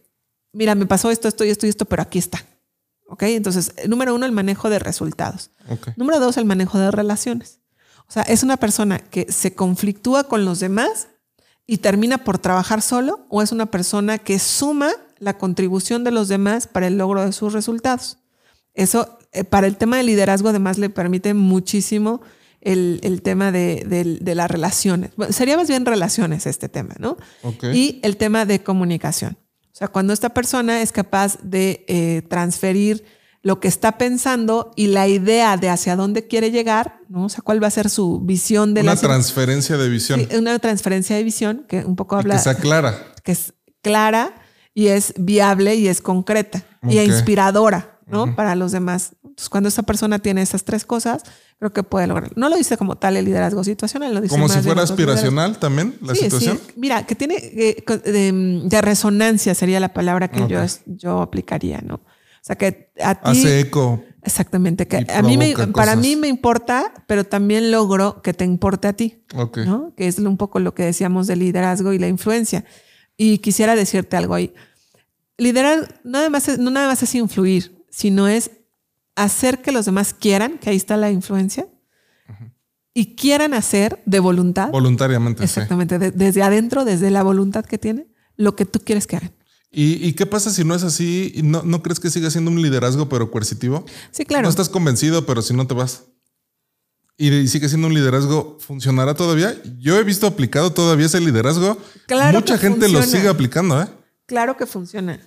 mira, 0.58 0.74
me 0.74 0.86
pasó 0.86 1.10
esto, 1.10 1.28
esto 1.28 1.44
y 1.44 1.50
esto 1.50 1.66
y 1.66 1.68
esto, 1.70 1.84
pero 1.84 2.02
aquí 2.02 2.18
está. 2.18 2.44
¿Ok? 3.06 3.22
Entonces, 3.22 3.72
número 3.86 4.14
uno, 4.14 4.26
el 4.26 4.32
manejo 4.32 4.68
de 4.68 4.80
resultados. 4.80 5.52
Número 5.96 6.18
dos, 6.18 6.36
el 6.36 6.44
manejo 6.44 6.78
de 6.78 6.90
relaciones. 6.90 7.60
O 8.08 8.12
sea, 8.12 8.24
es 8.24 8.42
una 8.42 8.56
persona 8.56 8.98
que 8.98 9.30
se 9.30 9.54
conflictúa 9.54 10.24
con 10.24 10.44
los 10.44 10.58
demás 10.58 11.08
y 11.66 11.78
termina 11.78 12.18
por 12.18 12.38
trabajar 12.38 12.82
solo, 12.82 13.24
o 13.28 13.40
es 13.40 13.52
una 13.52 13.66
persona 13.66 14.18
que 14.18 14.38
suma 14.38 14.90
la 15.18 15.38
contribución 15.38 16.02
de 16.02 16.10
los 16.10 16.28
demás 16.28 16.66
para 16.66 16.88
el 16.88 16.98
logro 16.98 17.24
de 17.24 17.32
sus 17.32 17.52
resultados. 17.52 18.18
Eso 18.74 19.18
eh, 19.32 19.44
para 19.44 19.66
el 19.68 19.76
tema 19.76 19.96
de 19.96 20.02
liderazgo 20.02 20.48
además 20.48 20.78
le 20.78 20.90
permite 20.90 21.34
muchísimo 21.34 22.20
el, 22.60 23.20
tema 23.22 23.52
de, 23.52 24.18
las 24.34 24.50
relaciones. 24.50 25.12
sería 25.30 25.56
más 25.56 25.68
bien 25.68 25.86
relaciones 25.86 26.46
este 26.46 26.68
tema, 26.68 26.94
¿no? 26.98 27.16
Y 27.72 28.00
el 28.02 28.16
tema 28.16 28.44
de 28.44 28.62
comunicación. 28.62 29.38
O 29.78 29.82
sea, 29.86 29.86
cuando 29.86 30.12
esta 30.12 30.30
persona 30.30 30.82
es 30.82 30.90
capaz 30.90 31.38
de 31.40 31.84
eh, 31.86 32.22
transferir 32.28 33.04
lo 33.42 33.60
que 33.60 33.68
está 33.68 33.96
pensando 33.96 34.72
y 34.74 34.88
la 34.88 35.06
idea 35.06 35.56
de 35.56 35.68
hacia 35.68 35.94
dónde 35.94 36.26
quiere 36.26 36.50
llegar, 36.50 36.98
¿no? 37.08 37.26
O 37.26 37.28
sea, 37.28 37.42
cuál 37.42 37.62
va 37.62 37.68
a 37.68 37.70
ser 37.70 37.88
su 37.88 38.18
visión 38.18 38.74
de 38.74 38.80
una 38.80 38.96
transferencia 38.96 39.76
de 39.76 39.88
visión. 39.88 40.26
una 40.36 40.58
transferencia 40.58 41.14
de 41.14 41.22
visión 41.22 41.64
que 41.68 41.84
un 41.84 41.94
poco 41.94 42.16
habla. 42.16 42.34
que 42.34 42.42
sea 42.42 42.56
clara. 42.56 42.98
Que 43.22 43.30
es 43.30 43.54
clara 43.80 44.34
y 44.74 44.88
es 44.88 45.14
viable 45.16 45.76
y 45.76 45.86
es 45.86 46.00
concreta 46.00 46.64
y 46.82 46.98
inspiradora. 46.98 48.00
¿no? 48.08 48.34
Para 48.34 48.56
los 48.56 48.72
demás. 48.72 49.12
Entonces, 49.38 49.50
cuando 49.50 49.68
esa 49.68 49.84
persona 49.84 50.18
tiene 50.18 50.42
esas 50.42 50.64
tres 50.64 50.84
cosas, 50.84 51.22
creo 51.60 51.72
que 51.72 51.84
puede 51.84 52.08
lograr. 52.08 52.36
No 52.36 52.48
lo 52.48 52.56
dice 52.56 52.76
como 52.76 52.98
tal 52.98 53.16
el 53.16 53.24
liderazgo 53.24 53.62
situacional, 53.62 54.12
lo 54.12 54.20
dice 54.20 54.34
como 54.34 54.48
si 54.48 54.58
fuera 54.58 54.82
aspiracional 54.82 55.60
también 55.60 55.96
la 56.00 56.16
situación. 56.16 56.58
Sí. 56.58 56.72
Mira, 56.74 57.06
que 57.06 57.14
tiene 57.14 57.36
eh, 57.36 57.84
de, 57.86 58.80
resonancia 58.82 59.54
sería 59.54 59.78
la 59.78 59.92
palabra 59.94 60.26
que 60.26 60.44
yo, 60.48 60.60
yo 60.86 61.22
aplicaría, 61.22 61.80
¿no? 61.82 61.94
O 61.94 62.00
sea, 62.42 62.56
que 62.56 62.90
a 63.00 63.14
ti 63.14 63.30
hace 63.30 63.60
eco. 63.60 64.02
Exactamente, 64.24 64.88
que 64.88 65.06
a 65.08 65.22
mí 65.22 65.36
me, 65.36 65.54
para 65.68 65.94
mí 65.94 66.16
me 66.16 66.26
importa, 66.26 66.92
pero 67.06 67.22
también 67.22 67.70
logro 67.70 68.20
que 68.22 68.34
te 68.34 68.44
importe 68.44 68.88
a 68.88 68.92
ti, 68.92 69.22
¿no? 69.64 69.94
Que 69.96 70.08
es 70.08 70.18
un 70.18 70.36
poco 70.36 70.58
lo 70.58 70.74
que 70.74 70.82
decíamos 70.82 71.28
del 71.28 71.38
liderazgo 71.38 71.92
y 71.92 72.00
la 72.00 72.08
influencia. 72.08 72.64
Y 73.16 73.38
quisiera 73.38 73.76
decirte 73.76 74.16
algo 74.16 74.34
ahí. 74.34 74.52
Liderar 75.36 76.00
nada 76.02 76.28
más 76.28 76.58
no 76.58 76.72
nada 76.72 76.88
más 76.88 77.04
es 77.04 77.14
influir, 77.14 77.84
sino 77.88 78.26
es 78.26 78.50
hacer 79.24 79.62
que 79.62 79.72
los 79.72 79.86
demás 79.86 80.14
quieran, 80.14 80.58
que 80.58 80.70
ahí 80.70 80.76
está 80.76 80.96
la 80.96 81.10
influencia, 81.10 81.66
y 82.94 83.14
quieran 83.14 83.54
hacer 83.54 84.02
de 84.06 84.18
voluntad. 84.18 84.70
Voluntariamente. 84.70 85.44
Exactamente, 85.44 85.98
desde 85.98 86.42
adentro, 86.42 86.84
desde 86.84 87.10
la 87.10 87.22
voluntad 87.22 87.64
que 87.64 87.78
tiene, 87.78 88.08
lo 88.36 88.56
que 88.56 88.64
tú 88.64 88.80
quieres 88.80 89.06
que 89.06 89.16
hagan. 89.16 89.32
¿Y, 89.70 90.14
qué 90.14 90.24
pasa 90.24 90.50
si 90.50 90.64
no 90.64 90.74
es 90.74 90.82
así? 90.82 91.34
¿No, 91.44 91.62
¿No 91.62 91.82
crees 91.82 92.00
que 92.00 92.10
siga 92.10 92.30
siendo 92.30 92.50
un 92.50 92.60
liderazgo 92.62 93.08
pero 93.08 93.30
coercitivo? 93.30 93.84
Sí, 94.10 94.24
claro. 94.24 94.44
No 94.44 94.48
estás 94.48 94.68
convencido, 94.68 95.26
pero 95.26 95.42
si 95.42 95.54
no 95.54 95.66
te 95.66 95.74
vas. 95.74 96.04
Y, 97.18 97.48
sigue 97.48 97.68
siendo 97.68 97.88
un 97.88 97.94
liderazgo, 97.94 98.56
¿funcionará 98.60 99.14
todavía? 99.14 99.60
Yo 99.78 99.98
he 99.98 100.04
visto 100.04 100.26
aplicado 100.26 100.72
todavía 100.72 101.06
ese 101.06 101.20
liderazgo. 101.20 101.76
Claro 102.06 102.38
Mucha 102.38 102.56
gente 102.56 102.88
lo 102.88 103.02
sigue 103.02 103.28
aplicando, 103.28 103.82
¿eh? 103.82 103.88
Claro 104.28 104.56
que 104.56 104.66
funciona 104.66 105.18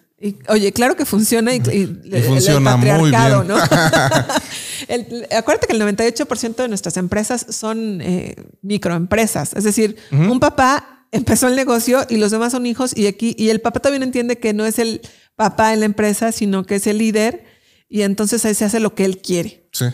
oye, 0.48 0.72
claro 0.72 0.96
que 0.96 1.06
funciona 1.06 1.54
y, 1.54 1.62
funciona 1.62 2.78
muy 2.78 3.10
bien. 3.10 3.48
¿no? 3.48 3.56
acuérdate 5.38 5.68
que 5.68 5.74
el 5.74 5.82
98% 5.82 6.56
de 6.56 6.68
nuestras 6.68 6.98
empresas 6.98 7.46
son 7.50 8.02
eh, 8.02 8.36
microempresas. 8.62 9.54
Es 9.54 9.64
decir, 9.64 9.98
un 10.12 10.40
papá 10.40 11.08
empezó 11.12 11.48
el 11.48 11.56
negocio 11.56 12.06
y 12.10 12.18
los 12.18 12.32
demás 12.32 12.52
son 12.52 12.66
hijos 12.66 12.96
y 12.96 13.08
aquí, 13.08 13.36
y 13.38 13.50
el 13.50 13.62
papá 13.62 13.80
también 13.80 14.04
entiende 14.04 14.38
que 14.38 14.54
no 14.54 14.66
es 14.66 14.80
el 14.80 15.02
papá 15.36 15.74
en 15.74 15.80
la 15.80 15.86
empresa, 15.86 16.32
sino 16.32 16.66
que 16.66 16.76
es 16.76 16.88
el 16.88 17.00
líder 17.00 17.46
y 17.90 18.04
entonces 18.04 18.46
ahí 18.46 18.54
se 18.54 18.66
hace 18.66 18.80
lo 18.80 18.96
que 18.96 19.06
él 19.06 19.22
quiere. 19.22 19.68
Sí. 19.72 19.86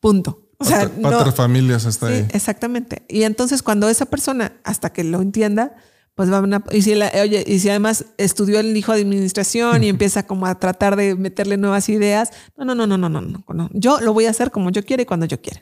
Punto. 0.00 0.42
O 0.58 0.64
sea, 0.64 0.90
no, 0.98 1.32
familias 1.32 1.84
hasta 1.84 2.08
ahí. 2.08 2.26
Exactamente. 2.32 3.02
Y 3.08 3.22
entonces 3.24 3.62
cuando 3.62 3.88
esa 3.90 4.06
persona, 4.06 4.54
hasta 4.64 4.90
que 4.90 5.04
lo 5.04 5.20
entienda, 5.20 5.76
pues 6.16 6.30
van 6.30 6.54
a, 6.54 6.64
y 6.72 6.80
si, 6.80 6.94
oye, 6.94 7.44
y 7.46 7.58
si 7.58 7.68
además 7.68 8.06
estudió 8.16 8.58
el 8.58 8.74
hijo 8.74 8.92
de 8.92 9.02
administración 9.02 9.84
y 9.84 9.90
empieza 9.90 10.26
como 10.26 10.46
a 10.46 10.58
tratar 10.58 10.96
de 10.96 11.14
meterle 11.14 11.58
nuevas 11.58 11.90
ideas, 11.90 12.30
no, 12.56 12.64
no, 12.64 12.74
no, 12.74 12.86
no, 12.86 12.96
no, 12.96 13.08
no, 13.10 13.20
no, 13.20 13.70
yo 13.74 14.00
lo 14.00 14.14
voy 14.14 14.24
a 14.24 14.30
hacer 14.30 14.50
como 14.50 14.70
yo 14.70 14.82
quiera 14.82 15.02
y 15.02 15.06
cuando 15.06 15.26
yo 15.26 15.42
quiera. 15.42 15.60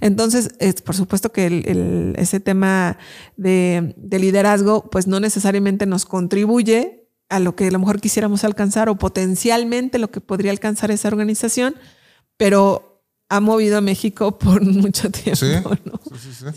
Entonces, 0.00 0.50
es, 0.58 0.82
por 0.82 0.96
supuesto 0.96 1.30
que 1.30 1.46
el, 1.46 2.14
ese 2.18 2.40
tema 2.40 2.98
de, 3.36 3.94
de, 3.96 4.18
liderazgo, 4.18 4.90
pues 4.90 5.06
no 5.06 5.20
necesariamente 5.20 5.86
nos 5.86 6.04
contribuye 6.04 7.08
a 7.28 7.38
lo 7.38 7.54
que 7.54 7.68
a 7.68 7.70
lo 7.70 7.78
mejor 7.78 8.00
quisiéramos 8.00 8.42
alcanzar 8.42 8.88
o 8.88 8.96
potencialmente 8.96 10.00
lo 10.00 10.10
que 10.10 10.20
podría 10.20 10.50
alcanzar 10.50 10.90
esa 10.90 11.06
organización, 11.06 11.76
pero 12.36 13.04
ha 13.28 13.38
movido 13.38 13.78
a 13.78 13.80
México 13.80 14.36
por 14.40 14.64
mucho 14.64 15.12
tiempo, 15.12 15.70
¿no? 15.84 16.00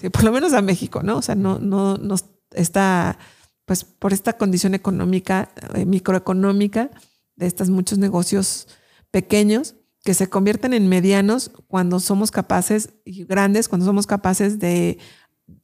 Sí, 0.02 0.10
por 0.10 0.24
lo 0.24 0.32
menos 0.32 0.54
a 0.54 0.64
México, 0.64 1.04
¿no? 1.04 1.18
O 1.18 1.22
sea, 1.22 1.36
no, 1.36 1.60
no, 1.60 1.98
nos 1.98 2.26
esta, 2.52 3.18
pues 3.66 3.84
por 3.84 4.14
esta 4.14 4.34
condición 4.34 4.74
económica, 4.74 5.52
eh, 5.74 5.86
microeconómica 5.86 6.92
de 7.36 7.46
estos 7.46 7.70
muchos 7.70 7.98
negocios 7.98 8.68
pequeños, 9.12 9.76
que 10.04 10.14
se 10.14 10.30
convierten 10.30 10.74
en 10.74 10.88
medianos 10.88 11.52
cuando 11.68 12.00
somos 12.00 12.32
capaces, 12.32 12.90
y 13.06 13.26
grandes, 13.26 13.68
cuando 13.68 13.86
somos 13.86 14.08
capaces 14.08 14.60
de, 14.60 14.98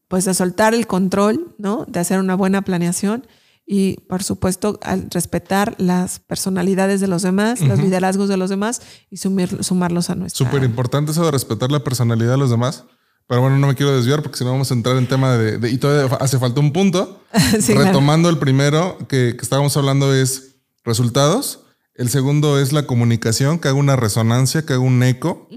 pues, 0.07 0.25
de 0.25 0.33
soltar 0.33 0.73
el 0.73 0.87
control, 0.87 1.55
¿no? 1.57 1.85
De 1.87 1.99
hacer 1.99 2.19
una 2.19 2.35
buena 2.35 2.61
planeación 2.61 3.25
y, 3.65 3.95
por 4.07 4.23
supuesto, 4.23 4.79
al 4.83 5.09
respetar 5.09 5.75
las 5.79 6.19
personalidades 6.19 7.01
de 7.01 7.07
los 7.07 7.23
demás, 7.23 7.61
los 7.61 7.79
liderazgos 7.79 8.29
de 8.29 8.37
los 8.37 8.49
demás 8.49 8.81
y 9.09 9.17
sumarlos 9.17 10.09
a 10.09 10.15
nuestra. 10.15 10.45
Súper 10.45 10.63
importante 10.63 11.11
eso 11.11 11.25
de 11.25 11.31
respetar 11.31 11.71
la 11.71 11.83
personalidad 11.83 12.31
de 12.31 12.37
los 12.37 12.51
demás. 12.51 12.85
Pero 13.27 13.41
bueno, 13.41 13.57
no 13.57 13.67
me 13.67 13.75
quiero 13.75 13.95
desviar 13.95 14.21
porque 14.21 14.37
si 14.37 14.43
no 14.43 14.51
vamos 14.51 14.69
a 14.69 14.73
entrar 14.75 14.97
en 14.97 15.07
tema 15.07 15.35
de... 15.35 15.69
y 15.69 15.77
todavía 15.77 16.15
hace 16.17 16.37
falta 16.37 16.59
un 16.59 16.71
punto. 16.71 17.23
Retomando 17.67 18.29
el 18.29 18.37
primero 18.37 18.97
que, 19.09 19.35
que 19.37 19.41
estábamos 19.41 19.75
hablando 19.77 20.13
es 20.13 20.57
resultados. 20.83 21.65
El 21.95 22.09
segundo 22.09 22.59
es 22.59 22.73
la 22.73 22.85
comunicación, 22.85 23.57
que 23.57 23.69
haga 23.69 23.77
una 23.77 23.95
resonancia, 23.95 24.65
que 24.65 24.73
haga 24.73 24.81
un 24.81 25.01
eco, 25.01 25.47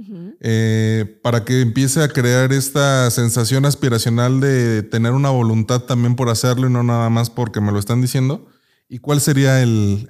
eh, 0.41 1.19
para 1.21 1.45
que 1.45 1.63
empiece 1.63 2.01
a 2.01 2.09
crear 2.09 2.53
esta 2.53 3.11
sensación 3.11 3.67
aspiracional 3.67 4.39
de 4.39 4.85
tener 4.85 5.13
una 5.13 5.31
voluntad 5.31 5.81
también 5.81 6.15
por 6.15 6.29
hacerlo 6.29 6.69
y 6.69 6.73
no 6.73 6.85
nada 6.85 7.11
más 7.11 7.29
porque 7.29 7.61
me 7.61 7.73
lo 7.73 7.81
están 7.81 8.01
diciendo. 8.01 8.47
¿Y 8.91 8.99
cuál 8.99 9.21
sería 9.21 9.61
el, 9.63 10.09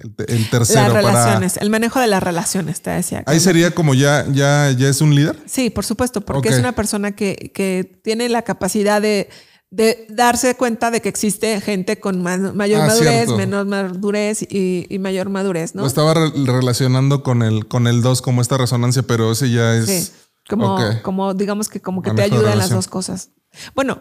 tercero? 0.50 0.82
Las 0.82 0.92
relaciones, 0.92 1.56
el 1.56 1.68
manejo 1.68 1.98
de 1.98 2.06
las 2.06 2.22
relaciones, 2.22 2.80
te 2.80 2.90
decía. 2.90 3.24
Ahí 3.26 3.40
sería 3.40 3.72
como 3.72 3.94
ya, 3.94 4.24
ya, 4.30 4.70
ya 4.70 4.88
es 4.88 5.00
un 5.00 5.14
líder. 5.14 5.36
Sí, 5.46 5.68
por 5.70 5.84
supuesto, 5.84 6.20
porque 6.20 6.50
es 6.50 6.58
una 6.58 6.72
persona 6.72 7.12
que, 7.12 7.50
que 7.52 8.00
tiene 8.02 8.28
la 8.28 8.42
capacidad 8.42 9.02
de 9.02 9.28
de 9.70 10.06
darse 10.08 10.56
cuenta 10.56 10.90
de 10.90 11.02
que 11.02 11.08
existe 11.08 11.60
gente 11.60 12.00
con 12.00 12.22
mayor 12.22 12.80
ah, 12.80 12.86
madurez, 12.86 13.28
menos 13.28 13.66
madurez 13.66 14.42
y, 14.42 14.98
mayor 14.98 15.28
madurez, 15.28 15.74
¿no? 15.74 15.86
estaba 15.86 16.14
relacionando 16.14 17.22
con 17.22 17.42
el 17.42 17.68
con 17.68 17.86
el 17.86 18.00
2 18.00 18.22
como 18.22 18.40
esta 18.40 18.56
resonancia, 18.56 19.02
pero 19.02 19.30
ese 19.30 19.50
ya 19.50 19.74
es 19.74 19.86
sí, 19.86 20.12
como, 20.48 20.78
como 21.02 21.34
digamos 21.34 21.68
que 21.68 21.80
como 21.80 22.00
que 22.02 22.12
te 22.12 22.22
ayuda 22.22 22.52
en 22.52 22.58
las 22.58 22.70
dos 22.70 22.88
cosas. 22.88 23.30
Bueno, 23.74 24.00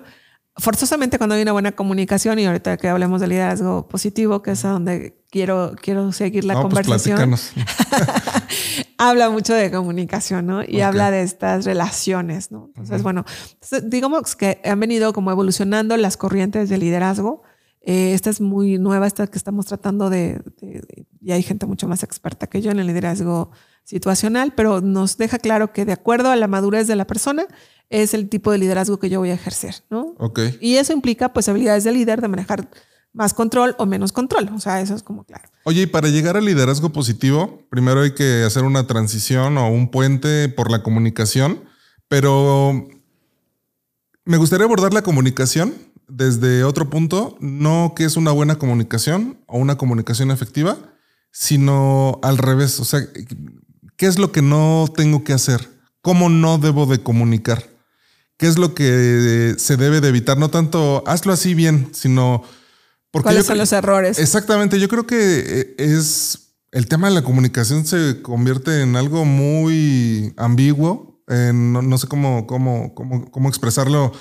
forzosamente 0.57 1.17
cuando 1.17 1.35
hay 1.35 1.41
una 1.41 1.51
buena 1.51 1.71
comunicación 1.71 2.39
y 2.39 2.45
ahorita 2.45 2.77
que 2.77 2.89
hablemos 2.89 3.21
de 3.21 3.27
liderazgo 3.27 3.87
positivo, 3.87 4.41
que 4.41 4.51
es 4.51 4.65
a 4.65 4.69
donde 4.69 5.17
quiero, 5.29 5.75
quiero 5.81 6.11
seguir 6.11 6.45
la 6.45 6.53
pues 6.53 6.63
conversación, 6.63 7.35
habla 8.97 9.29
mucho 9.29 9.53
de 9.53 9.71
comunicación, 9.71 10.47
¿no? 10.47 10.63
Y 10.63 10.81
habla 10.81 11.11
de 11.11 11.21
estas 11.21 11.65
relaciones, 11.65 12.51
¿no? 12.51 12.65
Entonces, 12.67 13.03
bueno, 13.03 13.23
digamos 13.83 14.35
que 14.35 14.59
han 14.65 14.79
venido 14.79 15.13
como 15.13 15.31
evolucionando 15.31 15.95
las 15.97 16.17
corrientes 16.17 16.69
de 16.69 16.77
liderazgo. 16.77 17.43
Eh, 17.81 18.13
esta 18.13 18.29
es 18.29 18.41
muy 18.41 18.79
nueva, 18.79 19.07
esta 19.07 19.27
que 19.27 19.37
estamos 19.37 19.65
tratando 19.65 20.09
de, 20.09 20.41
y 21.21 21.31
hay 21.31 21.43
gente 21.43 21.65
mucho 21.65 21.87
más 21.87 22.03
experta 22.03 22.47
que 22.47 22.61
yo 22.61 22.71
en 22.71 22.79
el 22.79 22.87
liderazgo 22.87 23.51
situacional, 23.83 24.51
pero 24.53 24.81
nos 24.81 25.17
deja 25.17 25.39
claro 25.39 25.71
que 25.71 25.85
de 25.85 25.93
acuerdo 25.93 26.29
a 26.29 26.35
la 26.35 26.47
madurez 26.47 26.87
de 26.87 26.97
la 26.97 27.07
persona, 27.07 27.45
es 27.89 28.13
el 28.13 28.29
tipo 28.29 28.51
de 28.51 28.57
liderazgo 28.57 28.99
que 28.99 29.09
yo 29.09 29.19
voy 29.19 29.29
a 29.29 29.35
ejercer, 29.35 29.75
¿no? 29.89 30.15
Ok. 30.17 30.39
Y 30.59 30.75
eso 30.75 30.93
implica 30.93 31.33
pues 31.33 31.47
habilidades 31.47 31.83
de 31.83 31.91
líder, 31.91 32.21
de 32.21 32.27
manejar 32.27 32.69
más 33.13 33.33
control 33.33 33.75
o 33.79 33.85
menos 33.85 34.11
control. 34.11 34.49
O 34.53 34.59
sea, 34.59 34.81
eso 34.81 34.93
es 34.95 35.03
como 35.03 35.23
claro. 35.23 35.49
Oye, 35.63 35.83
y 35.83 35.87
para 35.87 36.09
llegar 36.09 36.37
al 36.37 36.45
liderazgo 36.45 36.91
positivo, 36.91 37.63
primero 37.69 38.01
hay 38.01 38.13
que 38.13 38.43
hacer 38.43 38.63
una 38.63 38.87
transición 38.87 39.57
o 39.57 39.69
un 39.69 39.89
puente 39.89 40.49
por 40.49 40.69
la 40.69 40.83
comunicación, 40.83 41.63
pero 42.07 42.87
me 44.25 44.37
gustaría 44.37 44.65
abordar 44.65 44.93
la 44.93 45.01
comunicación 45.01 45.73
desde 46.07 46.63
otro 46.63 46.89
punto, 46.89 47.37
no 47.41 47.93
que 47.95 48.05
es 48.05 48.17
una 48.17 48.31
buena 48.31 48.57
comunicación 48.57 49.39
o 49.47 49.57
una 49.57 49.77
comunicación 49.77 50.31
efectiva, 50.31 50.77
sino 51.31 52.19
al 52.23 52.37
revés. 52.37 52.79
O 52.79 52.85
sea, 52.85 53.01
¿qué 53.97 54.05
es 54.05 54.19
lo 54.19 54.31
que 54.31 54.41
no 54.41 54.85
tengo 54.95 55.23
que 55.23 55.33
hacer? 55.33 55.69
¿Cómo 56.01 56.29
no 56.29 56.57
debo 56.57 56.85
de 56.85 57.01
comunicar? 57.01 57.76
¿Qué 58.37 58.47
es 58.47 58.57
lo 58.57 58.75
que 58.75 59.55
se 59.57 59.77
debe 59.77 59.99
de 59.99 60.09
evitar? 60.09 60.37
No 60.37 60.49
tanto 60.49 61.03
hazlo 61.07 61.33
así 61.33 61.55
bien, 61.55 61.89
sino 61.93 62.43
porque 63.11 63.25
¿Cuáles 63.25 63.45
son 63.45 63.57
los 63.57 63.73
errores? 63.73 64.19
Exactamente, 64.19 64.79
yo 64.79 64.87
creo 64.87 65.07
que 65.07 65.17
eh, 65.17 65.75
es 65.77 66.53
el 66.71 66.87
tema 66.87 67.09
de 67.09 67.15
la 67.15 67.23
comunicación 67.23 67.85
se 67.85 68.21
convierte 68.21 68.81
en 68.81 68.95
algo 68.95 69.25
muy 69.25 70.33
ambiguo. 70.37 71.23
no, 71.27 71.97
sé 71.97 72.07
cómo, 72.07 72.45
cómo, 72.45 72.93
cómo, 72.93 73.31
cómo, 73.31 73.49
expresarlo. 73.49 74.11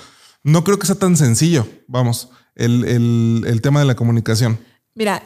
No 0.43 0.63
creo 0.63 0.79
que 0.79 0.87
sea 0.87 0.95
tan 0.95 1.15
sencillo, 1.15 1.67
vamos, 1.87 2.29
el, 2.55 3.59
tema 3.61 3.81
de 3.81 3.85
la 3.85 3.95
comunicación. 3.95 4.57
Mira, 4.95 5.21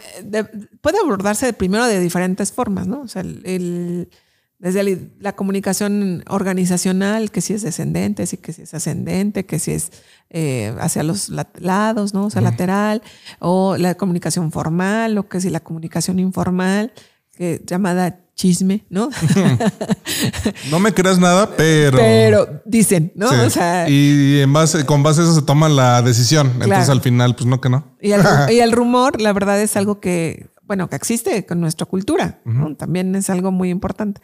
puede 0.81 0.99
abordarse 0.99 1.53
primero 1.53 1.85
de 1.85 1.99
diferentes 2.01 2.51
formas, 2.51 2.87
¿no? 2.87 3.01
O 3.01 3.07
sea, 3.07 3.21
el 3.21 4.09
desde 4.61 5.09
la 5.19 5.35
comunicación 5.35 6.23
organizacional, 6.27 7.31
que 7.31 7.41
si 7.41 7.53
es 7.53 7.63
descendente, 7.63 8.27
que 8.37 8.53
si 8.53 8.61
es 8.61 8.73
ascendente, 8.75 9.43
que 9.43 9.57
si 9.57 9.71
es 9.71 9.91
eh, 10.29 10.75
hacia 10.79 11.01
los 11.01 11.29
lados, 11.29 12.13
¿no? 12.13 12.27
O 12.27 12.29
sea, 12.29 12.43
lateral, 12.43 13.01
o 13.39 13.75
la 13.77 13.95
comunicación 13.95 14.51
formal, 14.51 15.17
o 15.17 15.27
que 15.27 15.41
si 15.41 15.49
la 15.49 15.61
comunicación 15.61 16.19
informal, 16.19 16.93
que 17.35 17.59
llamada 17.65 18.19
chisme, 18.35 18.85
¿no? 18.91 19.09
no 20.69 20.79
me 20.79 20.93
creas 20.93 21.17
nada, 21.17 21.49
pero. 21.57 21.97
Pero 21.97 22.61
dicen, 22.63 23.11
¿no? 23.15 23.29
O 23.29 23.49
sea, 23.49 23.89
y 23.89 24.41
en 24.41 24.53
base, 24.53 24.85
con 24.85 25.01
base 25.01 25.21
a 25.21 25.23
eso 25.23 25.33
se 25.33 25.41
toma 25.41 25.69
la 25.69 26.03
decisión. 26.03 26.51
Entonces 26.61 26.89
al 26.89 27.01
final, 27.01 27.33
pues 27.35 27.47
no 27.47 27.59
que 27.59 27.69
no. 27.69 27.83
Y 27.99 28.11
el, 28.11 28.71
rumor, 28.71 29.19
la 29.19 29.33
verdad, 29.33 29.59
es 29.59 29.75
algo 29.75 29.99
que, 29.99 30.51
bueno, 30.61 30.87
que 30.87 30.97
existe 30.97 31.47
con 31.47 31.61
nuestra 31.61 31.87
cultura. 31.87 32.41
También 32.77 33.15
es 33.15 33.31
algo 33.31 33.51
muy 33.51 33.71
importante. 33.71 34.21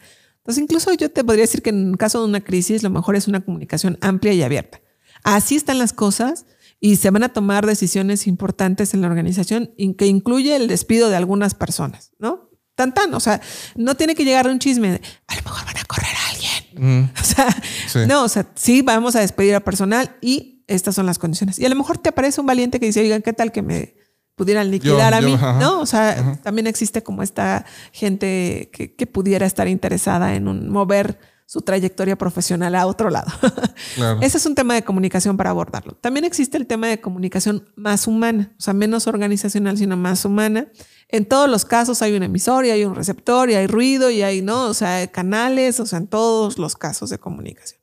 Entonces, 0.48 0.62
incluso 0.62 0.94
yo 0.94 1.10
te 1.10 1.22
podría 1.24 1.42
decir 1.42 1.60
que 1.60 1.68
en 1.68 1.92
caso 1.92 2.20
de 2.20 2.24
una 2.24 2.40
crisis, 2.40 2.82
lo 2.82 2.88
mejor 2.88 3.16
es 3.16 3.28
una 3.28 3.44
comunicación 3.44 3.98
amplia 4.00 4.32
y 4.32 4.42
abierta. 4.42 4.80
Así 5.22 5.56
están 5.56 5.78
las 5.78 5.92
cosas 5.92 6.46
y 6.80 6.96
se 6.96 7.10
van 7.10 7.22
a 7.22 7.28
tomar 7.28 7.66
decisiones 7.66 8.26
importantes 8.26 8.94
en 8.94 9.02
la 9.02 9.08
organización 9.08 9.74
que 9.98 10.06
incluye 10.06 10.56
el 10.56 10.66
despido 10.66 11.10
de 11.10 11.16
algunas 11.16 11.52
personas, 11.52 12.12
¿no? 12.18 12.48
Tan 12.74 12.94
tan, 12.94 13.12
o 13.12 13.20
sea, 13.20 13.42
no 13.76 13.94
tiene 13.96 14.14
que 14.14 14.24
llegar 14.24 14.48
un 14.48 14.58
chisme 14.58 14.92
de, 14.92 15.02
a 15.26 15.36
lo 15.36 15.42
mejor 15.42 15.66
van 15.66 15.76
a 15.76 15.84
correr 15.84 16.14
a 16.16 16.30
alguien. 16.30 17.02
Mm. 17.02 17.10
O 17.20 17.24
sea, 17.24 18.06
no, 18.06 18.24
o 18.24 18.28
sea, 18.28 18.50
sí 18.54 18.80
vamos 18.80 19.16
a 19.16 19.20
despedir 19.20 19.54
a 19.54 19.60
personal 19.60 20.16
y 20.22 20.64
estas 20.66 20.94
son 20.94 21.04
las 21.04 21.18
condiciones. 21.18 21.58
Y 21.58 21.66
a 21.66 21.68
lo 21.68 21.76
mejor 21.76 21.98
te 21.98 22.08
aparece 22.08 22.40
un 22.40 22.46
valiente 22.46 22.80
que 22.80 22.86
dice, 22.86 23.00
oigan, 23.02 23.20
¿qué 23.20 23.34
tal 23.34 23.52
que 23.52 23.60
me 23.60 23.96
pudieran 24.38 24.70
liquidar 24.70 25.12
a 25.12 25.20
mí, 25.20 25.36
¿no? 25.58 25.80
O 25.80 25.86
sea, 25.86 26.38
también 26.42 26.66
existe 26.66 27.02
como 27.02 27.22
esta 27.22 27.66
gente 27.92 28.70
que, 28.72 29.06
pudiera 29.06 29.46
estar 29.46 29.66
interesada 29.66 30.34
en 30.36 30.46
un, 30.46 30.70
mover 30.70 31.18
su 31.44 31.62
trayectoria 31.62 32.16
profesional 32.16 32.74
a 32.74 32.86
otro 32.86 33.10
lado. 33.10 33.30
Ese 34.20 34.36
es 34.36 34.46
un 34.46 34.54
tema 34.54 34.74
de 34.74 34.84
comunicación 34.84 35.36
para 35.36 35.50
abordarlo. 35.50 35.94
También 35.94 36.24
existe 36.24 36.56
el 36.56 36.66
tema 36.66 36.86
de 36.86 37.00
comunicación 37.00 37.68
más 37.74 38.06
humana, 38.06 38.52
o 38.56 38.60
sea, 38.60 38.74
menos 38.74 39.06
organizacional, 39.06 39.76
sino 39.76 39.96
más 39.96 40.24
humana. 40.24 40.68
En 41.08 41.26
todos 41.26 41.50
los 41.50 41.64
casos 41.64 42.00
hay 42.02 42.14
un 42.14 42.22
emisor 42.22 42.64
y 42.64 42.70
hay 42.70 42.84
un 42.84 42.94
receptor 42.94 43.50
y 43.50 43.54
hay 43.54 43.66
ruido 43.66 44.10
y 44.10 44.22
hay, 44.22 44.40
¿no? 44.40 44.66
O 44.66 44.74
sea, 44.74 45.06
canales, 45.08 45.80
o 45.80 45.86
sea, 45.86 45.98
en 45.98 46.06
todos 46.06 46.58
los 46.58 46.76
casos 46.76 47.10
de 47.10 47.18
comunicación. 47.18 47.80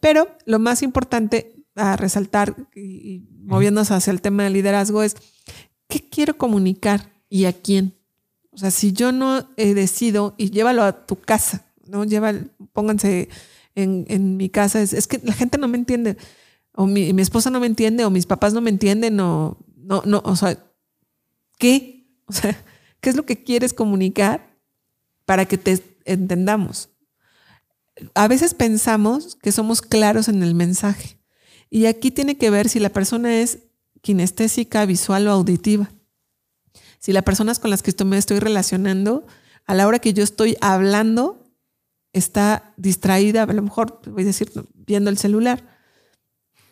Pero 0.00 0.26
lo 0.46 0.58
más 0.58 0.82
importante 0.82 1.54
a 1.76 1.96
resaltar 1.96 2.56
y 2.74 3.22
moviéndose 3.44 3.94
hacia 3.94 4.10
el 4.10 4.20
tema 4.20 4.44
del 4.44 4.54
liderazgo 4.54 5.02
es 5.02 5.16
¿qué 5.88 6.08
quiero 6.08 6.38
comunicar 6.38 7.10
y 7.28 7.46
a 7.46 7.52
quién? 7.52 7.94
O 8.50 8.58
sea, 8.58 8.70
si 8.70 8.92
yo 8.92 9.12
no 9.12 9.48
he 9.56 9.74
decido 9.74 10.34
y 10.36 10.50
llévalo 10.50 10.82
a 10.82 11.06
tu 11.06 11.16
casa, 11.16 11.66
¿no? 11.86 12.04
Lleva, 12.04 12.34
pónganse 12.72 13.28
en, 13.74 14.36
mi 14.36 14.48
casa, 14.48 14.82
es, 14.82 15.06
que 15.06 15.20
la 15.22 15.32
gente 15.32 15.58
no 15.58 15.68
me 15.68 15.78
entiende, 15.78 16.16
o 16.72 16.86
mi, 16.86 17.10
esposa 17.20 17.50
no 17.50 17.60
me 17.60 17.66
entiende, 17.66 18.04
o 18.04 18.10
mis 18.10 18.26
papás 18.26 18.52
no 18.52 18.60
me 18.60 18.70
entienden, 18.70 19.20
o 19.20 19.58
no, 19.76 20.02
no, 20.04 20.20
o 20.24 20.36
sea, 20.36 20.58
¿qué? 21.58 22.08
O 22.26 22.32
sea, 22.32 22.62
¿qué 23.00 23.10
es 23.10 23.16
lo 23.16 23.24
que 23.24 23.42
quieres 23.42 23.72
comunicar 23.72 24.54
para 25.24 25.46
que 25.46 25.56
te 25.56 25.80
entendamos? 26.04 26.90
A 28.14 28.28
veces 28.28 28.54
pensamos 28.54 29.36
que 29.36 29.52
somos 29.52 29.82
claros 29.82 30.28
en 30.28 30.42
el 30.42 30.54
mensaje. 30.54 31.18
Y 31.70 31.86
aquí 31.86 32.10
tiene 32.10 32.36
que 32.36 32.50
ver 32.50 32.68
si 32.68 32.80
la 32.80 32.90
persona 32.90 33.40
es 33.40 33.67
kinestésica, 34.02 34.84
visual 34.86 35.26
o 35.28 35.30
auditiva. 35.30 35.90
Si 36.98 37.12
las 37.12 37.22
personas 37.22 37.58
con 37.58 37.70
las 37.70 37.82
que 37.82 37.92
me 38.04 38.18
estoy 38.18 38.38
relacionando, 38.38 39.26
a 39.66 39.74
la 39.74 39.86
hora 39.86 39.98
que 39.98 40.14
yo 40.14 40.24
estoy 40.24 40.56
hablando, 40.60 41.44
está 42.12 42.72
distraída, 42.76 43.42
a 43.42 43.52
lo 43.52 43.62
mejor, 43.62 44.00
voy 44.06 44.22
a 44.22 44.26
decir, 44.26 44.50
viendo 44.74 45.10
el 45.10 45.18
celular. 45.18 45.62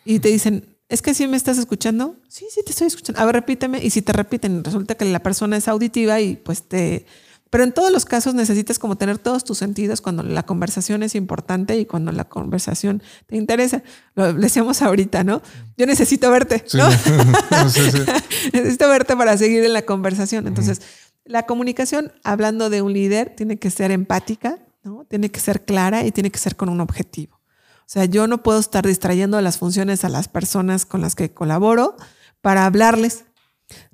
Y 0.03 0.19
te 0.19 0.29
dicen, 0.29 0.77
¿es 0.89 1.01
que 1.01 1.13
sí 1.13 1.27
me 1.27 1.37
estás 1.37 1.57
escuchando? 1.57 2.15
Sí, 2.27 2.45
sí, 2.49 2.61
te 2.65 2.71
estoy 2.71 2.87
escuchando. 2.87 3.21
A 3.21 3.25
ver, 3.25 3.35
repíteme. 3.35 3.83
Y 3.83 3.89
si 3.89 4.01
te 4.01 4.13
repiten, 4.13 4.63
resulta 4.63 4.95
que 4.95 5.05
la 5.05 5.19
persona 5.19 5.57
es 5.57 5.67
auditiva 5.67 6.19
y 6.19 6.35
pues 6.35 6.63
te 6.63 7.05
pero 7.49 7.63
en 7.63 7.71
todos 7.71 7.91
los 7.91 8.05
casos 8.05 8.33
necesitas 8.33 8.79
como 8.79 8.97
tener 8.97 9.17
todos 9.17 9.43
tus 9.43 9.57
sentidos 9.57 10.01
cuando 10.01 10.23
la 10.23 10.43
conversación 10.43 11.03
es 11.03 11.15
importante 11.15 11.77
y 11.77 11.85
cuando 11.85 12.11
la 12.11 12.25
conversación 12.25 13.01
te 13.25 13.37
interesa. 13.37 13.83
Lo 14.15 14.33
decíamos 14.33 14.81
ahorita, 14.81 15.23
¿no? 15.23 15.41
Yo 15.77 15.85
necesito 15.85 16.29
verte, 16.31 16.63
¿no? 16.73 16.89
necesito 18.53 18.89
verte 18.89 19.15
para 19.15 19.37
seguir 19.37 19.63
en 19.63 19.73
la 19.73 19.83
conversación. 19.83 20.47
Entonces, 20.47 20.81
la 21.25 21.45
comunicación, 21.45 22.11
hablando 22.23 22.69
de 22.69 22.81
un 22.81 22.93
líder, 22.93 23.35
tiene 23.35 23.57
que 23.57 23.71
ser 23.71 23.91
empática, 23.91 24.59
¿no? 24.83 25.05
Tiene 25.05 25.29
que 25.29 25.39
ser 25.39 25.65
clara 25.65 26.05
y 26.05 26.11
tiene 26.11 26.31
que 26.31 26.39
ser 26.39 26.55
con 26.55 26.69
un 26.69 26.81
objetivo. 26.81 27.37
O 27.79 27.89
sea, 27.89 28.05
yo 28.05 28.27
no 28.27 28.43
puedo 28.43 28.59
estar 28.59 28.85
distrayendo 28.85 29.39
las 29.39 29.57
funciones 29.57 30.03
a 30.03 30.09
las 30.09 30.27
personas 30.27 30.85
con 30.85 31.01
las 31.01 31.15
que 31.15 31.33
colaboro 31.33 31.95
para 32.41 32.65
hablarles. 32.65 33.23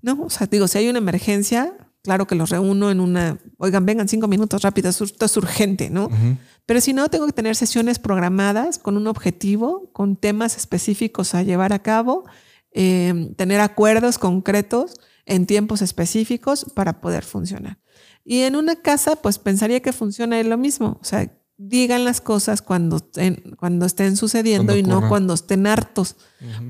No, 0.01 0.23
o 0.23 0.29
sea, 0.29 0.47
digo, 0.47 0.67
si 0.67 0.79
hay 0.79 0.89
una 0.89 0.99
emergencia, 0.99 1.73
claro 2.03 2.27
que 2.27 2.35
los 2.35 2.49
reúno 2.49 2.91
en 2.91 2.99
una, 2.99 3.39
oigan, 3.57 3.85
vengan 3.85 4.07
cinco 4.07 4.27
minutos 4.27 4.61
rápido, 4.61 4.89
esto 4.89 5.25
es 5.25 5.37
urgente, 5.37 5.89
¿no? 5.89 6.09
Pero 6.65 6.81
si 6.81 6.93
no, 6.93 7.09
tengo 7.09 7.25
que 7.25 7.33
tener 7.33 7.55
sesiones 7.55 7.97
programadas 7.97 8.77
con 8.77 8.97
un 8.97 9.07
objetivo, 9.07 9.89
con 9.93 10.15
temas 10.15 10.57
específicos 10.57 11.33
a 11.33 11.43
llevar 11.43 11.73
a 11.73 11.79
cabo, 11.79 12.25
em, 12.71 13.33
tener 13.35 13.61
acuerdos 13.61 14.17
concretos 14.17 14.95
en 15.25 15.45
tiempos 15.45 15.81
específicos 15.81 16.65
para 16.75 16.99
poder 16.99 17.23
funcionar. 17.23 17.79
Y 18.25 18.41
en 18.41 18.55
una 18.55 18.75
casa, 18.75 19.15
pues 19.15 19.39
pensaría 19.39 19.81
que 19.81 19.93
funciona 19.93 20.41
lo 20.43 20.57
mismo. 20.57 20.97
O 21.01 21.03
sea, 21.05 21.31
digan 21.67 22.03
las 22.03 22.19
cosas 22.19 22.61
cuando 22.61 22.97
estén, 22.97 23.55
cuando 23.57 23.85
estén 23.85 24.17
sucediendo 24.17 24.75
y 24.75 24.83
no 24.83 25.07
cuando 25.07 25.33
estén 25.33 25.65
hartos. 25.67 26.15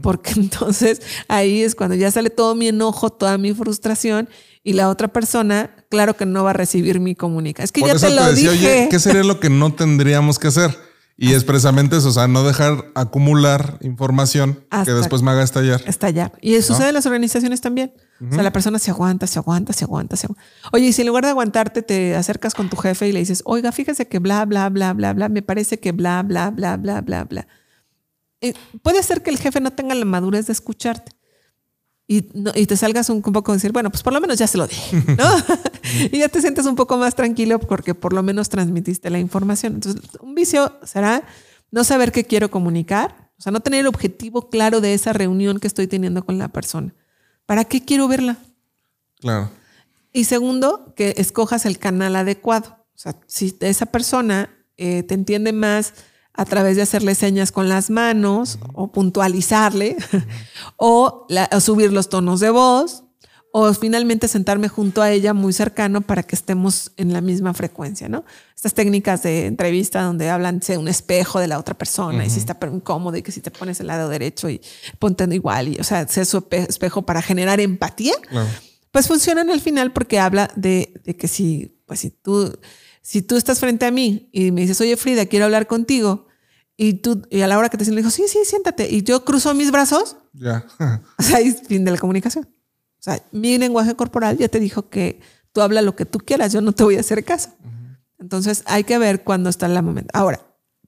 Porque 0.02 0.32
entonces 0.38 1.02
ahí 1.28 1.62
es 1.62 1.76
cuando 1.76 1.96
ya 1.96 2.12
sale 2.12 2.30
todo 2.30 2.56
mi 2.56 2.68
enojo, 2.68 3.10
toda 3.10 3.38
mi 3.38 3.54
frustración 3.54 4.30
y 4.64 4.74
la 4.74 4.89
otra 4.89 5.08
persona, 5.08 5.76
claro 5.89 6.16
que 6.16 6.26
no 6.26 6.44
va 6.44 6.52
a 6.52 6.54
recibir 6.54 7.00
mi 7.00 7.16
comunicación. 7.16 7.66
Es 7.66 7.72
que 7.72 7.82
ya 7.82 7.96
te 7.96 8.14
lo 8.14 8.34
dije. 8.34 8.50
Oye, 8.50 8.88
¿qué 8.89 9.00
sería 9.00 9.24
lo 9.24 9.39
que 9.39 9.50
no 9.50 9.74
tendríamos 9.74 10.39
que 10.39 10.48
hacer? 10.48 10.78
Y 11.16 11.34
es 11.34 11.43
precisamente 11.43 11.95
eso, 11.97 12.09
o 12.09 12.11
sea, 12.11 12.28
no 12.28 12.43
dejar 12.43 12.91
acumular 12.95 13.78
información 13.82 14.66
que 14.84 14.91
después 14.91 15.22
me 15.22 15.32
haga 15.32 15.43
estallar. 15.43 15.82
Estallar. 15.86 16.34
Y 16.41 16.55
eso 16.55 16.74
sucede 16.74 16.89
en 16.89 16.95
las 16.95 17.05
organizaciones 17.05 17.61
también. 17.61 17.93
O 18.20 18.34
sea, 18.34 18.41
la 18.41 18.51
persona 18.51 18.80
se 18.80 18.89
aguanta, 18.89 19.28
se 19.28 19.38
aguanta, 19.38 19.74
se 19.74 19.86
aguanta, 19.86 20.16
se 20.16 20.26
aguanta. 20.26 20.43
Oye, 20.72 20.88
y 20.88 20.93
si 20.93 21.01
en 21.01 21.07
lugar 21.07 21.26
de 21.26 21.30
aguantarte 21.32 21.82
te 21.82 22.16
acercas 22.16 22.53
con 22.53 22.70
tu 22.70 22.78
jefe 22.78 23.07
y 23.07 23.11
le 23.11 23.20
dices, 23.20 23.43
oiga, 23.45 23.72
fíjese 23.72 24.07
que 24.07 24.20
bla, 24.20 24.45
bla, 24.45 24.70
bla, 24.70 24.93
bla, 24.93 25.14
bla, 25.14 25.30
me 25.30 25.41
parece 25.41 25.80
que 25.80 25.91
bla, 25.91 26.24
bla, 26.24 26.49
bla, 26.49 26.78
bla, 26.78 27.01
bla, 27.01 27.26
bla. 27.26 27.47
Eh, 28.41 28.53
puede 28.82 29.03
ser 29.03 29.22
que 29.22 29.30
el 29.30 29.38
jefe 29.38 29.61
no 29.61 29.72
tenga 29.72 29.93
la 29.95 30.05
madurez 30.05 30.47
de 30.47 30.53
escucharte 30.53 31.11
y, 32.06 32.22
te 32.22 32.76
salgas 32.76 33.10
un, 33.10 33.22
poco 33.22 33.51
a 33.51 33.56
decir, 33.56 33.72
bueno, 33.72 33.89
pues 33.89 34.04
por 34.04 34.14
lo 34.14 34.20
menos 34.20 34.38
ya 34.38 34.47
se 34.47 34.58
lo 34.58 34.68
dije, 34.68 35.04
¿no? 35.18 35.26
y 36.12 36.20
ya 36.20 36.30
te 36.30 36.41
sientes 36.41 36.66
un 36.66 36.76
poco 36.76 36.97
más 36.97 37.16
tranquilo 37.16 37.60
porque 37.60 37.95
por 37.95 38.14
lo 38.14 38.24
menos 38.24 38.49
transmitiste 38.49 39.10
la 39.10 39.20
información. 39.20 39.76
Entonces, 39.76 40.01
un 40.22 40.36
vicio 40.36 40.74
será 40.84 41.24
no 41.72 41.84
saber 41.84 42.12
qué 42.12 42.26
quiero 42.26 42.51
comunicar, 42.51 43.32
o 43.38 43.41
sea, 43.41 43.51
no 43.51 43.62
tener 43.62 43.82
el 43.82 43.88
objetivo 43.88 44.49
claro 44.49 44.82
de 44.82 44.93
esa 44.93 45.14
reunión 45.14 45.60
que 45.60 45.68
estoy 45.68 45.88
teniendo 45.88 46.26
con 46.26 46.38
la 46.38 46.49
persona. 46.49 46.93
¿Para 47.45 47.66
qué 47.66 47.84
quiero 47.84 48.08
verla? 48.08 48.38
Claro. 49.20 49.49
Y 50.12 50.26
segundo, 50.26 50.93
que 50.95 51.16
escojas 51.18 51.66
el 51.66 51.80
canal 51.80 52.16
adecuado. 52.16 52.86
O 52.93 52.97
sea, 52.97 53.16
si 53.26 53.56
esa 53.62 53.88
persona 53.88 54.49
eh, 54.78 55.04
te 55.04 55.16
entiende 55.16 55.51
más 55.51 55.93
a 56.34 56.46
través 56.46 56.76
de 56.76 56.82
hacerle 56.82 57.16
señas 57.16 57.52
con 57.52 57.70
las 57.70 57.90
manos 57.90 58.58
o 58.74 58.92
puntualizarle 58.92 59.98
o, 60.78 61.28
subir 61.60 61.94
los 61.94 62.10
tonos 62.10 62.40
de 62.40 62.50
voz 62.50 63.04
o 63.56 63.72
finalmente 63.76 64.28
sentarme 64.28 64.68
junto 64.68 65.04
a 65.04 65.12
ella 65.12 65.36
muy 65.36 65.54
cercano 65.54 66.02
para 66.02 66.24
que 66.24 66.36
estemos 66.36 66.92
en 66.98 67.14
la 67.14 67.22
misma 67.22 67.54
frecuencia, 67.54 68.10
¿no? 68.10 68.26
Estas 68.56 68.74
técnicas 68.74 69.22
de 69.22 69.46
entrevista 69.46 70.02
donde 70.02 70.32
hablan 70.32 70.58
de 70.58 70.80
un 70.80 70.88
espejo 70.88 71.40
de 71.40 71.48
la 71.48 71.60
otra 71.60 71.78
persona 71.78 72.26
y 72.26 72.32
si 72.32 72.40
está 72.40 72.58
incómodo 72.74 73.16
y 73.16 73.22
que 73.22 73.32
si 73.32 73.42
te 73.42 73.52
pones 73.52 73.80
el 73.80 73.88
lado 73.88 74.10
derecho 74.10 74.50
y 74.50 74.60
ponte 74.98 75.26
igual 75.26 75.68
y, 75.68 75.80
o 75.80 75.84
sea, 75.84 76.08
sé 76.08 76.26
su 76.26 76.48
espejo 76.50 77.04
para 77.04 77.22
generar 77.22 77.60
empatía, 77.60 78.16
pues 78.90 79.08
funcionan 79.08 79.52
al 79.52 79.62
final 79.62 79.94
porque 79.94 80.18
habla 80.18 80.50
de, 80.56 81.00
de 81.04 81.16
que 81.16 81.28
si, 81.28 81.80
pues 81.86 82.00
si 82.00 82.10
tú 82.10 82.58
si 83.04 83.22
tú 83.22 83.36
estás 83.36 83.60
frente 83.60 83.86
a 83.86 83.91
mí 83.91 84.30
y 84.32 84.51
me 84.51 84.62
dices, 84.62 84.82
oye 84.82 84.97
Frida, 84.97 85.28
quiero 85.28 85.45
hablar 85.45 85.68
contigo, 85.68 86.28
y 86.76 86.95
tú, 86.95 87.22
y 87.30 87.41
a 87.41 87.47
la 87.47 87.58
hora 87.60 87.70
que 87.70 87.78
te 87.78 87.86
siento, 87.86 87.97
dijo, 87.97 88.10
sí, 88.10 88.24
sí, 88.28 88.39
siéntate. 88.45 88.89
Y 88.89 89.04
yo 89.04 89.24
cruzo 89.24 89.54
mis 89.54 89.72
brazos. 89.72 90.18
Ya. 90.34 90.66
o 91.20 91.24
sea, 91.24 91.39
es 91.39 91.62
fin 91.68 91.86
de 91.86 91.91
la 91.91 91.97
comunicación. 91.97 92.45
O 92.45 93.04
sea, 93.04 93.22
mi 93.32 93.58
lenguaje 93.58 93.95
corporal 93.95 94.38
ya 94.38 94.47
te 94.47 94.60
dijo 94.60 94.89
que 94.89 95.22
tú 95.51 95.62
habla 95.62 95.82
lo 95.82 95.95
que 95.95 96.06
tú 96.06 96.20
quieras, 96.20 96.51
yo 96.51 96.62
no 96.62 96.72
te 96.72 96.84
voy 96.84 96.97
a 96.97 97.01
hacer 97.01 97.24
caso. 97.24 97.49
Entonces 98.18 98.64
hay 98.66 98.86
que 98.86 98.97
ver 98.97 99.24
cuándo 99.24 99.49
está 99.49 99.66
el 99.66 99.84
momento. 99.84 100.10
Ahora, 100.14 100.39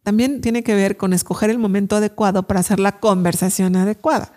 también 0.01 0.39
tiene 0.39 0.63
que 0.63 0.73
ver 0.73 0.97
con 0.97 1.13
escoger 1.13 1.49
el 1.49 1.59
momento 1.59 1.97
adecuado 1.97 2.47
para 2.47 2.61
hacer 2.61 2.79
la 2.79 2.99
conversación 2.99 3.75
adecuada. 3.75 4.31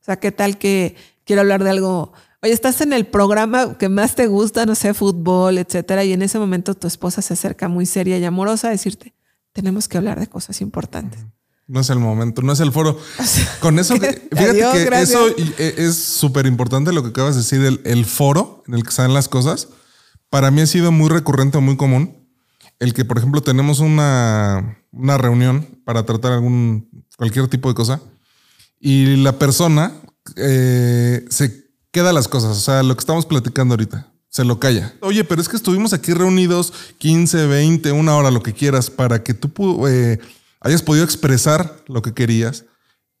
O 0.00 0.04
sea, 0.04 0.16
¿qué 0.16 0.30
tal 0.30 0.56
que 0.56 0.94
quiero 1.24 1.42
hablar 1.42 1.64
de 1.64 1.70
algo 1.70 2.12
Oye, 2.46 2.54
estás 2.54 2.80
en 2.80 2.92
el 2.92 3.06
programa 3.06 3.76
que 3.76 3.88
más 3.88 4.14
te 4.14 4.28
gusta, 4.28 4.66
no 4.66 4.76
sé, 4.76 4.94
fútbol, 4.94 5.58
etcétera, 5.58 6.04
y 6.04 6.12
en 6.12 6.22
ese 6.22 6.38
momento 6.38 6.76
tu 6.76 6.86
esposa 6.86 7.20
se 7.20 7.34
acerca 7.34 7.66
muy 7.66 7.86
seria 7.86 8.18
y 8.18 8.24
amorosa 8.24 8.68
a 8.68 8.70
decirte, 8.70 9.16
tenemos 9.52 9.88
que 9.88 9.98
hablar 9.98 10.20
de 10.20 10.28
cosas 10.28 10.60
importantes. 10.60 11.18
No 11.66 11.80
es 11.80 11.90
el 11.90 11.98
momento, 11.98 12.42
no 12.42 12.52
es 12.52 12.60
el 12.60 12.70
foro. 12.70 13.00
Con 13.60 13.80
eso, 13.80 13.94
fíjate 14.30 14.60
que 14.60 15.00
eso 15.02 15.26
e, 15.58 15.74
es 15.76 15.96
súper 15.96 16.46
importante 16.46 16.92
lo 16.92 17.02
que 17.02 17.08
acabas 17.08 17.34
de 17.34 17.40
decir, 17.40 17.62
el, 17.62 17.80
el, 17.82 18.04
foro 18.04 18.62
en 18.68 18.74
el 18.74 18.84
que 18.84 18.92
salen 18.92 19.12
las 19.12 19.28
cosas. 19.28 19.66
Para 20.30 20.52
mí 20.52 20.60
ha 20.60 20.66
sido 20.68 20.92
muy 20.92 21.08
recurrente, 21.08 21.58
muy 21.58 21.76
común. 21.76 22.28
El 22.78 22.94
que, 22.94 23.04
por 23.04 23.18
ejemplo, 23.18 23.42
tenemos 23.42 23.80
una, 23.80 24.84
una 24.92 25.18
reunión 25.18 25.66
para 25.84 26.06
tratar 26.06 26.30
algún, 26.30 27.04
cualquier 27.16 27.48
tipo 27.48 27.68
de 27.68 27.74
cosa 27.74 28.00
y 28.78 29.16
la 29.16 29.36
persona 29.36 29.94
eh, 30.36 31.24
se 31.28 31.65
queda 31.96 32.12
las 32.12 32.28
cosas. 32.28 32.54
O 32.54 32.60
sea, 32.60 32.82
lo 32.82 32.94
que 32.94 33.00
estamos 33.00 33.24
platicando 33.24 33.72
ahorita. 33.72 34.12
Se 34.28 34.44
lo 34.44 34.60
calla. 34.60 34.94
Oye, 35.00 35.24
pero 35.24 35.40
es 35.40 35.48
que 35.48 35.56
estuvimos 35.56 35.94
aquí 35.94 36.12
reunidos 36.12 36.74
15, 36.98 37.46
20, 37.46 37.90
una 37.92 38.14
hora, 38.14 38.30
lo 38.30 38.42
que 38.42 38.52
quieras, 38.52 38.90
para 38.90 39.22
que 39.22 39.32
tú 39.32 39.86
eh, 39.88 40.18
hayas 40.60 40.82
podido 40.82 41.06
expresar 41.06 41.82
lo 41.86 42.02
que 42.02 42.12
querías. 42.12 42.66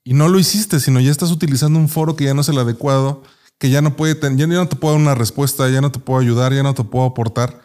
Y 0.04 0.12
no 0.12 0.28
lo 0.28 0.38
hiciste, 0.38 0.78
sino 0.78 1.00
ya 1.00 1.10
estás 1.10 1.30
utilizando 1.30 1.78
un 1.78 1.88
foro 1.88 2.16
que 2.16 2.24
ya 2.24 2.34
no 2.34 2.42
es 2.42 2.50
el 2.50 2.58
adecuado, 2.58 3.22
que 3.56 3.70
ya 3.70 3.80
no 3.80 3.96
puede 3.96 4.14
tener, 4.14 4.46
ya 4.46 4.58
no 4.58 4.68
te 4.68 4.76
puedo 4.76 4.92
dar 4.92 5.00
una 5.00 5.14
respuesta, 5.14 5.70
ya 5.70 5.80
no 5.80 5.90
te 5.90 5.98
puedo 5.98 6.20
ayudar, 6.20 6.52
ya 6.52 6.62
no 6.62 6.74
te 6.74 6.84
puedo 6.84 7.06
aportar. 7.06 7.62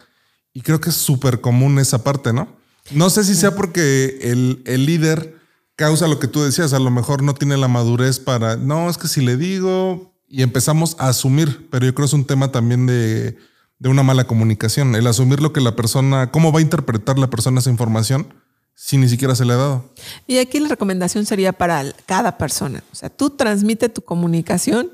Y 0.54 0.62
creo 0.62 0.80
que 0.80 0.88
es 0.88 0.96
súper 0.96 1.42
común 1.42 1.78
esa 1.78 2.02
parte, 2.02 2.32
¿no? 2.32 2.48
No 2.90 3.10
sé 3.10 3.22
si 3.22 3.34
sea 3.34 3.54
porque 3.54 4.18
el, 4.22 4.62
el 4.64 4.86
líder 4.86 5.36
causa 5.76 6.08
lo 6.08 6.18
que 6.18 6.26
tú 6.28 6.42
decías, 6.42 6.72
a 6.72 6.78
lo 6.78 6.90
mejor 6.90 7.22
no 7.22 7.34
tiene 7.34 7.58
la 7.58 7.68
madurez 7.68 8.18
para, 8.18 8.56
no, 8.56 8.88
es 8.88 8.96
que 8.96 9.08
si 9.08 9.20
le 9.20 9.36
digo, 9.36 10.11
y 10.32 10.42
empezamos 10.42 10.96
a 10.98 11.08
asumir, 11.08 11.68
pero 11.70 11.84
yo 11.84 11.94
creo 11.94 12.06
que 12.06 12.08
es 12.08 12.14
un 12.14 12.24
tema 12.24 12.50
también 12.50 12.86
de, 12.86 13.36
una 13.84 14.02
mala 14.02 14.26
comunicación, 14.26 14.94
el 14.94 15.06
asumir 15.06 15.40
lo 15.40 15.52
que 15.52 15.60
la 15.60 15.76
persona, 15.76 16.30
cómo 16.30 16.52
va 16.52 16.60
a 16.60 16.62
interpretar 16.62 17.18
la 17.18 17.28
persona 17.28 17.60
esa 17.60 17.68
información 17.68 18.32
si 18.74 18.96
ni 18.96 19.10
siquiera 19.10 19.34
se 19.34 19.44
le 19.44 19.52
ha 19.52 19.56
dado. 19.56 19.92
Y 20.26 20.38
aquí 20.38 20.58
la 20.58 20.70
recomendación 20.70 21.26
sería 21.26 21.52
para 21.52 21.84
cada 22.06 22.38
persona, 22.38 22.82
o 22.90 22.94
sea, 22.94 23.10
tú 23.10 23.28
transmite 23.28 23.90
tu 23.90 24.00
comunicación 24.00 24.92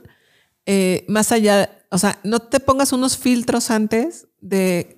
eh, 0.66 1.04
más 1.06 1.30
allá, 1.30 1.70
o 1.90 1.98
sea, 1.98 2.18
no 2.24 2.40
te 2.40 2.58
pongas 2.58 2.92
unos 2.92 3.16
filtros 3.16 3.70
antes 3.70 4.26
de 4.40 4.97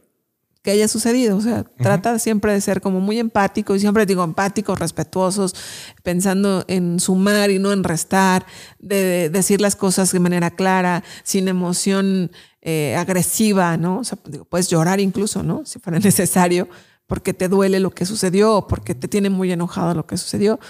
que 0.63 0.71
haya 0.71 0.89
sucedido. 0.89 1.37
O 1.37 1.41
sea, 1.41 1.65
trata 1.65 2.19
siempre 2.19 2.53
de 2.53 2.61
ser 2.61 2.81
como 2.81 3.01
muy 3.01 3.19
empático 3.19 3.75
y 3.75 3.81
siempre 3.81 4.07
digo 4.07 4.23
empáticos, 4.23 4.79
respetuosos, 4.79 5.55
pensando 6.03 6.65
en 6.69 7.01
sumar 7.01 7.51
y 7.51 7.59
no 7.59 7.73
en 7.73 7.85
restar, 7.85 8.47
de, 8.79 9.31
decir 9.31 9.61
las 9.61 9.77
cosas 9.77 10.13
de 10.13 10.21
manera 10.21 10.51
clara, 10.51 11.03
sin 11.23 11.49
emoción 11.49 12.31
eh, 12.61 12.95
agresiva, 12.97 13.77
¿no? 13.77 13.99
O 13.99 14.05
sea, 14.05 14.19
puedes 14.49 14.69
llorar 14.69 15.01
incluso, 15.01 15.43
¿no? 15.43 15.65
Si 15.65 15.79
fuera 15.79 15.99
necesario, 16.01 16.69
porque 17.07 17.33
te 17.33 17.49
duele 17.49 17.81
lo 17.81 17.91
que 17.91 18.07
sucedió 18.07 18.55
o 18.55 18.67
porque 18.67 18.95
te 18.95 19.09
tiene 19.09 19.31
muy 19.31 19.51
enojado 19.51 19.95
lo 19.95 20.07
que 20.07 20.17
sucedió. 20.17 20.61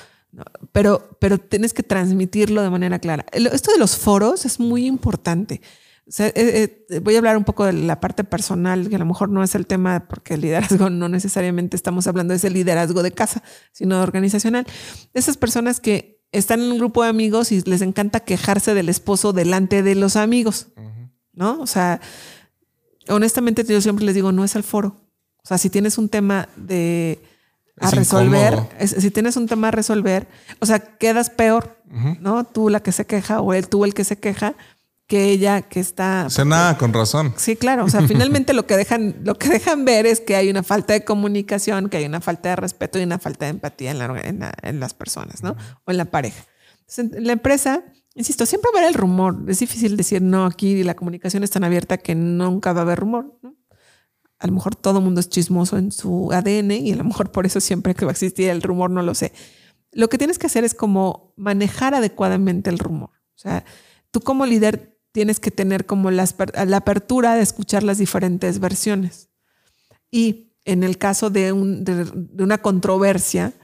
Pero, 0.71 1.17
pero 1.19 1.39
tienes 1.39 1.75
que 1.75 1.83
transmitirlo 1.83 2.63
de 2.63 2.71
manera 2.71 3.01
clara. 3.01 3.27
Esto 3.33 3.73
de 3.73 3.79
los 3.79 3.97
foros 3.97 4.47
es 4.47 4.61
muy 4.61 4.87
importante. 4.87 5.61
Eh, 6.19 6.87
eh, 6.91 6.99
voy 7.01 7.15
a 7.15 7.19
hablar 7.19 7.37
un 7.37 7.45
poco 7.45 7.65
de 7.65 7.73
la 7.73 8.01
parte 8.01 8.25
personal, 8.25 8.89
que 8.89 8.97
a 8.97 8.99
lo 8.99 9.07
mejor 9.07 9.29
no 9.29 9.43
es 9.43 9.55
el 9.55 9.67
tema, 9.67 10.09
porque 10.09 10.35
el 10.35 10.41
liderazgo 10.41 10.91
no 10.91 11.09
necesariamente 11.09 11.77
estamos 11.77 12.07
hablando 12.07 12.33
de 12.33 12.39
ese 12.39 12.51
liderazgo 12.51 13.03
de 13.03 13.13
casa, 13.13 13.43
sino 13.73 14.03
organizacional. 14.03 14.67
Esas 15.15 15.37
personas 15.37 15.79
que 15.79 16.21
están 16.33 16.61
en 16.61 16.73
un 16.73 16.79
grupo 16.79 17.03
de 17.03 17.11
amigos 17.11 17.53
y 17.53 17.61
les 17.63 17.83
encanta 17.83 18.21
quejarse 18.21 18.75
del 18.75 18.89
esposo 18.89 19.33
delante 19.33 19.83
de 19.83 19.95
los 19.95 20.17
amigos, 20.17 20.69
¿no? 21.33 21.61
O 21.61 21.67
sea, 21.67 22.01
honestamente 23.09 23.65
yo 23.65 23.81
siempre 23.81 24.05
les 24.05 24.15
digo, 24.15 24.33
no 24.33 24.45
es 24.45 24.57
el 24.57 24.63
foro. 24.63 24.97
O 25.43 25.47
sea, 25.47 25.59
si 25.59 25.71
tienes 25.71 25.99
un 25.99 26.09
tema 26.09 26.49
de 26.57 27.21
a 27.81 27.91
resolver, 27.91 28.59
si 28.85 29.11
tienes 29.11 29.37
un 29.37 29.47
tema 29.47 29.69
a 29.69 29.71
resolver, 29.71 30.29
o 30.61 30.67
sea, 30.67 30.79
quedas 30.79 31.31
peor, 31.31 31.79
¿no? 32.21 32.45
Tú 32.45 32.69
la 32.69 32.81
que 32.81 32.93
se 32.93 33.07
queja 33.07 33.41
o 33.41 33.55
él, 33.55 33.69
tú 33.69 33.85
el 33.85 33.95
que 33.95 34.05
se 34.05 34.19
queja 34.19 34.55
que 35.11 35.25
ella 35.25 35.63
que 35.63 35.81
está... 35.81 36.31
Se 36.31 36.45
nada, 36.45 36.79
con 36.79 36.93
razón. 36.93 37.35
Sí, 37.37 37.57
claro. 37.57 37.85
O 37.85 37.89
sea, 37.89 38.01
finalmente 38.07 38.53
lo 38.53 38.65
que, 38.65 38.77
dejan, 38.77 39.17
lo 39.25 39.35
que 39.35 39.49
dejan 39.49 39.85
ver 39.85 40.07
es 40.07 40.21
que 40.21 40.37
hay 40.37 40.49
una 40.49 40.63
falta 40.63 40.93
de 40.93 41.05
comunicación, 41.05 41.89
que 41.89 41.97
hay 41.97 42.05
una 42.05 42.21
falta 42.21 42.51
de 42.51 42.57
respeto 42.57 42.97
y 42.97 43.03
una 43.03 43.19
falta 43.19 43.47
de 43.47 43.51
empatía 43.51 43.91
en, 43.91 44.49
en, 44.63 44.79
las 44.79 44.95
personas, 44.95 45.43
¿no? 45.43 45.57
O 45.85 45.91
en 45.91 45.97
la 45.97 46.05
pareja. 46.05 46.45
Entonces, 46.87 47.25
la 47.25 47.33
empresa, 47.33 47.83
insisto, 48.15 48.47
siempre 48.47 48.71
va 48.73 48.79
a 48.79 48.83
haber 48.83 48.95
el 48.95 49.01
rumor. 49.01 49.37
Es 49.49 49.59
difícil 49.59 49.97
decir, 49.97 50.23
no, 50.23 50.47
aquí 50.47 50.85
la 50.85 50.95
comunicación 50.95 51.43
es 51.43 51.51
tan 51.51 51.65
abierta 51.65 51.99
que 51.99 52.15
nunca 52.15 52.73
va 52.73 52.79
a 52.79 52.83
haber 52.85 53.01
rumor, 53.01 53.37
¿no? 53.43 53.57
A 54.39 54.47
lo 54.47 54.53
mejor 54.53 54.77
todo 54.77 55.01
el 55.01 55.05
mundo 55.05 55.21
es 55.21 55.29
chismoso 55.29 55.77
en 55.77 55.91
su 55.91 56.31
ADN 56.33 56.71
y 56.71 56.93
a 56.93 56.97
lo 56.97 57.03
mejor 57.03 57.33
por 57.33 57.47
eso 57.47 57.61
siempre 57.61 57.97
que 57.97 58.05
va 58.05 58.13
a 58.13 58.15
existir 58.15 58.49
el 58.49 58.63
rumor, 58.63 58.93
no 58.93 59.03
lo 59.03 59.17
sé. 59.17 59.33
Lo 59.91 60.09
que 60.09 60.19
tienes 60.19 60.39
que 60.39 60.47
hacer 60.47 60.63
es 60.63 60.73
como 60.73 61.35
manejar 61.37 61.97
adecuadamente 61.97 62.71
el 62.71 62.79
rumor. 62.79 63.11
O 63.35 63.39
sea, 63.39 63.65
tú 64.13 64.21
como 64.21 64.47
líder 64.47 64.91
tienes 65.13 65.41
que 65.41 65.51
tener 65.51 65.87
como 65.87 66.11
la, 66.11 66.29
apertura 66.75 67.35
de 67.35 67.43
escuchar 67.43 67.83
las 67.83 67.99
diferentes 67.99 68.61
versiones. 68.61 69.29
Y 70.11 70.53
en 70.65 70.83
el 70.83 70.99
caso 70.99 71.31
de, 71.31 71.53
de 71.53 72.43
una 72.45 72.59
controversia, 72.59 73.55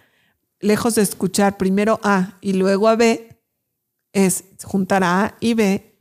lejos 0.61 0.95
de 0.95 1.03
escuchar 1.03 1.57
primero 1.57 2.01
A 2.03 2.39
y 2.41 2.55
luego 2.55 2.89
a 2.89 2.97
B, 2.97 3.41
es 4.13 4.45
juntar 4.65 5.05
a 5.05 5.37
y 5.41 5.55
B 5.55 6.01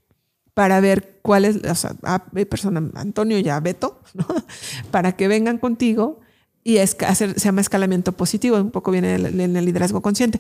para 0.54 0.80
ver 0.80 1.20
cuál 1.22 1.44
es, 1.44 1.58
o 1.58 1.76
sea, 1.76 1.96
a 2.04 2.26
persona, 2.50 2.90
Antonio 2.96 3.38
y 3.40 3.50
a 3.50 3.60
Beto, 3.60 4.02
para 4.92 5.16
que 5.18 5.28
vengan 5.28 5.58
contigo 5.58 6.22
y 6.64 6.78
es, 6.78 6.96
hacer, 7.06 7.38
se 7.40 7.46
llama 7.46 7.62
escalamiento 7.62 8.14
positivo, 8.14 8.58
un 8.58 8.72
poco 8.72 8.92
viene 8.92 9.16
en 9.16 9.56
el 9.56 9.66
liderazgo 9.66 10.02
consciente. 10.02 10.40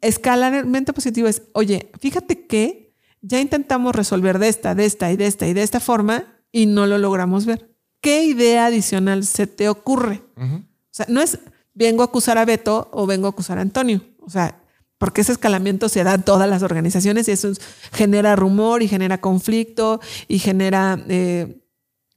Escalamiento 0.00 0.92
positivo 0.92 1.28
es, 1.28 1.42
oye, 1.52 1.90
fíjate 2.00 2.46
que 2.46 2.85
ya 3.26 3.40
intentamos 3.40 3.94
resolver 3.94 4.38
de 4.38 4.48
esta, 4.48 4.74
de 4.74 4.84
esta 4.84 5.10
y 5.10 5.16
de 5.16 5.26
esta 5.26 5.46
y 5.46 5.54
de 5.54 5.62
esta 5.62 5.80
forma 5.80 6.24
y 6.52 6.66
no 6.66 6.86
lo 6.86 6.98
logramos 6.98 7.44
ver. 7.44 7.74
¿Qué 8.00 8.24
idea 8.24 8.66
adicional 8.66 9.24
se 9.24 9.46
te 9.46 9.68
ocurre? 9.68 10.22
O 10.36 10.62
sea, 10.90 11.06
no 11.08 11.20
es 11.20 11.38
vengo 11.74 12.02
a 12.02 12.06
acusar 12.06 12.38
a 12.38 12.44
Beto 12.44 12.88
o 12.92 13.06
vengo 13.06 13.26
a 13.26 13.30
acusar 13.30 13.58
a 13.58 13.62
Antonio. 13.62 14.00
O 14.20 14.30
sea, 14.30 14.62
porque 14.98 15.20
ese 15.20 15.32
escalamiento 15.32 15.88
se 15.88 16.04
da 16.04 16.14
en 16.14 16.22
todas 16.22 16.48
las 16.48 16.62
organizaciones 16.62 17.28
y 17.28 17.32
eso 17.32 17.52
genera 17.92 18.34
rumor 18.34 18.82
y 18.82 18.88
genera 18.88 19.20
conflicto 19.20 20.00
y 20.26 20.38
genera... 20.38 20.98
Eh, 21.08 21.62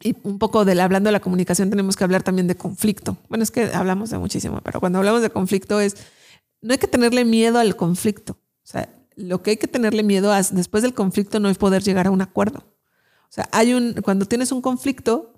y 0.01 0.15
un 0.23 0.39
poco 0.39 0.63
del 0.63 0.79
hablando 0.79 1.09
de 1.09 1.11
la 1.11 1.19
comunicación 1.19 1.69
tenemos 1.69 1.97
que 1.97 2.05
hablar 2.05 2.23
también 2.23 2.47
de 2.47 2.55
conflicto. 2.55 3.17
Bueno, 3.27 3.43
es 3.43 3.51
que 3.51 3.65
hablamos 3.73 4.09
de 4.09 4.17
muchísimo, 4.17 4.61
pero 4.63 4.79
cuando 4.79 4.99
hablamos 4.99 5.21
de 5.21 5.29
conflicto 5.29 5.81
es, 5.81 5.97
no 6.61 6.71
hay 6.71 6.77
que 6.77 6.87
tenerle 6.87 7.25
miedo 7.25 7.59
al 7.59 7.75
conflicto. 7.75 8.33
O 8.33 8.67
sea, 8.71 8.87
lo 9.19 9.43
que 9.43 9.51
hay 9.51 9.57
que 9.57 9.67
tenerle 9.67 10.03
miedo 10.03 10.35
es 10.35 10.53
después 10.53 10.83
del 10.83 10.93
conflicto 10.93 11.39
no 11.39 11.49
es 11.49 11.57
poder 11.57 11.83
llegar 11.83 12.07
a 12.07 12.11
un 12.11 12.21
acuerdo. 12.21 12.59
O 12.59 13.31
sea, 13.31 13.47
hay 13.51 13.73
un, 13.73 13.93
cuando 14.01 14.25
tienes 14.25 14.51
un 14.51 14.61
conflicto, 14.61 15.33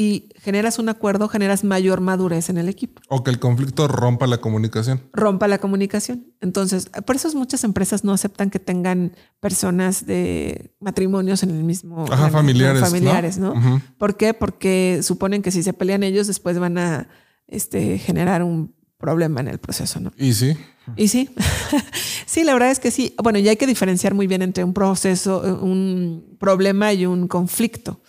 y 0.00 0.28
generas 0.36 0.78
un 0.78 0.88
acuerdo, 0.88 1.26
generas 1.26 1.64
mayor 1.64 2.00
madurez 2.00 2.50
en 2.50 2.56
el 2.56 2.68
equipo. 2.68 3.02
O 3.08 3.24
que 3.24 3.32
el 3.32 3.40
conflicto 3.40 3.88
rompa 3.88 4.28
la 4.28 4.38
comunicación. 4.38 5.02
Rompa 5.12 5.48
la 5.48 5.58
comunicación. 5.58 6.34
Entonces, 6.40 6.88
por 7.04 7.16
eso 7.16 7.28
muchas 7.34 7.64
empresas 7.64 8.04
no 8.04 8.12
aceptan 8.12 8.48
que 8.48 8.60
tengan 8.60 9.16
personas 9.40 10.06
de 10.06 10.72
matrimonios 10.78 11.42
en 11.42 11.50
el 11.50 11.64
mismo... 11.64 12.04
Ajá, 12.12 12.30
familiares. 12.30 12.80
Familiares, 12.80 13.38
¿no? 13.38 13.54
¿Por 13.98 14.16
qué? 14.16 14.34
Porque 14.34 15.00
suponen 15.02 15.42
que 15.42 15.50
si 15.50 15.64
se 15.64 15.72
pelean 15.72 16.04
ellos, 16.04 16.28
después 16.28 16.56
van 16.60 16.78
a 16.78 17.08
este, 17.48 17.98
generar 17.98 18.44
un 18.44 18.76
problema 18.98 19.40
en 19.40 19.48
el 19.48 19.58
proceso, 19.58 19.98
¿no? 19.98 20.12
Y 20.16 20.32
sí. 20.34 20.56
Y 20.96 21.08
sí, 21.08 21.30
sí, 22.26 22.44
la 22.44 22.52
verdad 22.52 22.70
es 22.70 22.80
que 22.80 22.90
sí. 22.90 23.14
Bueno, 23.22 23.38
ya 23.38 23.50
hay 23.50 23.56
que 23.56 23.66
diferenciar 23.66 24.14
muy 24.14 24.26
bien 24.26 24.42
entre 24.42 24.64
un 24.64 24.72
proceso, 24.72 25.40
un 25.62 26.36
problema 26.38 26.92
y 26.92 27.06
un 27.06 27.28
conflicto. 27.28 28.00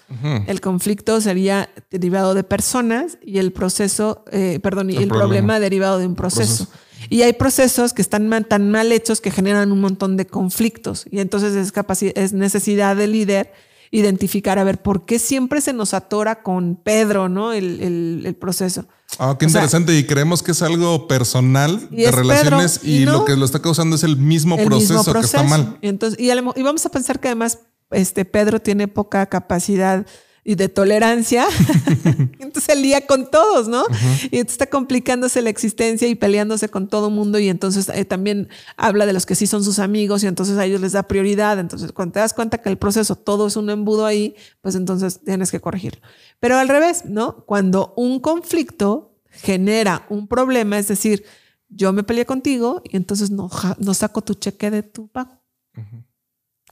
El 0.48 0.60
conflicto 0.60 1.22
sería 1.22 1.70
derivado 1.92 2.34
de 2.34 2.44
personas 2.44 3.20
y 3.22 3.38
el 3.38 3.52
proceso, 3.52 4.26
eh, 4.32 4.60
perdón, 4.62 4.90
y 4.90 4.98
el, 4.98 5.08
problema. 5.08 5.60
derivado 5.60 6.00
de 6.00 6.08
un 6.08 6.16
proceso. 6.16 6.68
Y 7.10 7.22
hay 7.22 7.34
procesos 7.34 7.94
que 7.94 8.02
están 8.02 8.30
tan 8.46 8.72
mal 8.72 8.92
hechos 8.92 9.22
que 9.22 9.30
generan 9.30 9.72
un 9.72 9.80
montón 9.82 10.18
de 10.18 10.26
conflictos. 10.26 11.06
Y 11.12 11.20
entonces 11.20 11.56
es, 11.56 11.74
es 12.16 12.34
necesidad 12.34 12.96
del 12.96 13.12
líder 13.12 13.54
identificar, 13.92 14.60
a 14.60 14.64
ver, 14.64 14.82
¿por 14.82 15.06
qué 15.06 15.20
siempre 15.20 15.62
se 15.62 15.74
nos 15.74 15.94
atora 15.94 16.44
con 16.44 16.76
Pedro, 16.76 17.30
¿no? 17.30 17.54
El, 17.54 18.36
proceso. 18.40 18.86
Ah, 19.18 19.36
qué 19.40 19.46
interesante. 19.46 19.98
y 19.98 20.06
creemos 20.06 20.44
que 20.44 20.52
es 20.52 20.62
algo 20.62 21.08
personal 21.08 21.90
de 21.90 22.12
relaciones 22.12 22.82
y, 22.84 23.06
lo 23.06 23.26
que 23.26 23.36
lo 23.36 23.46
está 23.46 23.60
causando 23.60 23.96
es 23.96 24.04
el 24.04 24.18
mismo, 24.18 24.56
proceso, 24.58 25.14
que 25.14 25.20
está 25.20 25.44
mal. 25.44 25.78
Y, 25.82 25.88
entonces, 25.88 26.20
y, 26.20 26.30
y 26.30 26.64
vamos 26.64 26.86
a 26.86 26.90
pensar 26.90 27.20
que 27.20 27.30
además 27.30 27.60
este 27.92 28.24
Pedro 28.26 28.60
tiene 28.60 28.88
poca 28.88 29.26
capacidad 29.26 30.06
y 30.50 30.56
de 30.56 30.68
tolerancia, 30.68 31.46
entonces 32.40 32.70
el 32.70 32.82
día 32.82 33.06
con 33.06 33.30
todos, 33.30 33.68
¿no? 33.68 33.84
Y 34.32 34.40
entonces 34.40 34.54
está 34.54 34.66
complicándose 34.66 35.44
la 35.44 35.52
existencia 35.52 36.08
y 36.08 36.16
peleándose 36.16 36.70
con 36.70 36.88
todo 36.88 37.10
el 37.10 37.14
mundo 37.14 37.38
y 37.38 37.50
entonces 37.50 37.88
eh, 37.90 38.04
también 38.04 38.50
habla 38.76 39.06
de 39.06 39.14
los 39.14 39.28
que 39.28 39.36
sí 39.36 39.46
son 39.46 39.64
sus 39.64 39.78
amigos 39.78 40.24
y 40.24 40.28
entonces 40.28 40.58
a 40.58 40.66
ellos 40.66 40.82
les 40.82 40.94
da 40.94 41.04
prioridad. 41.04 41.60
Entonces, 41.60 41.92
cuando 41.92 42.14
te 42.14 42.20
das 42.22 42.34
cuenta 42.34 42.58
que 42.58 42.70
el 42.70 42.80
proceso 42.80 43.16
todo 43.16 43.46
es 43.46 43.58
un 43.58 43.70
embudo 43.70 44.08
ahí, 44.08 44.36
pues 44.62 44.74
entonces 44.74 45.20
tienes 45.24 45.52
que 45.52 45.60
corregirlo. 45.60 46.02
Pero 46.40 46.58
al 46.58 46.68
revés, 46.68 47.06
¿no? 47.06 47.46
Cuando 47.46 47.94
un 47.96 48.20
conflicto 48.20 49.14
genera 49.30 50.08
un 50.10 50.28
problema, 50.28 50.80
es 50.80 50.88
decir, 50.88 51.26
yo 51.68 51.94
me 51.94 52.02
peleé 52.02 52.26
contigo 52.26 52.82
y 52.86 52.98
entonces 52.98 53.30
no, 53.30 53.52
no 53.78 53.94
saco 53.94 54.24
tu 54.24 54.34
cheque 54.34 54.72
de 54.72 54.82
tu 54.82 55.10
pago. 55.10 55.44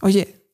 Oye, 0.02 0.47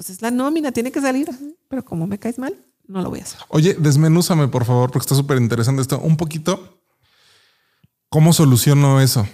pues 0.00 0.08
es 0.08 0.22
la 0.22 0.30
nómina, 0.30 0.72
tiene 0.72 0.90
que 0.90 1.02
salir. 1.02 1.28
Pero 1.68 1.84
como 1.84 2.06
me 2.06 2.18
caes 2.18 2.38
mal, 2.38 2.56
no 2.86 3.02
lo 3.02 3.10
voy 3.10 3.20
a 3.20 3.22
hacer. 3.24 3.38
Oye, 3.50 3.76
desmenúzame, 3.78 4.48
por 4.48 4.64
favor, 4.64 4.90
porque 4.90 5.04
está 5.04 5.14
súper 5.14 5.36
interesante 5.36 5.82
esto. 5.82 5.98
Un 5.98 6.16
poquito. 6.16 6.80
¿Cómo 8.08 8.32
soluciono 8.32 9.02
eso? 9.02 9.28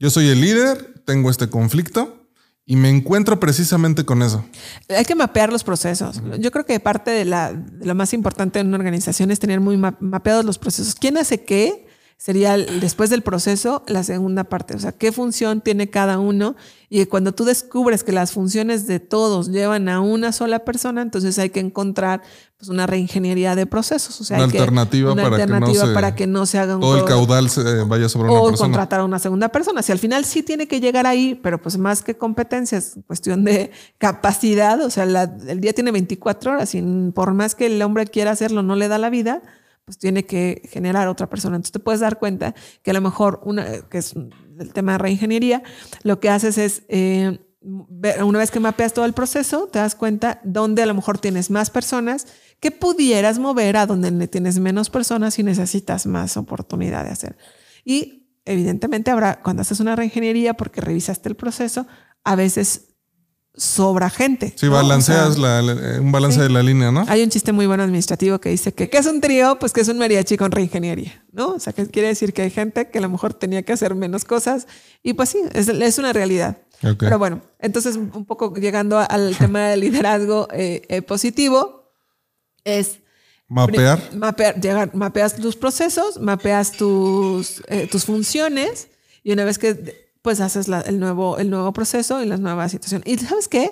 Yo 0.00 0.10
soy 0.10 0.26
el 0.26 0.40
líder, 0.40 1.04
tengo 1.04 1.30
este 1.30 1.48
conflicto 1.48 2.26
y 2.64 2.74
me 2.74 2.90
encuentro 2.90 3.38
precisamente 3.38 4.04
con 4.04 4.22
eso. 4.22 4.44
Hay 4.88 5.04
que 5.04 5.14
mapear 5.14 5.52
los 5.52 5.62
procesos. 5.62 6.20
Yo 6.40 6.50
creo 6.50 6.66
que 6.66 6.80
parte 6.80 7.12
de, 7.12 7.24
la, 7.24 7.52
lo 7.80 7.94
más 7.94 8.12
importante 8.12 8.58
en 8.58 8.66
una 8.66 8.78
organización 8.78 9.30
es 9.30 9.38
tener 9.38 9.60
muy 9.60 9.76
mapeados 9.76 10.44
los 10.44 10.58
procesos. 10.58 10.96
¿Quién 10.96 11.16
hace 11.16 11.44
qué? 11.44 11.85
Sería 12.18 12.56
después 12.56 13.10
del 13.10 13.22
proceso 13.22 13.82
la 13.86 14.02
segunda 14.02 14.44
parte, 14.44 14.74
o 14.74 14.78
sea, 14.78 14.92
qué 14.92 15.12
función 15.12 15.60
tiene 15.60 15.90
cada 15.90 16.18
uno. 16.18 16.56
Y 16.88 17.04
cuando 17.06 17.32
tú 17.32 17.44
descubres 17.44 18.04
que 18.04 18.12
las 18.12 18.32
funciones 18.32 18.86
de 18.86 19.00
todos 19.00 19.48
llevan 19.50 19.88
a 19.88 20.00
una 20.00 20.32
sola 20.32 20.60
persona, 20.60 21.02
entonces 21.02 21.38
hay 21.38 21.50
que 21.50 21.60
encontrar 21.60 22.22
pues, 22.56 22.70
una 22.70 22.86
reingeniería 22.86 23.54
de 23.54 23.66
procesos, 23.66 24.18
o 24.20 24.24
sea, 24.24 24.38
una 24.38 24.44
alternativa, 24.44 25.14
para, 25.14 25.36
que 25.36 25.46
no 25.46 25.74
se, 25.74 25.86
para 25.88 26.14
que 26.14 26.26
no 26.26 26.46
se 26.46 26.58
haga 26.58 26.76
un 26.76 26.80
todo 26.80 26.96
el 26.96 27.04
caudal 27.04 27.50
se 27.50 27.62
vaya 27.84 28.08
sobre 28.08 28.30
una 28.30 28.40
persona. 28.40 28.56
o 28.56 28.58
contratar 28.58 29.00
a 29.00 29.04
una 29.04 29.18
segunda 29.18 29.48
persona. 29.50 29.82
Si 29.82 29.92
al 29.92 29.98
final 29.98 30.24
sí 30.24 30.42
tiene 30.42 30.66
que 30.68 30.80
llegar 30.80 31.06
ahí, 31.06 31.38
pero 31.42 31.60
pues 31.60 31.76
más 31.76 32.02
que 32.02 32.16
competencias, 32.16 32.94
cuestión 33.06 33.44
de 33.44 33.72
capacidad, 33.98 34.80
o 34.80 34.90
sea, 34.90 35.04
el 35.04 35.60
día 35.60 35.74
tiene 35.74 35.90
24 35.90 36.52
horas 36.52 36.74
y 36.74 36.82
por 37.14 37.34
más 37.34 37.54
que 37.54 37.66
el 37.66 37.82
hombre 37.82 38.06
quiera 38.06 38.30
hacerlo 38.30 38.62
no 38.62 38.74
le 38.74 38.88
da 38.88 38.96
la 38.96 39.10
vida 39.10 39.42
pues 39.86 39.98
tiene 39.98 40.24
que 40.24 40.68
generar 40.68 41.06
otra 41.06 41.28
persona. 41.30 41.54
Entonces 41.54 41.72
te 41.72 41.78
puedes 41.78 42.00
dar 42.00 42.18
cuenta 42.18 42.54
que 42.82 42.90
a 42.90 42.94
lo 42.94 43.00
mejor, 43.00 43.40
una, 43.44 43.82
que 43.88 43.98
es 43.98 44.14
el 44.58 44.72
tema 44.72 44.92
de 44.92 44.98
reingeniería, 44.98 45.62
lo 46.02 46.18
que 46.18 46.28
haces 46.28 46.58
es, 46.58 46.82
eh, 46.88 47.38
una 47.62 48.38
vez 48.40 48.50
que 48.50 48.58
mapeas 48.58 48.92
todo 48.92 49.04
el 49.04 49.12
proceso, 49.12 49.68
te 49.68 49.78
das 49.78 49.94
cuenta 49.94 50.40
dónde 50.42 50.82
a 50.82 50.86
lo 50.86 50.94
mejor 50.94 51.18
tienes 51.18 51.50
más 51.50 51.70
personas 51.70 52.26
que 52.58 52.72
pudieras 52.72 53.38
mover 53.38 53.76
a 53.76 53.86
donde 53.86 54.26
tienes 54.26 54.58
menos 54.58 54.90
personas 54.90 55.38
y 55.38 55.44
necesitas 55.44 56.06
más 56.06 56.36
oportunidad 56.36 57.04
de 57.04 57.10
hacer. 57.10 57.36
Y 57.84 58.28
evidentemente 58.44 59.12
habrá, 59.12 59.40
cuando 59.40 59.62
haces 59.62 59.78
una 59.78 59.94
reingeniería 59.94 60.54
porque 60.54 60.80
revisaste 60.80 61.28
el 61.28 61.36
proceso, 61.36 61.86
a 62.24 62.34
veces 62.34 62.85
sobra 63.56 64.10
gente. 64.10 64.52
Sí, 64.56 64.68
balanceas 64.68 65.38
un 65.38 66.12
balance 66.12 66.40
de 66.40 66.50
la 66.50 66.62
línea, 66.62 66.92
¿no? 66.92 67.04
Hay 67.08 67.22
un 67.22 67.30
chiste 67.30 67.52
muy 67.52 67.66
bueno 67.66 67.82
administrativo 67.82 68.38
que 68.38 68.50
dice 68.50 68.72
que 68.72 68.90
¿qué 68.90 68.98
es 68.98 69.06
un 69.06 69.20
trío? 69.20 69.58
Pues 69.58 69.72
que 69.72 69.80
es 69.80 69.88
un 69.88 69.98
mariachi 69.98 70.36
con 70.36 70.52
reingeniería, 70.52 71.24
¿no? 71.32 71.54
O 71.54 71.58
sea, 71.58 71.72
que 71.72 71.86
quiere 71.86 72.08
decir 72.08 72.32
que 72.32 72.42
hay 72.42 72.50
gente 72.50 72.90
que 72.90 72.98
a 72.98 73.00
lo 73.00 73.08
mejor 73.08 73.32
tenía 73.34 73.62
que 73.62 73.72
hacer 73.72 73.94
menos 73.94 74.24
cosas 74.24 74.66
y 75.02 75.14
pues 75.14 75.30
sí, 75.30 75.40
es, 75.52 75.98
una 75.98 76.12
realidad. 76.12 76.58
Pero 76.98 77.18
bueno, 77.18 77.40
entonces 77.58 77.96
un 77.96 78.26
poco 78.26 78.54
llegando 78.54 78.98
al 78.98 79.34
tema 79.38 79.68
del 79.68 79.80
liderazgo 79.80 80.48
eh, 80.52 80.82
eh, 80.88 81.02
positivo, 81.02 81.92
es... 82.64 83.00
Mapear. 83.48 84.00
Mapear, 84.12 84.60
llegar, 84.60 84.92
mapeas 84.92 85.36
tus 85.36 85.54
procesos, 85.54 86.20
mapeas 86.20 86.72
tus, 86.72 87.62
eh, 87.68 87.86
tus 87.86 88.04
funciones 88.04 88.88
y 89.22 89.32
una 89.32 89.44
vez 89.44 89.56
que 89.56 90.05
pues 90.26 90.40
haces 90.40 90.66
el, 90.86 90.98
nuevo, 90.98 91.38
el 91.38 91.50
nuevo 91.50 91.72
proceso 91.72 92.20
y 92.20 92.26
la 92.26 92.36
nueva 92.36 92.68
situación. 92.68 93.00
Y 93.06 93.16
sabes 93.16 93.46
qué? 93.46 93.70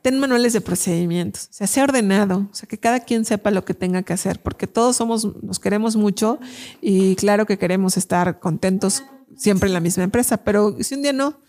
Ten 0.00 0.20
manuales 0.20 0.52
de 0.52 0.60
procedimientos, 0.60 1.48
o 1.50 1.52
sea, 1.52 1.66
sea 1.66 1.82
ordenado, 1.82 2.46
o 2.52 2.54
sea, 2.54 2.68
que 2.68 2.78
cada 2.78 3.00
quien 3.00 3.24
sepa 3.24 3.50
lo 3.50 3.64
que 3.64 3.74
tenga 3.74 4.04
que 4.04 4.12
hacer, 4.12 4.40
porque 4.40 4.68
todos 4.68 4.94
somos, 4.94 5.26
nos 5.42 5.58
queremos 5.58 5.96
mucho 5.96 6.38
y 6.80 7.16
claro 7.16 7.46
que 7.46 7.58
queremos 7.58 7.96
estar 7.96 8.38
contentos 8.38 9.02
siempre 9.36 9.66
en 9.66 9.72
la 9.72 9.80
misma 9.80 10.04
empresa, 10.04 10.36
pero 10.36 10.76
si 10.78 10.94
un 10.94 11.02
día 11.02 11.12
no, 11.12 11.40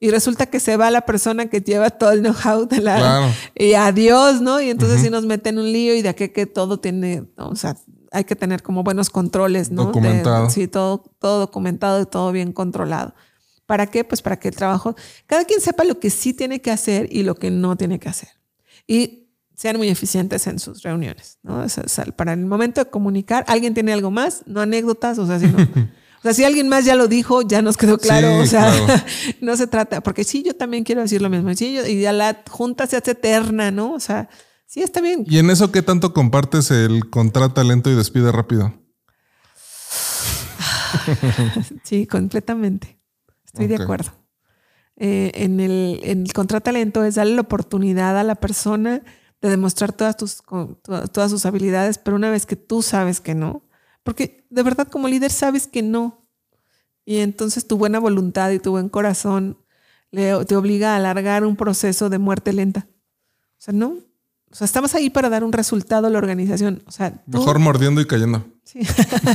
y 0.00 0.08
resulta 0.10 0.46
que 0.46 0.58
se 0.58 0.78
va 0.78 0.90
la 0.90 1.02
persona 1.02 1.50
que 1.50 1.60
lleva 1.60 1.90
todo 1.90 2.12
el 2.12 2.22
know-how 2.22 2.64
de 2.64 2.80
la 2.80 3.30
y 3.54 3.74
adiós, 3.74 4.40
¿no? 4.40 4.58
Y 4.58 4.70
entonces 4.70 5.02
si 5.02 5.10
nos 5.10 5.26
mete 5.26 5.50
en 5.50 5.58
un 5.58 5.70
lío 5.70 5.94
y 5.94 6.00
de 6.00 6.08
aquí 6.08 6.30
que 6.30 6.46
todo 6.46 6.80
tiene, 6.80 7.24
o 7.36 7.56
sea, 7.56 7.76
hay 8.10 8.24
que 8.24 8.36
tener 8.36 8.62
como 8.62 8.84
buenos 8.84 9.10
controles, 9.10 9.70
¿no? 9.70 9.84
Documentado. 9.84 10.48
sí, 10.48 10.66
todo, 10.66 11.04
todo 11.18 11.40
documentado 11.40 12.00
y 12.00 12.06
todo 12.06 12.32
bien 12.32 12.54
controlado. 12.54 13.12
¿Para 13.68 13.86
qué? 13.86 14.02
Pues 14.02 14.22
para 14.22 14.38
que 14.38 14.48
el 14.48 14.56
trabajo, 14.56 14.96
cada 15.26 15.44
quien 15.44 15.60
sepa 15.60 15.84
lo 15.84 16.00
que 16.00 16.08
sí 16.08 16.32
tiene 16.32 16.62
que 16.62 16.70
hacer 16.70 17.06
y 17.12 17.22
lo 17.22 17.34
que 17.34 17.50
no 17.50 17.76
tiene 17.76 17.98
que 17.98 18.08
hacer. 18.08 18.30
Y 18.86 19.28
sean 19.54 19.76
muy 19.76 19.90
eficientes 19.90 20.46
en 20.46 20.58
sus 20.58 20.80
reuniones, 20.82 21.36
¿no? 21.42 21.58
O 21.58 21.68
sea, 21.68 22.06
para 22.16 22.32
el 22.32 22.46
momento 22.46 22.82
de 22.82 22.88
comunicar, 22.88 23.44
alguien 23.46 23.74
tiene 23.74 23.92
algo 23.92 24.10
más, 24.10 24.42
no 24.46 24.62
anécdotas, 24.62 25.18
o 25.18 25.26
sea, 25.26 25.38
si 25.38 25.48
no, 25.48 25.58
o 25.58 26.22
sea, 26.22 26.32
si 26.32 26.44
alguien 26.44 26.70
más 26.70 26.86
ya 26.86 26.96
lo 26.96 27.08
dijo, 27.08 27.42
ya 27.42 27.60
nos 27.60 27.76
quedó 27.76 27.98
claro, 27.98 28.38
o 28.38 28.46
sea, 28.46 28.72
no 29.42 29.54
se 29.54 29.66
trata, 29.66 30.00
porque 30.00 30.24
sí, 30.24 30.42
yo 30.42 30.56
también 30.56 30.82
quiero 30.82 31.02
decir 31.02 31.20
lo 31.20 31.28
mismo, 31.28 31.54
sí, 31.54 31.74
yo, 31.74 31.86
y 31.86 32.00
ya 32.00 32.14
la 32.14 32.42
junta 32.48 32.86
se 32.86 32.96
hace 32.96 33.10
eterna, 33.10 33.70
¿no? 33.70 33.92
O 33.92 34.00
sea, 34.00 34.30
sí, 34.64 34.80
está 34.80 35.02
bien. 35.02 35.24
¿Y 35.28 35.40
en 35.40 35.50
eso 35.50 35.70
qué 35.72 35.82
tanto 35.82 36.14
compartes 36.14 36.70
el 36.70 37.10
contrata 37.10 37.62
lento 37.64 37.90
y 37.90 37.96
despide 37.96 38.32
rápido? 38.32 38.72
sí, 41.84 42.06
completamente. 42.06 42.97
Estoy 43.48 43.66
de 43.66 43.82
acuerdo. 43.82 44.12
Eh, 44.96 45.30
en, 45.34 45.60
el, 45.60 46.00
en 46.02 46.22
el 46.22 46.32
contrata 46.32 46.70
lento 46.70 47.04
es 47.04 47.14
darle 47.14 47.34
la 47.34 47.40
oportunidad 47.42 48.18
a 48.18 48.24
la 48.24 48.34
persona 48.34 49.02
de 49.40 49.48
demostrar 49.48 49.92
todas, 49.92 50.16
tus, 50.16 50.42
todas 51.12 51.30
sus 51.30 51.46
habilidades, 51.46 51.98
pero 51.98 52.16
una 52.16 52.30
vez 52.30 52.46
que 52.46 52.56
tú 52.56 52.82
sabes 52.82 53.20
que 53.20 53.34
no, 53.34 53.62
porque 54.02 54.46
de 54.50 54.62
verdad 54.62 54.88
como 54.88 55.08
líder 55.08 55.30
sabes 55.30 55.68
que 55.68 55.82
no, 55.82 56.28
y 57.04 57.18
entonces 57.18 57.66
tu 57.66 57.78
buena 57.78 58.00
voluntad 58.00 58.50
y 58.50 58.58
tu 58.58 58.72
buen 58.72 58.88
corazón 58.88 59.58
te 60.10 60.56
obliga 60.56 60.94
a 60.94 60.96
alargar 60.96 61.44
un 61.44 61.56
proceso 61.56 62.08
de 62.08 62.18
muerte 62.18 62.52
lenta. 62.52 62.88
O 62.90 63.60
sea, 63.60 63.74
no. 63.74 63.98
O 64.50 64.54
sea, 64.54 64.64
estamos 64.64 64.94
ahí 64.94 65.10
para 65.10 65.28
dar 65.28 65.44
un 65.44 65.52
resultado 65.52 66.06
a 66.06 66.10
la 66.10 66.18
organización. 66.18 66.82
O 66.86 66.90
sea, 66.90 67.12
mejor 67.26 67.58
mordiendo 67.58 68.00
y 68.00 68.06
cayendo. 68.06 68.46
Sí. 68.64 68.80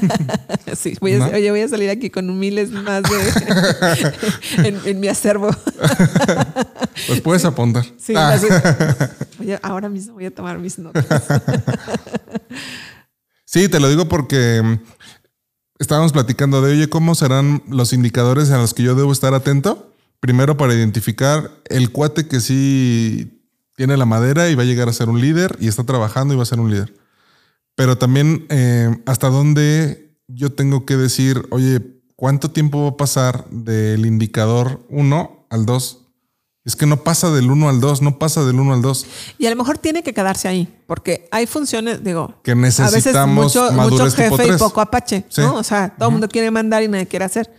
sí 0.76 0.98
voy 1.00 1.14
a, 1.14 1.28
oye, 1.28 1.52
voy 1.52 1.62
a 1.62 1.68
salir 1.68 1.90
aquí 1.90 2.10
con 2.10 2.38
miles 2.40 2.72
más 2.72 3.04
de 3.04 4.74
en, 4.86 5.00
mi 5.00 5.08
acervo. 5.08 5.50
pues 7.08 7.22
puedes 7.22 7.46
apuntar. 7.46 7.86
Sí, 7.98 8.14
ah. 8.16 8.40
ahora 9.62 9.90
mismo 9.90 10.16
voy 10.16 10.26
a 10.26 10.32
tomar 10.34 10.58
mis 10.60 10.80
notas. 10.80 11.24
sí, 13.46 13.70
te 13.70 13.80
lo 13.80 13.90
digo 13.90 14.08
porque 14.08 14.62
mm, 14.64 14.80
estábamos 15.80 16.12
platicando 16.12 16.62
de, 16.62 16.74
oye, 16.74 16.90
¿cómo 16.90 17.14
serán 17.14 17.64
los 17.68 17.94
indicadores 17.94 18.50
a 18.52 18.58
los 18.58 18.74
que 18.74 18.84
yo 18.84 18.96
debo 18.96 19.12
estar 19.12 19.34
atento? 19.36 19.94
Primero 20.20 20.58
para 20.58 20.74
identificar 20.74 21.52
el 21.70 21.92
cuate 21.92 22.28
que 22.28 22.40
sí 22.40 23.33
tiene 23.76 23.98
la 23.98 24.06
madera 24.06 24.50
y 24.50 24.56
va 24.56 24.64
a 24.64 24.66
llegar 24.66 24.90
a 24.90 24.94
ser 24.94 25.10
un 25.10 25.20
líder 25.20 25.58
y 25.60 25.68
está 25.68 25.84
trabajando 25.84 26.34
y 26.34 26.38
va 26.38 26.44
a 26.44 26.48
ser 26.48 26.60
un 26.60 26.72
líder 26.72 26.94
pero 27.76 27.98
también 27.98 28.46
eh, 28.50 28.90
hasta 29.06 29.30
dónde 29.30 30.16
yo 30.28 30.52
tengo 30.54 30.86
que 30.86 30.96
decir, 30.96 31.48
oye, 31.52 31.82
¿cuánto 32.16 32.52
tiempo 32.52 32.84
va 32.84 32.90
a 32.90 32.98
pasar 32.98 33.46
del 33.50 34.06
indicador 34.06 34.86
1 34.90 35.48
al 35.50 35.66
2? 35.66 36.00
Es 36.66 36.78
que 36.78 36.86
no 36.86 37.04
pasa 37.04 37.30
del 37.30 37.52
1 37.52 37.68
al 37.68 37.82
2, 37.82 38.02
no 38.02 38.18
pasa 38.20 38.46
del 38.46 38.58
1 38.58 38.74
al 38.74 38.82
2. 38.82 39.06
Y 39.38 39.48
a 39.48 39.50
lo 39.50 39.58
mejor 39.58 39.80
tiene 39.80 40.02
que 40.02 40.14
quedarse 40.14 40.48
ahí, 40.48 40.68
porque 40.88 41.28
hay 41.32 41.46
funciones, 41.46 42.04
digo, 42.04 42.36
que 42.42 42.56
necesitamos 42.56 42.94
a 42.94 42.96
veces 42.96 43.28
mucho, 43.28 43.72
mucho 43.74 44.12
jefe 44.12 44.48
y 44.48 44.58
poco 44.58 44.80
apache, 44.80 45.26
¿no? 45.38 45.56
O 45.56 45.64
sea, 45.64 45.94
todo 45.98 46.08
el 46.10 46.14
mundo 46.14 46.30
quiere 46.30 46.52
mandar 46.52 46.84
y 46.84 46.88
nadie 46.88 47.08
quiere 47.08 47.26
hacer. 47.26 47.52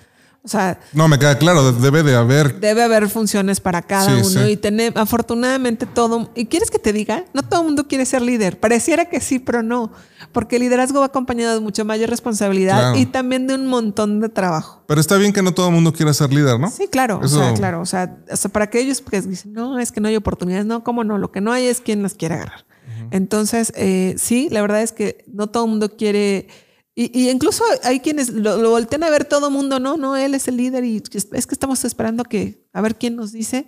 O 0.45 0.49
sea, 0.49 0.79
no 0.93 1.09
me 1.09 1.19
queda 1.19 1.39
claro, 1.39 1.73
debe 1.73 2.03
de 2.03 2.15
haber. 2.15 2.61
Debe 2.61 2.83
haber 2.83 3.09
funciones 3.09 3.61
para 3.61 3.81
cada 3.81 4.15
uno 4.23 4.47
y 4.47 4.59
tener, 4.59 4.93
afortunadamente 4.95 5.87
todo. 5.87 6.31
¿Y 6.35 6.45
quieres 6.45 6.71
que 6.71 6.79
te 6.79 6.93
diga? 6.93 7.25
No 7.33 7.43
todo 7.43 7.61
el 7.61 7.67
mundo 7.69 7.89
quiere 7.89 8.05
ser 8.05 8.21
líder. 8.21 8.61
Pareciera 8.61 9.07
que 9.07 9.23
sí, 9.23 9.39
pero 9.39 9.63
no. 9.63 9.91
Porque 10.33 10.57
el 10.57 10.63
liderazgo 10.63 11.01
va 11.01 11.07
acompañado 11.07 11.55
de 11.55 11.61
mucha 11.61 11.83
mayor 11.83 12.11
responsabilidad 12.11 12.95
y 12.95 13.07
también 13.07 13.47
de 13.47 13.55
un 13.55 13.67
montón 13.67 14.21
de 14.21 14.29
trabajo. 14.29 14.83
Pero 14.87 15.01
está 15.01 15.17
bien 15.17 15.33
que 15.33 15.43
no 15.43 15.55
todo 15.55 15.69
el 15.69 15.75
mundo 15.75 15.95
quiera 15.95 16.13
ser 16.13 16.31
líder, 16.31 16.61
¿no? 16.61 16.71
Sí, 16.71 16.89
claro. 16.89 17.21
O 17.23 17.29
sea, 17.29 17.55
claro. 17.55 17.81
O 17.81 17.87
sea, 17.87 18.19
para 18.53 18.67
aquellos 18.67 19.01
que 19.01 19.23
dicen, 19.23 19.55
no, 19.55 19.79
es 19.79 19.93
que 19.93 20.03
no 20.03 20.09
hay 20.09 20.17
oportunidades. 20.17 20.67
No, 20.67 20.85
cómo 20.85 21.05
no. 21.05 21.17
Lo 21.17 21.33
que 21.33 21.41
no 21.41 21.53
hay 21.53 21.69
es 21.69 21.81
quien 21.81 22.03
las 22.03 22.13
quiere 22.13 22.35
agarrar. 22.35 22.67
Entonces, 23.11 23.73
eh, 23.77 24.15
sí, 24.19 24.49
la 24.51 24.61
verdad 24.61 24.83
es 24.83 24.93
que 24.93 25.25
no 25.27 25.47
todo 25.47 25.65
el 25.65 25.71
mundo 25.71 25.97
quiere 25.97 26.49
y, 26.97 27.29
incluso 27.29 27.65
hay 27.83 27.99
quienes 27.99 28.29
lo, 28.29 28.57
lo, 28.57 28.71
voltean 28.71 29.03
a 29.03 29.11
ver 29.11 29.25
todo 29.25 29.51
mundo, 29.51 29.81
no, 29.81 29.97
no, 29.97 30.17
él 30.17 30.35
es 30.35 30.47
el 30.47 30.57
líder 30.57 30.85
y 30.85 31.03
es 31.33 31.47
que 31.47 31.55
estamos 31.55 31.85
esperando 31.85 32.23
que, 32.23 32.65
a 32.73 32.81
ver 32.81 32.97
quién 32.97 33.17
nos 33.17 33.33
dice, 33.33 33.67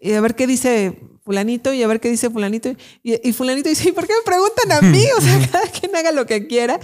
y 0.00 0.12
a 0.12 0.20
ver 0.20 0.34
qué 0.34 0.46
dice 0.46 0.98
fulanito 1.24 1.72
y 1.72 1.82
a 1.82 1.86
ver 1.86 2.00
qué 2.00 2.10
dice 2.10 2.28
fulanito. 2.30 2.74
Y, 3.02 3.32
fulanito 3.32 3.68
dice, 3.68 3.88
¿y 3.88 3.92
por 3.92 4.06
qué 4.06 4.12
me 4.12 4.24
preguntan 4.24 4.72
a 4.72 4.80
mí? 4.80 5.04
O 5.16 5.20
sea, 5.20 5.48
cada 5.52 5.66
quien 5.68 5.94
haga 5.96 6.12
lo 6.12 6.26
que 6.26 6.46
quiera, 6.46 6.78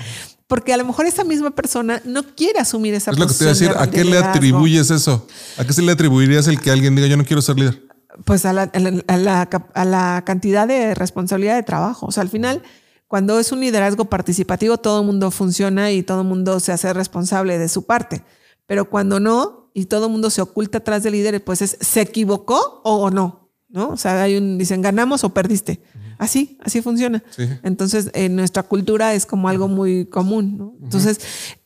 porque 0.47 0.73
a 0.73 0.77
lo 0.77 0.85
mejor 0.85 1.07
esa 1.07 1.25
misma 1.25 1.51
persona 1.51 2.03
no 2.05 2.35
quiere 2.35 2.59
asumir 2.61 2.95
esa. 2.95 3.11
Es 3.11 3.19
lo 3.19 3.27
que 3.27 3.35
te 3.35 3.45
voy 3.45 3.49
a 3.49 3.55
decir, 3.55 3.73
¿a 3.77 3.91
qué 3.91 4.05
le 4.05 4.19
atribuyes 4.19 4.91
eso? 4.91 5.27
¿A 5.57 5.65
qué 5.65 5.73
se 5.73 5.83
le 5.83 5.93
atribuirías 5.93 6.47
el 6.49 6.61
que 6.61 6.71
alguien 6.71 6.95
diga, 6.95 7.09
yo 7.09 7.17
no 7.17 7.25
quiero 7.25 7.43
ser 7.43 7.57
líder? 7.57 7.83
Pues 8.25 8.45
a 8.45 8.53
la, 8.53 8.63
a 8.63 9.17
la, 9.17 9.43
a 9.75 9.85
la 9.85 10.23
cantidad 10.27 10.69
de 10.69 10.95
responsabilidad 10.95 11.57
de 11.57 11.63
trabajo. 11.63 12.07
O 12.07 12.13
sea, 12.13 12.23
al 12.23 12.29
final 12.29 12.63
cuando 13.11 13.41
es 13.41 13.51
un 13.51 13.59
liderazgo 13.59 14.05
participativo, 14.05 14.79
todo 14.79 15.01
el 15.01 15.07
mundo 15.07 15.33
funciona 15.33 15.91
y 15.91 16.05
todo 16.05 16.21
el 16.21 16.29
mundo 16.29 16.61
se 16.61 16.71
hace 16.71 16.93
responsable 16.93 17.59
de 17.59 17.69
su 17.69 17.85
parte. 17.85 18.23
Pero 18.67 18.89
cuando 18.89 19.19
no, 19.19 19.73
y 19.75 19.87
todo 19.87 20.07
el 20.07 20.13
mundo 20.13 20.31
se 20.31 20.41
oculta 20.41 20.79
atrás 20.79 21.03
del 21.03 21.15
líder, 21.15 21.43
pues 21.43 21.61
es, 21.61 21.77
¿se 21.81 22.03
equivocó 22.03 22.81
o 22.85 23.11
no? 23.11 23.51
¿No? 23.69 23.89
O 23.89 23.97
sea, 23.97 24.23
hay 24.23 24.37
un, 24.37 24.59
dicen, 24.59 24.81
ganamos 24.81 25.25
o 25.25 25.35
perdiste. 25.35 25.83
Así, 26.19 26.57
así 26.63 26.83
funciona. 26.83 27.21
Entonces, 27.65 28.13
en 28.15 28.37
nuestra 28.37 28.63
cultura 28.63 29.13
es 29.13 29.27
como 29.27 29.49
algo 29.49 29.67
muy 29.67 30.07
común, 30.07 30.57
¿no? 30.57 30.77
Entonces, 30.81 31.19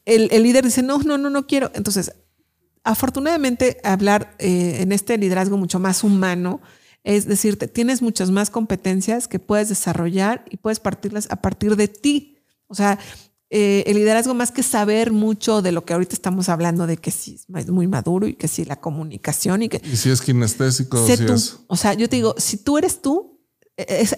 el, 0.06 0.28
líder 0.42 0.64
dice, 0.64 0.82
no, 0.82 0.96
no, 1.00 1.18
no, 1.18 1.28
no 1.28 1.46
quiero. 1.46 1.70
Entonces, 1.74 2.14
afortunadamente, 2.84 3.76
hablar 3.84 4.34
eh, 4.38 4.78
en 4.80 4.92
este 4.92 5.18
liderazgo 5.18 5.58
mucho 5.58 5.78
más 5.78 6.04
humano, 6.04 6.62
es 7.04 7.26
decirte, 7.26 7.68
tienes 7.68 8.00
muchas 8.00 8.30
más 8.30 8.50
competencias 8.50 9.28
que 9.28 9.38
puedes 9.38 9.68
desarrollar 9.68 10.44
y 10.50 10.56
puedes 10.56 10.80
partirlas 10.80 11.30
a 11.30 11.36
partir 11.36 11.76
de 11.76 11.86
ti. 11.86 12.38
O 12.66 12.74
sea, 12.74 12.98
eh, 13.50 13.84
el 13.86 13.96
liderazgo 13.96 14.32
más 14.32 14.50
que 14.50 14.62
saber 14.62 15.12
mucho 15.12 15.60
de 15.60 15.70
lo 15.70 15.84
que 15.84 15.92
ahorita 15.92 16.14
estamos 16.14 16.48
hablando, 16.48 16.86
de 16.86 16.96
que 16.96 17.10
sí 17.10 17.38
es 17.54 17.68
muy 17.68 17.86
maduro 17.86 18.26
y 18.26 18.34
que 18.34 18.48
sí 18.48 18.64
la 18.64 18.80
comunicación 18.80 19.62
y 19.62 19.68
que... 19.68 19.82
Y 19.84 19.96
si 19.96 20.10
es 20.10 20.22
kinestésico. 20.22 21.06
Si 21.06 21.12
es. 21.12 21.58
O 21.66 21.76
sea, 21.76 21.92
yo 21.92 22.08
te 22.08 22.16
digo, 22.16 22.34
si 22.38 22.56
tú 22.56 22.78
eres 22.78 23.02
tú, 23.02 23.38
e, 23.76 23.82
e, 23.82 24.00
es, 24.00 24.16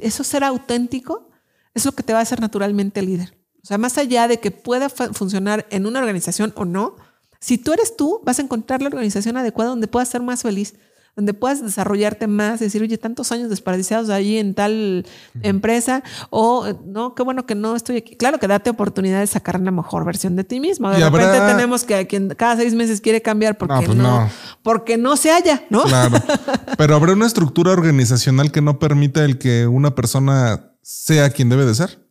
eso 0.00 0.24
ser 0.24 0.44
auténtico 0.44 1.28
es 1.74 1.84
lo 1.84 1.92
que 1.92 2.04
te 2.04 2.12
va 2.12 2.20
a 2.20 2.22
hacer 2.22 2.40
naturalmente 2.40 3.02
líder. 3.02 3.36
O 3.62 3.66
sea, 3.66 3.76
más 3.76 3.98
allá 3.98 4.28
de 4.28 4.38
que 4.38 4.52
pueda 4.52 4.88
funcionar 4.88 5.66
en 5.70 5.84
una 5.84 5.98
organización 5.98 6.52
o 6.56 6.64
no, 6.64 6.96
si 7.40 7.58
tú 7.58 7.72
eres 7.72 7.96
tú, 7.96 8.20
vas 8.24 8.38
a 8.38 8.42
encontrar 8.42 8.82
la 8.82 8.88
organización 8.88 9.36
adecuada 9.36 9.70
donde 9.70 9.88
puedas 9.88 10.08
ser 10.08 10.22
más 10.22 10.42
feliz 10.42 10.74
donde 11.16 11.34
puedas 11.34 11.62
desarrollarte 11.62 12.26
más, 12.26 12.60
decir, 12.60 12.82
oye, 12.82 12.96
tantos 12.98 13.32
años 13.32 13.50
desperdiciados 13.50 14.10
allí 14.10 14.38
en 14.38 14.54
tal 14.54 15.06
empresa, 15.42 16.02
o 16.30 16.66
no, 16.84 17.14
qué 17.14 17.22
bueno 17.22 17.46
que 17.46 17.54
no 17.54 17.76
estoy 17.76 17.98
aquí. 17.98 18.16
Claro 18.16 18.38
que 18.38 18.46
date 18.46 18.70
oportunidad 18.70 19.20
de 19.20 19.26
sacar 19.26 19.60
la 19.60 19.70
mejor 19.70 20.04
versión 20.04 20.36
de 20.36 20.44
ti 20.44 20.60
mismo. 20.60 20.90
De 20.90 20.98
repente 20.98 21.38
tenemos 21.40 21.84
que 21.84 22.06
quien 22.06 22.28
cada 22.30 22.56
seis 22.56 22.74
meses 22.74 23.00
quiere 23.00 23.22
cambiar 23.22 23.58
porque 23.58 23.86
pues 23.86 23.96
no, 23.96 24.28
porque 24.62 24.96
no 24.96 25.16
se 25.16 25.30
halla, 25.30 25.64
¿no? 25.70 25.82
Claro. 25.82 26.16
Pero 26.78 26.94
habrá 26.94 27.12
una 27.12 27.26
estructura 27.26 27.72
organizacional 27.72 28.52
que 28.52 28.62
no 28.62 28.78
permita 28.78 29.24
el 29.24 29.38
que 29.38 29.66
una 29.66 29.94
persona 29.94 30.74
sea 30.82 31.30
quien 31.30 31.48
debe 31.48 31.66
de 31.66 31.74
ser. 31.74 32.10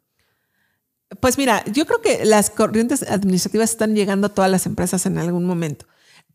Pues 1.20 1.38
mira, 1.38 1.64
yo 1.66 1.86
creo 1.86 2.02
que 2.02 2.24
las 2.24 2.50
corrientes 2.52 3.04
administrativas 3.04 3.72
están 3.72 3.96
llegando 3.96 4.28
a 4.28 4.30
todas 4.30 4.52
las 4.52 4.66
empresas 4.68 5.06
en 5.06 5.18
algún 5.18 5.46
momento. 5.46 5.88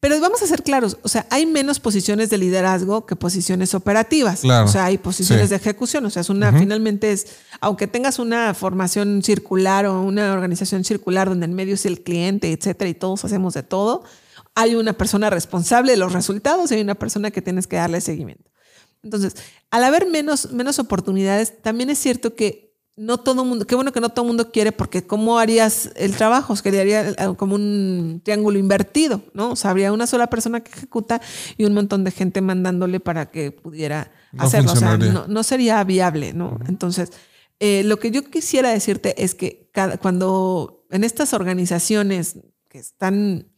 Pero 0.05 0.21
vamos 0.21 0.43
a 0.43 0.47
ser 0.47 0.63
claros, 0.63 0.99
o 1.01 1.09
sea, 1.09 1.27
hay 1.31 1.47
menos 1.47 1.81
posiciones 1.81 2.29
de 2.29 2.37
liderazgo 2.37 3.07
que 3.07 3.17
posiciones 3.17 3.73
operativas. 3.73 4.45
O 4.45 4.69
sea, 4.69 4.85
hay 4.85 4.99
posiciones 4.99 5.49
de 5.49 5.57
ejecución. 5.57 6.05
O 6.05 6.11
sea, 6.11 6.21
es 6.21 6.29
una, 6.29 6.53
finalmente 6.53 7.11
es, 7.11 7.27
aunque 7.59 7.87
tengas 7.87 8.19
una 8.19 8.53
formación 8.53 9.23
circular 9.23 9.87
o 9.87 10.03
una 10.03 10.35
organización 10.35 10.85
circular 10.85 11.31
donde 11.31 11.47
en 11.47 11.55
medio 11.55 11.73
es 11.73 11.87
el 11.87 12.03
cliente, 12.03 12.53
etcétera, 12.53 12.91
y 12.91 12.93
todos 12.93 13.25
hacemos 13.25 13.55
de 13.55 13.63
todo, 13.63 14.05
hay 14.55 14.75
una 14.75 14.93
persona 14.93 15.31
responsable 15.31 15.93
de 15.93 15.97
los 15.97 16.13
resultados 16.13 16.71
y 16.71 16.75
hay 16.75 16.83
una 16.83 16.97
persona 16.97 17.31
que 17.31 17.41
tienes 17.41 17.67
que 17.67 17.77
darle 17.77 18.03
seguimiento. 18.03 18.51
Entonces, 19.03 19.37
al 19.71 19.85
haber 19.85 20.07
menos, 20.07 20.53
menos 20.53 20.79
oportunidades, 20.79 21.63
también 21.63 21.89
es 21.89 21.97
cierto 21.99 22.35
que 22.35 22.74
no 22.97 23.19
todo 23.19 23.45
mundo, 23.45 23.67
qué 23.67 23.75
bueno 23.75 23.93
que 23.93 24.01
no 24.01 24.09
todo 24.09 24.25
el 24.25 24.29
mundo 24.29 24.53
quiere, 24.53 24.71
porque 24.71 25.05
¿cómo 25.05 25.39
harías 25.39 25.91
el 25.97 26.15
trabajo? 26.17 26.55
Quedaría 26.63 27.35
como 27.37 27.57
un 27.57 28.21
triángulo 28.25 28.59
invertido, 28.59 29.23
¿no? 29.33 29.53
O 29.53 29.57
sea, 29.57 29.71
habría 29.73 29.93
una 29.93 30.07
sola 30.07 30.29
persona 30.29 30.61
que 30.61 30.71
ejecuta 30.71 31.21
y 31.57 31.65
un 31.65 31.75
montón 31.75 32.05
de 32.05 32.13
gente 32.13 32.41
mandándole 32.41 33.01
para 33.01 33.31
que 33.31 33.51
pudiera 33.51 34.13
hacerlo. 34.39 34.73
O 34.73 34.77
sea, 34.77 34.97
no, 34.97 35.43
sería 35.43 35.83
viable, 35.83 36.33
¿no? 36.35 36.61
Entonces, 36.69 37.11
eh, 37.59 37.83
lo 37.85 37.99
que 37.99 38.13
yo 38.13 38.31
quisiera 38.31 38.71
decirte 38.71 39.23
es 39.23 39.35
que 39.35 39.69
cada, 39.73 39.99
cuando 39.99 40.87
en 40.91 41.03
estas 41.03 41.33
organizaciones 41.33 42.39
que 42.69 42.79
están, 42.79 43.49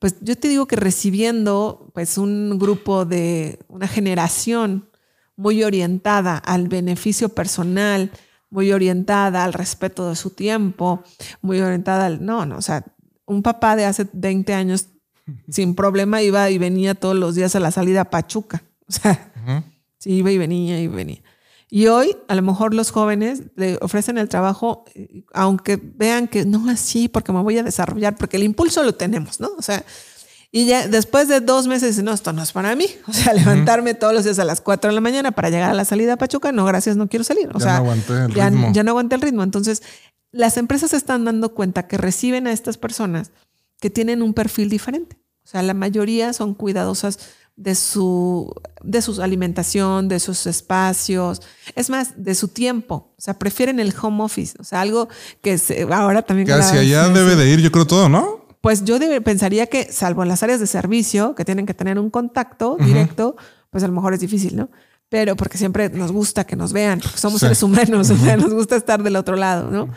pues 0.00 0.16
yo 0.20 0.36
te 0.36 0.48
digo 0.48 0.66
que 0.66 0.76
recibiendo 0.76 1.90
pues 1.94 2.18
un 2.18 2.58
grupo 2.58 3.04
de 3.04 3.60
una 3.68 3.86
generación 3.86 4.88
muy 5.36 5.62
orientada 5.62 6.36
al 6.38 6.66
beneficio 6.66 7.28
personal, 7.30 8.10
muy 8.50 8.72
orientada 8.72 9.44
al 9.44 9.52
respeto 9.52 10.08
de 10.08 10.16
su 10.16 10.30
tiempo, 10.30 11.02
muy 11.40 11.60
orientada 11.60 12.06
al... 12.06 12.24
No, 12.24 12.44
no, 12.44 12.58
o 12.58 12.62
sea, 12.62 12.84
un 13.26 13.42
papá 13.42 13.76
de 13.76 13.84
hace 13.84 14.08
20 14.12 14.52
años 14.52 14.88
sin 15.48 15.74
problema 15.74 16.22
iba 16.22 16.50
y 16.50 16.58
venía 16.58 16.94
todos 16.94 17.16
los 17.16 17.34
días 17.34 17.54
a 17.56 17.60
la 17.60 17.70
salida 17.70 18.02
a 18.02 18.10
Pachuca. 18.10 18.62
O 18.90 18.92
sea, 18.92 19.32
sí, 19.98 20.14
iba 20.14 20.32
y 20.32 20.38
venía 20.38 20.80
y 20.80 20.88
venía. 20.88 21.22
Y 21.68 21.86
hoy 21.86 22.16
a 22.26 22.34
lo 22.34 22.42
mejor 22.42 22.74
los 22.74 22.90
jóvenes 22.90 23.44
le 23.54 23.78
ofrecen 23.80 24.18
el 24.18 24.28
trabajo, 24.28 24.84
eh, 24.96 25.22
aunque 25.32 25.76
vean 25.80 26.26
que 26.26 26.44
no 26.44 26.68
así, 26.68 27.08
porque 27.08 27.30
me 27.30 27.40
voy 27.40 27.56
a 27.58 27.62
desarrollar, 27.62 28.16
porque 28.16 28.36
el 28.36 28.42
impulso 28.42 28.82
lo 28.82 28.96
tenemos, 28.96 29.38
¿no? 29.38 29.50
O 29.56 29.62
sea, 29.62 29.84
y 30.52 30.66
ya 30.66 30.88
después 30.88 31.28
de 31.28 31.40
dos 31.40 31.66
meses, 31.68 32.02
no, 32.02 32.12
esto 32.12 32.32
no 32.32 32.42
es 32.42 32.52
para 32.52 32.74
mí. 32.74 32.86
O 33.08 33.12
sea, 33.12 33.32
levantarme 33.34 33.94
todos 33.94 34.12
los 34.12 34.24
días 34.24 34.38
a 34.38 34.44
las 34.44 34.60
4 34.60 34.88
de 34.90 34.94
la 34.94 35.00
mañana 35.00 35.30
para 35.32 35.50
llegar 35.50 35.70
a 35.70 35.74
la 35.74 35.84
salida 35.84 36.14
a 36.14 36.16
Pachuca, 36.16 36.50
no, 36.52 36.64
gracias, 36.64 36.96
no 36.96 37.08
quiero 37.08 37.24
salir. 37.24 37.48
O 37.54 37.58
Ya 37.58 37.64
sea, 37.64 37.72
no 37.74 37.78
aguanté 37.78 38.12
el 38.24 38.34
ya, 38.34 38.48
ritmo. 38.50 38.70
ya 38.72 38.82
no 38.82 38.90
aguanté 38.90 39.14
el 39.16 39.22
ritmo. 39.22 39.42
Entonces, 39.42 39.82
las 40.32 40.56
empresas 40.56 40.90
se 40.90 40.96
están 40.96 41.24
dando 41.24 41.54
cuenta 41.54 41.86
que 41.86 41.96
reciben 41.98 42.46
a 42.46 42.52
estas 42.52 42.76
personas 42.78 43.30
que 43.80 43.90
tienen 43.90 44.22
un 44.22 44.34
perfil 44.34 44.68
diferente. 44.68 45.16
O 45.44 45.48
sea, 45.48 45.62
la 45.62 45.74
mayoría 45.74 46.32
son 46.32 46.54
cuidadosas 46.54 47.18
de 47.56 47.74
su, 47.74 48.54
de 48.82 49.02
su 49.02 49.20
alimentación, 49.22 50.08
de 50.08 50.18
sus 50.20 50.46
espacios, 50.46 51.42
es 51.74 51.90
más, 51.90 52.12
de 52.16 52.34
su 52.34 52.48
tiempo. 52.48 53.12
O 53.18 53.20
sea, 53.20 53.34
prefieren 53.38 53.80
el 53.80 53.92
home 54.00 54.22
office. 54.22 54.54
O 54.60 54.64
sea, 54.64 54.80
algo 54.80 55.08
que 55.42 55.58
se- 55.58 55.82
ahora 55.92 56.22
también... 56.22 56.46
Que 56.46 56.52
hacia 56.54 56.80
allá 56.80 57.08
debe 57.08 57.36
de 57.36 57.50
ir, 57.50 57.60
yo 57.60 57.70
creo, 57.72 57.86
todo, 57.86 58.08
¿no? 58.08 58.39
Pues 58.60 58.84
yo 58.84 58.98
pensaría 59.22 59.66
que, 59.66 59.90
salvo 59.90 60.22
en 60.22 60.28
las 60.28 60.42
áreas 60.42 60.60
de 60.60 60.66
servicio, 60.66 61.34
que 61.34 61.44
tienen 61.44 61.64
que 61.66 61.74
tener 61.74 61.98
un 61.98 62.10
contacto 62.10 62.76
directo, 62.78 63.36
pues 63.70 63.82
a 63.84 63.86
lo 63.86 63.92
mejor 63.94 64.12
es 64.14 64.20
difícil, 64.20 64.56
¿no? 64.56 64.70
Pero 65.08 65.34
porque 65.34 65.56
siempre 65.58 65.88
nos 65.88 66.12
gusta 66.12 66.44
que 66.44 66.56
nos 66.56 66.72
vean, 66.72 67.00
porque 67.00 67.18
somos 67.18 67.40
Sí. 67.40 67.46
seres 67.46 67.62
humanos, 67.62 68.10
o 68.10 68.16
sea, 68.16 68.36
nos 68.36 68.52
gusta 68.52 68.76
estar 68.76 69.02
del 69.02 69.16
otro 69.16 69.36
lado, 69.36 69.70
¿no? 69.70 69.88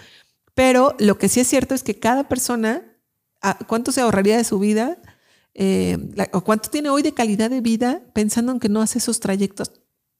Pero 0.55 0.95
lo 0.99 1.17
que 1.17 1.29
sí 1.29 1.39
es 1.41 1.47
cierto 1.47 1.75
es 1.75 1.83
que 1.83 1.99
cada 1.99 2.27
persona, 2.29 2.83
ah, 3.41 3.57
¿cuánto 3.67 3.91
se 3.91 4.01
ahorraría 4.01 4.37
de 4.37 4.43
su 4.43 4.59
vida? 4.59 4.97
Eh, 5.55 5.97
la- 6.15 6.29
o 6.33 6.41
cuánto 6.41 6.69
tiene 6.69 6.89
hoy 6.89 7.01
de 7.03 7.13
calidad 7.13 7.49
de 7.49 7.61
vida 7.61 8.01
pensando 8.13 8.51
en 8.53 8.59
que 8.59 8.69
no 8.69 8.81
hace 8.81 8.97
esos 8.99 9.19
trayectos 9.19 9.71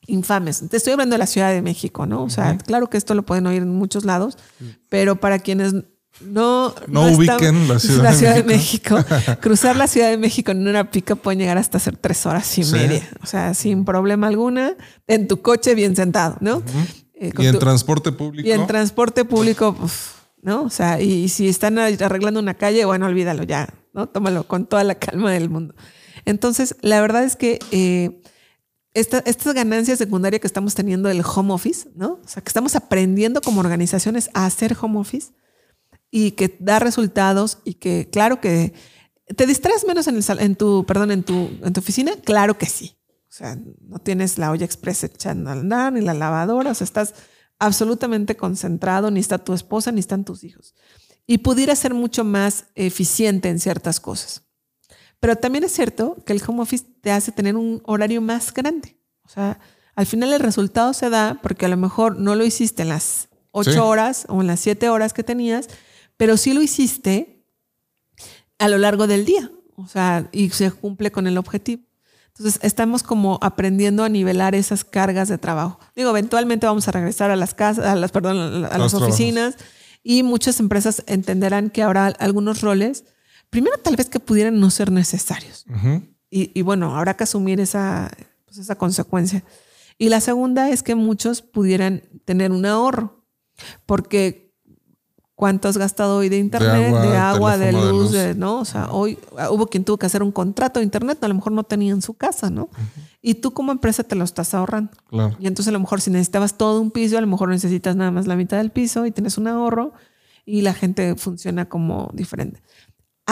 infames. 0.06 0.64
Te 0.70 0.78
estoy 0.78 0.94
hablando 0.94 1.14
de 1.14 1.18
la 1.20 1.28
Ciudad 1.28 1.52
de 1.52 1.62
México, 1.62 2.06
¿no? 2.06 2.24
O 2.24 2.30
sea, 2.30 2.58
claro 2.58 2.88
que 2.89 2.98
esto 2.98 3.16
lo 3.16 3.24
pueden 3.24 3.48
oír 3.48 3.62
en 3.62 3.70
muchos 3.70 4.04
lados, 4.06 4.38
pero 4.89 5.16
para 5.20 5.39
quienes 5.39 5.74
no, 6.22 6.74
No 6.88 7.07
ubiquen 7.07 7.68
la 7.68 7.80
Ciudad 7.80 8.14
de 8.16 8.34
de 8.34 8.43
México, 8.43 8.97
cruzar 9.41 9.76
la 9.76 9.88
Ciudad 9.88 10.09
de 10.09 10.18
México 10.18 10.51
en 10.51 10.68
una 10.68 10.89
pica 10.91 11.16
puede 11.16 11.38
llegar 11.38 11.57
hasta 11.57 11.80
ser 11.80 11.97
tres 11.97 12.26
horas 12.26 12.57
y 12.57 12.64
Sí. 12.64 12.72
media. 12.74 13.07
O 13.22 13.26
sea, 13.26 13.53
sin 13.53 13.84
problema 13.86 14.28
alguna, 14.28 14.76
en 15.07 15.28
tu 15.28 15.41
coche 15.41 15.76
bien 15.76 15.95
sentado, 15.95 16.38
¿no? 16.39 16.61
Eh, 17.16 17.32
Y 17.38 17.45
en 17.45 17.53
tu- 17.53 17.59
transporte 17.59 18.11
público. 18.11 18.47
y 18.47 18.51
en 18.51 18.68
transporte 18.68 19.26
público, 19.26 19.76
uf, 19.82 20.14
¿no? 20.41 20.64
O 20.64 20.70
sea, 20.70 21.01
y, 21.01 21.30
si 21.30 21.47
están 21.49 21.78
arreglando 21.80 22.39
una 22.39 22.53
calle, 22.53 22.86
bueno, 22.86 23.05
olvídalo 23.07 23.43
ya, 23.43 23.70
¿no? 23.93 24.07
Tómalo 24.07 24.47
con 24.47 24.66
toda 24.66 24.84
la 24.84 24.95
calma 24.95 25.32
del 25.32 25.49
mundo. 25.49 25.74
Entonces, 26.26 26.76
la 26.82 27.01
verdad 27.01 27.24
es 27.24 27.36
que 27.36 27.59
eh, 27.72 28.22
esta, 28.93 29.20
esta 29.26 29.51
ganancia 29.53 29.95
secundaria 29.97 30.39
que 30.39 30.47
estamos 30.47 30.76
teniendo 30.76 31.09
del 31.09 31.24
home 31.26 31.53
office, 31.53 31.89
¿no? 31.95 32.20
O 32.24 32.28
sea, 32.28 32.43
que 32.43 32.49
estamos 32.49 32.76
aprendiendo 32.76 33.41
como 33.41 33.59
organizaciones 33.61 34.30
a 34.34 34.45
hacer 34.45 34.76
home 34.80 34.99
office 34.99 35.32
y 36.16 36.34
que 36.34 36.55
da 36.59 36.78
resultados 36.78 37.57
y 37.66 37.74
que, 37.74 38.07
claro 38.11 38.39
que 38.39 38.72
te 39.36 39.47
distraes 39.47 39.84
menos 39.88 40.05
en, 40.05 40.18
el 40.18 40.39
en 40.39 40.55
tu, 40.55 40.86
perdón, 40.86 41.09
en 41.09 41.24
tu, 41.24 41.49
en 41.64 41.74
tu 41.74 41.80
oficina, 41.80 42.11
claro 42.24 42.55
que 42.55 42.68
sí. 42.68 42.95
O 43.28 43.32
sea, 43.36 43.57
no 43.82 43.97
tienes 43.97 44.38
la 44.38 44.51
olla 44.51 44.64
express 44.64 45.03
echando 45.05 45.49
a 45.49 45.53
andar, 45.53 45.91
ni 45.91 46.01
la 46.01 46.14
lavadora, 46.14 46.70
o 46.70 46.74
sea, 46.76 46.86
estás 46.86 47.16
absolutamente 47.57 48.38
concentrado, 48.38 49.09
ni 49.09 49.22
está 49.22 49.39
tu 49.39 49.53
esposa, 49.53 49.91
ni 49.91 50.01
están 50.01 50.24
tus 50.24 50.43
hijos. 50.43 50.76
Y 51.26 51.39
pudiera 51.39 51.76
ser 51.76 51.95
mucho 51.95 52.24
más 52.24 52.66
eficiente 52.76 53.49
en 53.49 53.59
ciertas 53.59 53.99
cosas. 53.99 54.43
Pero 55.20 55.36
también 55.36 55.64
es 55.64 55.72
cierto 55.72 56.18
que 56.28 56.34
el 56.34 56.43
home 56.45 56.61
office 56.61 56.86
te 57.01 57.09
hace 57.09 57.32
tener 57.32 57.55
un 57.55 57.82
horario 57.86 58.22
más 58.22 58.53
grande. 58.53 58.99
O 59.24 59.30
sea, 59.30 59.59
al 59.95 60.05
final 60.05 60.32
el 60.32 60.41
resultado 60.41 60.93
se 60.93 61.09
da 61.09 61.39
porque 61.41 61.66
a 61.66 61.70
lo 61.70 61.78
mejor 61.78 62.20
no 62.20 62.36
lo 62.36 62.45
hiciste 62.45 62.84
en 62.84 62.89
las 62.89 63.30
ocho 63.49 63.72
Sí. 63.72 63.78
horas 63.80 64.26
o 64.30 64.41
en 64.41 64.47
las 64.47 64.59
siete 64.59 64.89
horas 64.89 65.11
que 65.14 65.24
tenías, 65.24 65.70
pero 66.18 66.38
sí 66.38 66.53
lo 66.53 66.61
hiciste 66.61 67.45
a 68.59 68.68
lo 68.70 68.78
largo 68.78 69.07
del 69.07 69.26
día. 69.26 69.51
O 69.76 69.88
sea, 69.88 70.30
y 70.32 70.49
se 70.51 70.72
cumple 70.72 71.11
con 71.11 71.28
el 71.28 71.38
objetivo. 71.38 71.84
Entonces, 72.28 72.59
estamos 72.64 73.03
como 73.03 73.38
aprendiendo 73.41 74.03
a 74.03 74.09
nivelar 74.09 74.55
esas 74.55 74.84
cargas 74.84 75.28
de 75.28 75.38
trabajo. 75.38 75.80
Digo, 75.95 76.09
eventualmente 76.09 76.66
vamos 76.66 76.88
a 76.88 76.91
regresar 76.91 77.30
a 77.30 77.36
las 77.36 77.53
casas, 77.53 77.86
a 77.86 77.95
las, 77.95 78.11
perdón, 78.11 78.38
a 78.38 78.59
las 78.59 78.70
trabajos. 78.70 79.01
oficinas 79.01 79.55
y 80.01 80.24
muchas 80.24 80.59
empresas 80.59 81.03
entenderán 81.07 81.70
que 81.70 81.84
habrá 81.84 82.07
algunos 82.07 82.61
roles, 82.61 83.05
primero 83.49 83.78
tal 83.78 83.95
vez 83.95 84.09
que 84.09 84.20
pudieran 84.20 84.59
no 84.59 84.72
ser 84.72 84.91
necesarios. 84.91 85.66
Ujú. 85.70 86.01
Y, 86.30 86.51
y 86.57 86.61
bueno, 86.64 86.95
habrá 86.97 87.16
que 87.16 87.24
asumir 87.24 87.59
esa, 87.59 88.11
pues 88.45 88.57
esa 88.57 88.76
consecuencia. 88.76 89.43
Y 89.99 90.09
la 90.09 90.20
segunda 90.20 90.70
es 90.70 90.82
que 90.82 90.95
muchos 90.95 91.43
pudieran 91.43 92.01
tener 92.26 92.51
un 92.51 92.66
ahorro, 92.66 93.28
porque 93.86 94.43
¿cuánto 95.44 95.68
has 95.68 95.78
gastado 95.78 96.16
hoy 96.20 96.30
de 96.30 96.38
internet, 96.38 96.88
agua, 96.88 97.02
de, 97.02 97.18
agua, 97.18 97.58
de 97.58 97.66
teléfono, 97.66 97.86
de 97.86 97.91
luz, 97.91 98.02
luz. 98.04 98.12
de- 98.14 98.34
¿no? 98.36 98.60
O 98.60 98.66
sea, 98.66 98.89
hoy 98.91 99.20
ah, 99.38 99.52
hubo 99.52 99.68
quien 99.68 99.84
tuvo 99.84 99.98
que 99.98 100.06
hacer 100.06 100.24
un 100.24 100.32
contrato 100.32 100.80
de 100.80 100.86
internet, 100.86 101.22
a 101.22 101.28
lo 101.28 101.34
mejor 101.34 101.52
no 101.52 101.66
tenía 101.66 101.91
en 101.91 102.02
su 102.02 102.14
casa, 102.14 102.50
¿no? 102.50 102.70
Y 103.22 103.34
tú 103.36 103.52
como 103.52 103.74
empresa 103.74 104.06
te 104.06 104.16
lo 104.16 104.24
estás 104.24 104.54
ahorrando. 104.54 104.91
Claro. 105.10 105.36
Y 105.41 105.48
entonces 105.48 105.68
a 105.68 105.74
lo 105.74 105.82
mejor 105.82 106.00
si 106.00 106.12
necesitabas 106.12 106.58
todo 106.58 106.80
un 106.80 106.91
piso, 106.91 107.18
a 107.18 107.22
lo 107.22 107.28
mejor 107.28 107.50
necesitas 107.50 107.94
nada 107.98 108.10
más 108.10 108.26
la 108.26 108.38
mitad 108.38 108.56
del 108.56 108.72
piso 108.72 109.06
y 109.06 109.12
tienes 109.12 109.38
un 109.38 109.48
ahorro 109.48 109.91
y 110.46 110.62
la 110.62 110.74
gente 110.74 111.16
funciona 111.18 111.68
como 111.68 112.10
diferente. 112.14 112.62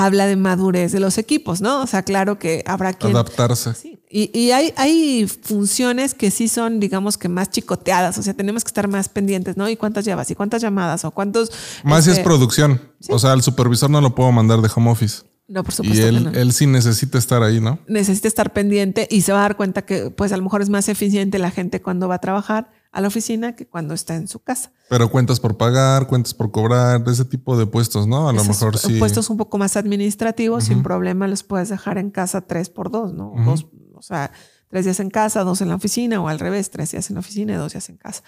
Habla 0.03 0.25
de 0.25 0.35
madurez 0.35 0.91
de 0.91 0.99
los 0.99 1.17
equipos, 1.17 1.61
¿no? 1.61 1.81
O 1.81 1.87
sea, 1.87 2.03
claro 2.03 2.39
que 2.39 2.63
habrá 2.65 2.93
quien... 2.93 3.13
Adaptarse. 3.15 3.73
Sí, 3.73 3.99
Y, 4.09 4.31
y 4.37 4.51
hay, 4.51 4.73
hay 4.77 5.27
funciones 5.27 6.13
que 6.13 6.31
sí 6.31 6.47
son, 6.47 6.79
digamos 6.79 7.17
que 7.17 7.29
más 7.29 7.49
chicoteadas, 7.51 8.17
o 8.17 8.23
sea, 8.23 8.33
tenemos 8.33 8.63
que 8.63 8.69
estar 8.69 8.87
más 8.87 9.09
pendientes, 9.09 9.57
¿no? 9.57 9.69
¿Y 9.69 9.75
cuántas 9.77 10.03
llevas? 10.05 10.29
¿Y 10.31 10.35
cuántas 10.35 10.61
llamadas? 10.61 11.05
¿O 11.05 11.11
cuántos... 11.11 11.51
Más 11.83 12.03
si 12.05 12.09
es 12.11 12.17
este, 12.17 12.23
producción. 12.25 12.81
O 13.09 13.19
sea, 13.19 13.31
al 13.33 13.41
supervisor 13.41 13.89
no 13.89 14.01
lo 14.01 14.15
puedo 14.15 14.31
mandar 14.31 14.61
de 14.61 14.69
home 14.75 14.89
office. 14.91 15.23
No, 15.47 15.63
por 15.63 15.73
Y 15.73 15.77
supuesto 15.77 16.01
que 16.01 16.07
él, 16.07 16.23
no. 16.23 16.31
él 16.31 16.53
sí 16.53 16.65
necesita 16.65 17.17
estar 17.17 17.43
ahí, 17.43 17.59
¿no? 17.59 17.79
necesita 17.87 18.27
estar 18.27 18.53
pendiente 18.53 19.07
y 19.11 19.21
se 19.21 19.33
va 19.33 19.39
a 19.39 19.41
dar 19.41 19.57
cuenta 19.57 19.81
que 19.81 20.09
pues 20.09 20.31
a 20.31 20.37
lo 20.37 20.43
mejor 20.43 20.61
es 20.61 20.69
más 20.69 20.87
eficiente 20.87 21.39
la 21.39 21.51
gente 21.51 21.81
cuando 21.81 22.07
va 22.07 22.15
a 22.15 22.19
trabajar 22.21 22.71
a 22.91 22.99
la 23.01 23.07
oficina 23.07 23.55
que 23.55 23.67
cuando 23.67 23.93
está 23.93 24.15
en 24.15 24.27
su 24.27 24.39
casa. 24.39 24.71
Pero 24.89 25.09
cuentas 25.09 25.39
por 25.39 25.57
pagar, 25.57 26.07
cuentas 26.07 26.33
por 26.33 26.51
cobrar, 26.51 27.03
ese 27.07 27.25
tipo 27.25 27.57
de 27.57 27.65
puestos, 27.65 28.05
¿no? 28.05 28.27
A 28.27 28.33
lo 28.33 28.43
mejor 28.43 28.77
sí. 28.77 28.99
puestos 28.99 29.29
un 29.29 29.37
poco 29.37 29.57
más 29.57 29.77
administrativos, 29.77 30.65
sin 30.65 30.83
problema 30.83 31.27
los 31.27 31.43
puedes 31.43 31.69
dejar 31.69 31.97
en 31.97 32.11
casa 32.11 32.41
tres 32.41 32.69
por 32.69 32.91
dos, 32.91 33.13
¿no? 33.13 33.33
Dos, 33.45 33.67
o 33.95 34.01
sea, 34.01 34.31
tres 34.67 34.85
días 34.85 34.99
en 34.99 35.09
casa, 35.09 35.43
dos 35.43 35.61
en 35.61 35.69
la 35.69 35.75
oficina, 35.75 36.21
o 36.21 36.27
al 36.27 36.39
revés, 36.39 36.69
tres 36.69 36.91
días 36.91 37.09
en 37.09 37.15
la 37.15 37.21
oficina 37.21 37.53
y 37.53 37.55
dos 37.55 37.71
días 37.71 37.87
en 37.89 37.97
casa. 37.97 38.23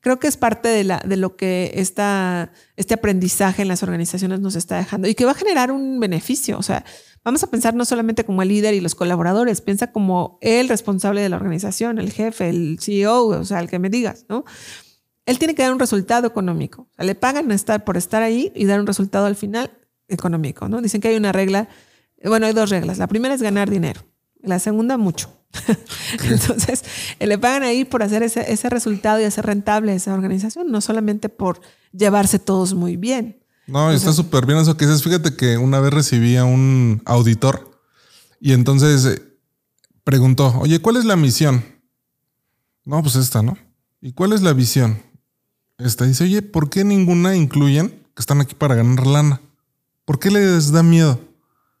Creo 0.00 0.18
que 0.18 0.28
es 0.28 0.36
parte 0.36 0.68
de, 0.68 0.84
la, 0.84 0.98
de 0.98 1.16
lo 1.16 1.34
que 1.34 1.72
esta, 1.76 2.52
este 2.76 2.92
aprendizaje 2.92 3.62
en 3.62 3.68
las 3.68 3.82
organizaciones 3.82 4.38
nos 4.38 4.54
está 4.54 4.76
dejando 4.76 5.08
y 5.08 5.14
que 5.14 5.24
va 5.24 5.30
a 5.30 5.34
generar 5.34 5.72
un 5.72 5.98
beneficio. 5.98 6.58
O 6.58 6.62
sea, 6.62 6.84
vamos 7.24 7.42
a 7.42 7.46
pensar 7.48 7.74
no 7.74 7.84
solamente 7.84 8.24
como 8.24 8.42
el 8.42 8.48
líder 8.48 8.74
y 8.74 8.80
los 8.80 8.94
colaboradores, 8.94 9.60
piensa 9.60 9.90
como 9.90 10.38
el 10.40 10.68
responsable 10.68 11.22
de 11.22 11.28
la 11.28 11.36
organización, 11.36 11.98
el 11.98 12.12
jefe, 12.12 12.50
el 12.50 12.78
CEO, 12.80 13.26
o 13.26 13.44
sea, 13.44 13.60
el 13.60 13.68
que 13.68 13.78
me 13.78 13.88
digas, 13.88 14.26
¿no? 14.28 14.44
Él 15.26 15.38
tiene 15.38 15.54
que 15.54 15.62
dar 15.62 15.72
un 15.72 15.78
resultado 15.78 16.26
económico. 16.26 16.82
O 16.82 16.94
sea, 16.94 17.04
le 17.06 17.14
pagan 17.14 17.50
estar 17.50 17.84
por 17.84 17.96
estar 17.96 18.22
ahí 18.22 18.52
y 18.54 18.66
dar 18.66 18.78
un 18.78 18.86
resultado 18.86 19.24
al 19.24 19.36
final 19.36 19.70
económico, 20.08 20.68
¿no? 20.68 20.82
Dicen 20.82 21.00
que 21.00 21.08
hay 21.08 21.16
una 21.16 21.32
regla, 21.32 21.68
bueno, 22.22 22.46
hay 22.46 22.52
dos 22.52 22.68
reglas. 22.68 22.98
La 22.98 23.06
primera 23.06 23.34
es 23.34 23.40
ganar 23.40 23.70
dinero, 23.70 24.02
la 24.42 24.58
segunda 24.58 24.98
mucho. 24.98 25.32
Entonces, 26.24 26.84
eh, 27.18 27.26
le 27.26 27.38
pagan 27.38 27.62
ahí 27.62 27.86
por 27.86 28.02
hacer 28.02 28.22
ese, 28.22 28.52
ese 28.52 28.68
resultado 28.68 29.18
y 29.20 29.24
hacer 29.24 29.46
rentable 29.46 29.94
esa 29.94 30.12
organización, 30.12 30.70
no 30.70 30.82
solamente 30.82 31.30
por 31.30 31.60
llevarse 31.92 32.38
todos 32.38 32.74
muy 32.74 32.96
bien. 32.96 33.43
No, 33.66 33.90
está 33.90 34.12
súper 34.12 34.46
bien 34.46 34.58
eso 34.58 34.76
que 34.76 34.86
dices. 34.86 35.02
Fíjate 35.02 35.36
que 35.36 35.56
una 35.58 35.80
vez 35.80 35.92
recibí 35.92 36.36
a 36.36 36.44
un 36.44 37.02
auditor 37.06 37.80
y 38.40 38.52
entonces 38.52 39.04
eh, 39.06 39.22
preguntó, 40.04 40.54
oye, 40.60 40.80
¿cuál 40.80 40.96
es 40.96 41.04
la 41.04 41.16
misión? 41.16 41.64
No, 42.84 43.00
pues 43.02 43.16
esta, 43.16 43.42
¿no? 43.42 43.56
¿Y 44.02 44.12
cuál 44.12 44.34
es 44.34 44.42
la 44.42 44.52
visión? 44.52 45.02
Esta. 45.78 46.04
Dice, 46.04 46.24
oye, 46.24 46.42
¿por 46.42 46.68
qué 46.68 46.84
ninguna 46.84 47.34
incluyen 47.36 47.88
que 47.88 48.20
están 48.20 48.40
aquí 48.40 48.54
para 48.54 48.74
ganar 48.74 49.06
lana? 49.06 49.40
¿Por 50.04 50.18
qué 50.18 50.30
les 50.30 50.70
da 50.70 50.82
miedo? 50.82 51.18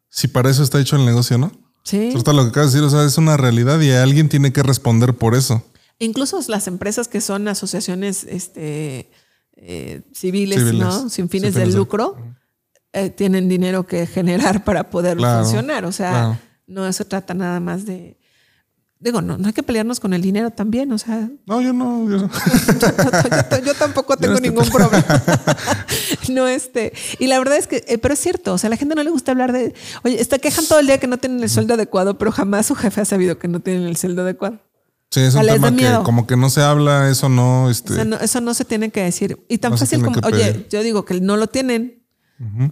Si 0.08 0.28
para 0.28 0.48
eso 0.48 0.62
está 0.62 0.80
hecho 0.80 0.96
el 0.96 1.04
negocio, 1.04 1.36
¿no? 1.36 1.52
Sí. 1.82 2.10
Ahorita 2.12 2.32
lo 2.32 2.44
que 2.44 2.48
acabas 2.48 2.72
de 2.72 2.80
decir, 2.80 2.86
o 2.86 2.90
sea, 2.90 3.06
es 3.06 3.18
una 3.18 3.36
realidad 3.36 3.78
y 3.80 3.90
alguien 3.90 4.30
tiene 4.30 4.52
que 4.52 4.62
responder 4.62 5.12
por 5.12 5.34
eso. 5.34 5.62
Incluso 5.98 6.40
las 6.48 6.66
empresas 6.66 7.08
que 7.08 7.20
son 7.20 7.46
asociaciones 7.46 8.24
este, 8.24 9.10
eh, 9.56 10.02
civiles, 10.12 10.58
Civiles, 10.60 10.80
¿no? 10.80 11.08
Sin 11.08 11.28
fines 11.28 11.52
sin 11.52 11.60
de 11.60 11.60
fines 11.60 11.74
de- 11.74 11.78
lucro, 11.78 12.16
eh, 12.92 13.10
tienen 13.10 13.48
dinero 13.48 13.86
que 13.86 14.06
generar 14.06 14.64
para 14.64 14.90
poder 14.90 15.16
Claro, 15.16 15.42
funcionar. 15.42 15.84
O 15.84 15.92
sea, 15.92 16.10
claro. 16.10 16.38
no 16.66 16.92
se 16.92 17.04
trata 17.04 17.34
nada 17.34 17.60
más 17.60 17.86
de. 17.86 18.18
Digo, 19.00 19.20
no, 19.20 19.36
no 19.36 19.48
hay 19.48 19.52
que 19.52 19.62
pelearnos 19.62 20.00
con 20.00 20.14
el 20.14 20.22
dinero 20.22 20.50
también. 20.50 20.90
O 20.92 20.96
sea, 20.98 21.28
No, 21.46 21.60
yo 21.60 21.72
no. 21.74 22.08
yo 22.08 22.16
no. 22.18 22.30
yo, 23.50 23.58
yo 23.66 23.74
tampoco 23.74 24.16
tengo 24.16 24.40
ningún 24.40 24.66
problema. 24.70 25.04
no, 26.30 26.48
este. 26.48 26.92
Y 27.18 27.26
la 27.26 27.38
verdad 27.38 27.56
es 27.58 27.66
que, 27.66 27.84
eh, 27.86 27.98
pero 27.98 28.14
es 28.14 28.20
cierto, 28.20 28.54
o 28.54 28.58
sea, 28.58 28.68
a 28.68 28.70
la 28.70 28.76
gente 28.76 28.94
no 28.94 29.02
le 29.02 29.10
gusta 29.10 29.32
hablar 29.32 29.52
de, 29.52 29.74
oye, 30.04 30.20
está 30.20 30.38
quejan 30.38 30.66
todo 30.66 30.78
el 30.78 30.86
día 30.86 30.98
que 30.98 31.06
no 31.06 31.18
tienen 31.18 31.42
el 31.42 31.50
sueldo 31.50 31.74
adecuado, 31.74 32.16
pero 32.16 32.32
jamás 32.32 32.66
su 32.66 32.74
jefe 32.74 33.02
ha 33.02 33.04
sabido 33.04 33.38
que 33.38 33.48
no 33.48 33.60
tienen 33.60 33.82
el 33.82 33.96
sueldo 33.96 34.22
adecuado. 34.22 34.60
Sí, 35.14 35.20
es 35.20 35.34
un 35.36 35.46
tema 35.46 35.76
que 35.76 36.04
como 36.04 36.26
que 36.26 36.36
no 36.36 36.50
se 36.50 36.60
habla, 36.60 37.08
eso 37.08 37.28
no, 37.28 37.70
este, 37.70 37.92
O 37.92 37.96
sea, 37.96 38.04
no- 38.04 38.16
eso 38.16 38.40
no 38.40 38.52
se 38.54 38.64
tiene 38.64 38.90
que 38.90 39.02
decir. 39.02 39.38
Y 39.48 39.58
tan 39.58 39.70
No 39.72 39.76
fácil 39.78 40.02
como, 40.02 40.18
oye, 40.26 40.66
yo 40.70 40.82
digo 40.82 41.04
que 41.04 41.20
no 41.20 41.36
lo 41.36 41.46
tienen. 41.46 42.02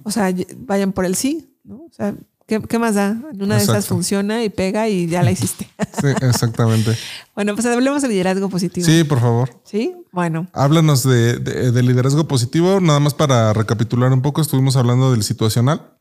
O 0.03 0.11
sea, 0.11 0.35
vayan 0.59 0.93
por 0.93 1.05
el 1.05 1.15
sí, 1.15 1.55
¿no? 1.65 1.77
O 1.77 1.91
sea, 1.93 2.15
¿qué, 2.47 2.61
qué 2.61 2.79
más 2.81 2.97
da? 2.97 3.17
Una 3.39 3.57
de 3.57 3.63
esas 3.63 3.87
funciona 3.87 4.43
y 4.43 4.49
pega 4.51 4.89
y 4.89 5.07
ya 5.07 5.23
la 5.23 5.31
hiciste. 5.31 5.69
Sí, 6.01 6.09
exactamente. 6.23 6.97
bueno, 7.37 7.55
pues 7.55 7.65
hablemos 7.67 8.03
de 8.03 8.09
liderazgo 8.09 8.49
positivo. 8.49 8.85
Sí, 8.85 9.05
por 9.05 9.21
favor. 9.21 9.61
¿Sí? 9.65 9.95
Bueno, 10.11 10.49
Háblanos 10.53 11.05
de, 11.05 11.39
de- 11.39 11.71
de 11.71 11.83
liderazgo 11.83 12.27
positivo. 12.27 12.81
Nada 12.81 12.99
más 12.99 13.15
para 13.15 13.53
recapitular 13.53 14.13
un 14.13 14.21
poco, 14.21 14.41
estuvimos 14.41 14.75
hablando 14.77 15.13
del 15.13 15.23
situacional. 15.23 15.93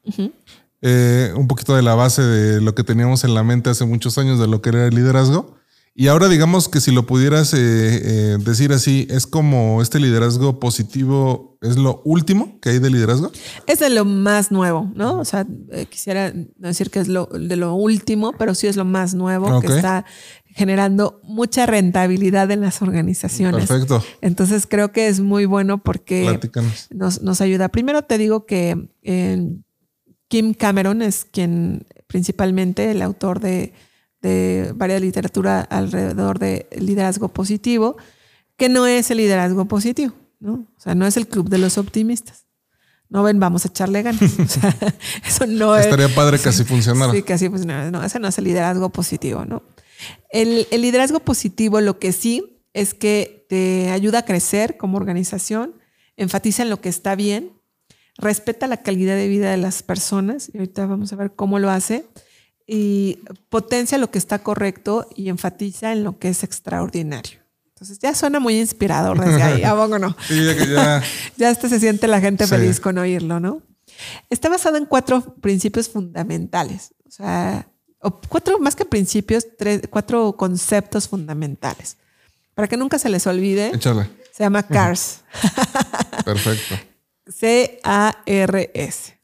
Eh, 0.82 1.32
un 1.36 1.48
poquito 1.48 1.76
de 1.76 1.84
la 1.84 1.94
base 1.94 2.24
de 2.24 2.60
lo 2.62 2.74
que 2.74 2.84
teníamos 2.84 3.24
en 3.24 3.36
la 3.36 3.44
mente 3.44 3.70
hace 3.70 3.86
muchos 3.86 4.18
años 4.18 4.40
de 4.40 4.48
lo 4.48 4.62
que 4.64 4.70
era 4.70 4.88
el 4.88 4.96
liderazgo. 4.96 5.56
Y 5.94 6.08
ahora 6.08 6.30
digamos 6.30 6.70
que 6.70 6.80
si 6.80 6.92
lo 6.92 7.06
pudieras 7.06 7.54
eh, 7.54 7.58
eh, 7.60 8.38
decir 8.40 8.72
así, 8.72 9.08
es 9.10 9.28
como 9.28 9.82
este 9.82 10.00
liderazgo 10.00 10.60
positivo 10.60 11.58
es 11.62 11.78
lo 11.78 12.02
último 12.06 12.60
que 12.62 12.70
hay 12.70 12.80
de 12.80 12.90
liderazgo. 12.90 13.32
es 13.68 13.80
de 13.80 13.90
lo 13.90 14.06
más 14.06 14.52
nuevo, 14.52 14.90
¿no? 14.96 15.20
O 15.20 15.26
sea, 15.26 15.46
eh, 15.72 15.86
quisiera 15.88 16.34
decir 16.56 16.90
que 16.90 17.00
es 17.00 17.08
lo 17.08 17.26
de 17.28 17.56
lo 17.58 17.76
último, 17.76 18.34
pero 18.38 18.56
sí 18.56 18.68
es 18.68 18.78
lo 18.78 18.86
más 18.86 19.14
nuevo 19.14 19.60
que 19.60 19.68
está 19.68 20.06
generando 20.46 21.20
mucha 21.24 21.66
rentabilidad 21.66 22.50
en 22.52 22.62
las 22.62 22.82
organizaciones. 22.82 23.68
Perfecto. 23.68 24.04
Entonces 24.22 24.68
creo 24.68 24.92
que 24.92 25.08
es 25.08 25.20
muy 25.20 25.46
bueno 25.46 25.84
porque 25.84 26.40
nos, 26.90 27.22
nos 27.22 27.42
ayuda. 27.42 27.70
Primero 27.70 28.02
te 28.02 28.18
digo 28.18 28.46
que 28.46 28.90
eh, 29.04 29.46
Kim 30.30 30.54
Cameron 30.54 31.02
es 31.02 31.26
quien 31.26 31.86
principalmente 32.08 32.92
el 32.92 33.02
autor 33.02 33.40
de, 33.40 33.74
de 34.22 34.74
varias 34.76 35.02
literatura 35.02 35.62
alrededor 35.62 36.40
de 36.40 36.68
liderazgo 36.78 37.30
positivo, 37.30 37.98
que 38.58 38.70
no 38.70 38.86
es 38.86 39.10
el 39.12 39.18
liderazgo 39.18 39.66
positivo, 39.66 40.14
¿no? 40.40 40.54
O 40.54 40.80
sea, 40.80 40.96
no 40.96 41.08
es 41.08 41.18
el 41.18 41.28
club 41.28 41.50
de 41.50 41.58
los 41.58 41.78
optimistas. 41.78 42.46
No 43.10 43.24
ven, 43.24 43.40
vamos 43.40 43.66
a 43.66 43.68
echarle 43.68 44.04
ganas. 44.04 44.22
O 44.40 44.48
sea, 44.48 44.76
eso 45.28 45.46
no 45.48 45.76
es. 45.76 45.86
Estaría 45.86 46.14
padre 46.14 46.40
que 46.40 46.50
así 46.50 46.64
funcionara. 46.64 47.12
Sí, 47.12 47.24
que 47.24 47.34
así 47.34 47.50
funcionara. 47.50 47.92
No, 47.92 48.04
ese 48.04 48.20
no 48.20 48.28
es 48.28 48.38
el 48.38 48.46
liderazgo 48.46 48.90
positivo, 48.90 49.46
¿no? 49.46 49.64
El, 50.32 50.68
el 50.72 50.82
liderazgo 50.82 51.20
positivo 51.20 51.82
lo 51.82 52.00
que 52.00 52.12
sí 52.12 52.64
es 52.74 52.94
que 52.94 53.46
te 53.50 53.92
ayuda 53.92 54.20
a 54.20 54.26
crecer 54.26 54.78
como 54.78 54.98
organización, 54.98 55.76
enfatiza 56.16 56.64
en 56.64 56.70
lo 56.70 56.80
que 56.80 56.90
está 56.90 57.16
bien, 57.16 57.52
respeta 58.18 58.68
la 58.68 58.78
calidad 58.78 59.16
de 59.16 59.28
vida 59.28 59.52
de 59.52 59.58
las 59.58 59.84
personas, 59.84 60.50
y 60.54 60.58
ahorita 60.58 60.86
vamos 60.86 61.12
a 61.12 61.18
ver 61.18 61.34
cómo 61.36 61.60
lo 61.60 61.70
hace, 61.70 62.06
y 62.68 63.20
potencia 63.50 63.98
lo 63.98 64.12
que 64.12 64.18
está 64.18 64.40
correcto 64.40 65.08
y 65.16 65.30
enfatiza 65.30 65.92
en 65.92 66.04
lo 66.04 66.18
que 66.20 66.30
es 66.30 66.44
extraordinario. 66.44 67.40
Entonces 67.70 68.00
ya 68.00 68.14
suena 68.14 68.40
muy 68.40 68.60
inspirador 68.60 69.20
desde 69.20 69.42
ahí, 69.42 69.64
¿a 69.64 69.76
poco 69.76 69.98
no? 70.00 70.16
Sí, 70.28 70.46
ya 70.46 70.54
ya. 70.66 71.04
ya 71.38 71.50
hasta 71.50 71.68
se 71.68 71.80
siente 71.80 72.08
la 72.08 72.22
gente 72.22 72.46
Sí. 72.46 72.50
feliz 72.52 72.80
con 72.80 72.98
oírlo, 72.98 73.40
¿no? 73.40 73.62
Está 74.30 74.50
basado 74.50 74.78
en 74.78 74.86
cuatro 74.86 75.22
principios 75.42 75.90
fundamentales, 75.90 76.94
o 77.08 77.12
sea, 77.12 77.68
o 78.00 78.20
cuatro 78.22 78.58
más 78.60 78.76
que 78.76 78.86
principios, 78.86 79.46
tres, 79.58 79.82
cuatro 79.90 80.34
conceptos 80.38 81.08
fundamentales. 81.08 81.98
Para 82.54 82.68
que 82.68 82.78
nunca 82.78 82.98
se 83.00 83.10
les 83.10 83.26
olvide, 83.28 83.70
Échale. 83.74 84.10
se 84.32 84.44
llama 84.44 84.64
CARS, 84.64 85.22
Perfecto. 86.26 86.76
C-A-R-S. 87.28 89.21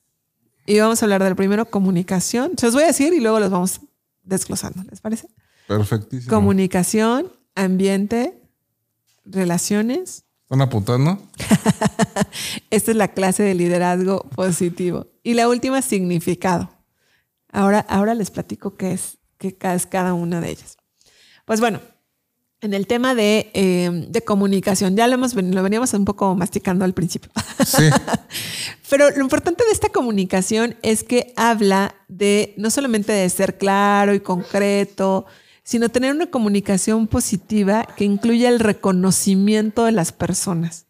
Y 0.67 0.79
vamos 0.79 1.01
a 1.01 1.05
hablar 1.05 1.23
del 1.23 1.35
primero, 1.35 1.65
comunicación. 1.65 2.51
Se 2.57 2.67
los 2.67 2.75
voy 2.75 2.83
a 2.83 2.87
decir 2.87 3.13
y 3.13 3.19
luego 3.19 3.39
los 3.39 3.49
vamos 3.49 3.81
desglosando, 4.21 4.83
¿les 4.89 5.01
parece? 5.01 5.27
Perfectísimo. 5.67 6.29
Comunicación, 6.29 7.31
ambiente, 7.55 8.39
relaciones, 9.25 10.25
¿Están 10.47 10.61
apuntando? 10.61 11.21
Esta 12.69 12.91
es 12.91 12.95
la 12.95 13.09
clase 13.09 13.43
de 13.43 13.53
liderazgo 13.53 14.21
positivo. 14.33 15.07
Y 15.21 15.33
la 15.33 15.49
última, 15.49 15.81
significado. 15.81 16.69
Ahora, 17.51 17.81
ahora 17.89 18.13
les 18.13 18.31
platico 18.31 18.77
qué 18.77 18.93
es, 18.93 19.17
qué 19.37 19.57
es 19.61 19.85
cada 19.85 20.13
una 20.13 20.39
de 20.39 20.51
ellas. 20.51 20.77
Pues 21.43 21.59
bueno, 21.59 21.81
en 22.61 22.73
el 22.73 22.87
tema 22.87 23.13
de, 23.13 23.51
eh, 23.53 24.07
de 24.09 24.21
comunicación, 24.23 24.95
ya 24.95 25.07
lo, 25.07 25.13
hemos, 25.13 25.35
lo 25.35 25.63
veníamos 25.63 25.93
un 25.93 26.05
poco 26.05 26.35
masticando 26.35 26.85
al 26.85 26.93
principio. 26.93 27.31
Sí. 27.65 27.83
Pero 28.89 29.09
lo 29.11 29.21
importante 29.21 29.63
de 29.65 29.71
esta 29.71 29.89
comunicación 29.89 30.75
es 30.81 31.03
que 31.03 31.33
habla 31.35 31.95
de 32.07 32.53
no 32.57 32.69
solamente 32.69 33.11
de 33.11 33.29
ser 33.29 33.57
claro 33.57 34.13
y 34.13 34.19
concreto, 34.21 35.25
sino 35.63 35.89
tener 35.89 36.13
una 36.13 36.27
comunicación 36.27 37.07
positiva 37.07 37.85
que 37.95 38.05
incluya 38.05 38.49
el 38.49 38.59
reconocimiento 38.59 39.83
de 39.85 39.91
las 39.91 40.11
personas. 40.13 40.87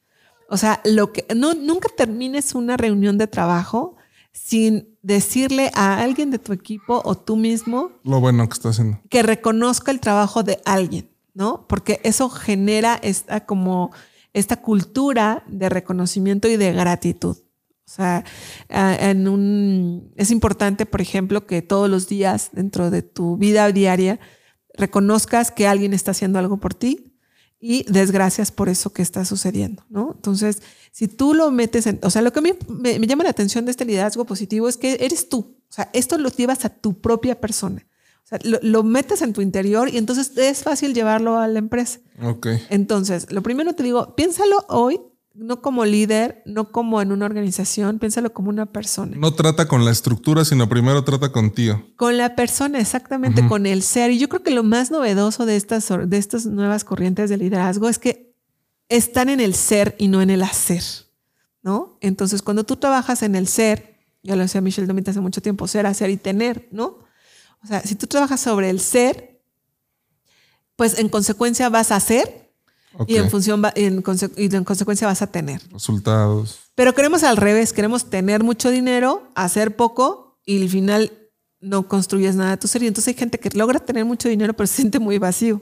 O 0.50 0.56
sea, 0.58 0.80
lo 0.86 1.12
que 1.12 1.26
no, 1.36 1.54
nunca 1.56 1.90
termines 1.90 2.56
una 2.56 2.78
reunión 2.78 3.18
de 3.18 3.28
trabajo 3.28 3.96
sin 4.32 4.96
decirle 5.02 5.72
a 5.74 6.00
alguien 6.00 6.30
de 6.32 6.40
tu 6.40 6.54
equipo 6.54 7.02
o 7.04 7.18
tú 7.18 7.36
mismo 7.36 7.92
Lo 8.04 8.20
bueno 8.20 8.48
que 8.48 8.54
está 8.54 8.70
haciendo. 8.70 9.02
que 9.10 9.24
reconozca 9.24 9.92
el 9.92 10.00
trabajo 10.00 10.44
de 10.44 10.62
alguien, 10.64 11.10
¿no? 11.38 11.68
Porque 11.68 12.02
eso 12.04 12.30
genera 12.30 13.00
esta 13.04 13.46
como 13.46 13.92
esta 14.34 14.60
cultura 14.60 15.44
de 15.48 15.70
reconocimiento 15.70 16.48
y 16.48 16.58
de 16.58 16.74
gratitud. 16.74 17.38
O 17.38 17.90
sea, 17.90 18.26
en 18.70 19.28
un, 19.28 20.12
es 20.16 20.32
importante, 20.32 20.88
por 20.88 21.00
ejemplo, 21.00 21.46
que 21.46 21.62
todos 21.62 21.90
los 21.92 22.08
días 22.08 22.50
dentro 22.54 22.90
de 22.90 23.04
tu 23.04 23.38
vida 23.38 23.72
diaria 23.72 24.20
reconozcas 24.74 25.52
que 25.52 25.68
alguien 25.68 25.94
está 25.94 26.12
haciendo 26.12 26.40
algo 26.40 26.58
por 26.58 26.74
ti 26.74 27.14
y 27.60 27.84
des 27.84 28.10
gracias 28.12 28.52
por 28.52 28.68
eso 28.68 28.92
que 28.92 29.04
está 29.04 29.24
sucediendo, 29.24 29.86
¿no? 29.90 30.14
Entonces, 30.16 30.64
si 30.92 31.08
tú 31.08 31.36
lo 31.36 31.52
metes 31.52 31.86
en, 31.86 32.00
o 32.02 32.10
sea, 32.10 32.24
lo 32.24 32.34
que 32.34 32.40
a 32.40 32.42
mí 32.42 32.54
me, 32.68 32.98
me 32.98 33.08
llama 33.08 33.24
la 33.24 33.30
atención 33.30 33.64
de 33.66 33.72
este 33.72 33.86
liderazgo 33.86 34.26
positivo 34.26 34.68
es 34.68 34.78
que 34.78 34.98
eres 35.00 35.30
tú, 35.30 35.56
o 35.70 35.74
sea, 35.74 35.90
esto 35.94 36.18
lo 36.18 36.30
llevas 36.30 36.66
a 36.66 36.70
tu 36.70 37.00
propia 37.00 37.40
persona, 37.40 37.86
o 38.28 38.30
sea, 38.30 38.40
lo, 38.44 38.60
lo 38.62 38.84
metes 38.84 39.22
en 39.22 39.32
tu 39.32 39.40
interior 39.40 39.88
y 39.88 39.98
entonces 39.98 40.34
es 40.36 40.62
fácil 40.62 40.94
llevarlo 40.94 41.38
a 41.38 41.48
la 41.48 41.60
empresa. 41.60 42.02
Ok. 42.22 42.48
Entonces, 42.70 43.32
lo 43.32 43.42
primero 43.42 43.72
te 43.72 43.84
digo, 43.84 44.16
piénsalo 44.18 44.66
hoy, 44.68 45.00
no 45.34 45.62
como 45.62 45.86
líder, 45.86 46.44
no 46.46 46.74
como 46.74 47.02
en 47.02 47.14
una 47.14 47.26
organización, 47.26 48.00
piénsalo 48.00 48.34
como 48.34 48.50
una 48.50 48.66
persona. 48.66 49.16
No 49.16 49.34
trata 49.34 49.70
con 49.70 49.86
la 49.86 49.92
estructura, 49.92 50.44
sino 50.44 50.68
primero 50.68 51.06
trata 51.06 51.32
contigo. 51.32 51.82
Con 51.96 52.18
la 52.18 52.36
persona, 52.36 52.82
exactamente, 52.82 53.48
con 53.48 53.66
el 53.66 53.82
ser. 53.82 54.12
Y 54.12 54.20
yo 54.20 54.28
creo 54.28 54.44
que 54.44 54.52
lo 54.52 54.64
más 54.64 54.92
novedoso 54.92 55.46
de 55.46 55.56
estas, 55.56 55.88
de 55.88 56.18
estas 56.18 56.46
nuevas 56.48 56.84
corrientes 56.84 57.30
de 57.30 57.38
liderazgo 57.38 57.88
es 57.88 57.98
que 57.98 58.36
están 58.90 59.30
en 59.30 59.40
el 59.40 59.54
ser 59.54 59.96
y 59.98 60.10
no 60.10 60.22
en 60.22 60.32
el 60.32 60.44
hacer, 60.44 60.84
¿no? 61.62 61.98
Entonces, 62.02 62.42
cuando 62.42 62.66
tú 62.66 62.76
trabajas 62.76 63.24
en 63.24 63.36
el 63.36 63.48
ser, 63.48 63.96
ya 64.22 64.36
lo 64.36 64.42
decía 64.42 64.60
Michelle 64.60 64.86
Domit 64.86 65.08
hace 65.08 65.22
mucho 65.22 65.42
tiempo, 65.42 65.66
ser, 65.66 65.86
hacer 65.86 66.10
y 66.10 66.18
tener, 66.18 66.68
¿no? 66.74 67.07
O 67.64 67.68
sea, 67.68 67.82
si 67.82 67.96
tú 67.96 68.08
trabajas 68.08 68.40
sobre 68.40 68.70
el 68.70 68.80
ser, 68.80 69.42
pues 70.76 71.00
en 71.00 71.10
consecuencia 71.10 71.70
vas 71.70 71.92
a 71.92 71.96
hacer 71.96 72.52
Ok. 72.94 73.10
y 73.10 73.16
en 73.18 73.30
función 73.30 73.64
va- 73.64 73.74
en 73.76 74.04
y 74.38 74.56
en 74.56 74.64
consecuencia 74.64 75.08
vas 75.08 75.22
a 75.22 75.28
tener. 75.28 75.62
Resultados. 75.72 76.60
Pero 76.76 76.94
queremos 76.94 77.24
al 77.24 77.38
revés, 77.38 77.74
queremos 77.74 78.10
tener 78.10 78.44
mucho 78.44 78.70
dinero, 78.70 79.28
hacer 79.36 79.76
poco 79.76 80.40
y 80.46 80.62
al 80.62 80.70
final 80.70 81.12
no 81.60 81.88
construyes 81.88 82.36
nada 82.36 82.52
de 82.52 82.58
tu 82.58 82.68
ser. 82.68 82.84
Y 82.84 82.88
entonces 82.88 83.10
hay 83.14 83.20
gente 83.20 83.40
que 83.40 83.50
logra 83.58 83.80
tener 83.80 84.06
mucho 84.06 84.30
dinero 84.30 84.54
pero 84.56 84.68
se 84.68 84.76
siente 84.76 85.00
muy 85.00 85.18
vacío. 85.18 85.62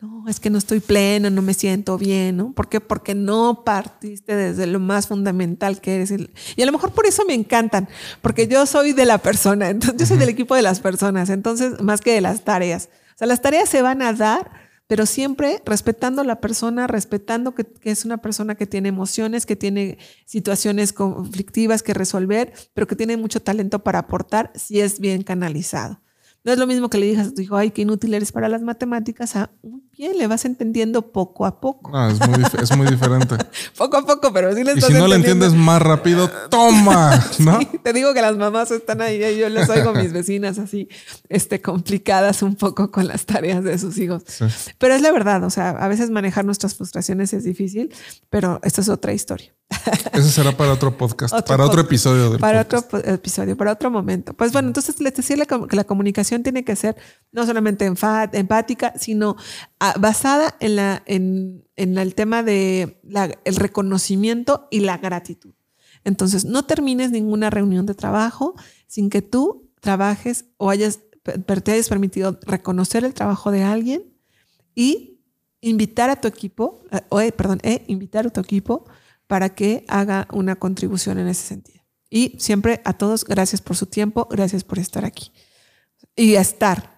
No, 0.00 0.28
es 0.28 0.38
que 0.38 0.48
no 0.48 0.58
estoy 0.58 0.78
pleno, 0.78 1.28
no 1.28 1.42
me 1.42 1.54
siento 1.54 1.98
bien, 1.98 2.36
¿no? 2.36 2.52
¿Por 2.52 2.68
qué? 2.68 2.80
Porque 2.80 3.16
no 3.16 3.64
partiste 3.64 4.36
desde 4.36 4.68
lo 4.68 4.78
más 4.78 5.08
fundamental 5.08 5.80
que 5.80 5.96
eres. 5.96 6.12
el- 6.12 6.30
Y 6.56 6.62
a 6.62 6.66
lo 6.66 6.72
mejor 6.72 6.92
por 6.92 7.04
eso 7.06 7.24
me 7.26 7.34
encantan, 7.34 7.88
porque 8.22 8.46
yo 8.46 8.64
soy 8.66 8.92
de 8.92 9.04
la 9.04 9.18
persona, 9.18 9.70
entonces 9.70 9.98
yo 9.98 10.06
soy 10.06 10.18
del 10.18 10.28
equipo 10.28 10.54
de 10.54 10.62
las 10.62 10.78
personas, 10.78 11.30
entonces 11.30 11.80
más 11.80 12.00
que 12.00 12.12
de 12.12 12.20
las 12.20 12.44
tareas. 12.44 12.90
O 13.16 13.18
sea, 13.18 13.26
las 13.26 13.42
tareas 13.42 13.68
se 13.68 13.82
van 13.82 14.00
a 14.02 14.12
dar, 14.12 14.52
pero 14.86 15.04
siempre 15.04 15.60
respetando 15.66 16.22
a 16.22 16.24
la 16.24 16.40
persona, 16.40 16.86
respetando 16.86 17.56
que, 17.56 17.64
que 17.64 17.90
es 17.90 18.04
una 18.04 18.18
persona 18.18 18.54
que 18.54 18.66
tiene 18.66 18.90
emociones, 18.90 19.46
que 19.46 19.56
tiene 19.56 19.98
situaciones 20.26 20.92
conflictivas 20.92 21.82
que 21.82 21.92
resolver, 21.92 22.52
pero 22.72 22.86
que 22.86 22.94
tiene 22.94 23.16
mucho 23.16 23.42
talento 23.42 23.80
para 23.82 23.98
aportar 23.98 24.52
si 24.54 24.80
es 24.80 25.00
bien 25.00 25.24
canalizado. 25.24 26.00
No 26.44 26.52
es 26.52 26.58
lo 26.58 26.68
mismo 26.68 26.88
que 26.88 26.98
le 26.98 27.06
digas 27.06 27.26
a 27.28 27.34
tu 27.34 27.40
hijo, 27.42 27.56
ay, 27.56 27.72
qué 27.72 27.82
inútil 27.82 28.14
eres 28.14 28.30
para 28.30 28.48
las 28.48 28.62
matemáticas, 28.62 29.34
a 29.34 29.50
le 29.98 30.26
vas 30.28 30.44
entendiendo 30.44 31.10
poco 31.10 31.44
a 31.44 31.60
poco. 31.60 31.90
No, 31.90 32.08
es 32.08 32.28
muy, 32.28 32.44
es 32.62 32.76
muy 32.76 32.86
diferente. 32.86 33.36
Poco 33.76 33.96
a 33.96 34.06
poco, 34.06 34.32
pero 34.32 34.54
sí 34.54 34.62
le 34.62 34.72
Y 34.72 34.74
estás 34.74 34.90
si 34.90 34.98
no 34.98 35.08
le 35.08 35.16
entiendes 35.16 35.54
más 35.54 35.82
rápido, 35.82 36.30
toma, 36.50 37.24
¿no? 37.38 37.58
Sí, 37.58 37.66
te 37.82 37.92
digo 37.92 38.14
que 38.14 38.22
las 38.22 38.36
mamás 38.36 38.70
están 38.70 39.00
ahí, 39.00 39.18
yo 39.36 39.48
les 39.48 39.68
oigo 39.68 39.92
mis 39.92 40.12
vecinas 40.12 40.58
así, 40.58 40.88
este, 41.28 41.60
complicadas 41.60 42.42
un 42.42 42.54
poco 42.54 42.90
con 42.90 43.08
las 43.08 43.26
tareas 43.26 43.64
de 43.64 43.78
sus 43.78 43.98
hijos. 43.98 44.22
Sí. 44.26 44.44
Pero 44.78 44.94
es 44.94 45.02
la 45.02 45.10
verdad, 45.10 45.42
o 45.44 45.50
sea, 45.50 45.70
a 45.70 45.88
veces 45.88 46.10
manejar 46.10 46.44
nuestras 46.44 46.74
frustraciones 46.76 47.32
es 47.32 47.44
difícil, 47.44 47.92
pero 48.30 48.60
esta 48.62 48.80
es 48.80 48.88
otra 48.88 49.12
historia. 49.12 49.52
Ese 50.12 50.30
será 50.30 50.56
para 50.56 50.72
otro 50.72 50.96
podcast, 50.96 51.46
para 51.46 51.64
otro 51.64 51.82
episodio. 51.82 52.30
Del 52.30 52.40
para 52.40 52.62
otro 52.62 52.82
episodio, 53.04 53.56
para 53.56 53.72
otro 53.72 53.90
momento. 53.90 54.32
Pues 54.32 54.52
bueno, 54.52 54.68
entonces 54.68 54.98
les 55.00 55.14
decía 55.14 55.36
que 55.44 55.76
la 55.76 55.84
comunicación 55.84 56.42
tiene 56.42 56.64
que 56.64 56.74
ser 56.74 56.96
no 57.32 57.44
solamente 57.44 57.84
empática, 57.84 58.94
sino 58.98 59.36
ah, 59.78 59.87
basada 59.98 60.56
en, 60.60 60.76
la, 60.76 61.02
en, 61.06 61.64
en 61.76 61.98
el 61.98 62.14
tema 62.14 62.42
de 62.42 63.00
el 63.44 63.56
reconocimiento 63.56 64.68
y 64.70 64.80
la 64.80 64.98
gratitud. 64.98 65.54
Entonces, 66.04 66.44
no 66.44 66.64
termines 66.64 67.10
ninguna 67.10 67.50
reunión 67.50 67.86
de 67.86 67.94
trabajo 67.94 68.54
sin 68.86 69.10
que 69.10 69.22
tú 69.22 69.70
trabajes 69.80 70.46
o 70.56 70.70
hayas, 70.70 71.00
te 71.22 71.72
hayas 71.72 71.88
permitido 71.88 72.38
reconocer 72.42 73.04
el 73.04 73.14
trabajo 73.14 73.50
de 73.50 73.62
alguien 73.62 74.04
y 74.74 75.20
invitar 75.60 76.08
a 76.10 76.20
tu 76.20 76.28
equipo, 76.28 76.82
o, 77.08 77.20
eh, 77.20 77.32
perdón, 77.32 77.60
eh, 77.62 77.84
invitar 77.88 78.26
a 78.26 78.30
tu 78.30 78.40
equipo 78.40 78.84
para 79.26 79.54
que 79.54 79.84
haga 79.88 80.28
una 80.32 80.56
contribución 80.56 81.18
en 81.18 81.28
ese 81.28 81.46
sentido. 81.46 81.82
Y 82.10 82.36
siempre 82.38 82.80
a 82.84 82.94
todos, 82.94 83.24
gracias 83.24 83.60
por 83.60 83.76
su 83.76 83.86
tiempo, 83.86 84.26
gracias 84.30 84.64
por 84.64 84.78
estar 84.78 85.04
aquí. 85.04 85.32
Y 86.16 86.34
estar. 86.34 86.97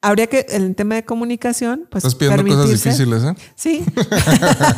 Habría 0.00 0.28
que, 0.28 0.46
en 0.50 0.62
el 0.62 0.76
tema 0.76 0.94
de 0.94 1.04
comunicación, 1.04 1.86
pues. 1.90 2.04
Estás 2.04 2.14
pidiendo 2.14 2.44
cosas 2.44 2.70
difíciles, 2.70 3.22
¿eh? 3.24 3.34
Sí. 3.56 3.84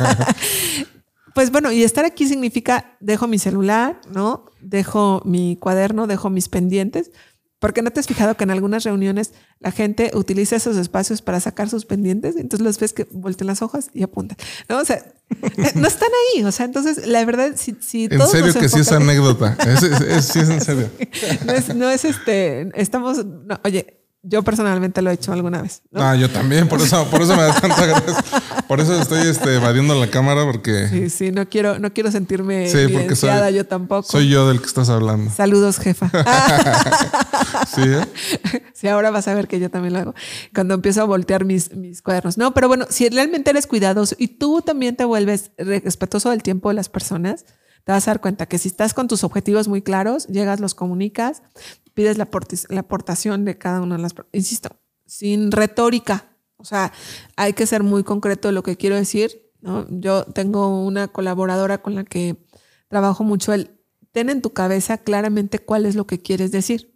pues 1.35 1.51
bueno, 1.51 1.71
y 1.71 1.83
estar 1.83 2.05
aquí 2.05 2.27
significa 2.27 2.97
dejo 2.99 3.27
mi 3.27 3.37
celular, 3.37 4.01
¿no? 4.11 4.45
Dejo 4.61 5.21
mi 5.23 5.57
cuaderno, 5.57 6.07
dejo 6.07 6.29
mis 6.31 6.49
pendientes, 6.49 7.11
porque 7.59 7.83
no 7.83 7.91
te 7.91 7.99
has 7.99 8.07
fijado 8.07 8.35
que 8.35 8.43
en 8.43 8.49
algunas 8.49 8.83
reuniones 8.83 9.33
la 9.59 9.71
gente 9.71 10.09
utiliza 10.15 10.55
esos 10.55 10.77
espacios 10.77 11.21
para 11.21 11.39
sacar 11.39 11.69
sus 11.69 11.85
pendientes, 11.85 12.35
entonces 12.35 12.65
los 12.65 12.79
ves 12.79 12.91
que 12.91 13.07
voltean 13.11 13.45
las 13.45 13.61
hojas 13.61 13.91
y 13.93 14.01
apuntan. 14.01 14.35
No, 14.67 14.79
o 14.79 14.85
sea, 14.85 14.95
eh, 14.97 15.71
no 15.75 15.87
están 15.87 16.09
ahí. 16.09 16.43
O 16.43 16.51
sea, 16.51 16.65
entonces 16.65 17.05
la 17.05 17.23
verdad, 17.23 17.53
si, 17.55 17.77
si 17.79 18.05
En 18.05 18.25
serio 18.25 18.51
que 18.55 18.67
sí 18.67 18.79
es 18.79 18.91
anécdota. 18.91 19.55
Es, 19.67 20.25
sí 20.25 20.39
es 20.39 20.49
en 20.49 20.61
serio. 20.61 20.89
No 21.45 21.53
es, 21.53 21.75
no 21.75 21.89
es 21.91 22.05
este, 22.05 22.71
estamos, 22.73 23.23
no, 23.23 23.59
oye, 23.63 24.00
yo 24.23 24.43
personalmente 24.43 25.01
lo 25.01 25.09
he 25.09 25.13
hecho 25.13 25.33
alguna 25.33 25.61
vez. 25.61 25.81
Ah, 25.93 26.15
yo 26.15 26.29
también, 26.29 26.67
por 26.67 26.79
eso, 26.79 27.05
por 27.09 27.21
eso 27.21 27.35
me 27.35 27.41
da 27.41 27.59
tanta 27.59 27.85
gracia. 27.85 28.23
Por 28.67 28.79
eso 28.79 28.99
estoy 29.01 29.27
este, 29.27 29.55
evadiendo 29.55 29.99
la 29.99 30.09
cámara, 30.09 30.43
porque. 30.43 30.87
Sí, 30.87 31.09
sí, 31.09 31.31
no 31.31 31.49
quiero, 31.49 31.79
no 31.79 31.91
quiero 31.91 32.11
sentirme 32.11 32.69
sí, 32.69 32.87
porque 32.93 33.15
soy, 33.15 33.53
yo 33.53 33.65
tampoco. 33.65 34.03
Soy 34.03 34.29
yo 34.29 34.47
del 34.47 34.59
que 34.59 34.67
estás 34.67 34.89
hablando. 34.89 35.31
Saludos, 35.31 35.79
jefa. 35.79 36.09
sí, 37.67 37.81
¿eh? 37.81 38.61
Sí, 38.73 38.87
ahora 38.87 39.11
vas 39.11 39.27
a 39.27 39.35
ver 39.35 39.47
que 39.47 39.59
yo 39.59 39.69
también 39.69 39.93
lo 39.93 39.99
hago. 39.99 40.15
Cuando 40.55 40.73
empiezo 40.73 41.01
a 41.01 41.03
voltear 41.03 41.45
mis, 41.45 41.75
mis 41.75 42.01
cuadernos. 42.01 42.39
No, 42.39 42.53
pero 42.53 42.67
bueno, 42.67 42.87
si 42.89 43.09
realmente 43.09 43.51
eres 43.51 43.67
cuidadoso 43.67 44.15
y 44.17 44.27
tú 44.39 44.63
también 44.63 44.95
te 44.95 45.05
vuelves 45.05 45.51
respetuoso 45.57 46.31
del 46.31 46.41
tiempo 46.41 46.69
de 46.69 46.75
las 46.75 46.89
personas, 46.89 47.45
te 47.83 47.91
vas 47.91 48.07
a 48.07 48.11
dar 48.11 48.21
cuenta 48.21 48.45
que 48.45 48.57
si 48.57 48.67
estás 48.67 48.93
con 48.93 49.07
tus 49.07 49.23
objetivos 49.23 49.67
muy 49.67 49.81
claros, 49.81 50.27
llegas, 50.27 50.59
los 50.59 50.75
comunicas, 50.75 51.41
pides 51.93 52.17
la, 52.17 52.29
aportación 52.79 53.45
de 53.45 53.57
cada 53.57 53.81
una 53.81 53.95
de 53.95 54.01
las, 54.03 54.15
insisto, 54.31 54.69
sin 55.05 55.51
retórica. 55.51 56.29
O 56.57 56.63
sea, 56.63 56.93
hay 57.35 57.53
que 57.53 57.65
ser 57.65 57.83
muy 57.83 58.03
concreto 58.03 58.47
de 58.47 58.53
lo 58.53 58.63
que 58.63 58.77
quiero 58.77 58.95
decir. 58.95 59.51
¿no? 59.61 59.87
Yo 59.89 60.25
tengo 60.25 60.83
una 60.83 61.07
colaboradora 61.07 61.81
con 61.81 61.95
la 61.95 62.03
que 62.03 62.37
trabajo 62.87 63.23
mucho 63.23 63.53
el 63.53 63.81
ten 64.11 64.29
en 64.29 64.41
tu 64.41 64.51
cabeza 64.51 64.97
claramente 64.97 65.59
cuál 65.59 65.85
es 65.85 65.95
lo 65.95 66.05
que 66.05 66.21
quieres 66.21 66.51
decir. 66.51 66.93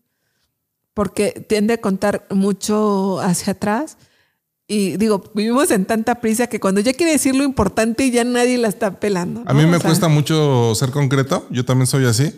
Porque 0.93 1.45
tiende 1.47 1.73
a 1.73 1.81
contar 1.81 2.25
mucho 2.29 3.19
hacia 3.19 3.53
atrás. 3.53 3.97
Y 4.67 4.97
digo, 4.97 5.23
vivimos 5.35 5.69
en 5.69 5.85
tanta 5.85 6.15
prisa 6.15 6.47
que 6.47 6.59
cuando 6.59 6.81
ya 6.81 6.93
quiere 6.93 7.11
decir 7.11 7.35
lo 7.35 7.43
importante 7.43 8.09
ya 8.09 8.23
nadie 8.23 8.57
la 8.57 8.67
está 8.67 8.99
pelando. 8.99 9.43
A 9.45 9.53
mí 9.53 9.65
me 9.65 9.79
cuesta 9.79 10.07
mucho 10.07 10.73
ser 10.75 10.89
concreto. 10.89 11.45
Yo 11.51 11.65
también 11.65 11.85
soy 11.85 12.05
así. 12.05 12.33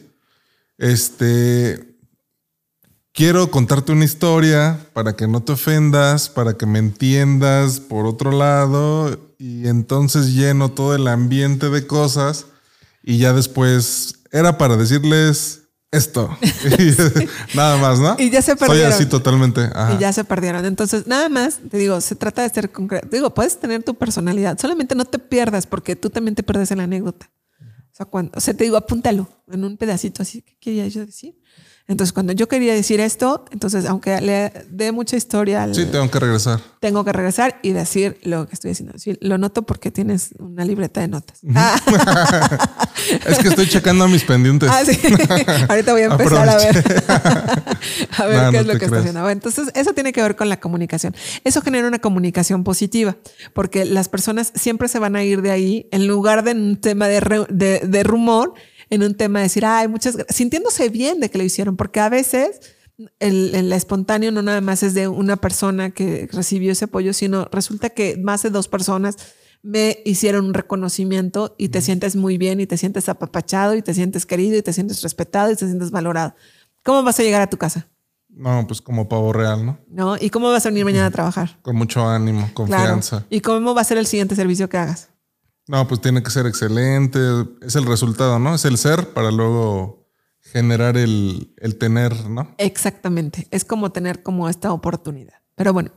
Este, 0.78 1.96
quiero 3.14 3.50
contarte 3.50 3.94
una 3.94 4.06
historia 4.06 4.80
para 4.94 5.16
que 5.16 5.28
no 5.28 5.42
te 5.42 5.54
ofendas, 5.54 6.30
para 6.30 6.56
que 6.56 6.66
me 6.66 6.80
entiendas 6.80 7.80
por 7.80 8.06
otro 8.06 8.32
lado 8.32 9.18
y 9.40 9.68
entonces 9.68 10.34
lleno 10.34 10.70
todo 10.70 10.96
el 10.96 11.08
ambiente 11.08 11.70
de 11.70 11.88
cosas 11.88 12.48
y 13.02 13.20
ya 13.20 13.32
después 13.32 14.16
era 14.32 14.58
para 14.58 14.76
decirles 14.76 15.67
esto. 15.98 16.30
nada 17.56 17.78
más, 17.78 18.00
¿no? 18.00 18.16
Y 18.18 18.30
ya 18.30 18.42
se 18.42 18.56
perdieron. 18.56 18.92
Soy 18.92 19.02
así 19.02 19.10
totalmente. 19.10 19.70
Y 19.96 20.00
ya 20.00 20.14
se 20.14 20.24
perdieron. 20.24 20.66
Entonces, 20.66 21.08
nada 21.08 21.30
más, 21.30 21.60
te 21.70 21.78
digo, 21.78 22.00
se 22.02 22.16
trata 22.16 22.44
de 22.44 22.50
ser 22.50 22.72
concreto. 22.72 23.08
Digo, 23.12 23.34
puedes 23.34 23.60
tener 23.60 23.84
tu 23.84 23.96
personalidad, 23.96 24.58
solamente 24.60 24.96
no 24.96 25.06
te 25.06 25.20
pierdas 25.20 25.68
porque 25.68 25.96
tú 25.96 26.10
también 26.10 26.36
te 26.36 26.44
pierdes 26.44 26.72
en 26.72 26.78
la 26.78 26.86
anécdota. 26.86 27.30
O 27.60 27.96
sea, 27.98 28.06
cuando, 28.06 28.32
o 28.36 28.40
sea, 28.40 28.54
te 28.54 28.64
digo, 28.64 28.78
apúntalo 28.78 29.28
en 29.52 29.64
un 29.64 29.76
pedacito 29.76 30.22
así. 30.22 30.44
¿Qué 30.44 30.56
quería 30.60 30.88
yo 30.88 31.06
decir? 31.06 31.36
Entonces, 31.90 32.12
cuando 32.12 32.34
yo 32.34 32.50
quería 32.50 32.74
decir 32.74 33.00
esto, 33.00 33.46
entonces, 33.52 33.86
aunque 33.86 34.20
le 34.20 34.52
dé 34.70 34.92
mucha 34.92 35.16
historia. 35.16 35.74
sí, 35.74 35.86
tengo 35.86 36.12
que 36.12 36.20
regresar. 36.20 36.60
Tengo 36.82 37.06
que 37.06 37.14
regresar 37.14 37.60
y 37.64 37.72
decir 37.72 38.20
lo 38.24 38.46
que 38.46 38.56
estoy 38.56 38.70
diciendo. 38.70 38.98
Sí, 38.98 39.18
lo 39.22 39.38
noto 39.38 39.62
porque 39.62 39.90
tienes 39.90 40.32
una 40.38 40.66
libreta 40.66 41.00
de 41.00 41.08
notas. 41.08 41.40
es 43.26 43.40
que 43.40 43.48
estoy 43.48 43.70
checando 43.70 44.06
mis 44.10 44.26
pendientes. 44.26 44.70
Ah, 44.70 44.84
sí. 44.84 45.00
Ahorita 45.70 45.94
voy 45.94 46.02
a 46.02 46.06
empezar 46.06 46.50
a 46.50 46.58
ver. 46.58 46.78
a 48.18 48.26
ver 48.26 48.52
qué 48.52 48.58
es 48.58 48.66
lo 48.68 48.78
que 48.78 48.86
está 48.86 49.00
haciendo. 49.00 49.30
entonces, 49.30 49.72
eso 49.74 49.94
tiene 49.94 50.12
que 50.12 50.22
ver 50.22 50.36
con 50.36 50.50
la 50.50 50.60
comunicación. 50.60 51.16
Eso 51.46 51.62
genera 51.62 51.88
una 51.88 52.00
comunicación 52.00 52.66
positiva 52.66 53.16
porque 53.54 53.86
las 53.86 54.10
personas 54.10 54.52
siempre 54.56 54.90
se 54.90 55.00
van 55.00 55.16
a 55.16 55.24
ir 55.24 55.42
de 55.42 55.52
ahí 55.52 55.88
en 55.92 56.06
lugar 56.06 56.44
de 56.44 56.52
un 56.52 56.76
tema 56.76 57.08
de, 57.08 57.46
de, 57.50 57.80
de 57.80 58.04
rumor 58.04 58.56
en 58.90 59.04
un 59.04 59.16
tema 59.16 59.40
de 59.40 59.44
decir, 59.44 59.66
ay, 59.66 59.88
muchas 59.88 60.18
sintiéndose 60.30 60.90
bien 60.90 61.20
de 61.20 61.30
que 61.30 61.38
lo 61.38 61.44
hicieron, 61.44 61.76
porque 61.76 62.00
a 62.00 62.10
veces 62.10 62.62
el, 63.20 63.54
el, 63.54 63.72
espontáneo 63.74 64.32
no 64.32 64.42
nada 64.42 64.62
más 64.62 64.84
es 64.84 64.94
de 64.94 65.08
una 65.08 65.38
persona 65.38 65.92
que 65.92 66.28
recibió 66.32 66.72
ese 66.72 66.86
apoyo, 66.86 67.14
sino 67.14 67.46
resulta 67.52 67.90
que 67.90 68.18
más 68.18 68.44
de 68.44 68.50
dos 68.50 68.68
personas 68.68 69.18
me 69.62 70.00
hicieron 70.06 70.46
un 70.46 70.54
reconocimiento 70.54 71.56
y 71.58 71.70
te 71.70 71.82
sientes 71.82 72.16
muy 72.16 72.38
bien 72.38 72.60
y 72.60 72.68
te 72.68 72.78
sientes 72.78 73.10
apapachado 73.10 73.76
y 73.76 73.82
te 73.82 73.94
sientes 73.94 74.26
querido 74.26 74.58
y 74.58 74.62
te 74.62 74.74
sientes 74.74 75.02
respetado 75.02 75.52
y 75.52 75.56
te 75.56 75.66
sientes 75.66 75.92
valorado. 75.92 76.36
¿Cómo 76.84 77.04
vas 77.04 77.20
a 77.20 77.24
llegar 77.24 77.42
a 77.42 77.50
tu 77.50 77.58
casa? 77.58 77.88
No, 78.30 78.66
pues 78.68 78.82
como 78.82 79.10
pavo 79.10 79.34
real, 79.34 79.66
¿no? 79.66 79.80
No, 79.90 80.16
¿y 80.16 80.30
cómo 80.30 80.50
vas 80.52 80.66
a 80.66 80.70
venir 80.70 80.86
mañana 80.86 81.08
a 81.08 81.12
trabajar? 81.12 81.60
Con 81.64 81.76
mucho 81.76 82.08
ánimo, 82.08 82.50
confianza. 82.54 83.26
¿Y 83.30 83.42
cómo 83.42 83.74
va 83.74 83.82
a 83.82 83.84
ser 83.84 83.98
el 83.98 84.06
siguiente 84.06 84.36
servicio 84.36 84.70
que 84.70 84.78
hagas? 84.78 85.10
No, 85.68 85.88
pues 85.88 86.02
tiene 86.02 86.24
que 86.24 86.30
ser 86.30 86.46
excelente. 86.46 87.20
Es 87.62 87.76
el 87.76 87.86
resultado, 87.86 88.40
¿no? 88.40 88.56
Es 88.56 88.66
el 88.66 88.78
ser 88.78 89.14
para 89.14 89.32
luego 89.32 90.08
generar 90.40 90.98
el, 90.98 91.54
el 91.58 91.78
tener, 91.78 92.30
¿no? 92.30 92.56
Exactamente. 92.58 93.48
Es 93.52 93.66
como 93.66 93.92
tener 93.92 94.24
como 94.24 94.48
esta 94.50 94.72
oportunidad. 94.72 95.36
Pero 95.56 95.74
bueno, 95.74 95.92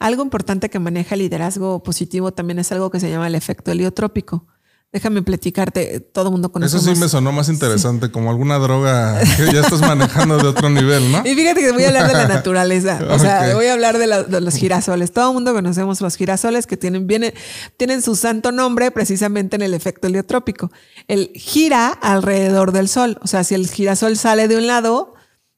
algo 0.00 0.22
importante 0.22 0.68
que 0.68 0.78
maneja 0.78 1.14
el 1.14 1.20
liderazgo 1.20 1.82
positivo 1.82 2.32
también 2.32 2.58
es 2.58 2.72
algo 2.72 2.90
que 2.90 3.00
se 3.00 3.08
llama 3.08 3.28
el 3.28 3.36
efecto 3.36 3.70
heliotrópico. 3.70 4.46
Déjame 4.94 5.22
platicarte, 5.22 5.98
todo 5.98 6.26
el 6.26 6.30
mundo 6.30 6.52
conoce. 6.52 6.76
Eso 6.76 6.94
sí 6.94 7.00
me 7.00 7.08
sonó 7.08 7.32
más 7.32 7.48
interesante, 7.48 8.12
como 8.12 8.30
alguna 8.30 8.60
droga 8.60 9.20
que 9.36 9.52
ya 9.52 9.62
estás 9.62 9.80
manejando 9.80 10.38
de 10.38 10.46
otro 10.46 10.70
nivel, 10.70 11.10
¿no? 11.10 11.20
Y 11.24 11.34
fíjate 11.34 11.62
que 11.62 11.72
voy 11.72 11.82
a 11.82 11.88
hablar 11.88 12.06
de 12.06 12.12
la 12.12 12.28
naturaleza, 12.28 13.00
o 13.10 13.18
sea, 13.18 13.56
voy 13.56 13.66
a 13.66 13.72
hablar 13.72 13.98
de, 13.98 14.40
los 14.40 14.54
girasoles. 14.54 15.10
Todo 15.10 15.30
el 15.30 15.34
mundo 15.34 15.52
conocemos 15.52 16.00
los 16.00 16.14
girasoles 16.14 16.68
que 16.68 16.76
tienen, 16.76 17.08
viene, 17.08 17.34
tienen 17.76 18.02
su 18.02 18.14
santo 18.14 18.52
nombre 18.52 18.92
precisamente 18.92 19.56
en 19.56 19.62
el 19.62 19.74
efecto 19.74 20.06
heliotrópico. 20.06 20.70
El 21.08 21.32
gira 21.34 21.88
alrededor 21.88 22.70
del 22.70 22.88
sol, 22.88 23.18
o 23.20 23.26
sea, 23.26 23.42
si 23.42 23.56
el 23.56 23.68
girasol 23.68 24.16
sale 24.16 24.46
de 24.46 24.56
un 24.56 24.68
lado, 24.68 25.14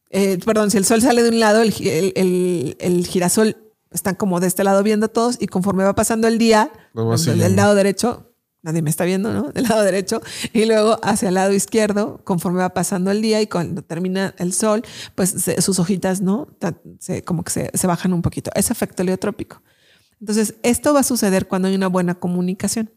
eh, 0.08 0.38
perdón, 0.46 0.70
si 0.70 0.78
el 0.78 0.86
sol 0.86 1.02
sale 1.02 1.22
de 1.22 1.28
un 1.28 1.40
lado, 1.40 1.60
el, 1.60 1.74
el, 2.16 2.76
el, 2.80 3.06
girasol 3.06 3.58
están 3.90 4.14
como 4.14 4.40
de 4.40 4.46
este 4.46 4.64
lado 4.64 4.82
viendo 4.82 5.08
todos 5.08 5.36
y 5.38 5.46
conforme 5.46 5.84
va 5.84 5.94
pasando 5.94 6.26
el 6.26 6.38
día, 6.38 6.70
del 6.94 7.54
lado 7.54 7.74
derecho 7.74 8.25
nadie 8.66 8.82
me 8.82 8.90
está 8.90 9.04
viendo, 9.04 9.32
¿no? 9.32 9.52
Del 9.52 9.62
lado 9.64 9.82
derecho, 9.84 10.20
y 10.52 10.64
luego 10.64 10.98
hacia 11.02 11.28
el 11.28 11.34
lado 11.34 11.52
izquierdo, 11.52 12.20
conforme 12.24 12.58
va 12.58 12.70
pasando 12.70 13.12
el 13.12 13.22
día 13.22 13.40
y 13.40 13.46
cuando 13.46 13.82
termina 13.82 14.34
el 14.38 14.52
sol, 14.52 14.82
pues 15.14 15.34
sus 15.60 15.78
hojitas, 15.78 16.20
¿no? 16.20 16.48
Se, 16.98 17.22
como 17.22 17.44
que 17.44 17.70
se, 17.72 17.86
bajan 17.86 18.12
un 18.12 18.22
poquito. 18.22 18.50
Es 18.56 18.72
efecto 18.72 19.02
heliotrópico. 19.02 19.62
Entonces, 20.20 20.54
esto 20.64 20.92
va 20.92 21.00
a 21.00 21.04
suceder 21.04 21.46
cuando 21.46 21.68
hay 21.68 21.76
una 21.76 21.86
buena 21.86 22.16
comunicación. 22.16 22.90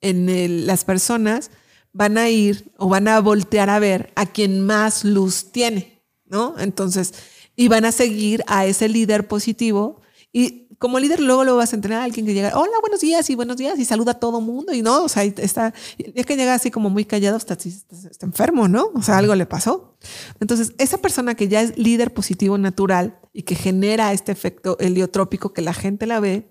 En 0.00 0.64
las 0.66 0.84
personas 0.84 1.50
van 1.92 2.18
a 2.18 2.28
ir 2.28 2.70
o 2.76 2.88
van 2.88 3.08
a 3.08 3.18
voltear 3.20 3.68
a 3.68 3.80
ver 3.80 4.12
a 4.14 4.26
quien 4.26 4.64
más 4.64 5.04
luz 5.04 5.50
tiene, 5.50 6.04
¿no? 6.26 6.54
Entonces, 6.58 7.14
y 7.56 7.66
van 7.66 7.84
a 7.84 7.90
seguir 7.90 8.44
a 8.46 8.64
ese 8.64 8.88
líder 8.88 9.26
positivo 9.26 10.02
y 10.32 10.65
como 10.78 10.98
líder 10.98 11.20
luego 11.20 11.44
lo 11.44 11.56
vas 11.56 11.72
a 11.72 11.76
entrenar 11.76 12.02
a 12.02 12.04
alguien 12.04 12.26
que 12.26 12.34
llega, 12.34 12.58
hola, 12.58 12.72
buenos 12.80 13.00
días 13.00 13.28
y 13.30 13.34
buenos 13.34 13.56
días 13.56 13.78
y 13.78 13.84
saluda 13.84 14.12
a 14.12 14.20
todo 14.20 14.40
mundo 14.40 14.72
y 14.72 14.82
no, 14.82 15.04
o 15.04 15.08
sea, 15.08 15.24
está, 15.24 15.72
es 15.98 16.26
que 16.26 16.36
llega 16.36 16.54
así 16.54 16.70
como 16.70 16.90
muy 16.90 17.04
callado, 17.04 17.36
está, 17.36 17.54
está, 17.54 18.26
enfermo, 18.26 18.68
¿no? 18.68 18.90
O 18.94 19.02
sea, 19.02 19.18
algo 19.18 19.34
le 19.34 19.46
pasó. 19.46 19.96
Entonces, 20.40 20.72
esa 20.78 20.98
persona 20.98 21.34
que 21.34 21.48
ya 21.48 21.62
es 21.62 21.76
líder 21.78 22.12
positivo 22.12 22.58
natural 22.58 23.18
y 23.32 23.42
que 23.42 23.54
genera 23.54 24.12
este 24.12 24.32
efecto 24.32 24.76
heliotrópico 24.78 25.52
que 25.52 25.62
la 25.62 25.74
gente 25.74 26.06
la 26.06 26.20
ve, 26.20 26.50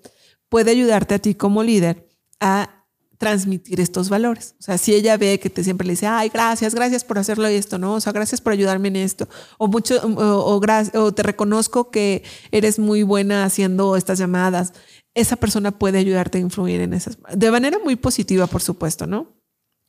puede 0.50 0.72
ayudarte 0.72 1.16
a 1.16 1.20
ti 1.20 1.36
como 1.36 1.64
líder 1.64 2.08
a 2.40 2.75
transmitir 3.18 3.80
estos 3.80 4.10
valores. 4.10 4.56
O 4.60 4.64
sea, 4.64 4.78
si 4.78 4.94
ella 4.94 5.18
ve 5.18 5.40
que 5.40 5.50
te 5.50 5.64
siempre 5.64 5.88
le 5.88 5.94
dice, 5.94 6.08
ay, 6.08 6.30
gracias, 6.30 6.76
gracias 6.76 7.04
por 7.04 7.18
hacerlo 7.18 7.50
y 7.50 7.54
esto, 7.56 7.78
¿no? 7.78 7.94
O 7.94 8.02
sea, 8.02 8.12
gracias 8.14 8.42
por 8.42 8.54
ayudarme 8.54 8.90
en 8.90 8.98
esto. 8.98 9.28
O 9.58 9.68
mucho, 9.68 9.96
o, 10.04 10.62
o, 10.94 11.14
te 11.14 11.24
reconozco 11.24 11.92
que 11.92 12.24
eres 12.52 12.80
muy 12.80 13.04
buena 13.04 13.46
haciendo 13.46 13.96
estas 13.96 14.20
llamadas. 14.20 14.74
Esa 15.14 15.38
persona 15.38 15.72
puede 15.72 15.98
ayudarte 15.98 16.38
a 16.38 16.42
influir 16.42 16.82
en 16.82 16.94
esas, 16.94 17.18
de 17.34 17.52
manera 17.52 17.80
muy 17.84 17.96
positiva, 17.96 18.48
por 18.48 18.62
supuesto, 18.62 19.08
¿no? 19.08 19.35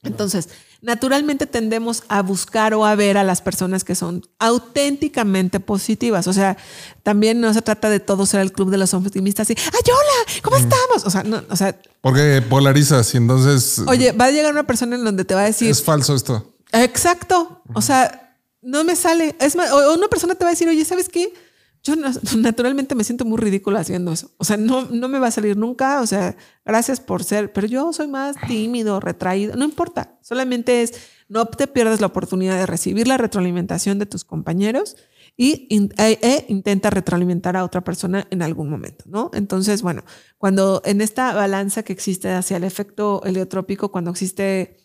Entonces, 0.07 0.49
naturalmente 0.81 1.47
tendemos 1.47 2.05
a 2.09 2.23
buscar 2.23 2.75
o 2.75 2.85
a 2.85 2.95
ver 2.95 3.19
a 3.19 3.25
las 3.25 3.43
personas 3.43 3.85
que 3.85 3.95
son 3.95 4.27
auténticamente 4.39 5.61
positivas. 5.61 6.27
O 6.27 6.33
sea, 6.33 6.57
también 7.03 7.41
no 7.41 7.53
se 7.53 7.63
trata 7.63 7.91
de 7.91 8.01
todo 8.01 8.27
ser 8.27 8.41
el 8.41 8.53
club 8.53 8.71
de 8.71 8.79
los 8.79 8.95
optimistas 8.95 9.51
y, 9.51 9.55
¡ay, 9.59 9.81
hola! 9.85 10.41
¿Cómo 10.43 10.57
estamos? 10.57 11.05
O 11.05 11.11
sea, 11.11 11.23
no, 11.23 11.43
o 11.51 11.57
sea. 11.57 11.79
Porque 12.01 12.43
polarizas 12.49 13.13
y 13.15 13.17
entonces. 13.17 13.81
Oye, 13.87 14.13
va 14.13 14.27
a 14.27 14.31
llegar 14.31 14.53
una 14.53 14.67
persona 14.67 14.97
en 14.97 15.05
donde 15.05 15.25
te 15.25 15.35
va 15.35 15.43
a 15.43 15.47
decir. 15.47 15.71
Es 15.71 15.83
falso 15.83 16.15
esto. 16.15 16.55
Exacto. 16.73 17.63
O 17.75 17.83
sea, 17.83 18.35
no 18.63 18.85
me 18.85 18.97
sale. 18.97 19.35
Es 19.41 19.57
más, 19.57 19.71
o 19.73 19.95
una 19.95 20.09
persona 20.09 20.35
te 20.35 20.45
va 20.45 20.51
a 20.51 20.53
decir, 20.53 20.69
oye, 20.69 20.85
¿sabes 20.85 21.09
qué? 21.09 21.33
Yo 21.87 21.95
naturalmente 22.39 22.95
me 22.95 23.05
siento 23.05 23.25
muy 23.25 23.39
ridícula 23.39 23.81
haciendo 23.81 24.13
eso. 24.13 24.33
O 24.39 24.45
sea, 24.45 24.57
no, 24.57 24.87
no 24.87 25.09
me 25.09 25.19
va 25.19 25.29
a 25.29 25.31
salir 25.31 25.57
nunca. 25.57 26.01
O 26.01 26.07
sea, 26.07 26.37
gracias 26.65 27.01
por 27.01 27.23
ser, 27.23 27.53
pero 27.53 27.67
yo 27.67 27.93
soy 27.93 28.09
más 28.09 28.37
tímido, 28.49 29.01
retraído. 29.01 29.57
No 29.57 29.65
importa. 29.65 30.19
Solamente 30.21 30.83
es, 30.83 30.95
no 31.29 31.47
te 31.47 31.67
pierdas 31.67 32.01
la 32.01 32.09
oportunidad 32.09 32.57
de 32.57 32.67
recibir 32.67 33.07
la 33.07 33.17
retroalimentación 33.17 33.99
de 33.99 34.07
tus 34.07 34.25
compañeros 34.25 34.97
y 35.37 35.69
e, 35.71 36.19
e 36.23 36.45
intenta 36.49 36.91
retroalimentar 36.91 37.57
a 37.57 37.65
otra 37.65 37.85
persona 37.85 38.27
en 38.31 38.43
algún 38.43 38.71
momento, 38.71 39.05
¿no? 39.07 39.31
Entonces, 39.35 39.83
bueno, 39.83 40.03
cuando 40.39 40.83
en 40.85 41.01
esta 41.01 41.35
balanza 41.35 41.83
que 41.83 41.93
existe 41.93 42.31
hacia 42.31 42.57
el 42.57 42.65
efecto 42.65 43.23
heliotrópico, 43.25 43.93
cuando 43.93 44.11
existe 44.11 44.79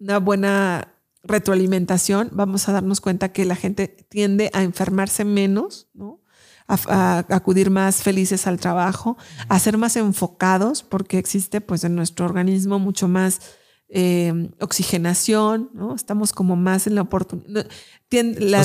una 0.00 0.18
buena 0.18 0.94
retroalimentación, 1.22 2.30
vamos 2.32 2.68
a 2.68 2.72
darnos 2.72 3.00
cuenta 3.00 3.32
que 3.32 3.44
la 3.44 3.56
gente 3.56 3.88
tiende 3.88 4.50
a 4.54 4.62
enfermarse 4.62 5.24
menos, 5.24 5.88
¿no? 5.92 6.22
A, 6.68 7.24
acudir 7.30 7.70
más 7.70 8.02
felices 8.02 8.46
al 8.46 8.58
trabajo, 8.58 9.16
a 9.48 9.58
ser 9.58 9.78
más 9.78 9.96
enfocados, 9.96 10.82
porque 10.82 11.18
existe 11.18 11.60
pues 11.60 11.84
en 11.84 11.94
nuestro 11.94 12.26
organismo 12.26 12.78
mucho 12.78 13.08
más 13.08 13.40
eh, 13.88 14.50
oxigenación, 14.60 15.70
¿no? 15.72 15.94
Estamos 15.94 16.32
como 16.32 16.56
más 16.56 16.86
en 16.86 16.94
la 16.94 17.02
oportunidad. 17.02 17.66
La, 18.10 18.64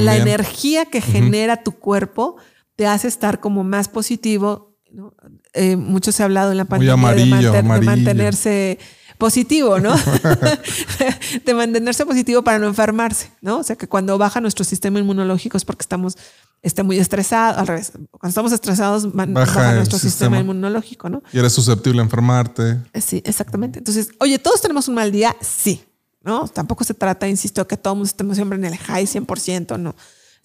la, 0.00 0.16
energía 0.16 0.86
que 0.86 1.00
genera 1.00 1.62
tu 1.62 1.72
cuerpo 1.72 2.36
te 2.74 2.86
hace 2.86 3.08
estar 3.08 3.40
como 3.40 3.64
más 3.64 3.88
positivo. 3.88 4.76
¿no? 4.90 5.14
Eh, 5.52 5.76
mucho 5.76 6.10
se 6.10 6.22
ha 6.22 6.26
hablado 6.26 6.50
en 6.52 6.58
la 6.58 6.64
pandemia 6.64 7.52
de, 7.52 7.62
mantenerse 7.62 8.78
positivo, 9.18 9.78
¿no? 9.78 9.94
de 11.44 11.54
mantenerse 11.54 12.04
positivo 12.06 12.42
para 12.42 12.58
no 12.58 12.66
enfermarse, 12.66 13.30
¿no? 13.40 13.58
O 13.58 13.62
sea 13.62 13.76
que 13.76 13.88
cuando 13.88 14.18
baja 14.18 14.40
nuestro 14.40 14.64
sistema 14.64 14.98
inmunológico 14.98 15.56
es 15.56 15.64
porque 15.64 15.82
estamos 15.82 16.16
esté 16.62 16.82
muy 16.82 16.98
estresado, 16.98 17.58
al 17.58 17.66
revés, 17.66 17.92
cuando 18.10 18.28
estamos 18.28 18.52
estresados 18.52 19.12
baja, 19.12 19.74
nuestro 19.74 19.98
sistema. 19.98 20.38
inmunológico, 20.38 21.08
¿no? 21.08 21.22
Y 21.32 21.38
eres 21.38 21.52
susceptible 21.52 22.00
a 22.00 22.04
enfermarte. 22.04 22.80
Eh, 22.92 23.00
sí, 23.00 23.22
exactamente. 23.24 23.78
Entonces, 23.78 24.10
oye, 24.18 24.38
¿todos 24.38 24.60
tenemos 24.60 24.88
un 24.88 24.94
mal 24.96 25.12
día? 25.12 25.36
Sí, 25.40 25.84
¿no? 26.22 26.48
Tampoco 26.48 26.84
se 26.84 26.94
trata, 26.94 27.28
insisto, 27.28 27.66
que 27.66 27.76
todos 27.76 28.08
estemos 28.08 28.36
siempre 28.36 28.58
en 28.58 28.64
el 28.64 28.76
high 28.76 29.06
100%, 29.06 29.78
no 29.78 29.94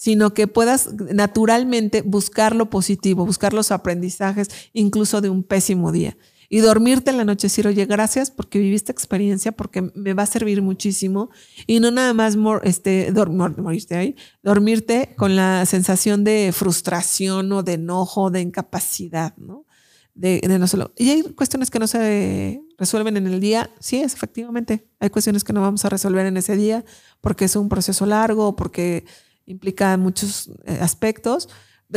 sino 0.02 0.34
que 0.34 0.48
puedas 0.48 0.90
naturalmente 1.14 2.02
buscar 2.02 2.56
lo 2.56 2.72
positivo, 2.72 3.24
buscar 3.24 3.54
los 3.54 3.70
aprendizajes 3.72 4.50
incluso 4.74 5.22
de 5.22 5.30
un 5.30 5.44
pésimo 5.44 5.92
día 5.92 6.18
y 6.54 6.60
dormirte 6.60 7.12
en 7.12 7.18
la 7.18 7.24
noche, 7.24 7.48
decir, 7.48 7.66
oye, 7.66 7.86
gracias 7.86 8.30
porque 8.30 8.60
viviste 8.60 8.92
experiencia, 8.92 9.54
porque 9.54 9.90
me 9.96 10.14
va 10.14 10.24
a 10.24 10.26
servir 10.26 10.62
muchísimo. 10.62 11.30
Y 11.66 11.80
no 11.80 11.92
nada 11.92 12.14
más 12.14 12.38
este, 12.64 13.14
dormirte 13.14 13.96
ahí, 13.96 14.18
dormirte 14.44 15.16
con 15.18 15.38
la 15.38 15.66
sensación 15.66 16.26
de 16.26 16.52
frustración 16.54 17.50
o 17.54 17.64
de 17.64 17.76
enojo, 17.76 18.32
de 18.32 18.42
incapacidad, 18.42 19.34
¿no? 19.38 19.66
De, 20.14 20.42
no 20.46 20.68
solo. 20.68 20.92
Y 20.98 21.12
hay 21.12 21.24
cuestiones 21.24 21.72
que 21.72 21.80
no 21.80 21.88
se 21.88 22.62
resuelven 22.78 23.16
en 23.16 23.28
el 23.28 23.40
día. 23.40 23.72
Sí, 23.80 24.02
es 24.02 24.14
efectivamente. 24.14 24.90
Hay 25.00 25.10
cuestiones 25.10 25.46
que 25.46 25.54
no 25.54 25.62
vamos 25.62 25.86
a 25.86 25.90
resolver 25.90 26.26
en 26.26 26.36
ese 26.36 26.58
día 26.58 26.84
porque 27.22 27.46
es 27.46 27.56
un 27.56 27.70
proceso 27.70 28.06
largo, 28.06 28.58
porque 28.58 29.06
implica 29.46 29.96
muchos 29.96 30.52
eh, 30.66 30.80
aspectos 30.82 31.48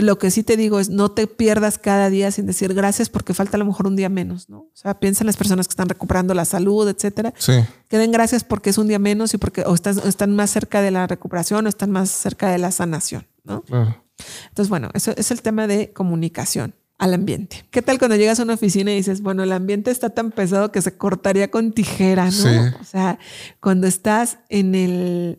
lo 0.02 0.18
que 0.18 0.30
sí 0.30 0.42
te 0.42 0.56
digo 0.56 0.80
es 0.80 0.90
no 0.90 1.10
te 1.10 1.26
pierdas 1.26 1.78
cada 1.78 2.10
día 2.10 2.30
sin 2.30 2.46
decir 2.46 2.74
gracias 2.74 3.08
porque 3.08 3.34
falta 3.34 3.56
a 3.56 3.58
lo 3.58 3.64
mejor 3.64 3.86
un 3.86 3.96
día 3.96 4.08
menos, 4.08 4.48
¿no? 4.48 4.58
O 4.58 4.72
sea, 4.74 4.98
piensa 4.98 5.22
en 5.22 5.26
las 5.26 5.36
personas 5.36 5.68
que 5.68 5.72
están 5.72 5.88
recuperando 5.88 6.34
la 6.34 6.44
salud, 6.44 6.88
etcétera. 6.88 7.32
Sí. 7.38 7.52
Que 7.88 7.98
den 7.98 8.12
gracias 8.12 8.44
porque 8.44 8.70
es 8.70 8.78
un 8.78 8.88
día 8.88 8.98
menos 8.98 9.34
y 9.34 9.38
porque 9.38 9.62
o 9.62 9.74
están, 9.74 9.98
están 10.06 10.34
más 10.34 10.50
cerca 10.50 10.80
de 10.80 10.90
la 10.90 11.06
recuperación 11.06 11.66
o 11.66 11.68
están 11.68 11.90
más 11.90 12.10
cerca 12.10 12.50
de 12.50 12.58
la 12.58 12.70
sanación, 12.70 13.26
¿no? 13.44 13.62
Claro. 13.62 14.02
Entonces, 14.48 14.68
bueno, 14.68 14.90
eso 14.94 15.12
es 15.16 15.30
el 15.30 15.42
tema 15.42 15.66
de 15.66 15.92
comunicación 15.92 16.74
al 16.98 17.14
ambiente. 17.14 17.64
¿Qué 17.70 17.82
tal 17.82 17.98
cuando 17.98 18.16
llegas 18.16 18.38
a 18.40 18.44
una 18.44 18.54
oficina 18.54 18.92
y 18.92 18.96
dices, 18.96 19.20
bueno, 19.20 19.42
el 19.42 19.52
ambiente 19.52 19.90
está 19.90 20.10
tan 20.10 20.30
pesado 20.30 20.70
que 20.70 20.80
se 20.80 20.96
cortaría 20.96 21.50
con 21.50 21.72
tijera, 21.72 22.26
¿no? 22.26 22.30
Sí. 22.30 22.48
O 22.80 22.84
sea, 22.84 23.18
cuando 23.60 23.86
estás 23.86 24.38
en 24.48 24.74
el 24.74 25.38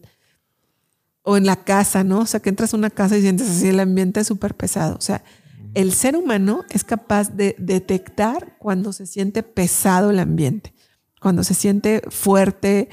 o 1.25 1.37
en 1.37 1.45
la 1.45 1.57
casa, 1.57 2.03
¿no? 2.03 2.19
O 2.19 2.25
sea, 2.25 2.39
que 2.39 2.49
entras 2.49 2.73
a 2.73 2.77
una 2.77 2.91
casa 2.91 3.17
y 3.17 3.21
sientes 3.21 3.49
así 3.49 3.67
el 3.67 3.79
ambiente 3.79 4.23
súper 4.23 4.53
pesado. 4.53 4.95
O 4.95 5.01
sea, 5.01 5.23
el 5.73 5.91
ser 5.91 6.15
humano 6.15 6.63
es 6.69 6.83
capaz 6.83 7.35
de 7.35 7.55
detectar 7.57 8.57
cuando 8.59 8.93
se 8.93 9.07
siente 9.07 9.41
pesado 9.41 10.11
el 10.11 10.19
ambiente, 10.19 10.73
cuando 11.19 11.43
se 11.43 11.55
siente 11.55 12.03
fuerte. 12.09 12.89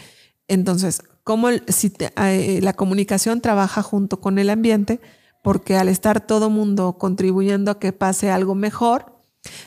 Entonces, 0.48 1.02
¿cómo 1.22 1.48
si 1.68 1.92
eh, 2.16 2.60
la 2.62 2.72
comunicación 2.72 3.42
trabaja 3.42 3.82
junto 3.82 4.20
con 4.20 4.38
el 4.38 4.48
ambiente? 4.48 5.00
Porque 5.44 5.76
al 5.76 5.88
estar 5.88 6.26
todo 6.26 6.48
mundo 6.48 6.96
contribuyendo 6.98 7.70
a 7.70 7.78
que 7.78 7.92
pase 7.92 8.30
algo 8.30 8.54
mejor, 8.54 9.20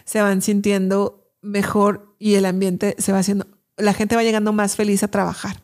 se 0.05 0.21
van 0.21 0.41
sintiendo 0.41 1.31
mejor 1.43 2.15
y 2.17 2.33
el 2.33 2.45
ambiente 2.45 2.95
se 2.97 3.11
va 3.11 3.19
haciendo, 3.19 3.45
la 3.77 3.93
gente 3.93 4.15
va 4.15 4.23
llegando 4.23 4.53
más 4.53 4.75
feliz 4.75 5.03
a 5.03 5.07
trabajar 5.07 5.61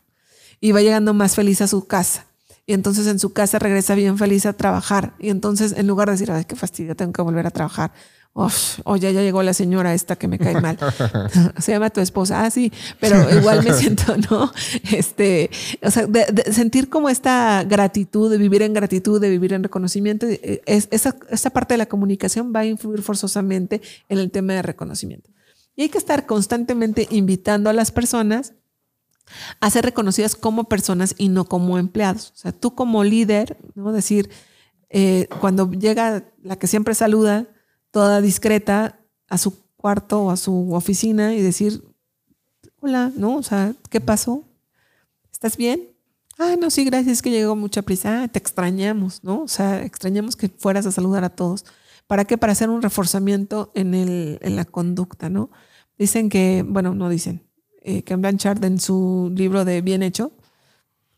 y 0.60 0.72
va 0.72 0.82
llegando 0.82 1.16
más 1.16 1.34
feliz 1.34 1.62
a 1.62 1.68
su 1.68 1.88
casa 1.88 2.28
y 2.66 2.74
entonces 2.74 3.08
en 3.08 3.20
su 3.20 3.34
casa 3.34 3.60
regresa 3.60 3.96
bien 3.96 4.18
feliz 4.18 4.46
a 4.46 4.54
trabajar. 4.54 5.14
Y 5.20 5.30
entonces 5.30 5.74
en 5.76 5.88
lugar 5.88 6.08
de 6.08 6.14
decir, 6.14 6.32
ay, 6.32 6.46
qué 6.46 6.56
fastidio, 6.56 6.96
tengo 6.96 7.14
que 7.14 7.22
volver 7.22 7.48
a 7.48 7.52
trabajar. 7.52 7.92
Uf, 8.34 8.80
oye, 8.86 9.12
ya 9.12 9.22
llegó 9.22 9.44
la 9.44 9.54
señora 9.54 9.94
esta 9.94 10.16
que 10.16 10.30
me 10.30 10.40
cae 10.40 10.62
mal. 10.62 10.78
Se 11.60 11.74
llama 11.74 11.90
tu 11.90 12.00
esposa. 12.00 12.46
Ah, 12.46 12.50
sí, 12.50 12.72
pero 13.00 13.30
igual 13.38 13.64
me 13.64 13.74
siento, 13.74 14.16
¿no? 14.32 14.52
Este, 14.92 15.50
o 15.82 15.92
sea, 15.92 16.08
de, 16.08 16.26
sentir 16.54 16.90
como 16.90 17.10
esta 17.10 17.64
gratitud, 17.66 18.32
de 18.32 18.38
vivir 18.38 18.62
en 18.62 18.74
gratitud, 18.74 19.20
de 19.20 19.30
vivir 19.30 19.52
en 19.54 19.64
reconocimiento, 19.64 20.28
eh, 20.28 20.62
es, 20.66 20.88
esa, 20.92 21.16
esa 21.30 21.50
parte 21.50 21.74
de 21.74 21.80
la 21.80 21.88
comunicación 21.88 22.54
va 22.56 22.62
a 22.62 22.66
influir 22.66 23.02
forzosamente 23.02 23.82
en 24.08 24.20
el 24.20 24.32
tema 24.32 24.54
de 24.54 24.62
reconocimiento. 24.62 25.30
Y 25.76 25.84
hay 25.84 25.90
que 25.90 25.98
estar 25.98 26.26
constantemente 26.26 27.08
invitando 27.12 27.70
a 27.70 27.74
las 27.74 27.92
personas 27.92 28.54
a 29.60 29.70
ser 29.70 29.86
reconocidas 29.86 30.36
como 30.36 30.66
personas 30.66 31.16
y 31.18 31.30
no 31.30 31.46
como 31.46 31.78
empleados. 31.78 32.32
O 32.36 32.38
sea, 32.38 32.52
tú 32.52 32.76
como 32.76 33.04
líder, 33.04 33.58
¿no? 33.76 33.92
Decir, 33.92 34.30
eh, 34.90 35.28
cuando 35.40 35.72
llega 35.72 36.26
la 36.44 36.58
que 36.58 36.68
siempre 36.68 36.96
saluda, 36.96 37.48
toda 37.92 38.22
discreta, 38.22 39.00
a 39.30 39.38
su 39.38 39.58
cuarto 39.78 40.24
o 40.24 40.32
a 40.32 40.38
su 40.38 40.74
oficina 40.74 41.34
y 41.34 41.42
decir, 41.42 41.84
hola, 42.82 43.12
¿no? 43.16 43.38
O 43.38 43.44
sea, 43.44 43.74
¿qué 43.90 44.02
pasó? 44.02 44.44
¿Estás 45.32 45.56
bien? 45.56 45.88
Ah, 46.38 46.56
no, 46.60 46.70
sí, 46.70 46.84
gracias, 46.84 47.18
es 47.18 47.22
que 47.22 47.30
llegó 47.30 47.56
mucha 47.56 47.82
prisa. 47.82 48.24
Ah, 48.24 48.28
te 48.28 48.40
extrañamos, 48.40 49.24
¿no? 49.24 49.44
O 49.44 49.48
sea, 49.48 49.84
extrañamos 49.84 50.36
que 50.36 50.50
fueras 50.50 50.86
a 50.86 50.92
saludar 50.92 51.24
a 51.24 51.30
todos. 51.30 51.66
¿Para 52.08 52.26
qué? 52.26 52.38
Para 52.38 52.52
hacer 52.52 52.70
un 52.70 52.82
reforzamiento 52.82 53.72
en, 53.74 53.94
el, 53.94 54.38
en 54.42 54.56
la 54.56 54.66
conducta, 54.66 55.30
¿no? 55.30 55.50
Dicen 55.98 56.30
que, 56.30 56.66
bueno, 56.68 56.94
no 56.94 57.10
dicen, 57.10 57.48
eh, 57.82 58.04
Ken 58.04 58.22
Blanchard 58.22 58.64
en 58.64 58.80
su 58.80 59.32
libro 59.36 59.66
de 59.66 59.82
Bien 59.82 60.04
Hecho, 60.04 60.32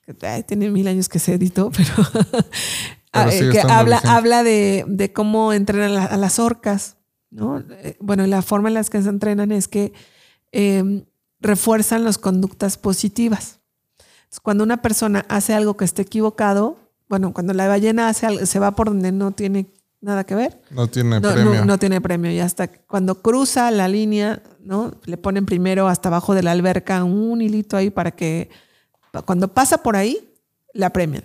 que 0.01 0.13
tiene 0.43 0.69
mil 0.69 0.87
años 0.87 1.09
que 1.09 1.19
se 1.19 1.33
editó, 1.33 1.71
pero, 1.75 1.93
ah, 3.11 3.29
eh, 3.31 3.49
que 3.51 3.59
habla, 3.59 3.97
habla 4.05 4.43
de, 4.43 5.11
cómo 5.13 5.53
entrenan 5.53 5.97
a, 5.97 6.17
las 6.17 6.39
orcas. 6.39 6.97
¿no? 7.29 7.59
Eh, 7.59 7.97
bueno, 7.99 8.25
la 8.27 8.41
forma 8.41 8.69
en 8.69 8.75
la 8.75 8.83
que 8.83 9.01
se 9.01 9.09
entrenan 9.09 9.51
es 9.51 9.67
que 9.67 9.93
em, 10.51 11.05
refuerzan 11.39 12.03
las 12.03 12.17
conductas 12.17 12.77
positivas. 12.77 13.59
cuando 14.41 14.63
una 14.63 14.81
persona 14.81 15.25
hace 15.29 15.53
algo 15.53 15.75
que 15.77 15.85
esté 15.85 16.03
equivocado, 16.03 16.77
bueno, 17.09 17.33
cuando 17.33 17.53
la 17.53 17.67
ballena 17.67 18.07
hace 18.07 18.45
se 18.45 18.59
va 18.59 18.71
por 18.71 18.87
donde 18.87 19.11
no 19.11 19.31
tiene 19.31 19.67
nada 20.03 20.25
que 20.25 20.35
ver. 20.35 20.61
No 20.69 20.87
tiene 20.87 21.19
premio. 21.21 21.65
No, 21.65 21.77
tiene 21.77 22.01
premio. 22.01 22.31
Y 22.31 22.39
hasta 22.39 22.67
cuando 22.67 23.21
cruza 23.21 23.71
la 23.71 23.87
línea, 23.87 24.41
¿no? 24.63 24.93
Le 25.05 25.17
ponen 25.17 25.45
primero 25.45 25.87
hasta 25.87 26.09
abajo 26.09 26.33
de 26.33 26.43
la 26.43 26.51
alberca 26.51 27.03
un 27.03 27.41
hilito 27.41 27.77
ahí 27.77 27.89
para 27.89 28.11
que 28.11 28.49
cuando 29.25 29.47
pasa 29.53 29.83
por 29.83 29.95
ahí, 29.95 30.33
la 30.73 30.91
premian. 30.91 31.23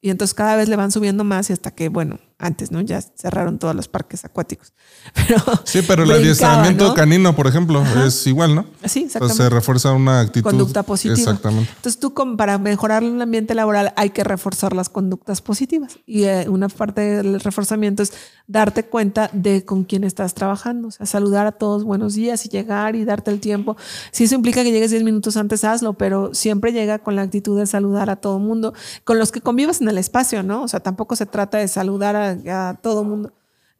Y 0.00 0.10
entonces 0.10 0.34
cada 0.34 0.56
vez 0.56 0.68
le 0.68 0.76
van 0.76 0.90
subiendo 0.90 1.24
más 1.24 1.50
y 1.50 1.52
hasta 1.52 1.70
que, 1.70 1.88
bueno, 1.88 2.18
antes, 2.40 2.72
¿no? 2.72 2.80
Ya 2.80 3.00
cerraron 3.00 3.58
todos 3.58 3.74
los 3.74 3.88
parques 3.88 4.24
acuáticos. 4.24 4.72
Pero 5.14 5.42
sí, 5.64 5.80
pero 5.86 6.04
el 6.04 6.10
adiestramiento 6.10 6.94
canino, 6.94 7.34
por 7.34 7.46
ejemplo, 7.46 7.82
es 8.04 8.26
igual, 8.26 8.54
¿no? 8.54 8.66
Sí, 8.84 9.04
exactamente. 9.04 9.42
se 9.42 9.48
refuerza 9.48 9.92
una 9.92 10.20
actitud. 10.20 10.50
Conducta 10.50 10.82
positiva. 10.82 11.14
Exactamente. 11.14 11.70
Entonces 11.76 11.98
tú 11.98 12.14
para 12.36 12.58
mejorar 12.58 13.02
el 13.02 13.20
ambiente 13.20 13.54
laboral 13.54 13.92
hay 13.96 14.10
que 14.10 14.24
reforzar 14.24 14.74
las 14.74 14.88
conductas 14.88 15.40
positivas. 15.40 15.98
Y 16.06 16.24
eh, 16.24 16.48
una 16.48 16.68
parte 16.68 17.00
del 17.00 17.40
reforzamiento 17.40 18.02
es 18.02 18.12
darte 18.46 18.84
cuenta 18.84 19.30
de 19.32 19.64
con 19.64 19.84
quién 19.84 20.04
estás 20.04 20.34
trabajando. 20.34 20.88
O 20.88 20.90
sea, 20.90 21.06
saludar 21.06 21.46
a 21.46 21.52
todos, 21.52 21.84
buenos 21.84 22.14
días 22.14 22.44
y 22.46 22.48
llegar 22.48 22.96
y 22.96 23.04
darte 23.04 23.30
el 23.30 23.40
tiempo. 23.40 23.76
Si 24.10 24.24
eso 24.24 24.34
implica 24.34 24.62
que 24.62 24.72
llegues 24.72 24.90
10 24.90 25.04
minutos 25.04 25.36
antes, 25.36 25.64
hazlo, 25.64 25.94
pero 25.94 26.34
siempre 26.34 26.72
llega 26.72 26.98
con 26.98 27.16
la 27.16 27.22
actitud 27.22 27.58
de 27.58 27.66
saludar 27.66 28.10
a 28.10 28.16
todo 28.16 28.38
mundo, 28.38 28.74
con 29.04 29.18
los 29.18 29.32
que 29.32 29.40
convivas 29.40 29.80
en 29.80 29.88
el 29.88 29.98
espacio, 29.98 30.42
¿no? 30.42 30.62
O 30.62 30.68
sea, 30.68 30.80
tampoco 30.80 31.16
se 31.16 31.26
trata 31.26 31.58
de 31.58 31.68
saludar 31.68 32.16
a, 32.16 32.29
todo 32.82 33.04
mundo. 33.04 33.32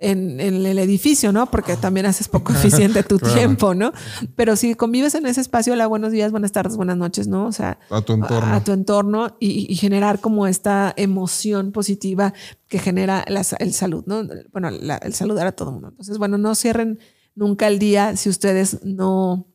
En, 0.03 0.41
el 0.41 0.79
edificio, 0.79 1.31
¿no? 1.31 1.51
Porque 1.51 1.77
también 1.77 2.07
haces 2.07 2.27
poco 2.27 2.53
eficiente 2.55 3.03
tu 3.03 3.19
tiempo, 3.19 3.75
¿no? 3.75 3.93
Pero 4.35 4.57
si 4.57 4.75
convives 4.75 5.15
en 5.15 5.27
ese 5.27 5.43
espacio, 5.43 5.75
hola, 5.75 5.87
buenos 5.87 6.11
días, 6.11 6.31
buenas 6.31 6.53
tardes, 6.53 6.79
buenas 6.79 6.97
noches, 6.97 7.29
¿no? 7.29 7.45
O 7.45 7.53
sea, 7.53 7.79
a 7.91 8.01
tu 8.01 8.15
entorno. 8.15 8.55
A, 8.55 8.65
tu 8.65 8.73
entorno 8.73 9.37
y, 9.41 9.75
generar 9.77 10.21
como 10.21 10.47
esta 10.47 10.95
emoción 10.97 11.71
positiva 11.73 12.33
que 12.67 12.79
genera 12.79 13.23
el 13.59 13.75
salud, 13.75 14.05
¿no? 14.07 14.27
Bueno, 14.53 14.71
el 14.71 15.13
saludar 15.13 15.47
a 15.47 15.53
todo 15.53 15.69
el 15.69 15.75
mundo. 15.75 15.89
Entonces, 15.91 16.17
bueno, 16.17 16.39
no 16.39 16.55
cierren 16.55 16.99
nunca 17.35 17.67
el 17.67 17.79
día 17.79 18.17
si 18.17 18.31
ustedes 18.31 18.83
no, 18.83 19.49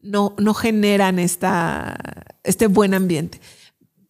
no, 0.00 0.34
no 0.38 0.54
generan 0.54 1.18
esta, 1.18 1.98
este 2.44 2.66
buen 2.66 2.94
ambiente 2.94 3.40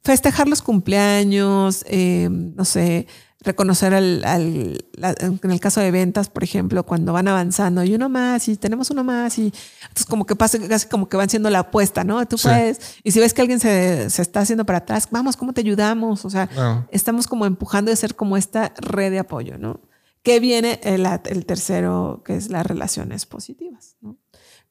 festejar 0.05 0.49
los 0.49 0.61
cumpleaños, 0.63 1.85
eh, 1.89 2.29
no 2.31 2.65
sé, 2.65 3.07
reconocer 3.45 3.93
al, 3.95 4.25
en 4.25 5.51
el 5.51 5.61
caso 5.61 5.81
de 5.81 5.91
ventas, 5.91 6.31
por 6.31 6.43
ejemplo, 6.43 6.85
cuando 6.85 7.13
van 7.13 7.29
avanzando 7.29 7.85
y 7.85 7.95
uno 7.95 8.09
más 8.09 8.49
y 8.49 8.57
tenemos 8.57 8.91
uno 8.91 9.05
más 9.05 9.39
y 9.39 9.53
entonces 9.83 10.07
como 10.07 10.25
que 10.25 10.35
pasa, 10.35 10.59
casi 10.67 10.89
como 10.89 11.09
que 11.09 11.17
van 11.17 11.29
siendo 11.29 11.51
la 11.51 11.61
apuesta, 11.61 12.05
¿no? 12.05 12.27
Tú 12.27 12.37
puedes, 12.43 12.97
y 13.03 13.13
si 13.13 13.21
ves 13.21 13.35
que 13.35 13.43
alguien 13.43 13.61
se, 13.61 14.07
está 14.07 14.41
haciendo 14.41 14.65
para 14.65 14.79
atrás, 14.79 15.09
vamos, 15.11 15.37
¿cómo 15.37 15.53
te 15.53 15.61
ayudamos? 15.61 16.25
O 16.25 16.31
sea, 16.31 16.49
estamos 16.91 17.27
como 17.27 17.47
empujando 17.47 17.93
a 17.93 17.97
ser 17.97 18.17
como 18.17 18.37
esta 18.37 18.73
red 18.79 19.11
de 19.11 19.19
apoyo, 19.19 19.59
¿no? 19.59 19.81
Que 20.23 20.41
viene 20.41 20.81
el, 20.83 21.07
el 21.27 21.45
tercero, 21.45 22.23
que 22.25 22.37
es 22.37 22.49
las 22.49 22.67
relaciones 22.67 23.27
positivas, 23.27 23.97
¿no? 24.01 24.17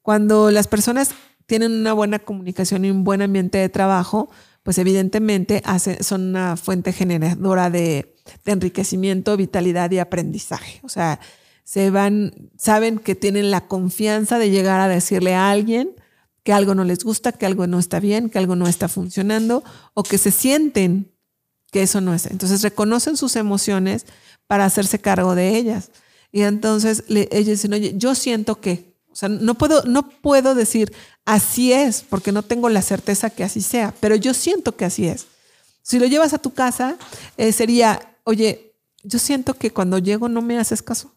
Cuando 0.02 0.50
las 0.50 0.68
personas 0.68 1.10
tienen 1.46 1.72
una 1.72 1.92
buena 1.92 2.18
comunicación 2.18 2.84
y 2.84 2.90
un 2.90 3.04
buen 3.04 3.22
ambiente 3.22 3.58
de 3.58 3.68
trabajo, 3.68 4.28
pues 4.64 4.78
evidentemente 4.78 5.62
son 6.00 6.22
una 6.30 6.56
fuente 6.56 6.92
generadora 6.92 7.70
de, 7.70 8.16
enriquecimiento, 8.46 9.36
vitalidad 9.36 9.90
y 9.90 9.98
aprendizaje. 9.98 10.80
O 10.82 10.88
sea, 10.88 11.20
se 11.64 11.90
van, 11.90 12.50
saben 12.56 12.98
que 12.98 13.14
tienen 13.14 13.50
la 13.50 13.68
confianza 13.68 14.38
de 14.38 14.50
llegar 14.50 14.80
a 14.80 14.88
decirle 14.88 15.34
a 15.34 15.50
alguien 15.50 15.94
que 16.42 16.54
algo 16.54 16.74
no 16.74 16.84
les 16.84 17.04
gusta, 17.04 17.32
que 17.32 17.44
algo 17.44 17.66
no 17.66 17.78
está 17.78 18.00
bien, 18.00 18.30
que 18.30 18.38
algo 18.38 18.56
no 18.56 18.66
está 18.66 18.88
funcionando 18.88 19.62
o 19.92 20.02
que 20.02 20.16
se 20.16 20.30
sienten 20.30 21.12
que 21.70 21.82
eso 21.82 22.00
no 22.00 22.14
es. 22.14 22.24
Entonces 22.26 22.62
reconocen 22.62 23.18
sus 23.18 23.36
emociones 23.36 24.06
para 24.46 24.64
hacerse 24.64 24.98
cargo 24.98 25.34
de 25.34 25.56
ellas. 25.56 25.90
Y 26.32 26.42
entonces 26.42 27.04
ellos 27.08 27.46
dicen, 27.46 27.74
oye, 27.74 27.94
yo 27.96 28.14
siento 28.14 28.60
que, 28.60 28.93
o 29.14 29.16
sea, 29.16 29.28
no 29.28 29.54
puedo, 29.54 29.84
no 29.84 30.08
puedo 30.08 30.56
decir, 30.56 30.92
así 31.24 31.72
es, 31.72 32.02
porque 32.02 32.32
no 32.32 32.42
tengo 32.42 32.68
la 32.68 32.82
certeza 32.82 33.30
que 33.30 33.44
así 33.44 33.60
sea, 33.60 33.94
pero 34.00 34.16
yo 34.16 34.34
siento 34.34 34.76
que 34.76 34.84
así 34.84 35.06
es. 35.06 35.28
Si 35.82 36.00
lo 36.00 36.06
llevas 36.06 36.34
a 36.34 36.38
tu 36.38 36.52
casa, 36.52 36.96
eh, 37.36 37.52
sería, 37.52 38.16
oye, 38.24 38.74
yo 39.04 39.20
siento 39.20 39.54
que 39.54 39.70
cuando 39.70 39.98
llego 39.98 40.28
no 40.28 40.42
me 40.42 40.58
haces 40.58 40.82
caso. 40.82 41.12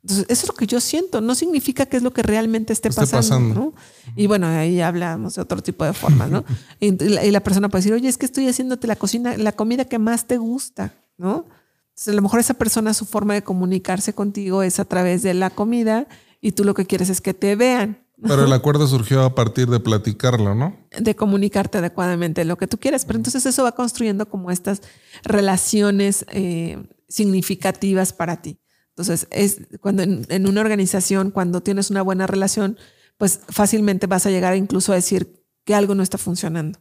Entonces, 0.00 0.26
eso 0.30 0.44
es 0.44 0.48
lo 0.48 0.54
que 0.54 0.66
yo 0.66 0.80
siento, 0.80 1.20
no 1.20 1.34
significa 1.34 1.84
que 1.84 1.98
es 1.98 2.02
lo 2.02 2.14
que 2.14 2.22
realmente 2.22 2.72
esté, 2.72 2.90
pasando. 2.90 3.74
Y 4.14 4.26
bueno, 4.26 4.46
ahí 4.46 4.80
hablamos 4.80 5.34
de 5.34 5.42
otro 5.42 5.62
tipo 5.62 5.84
de 5.84 5.92
formas, 5.92 6.30
¿no? 6.30 6.42
y, 6.80 6.92
la, 6.92 7.40
persona 7.40 7.68
puede 7.68 7.80
decir, 7.82 7.92
oye, 7.92 8.08
es 8.08 8.16
que 8.16 8.24
estoy 8.24 8.48
haciéndote 8.48 8.86
la 8.86 8.96
cocina, 8.96 9.36
la 9.36 9.52
comida 9.52 9.84
que 9.84 9.98
más 9.98 10.26
te 10.26 10.38
gusta, 10.38 10.94
¿no? 11.18 11.44
Entonces, 11.88 12.08
a 12.08 12.16
lo 12.16 12.22
mejor 12.22 12.40
esa 12.40 12.54
persona, 12.54 12.94
su 12.94 13.04
forma 13.04 13.34
de 13.34 13.42
comunicarse 13.42 14.14
contigo 14.14 14.62
es 14.62 14.80
a 14.80 14.86
través 14.86 15.22
de 15.22 15.34
la 15.34 15.50
comida 15.50 16.06
y 16.46 16.52
tú 16.52 16.62
lo 16.62 16.74
que 16.74 16.86
quieres 16.86 17.08
es 17.08 17.20
que 17.20 17.34
te 17.34 17.56
vean. 17.56 18.06
Pero 18.22 18.44
el 18.44 18.52
acuerdo 18.52 18.86
surgió 18.86 19.24
a 19.24 19.34
partir 19.34 19.68
de 19.68 19.80
platicarlo, 19.80 20.54
¿no? 20.54 20.76
De 20.96 21.16
comunicarte 21.16 21.78
adecuadamente 21.78 22.44
lo 22.44 22.56
que 22.56 22.68
tú 22.68 22.78
quieres. 22.78 23.04
Pero 23.04 23.16
entonces 23.16 23.44
eso 23.46 23.64
va 23.64 23.72
construyendo 23.72 24.28
como 24.28 24.52
estas 24.52 24.80
relaciones 25.24 26.24
eh, 26.28 26.86
significativas 27.08 28.12
para 28.12 28.42
ti. 28.42 28.60
Entonces, 28.90 29.26
es 29.32 29.62
cuando 29.80 30.04
en, 30.04 30.46
una 30.46 30.60
organización, 30.60 31.32
cuando 31.32 31.64
tienes 31.64 31.90
una 31.90 32.02
buena 32.02 32.28
relación, 32.28 32.78
pues 33.18 33.40
fácilmente 33.48 34.06
vas 34.06 34.24
a 34.24 34.30
llegar 34.30 34.56
incluso 34.56 34.92
a 34.92 34.94
decir 34.94 35.42
que 35.64 35.74
algo 35.74 35.96
no 35.96 36.04
está 36.04 36.16
funcionando. 36.16 36.78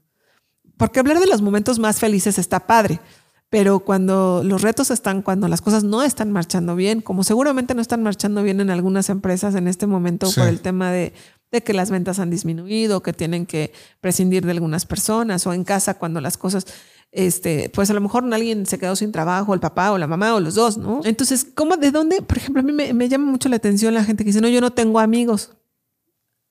Porque 0.78 1.00
hablar 1.00 1.20
de 1.20 1.26
los 1.28 1.42
momentos 1.42 1.80
más 1.80 1.98
felices 1.98 2.38
está 2.38 2.68
padre, 2.68 3.00
pero 3.56 3.80
cuando 3.80 4.41
los 4.44 4.61
retos 4.61 4.91
están, 4.91 5.22
cuando 5.22 5.48
las 5.48 5.61
cosas 5.61 5.86
no 5.86 6.03
están 6.03 6.30
marchando 6.30 6.76
bien, 6.76 6.99
como 6.99 7.23
seguramente 7.23 7.73
no 7.73 7.82
están 7.82 8.03
marchando 8.03 8.44
bien 8.44 8.60
en 8.60 8.69
algunas 8.69 9.10
empresas 9.10 9.56
en 9.56 9.69
este 9.69 9.88
momento 9.88 10.30
por 10.30 10.49
el 10.49 10.60
tema 10.60 10.91
de, 10.91 11.14
que 11.64 11.73
las 11.73 11.90
ventas 11.90 12.19
han 12.19 12.30
disminuido, 12.30 13.02
que 13.02 13.14
tienen 13.14 13.45
que 13.45 13.72
prescindir 14.02 14.45
de 14.45 14.52
algunas 14.52 14.86
personas, 14.86 15.48
o 15.48 15.53
en 15.53 15.64
casa 15.64 15.94
cuando 15.94 16.19
las 16.19 16.36
cosas, 16.36 16.65
este, 17.14 17.69
pues 17.69 17.90
a 17.90 17.94
lo 17.94 18.02
mejor 18.02 18.26
alguien 18.34 18.65
se 18.65 18.77
quedó 18.77 18.94
sin 18.98 19.14
trabajo, 19.14 19.53
el 19.53 19.61
papá 19.61 19.94
o 19.94 19.98
la 19.98 20.07
mamá 20.07 20.36
o 20.36 20.41
los 20.41 20.56
dos, 20.56 20.77
¿no? 20.77 20.99
Entonces, 21.06 21.48
¿cómo, 21.56 21.77
de 21.77 21.91
dónde? 21.91 22.22
Por 22.22 22.36
ejemplo, 22.36 22.60
a 22.60 22.64
mí 22.64 22.73
me, 22.73 22.94
me 22.94 23.07
llama 23.07 23.32
mucho 23.32 23.48
la 23.48 23.56
atención 23.56 23.94
la 23.94 24.03
gente 24.03 24.26
que 24.26 24.32
dice, 24.32 24.41
no, 24.41 24.49
yo 24.49 24.60
no 24.60 24.73
tengo 24.73 24.99
amigos. 24.99 25.52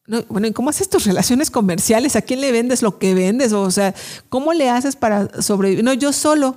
No, 0.06 0.22
bueno, 0.30 0.46
¿y 0.46 0.52
cómo 0.52 0.70
haces 0.70 0.88
tus 0.88 1.04
relaciones 1.04 1.50
comerciales? 1.50 2.16
¿A 2.16 2.22
quién 2.22 2.40
le 2.40 2.50
vendes 2.50 2.80
lo 2.80 2.98
que 2.98 3.14
vendes? 3.14 3.52
O 3.52 3.70
sea, 3.70 3.94
¿cómo 4.30 4.54
le 4.54 4.70
haces 4.70 4.96
para 4.96 5.42
sobrevivir? 5.42 5.84
No, 5.84 5.92
yo 5.92 6.10
solo 6.10 6.56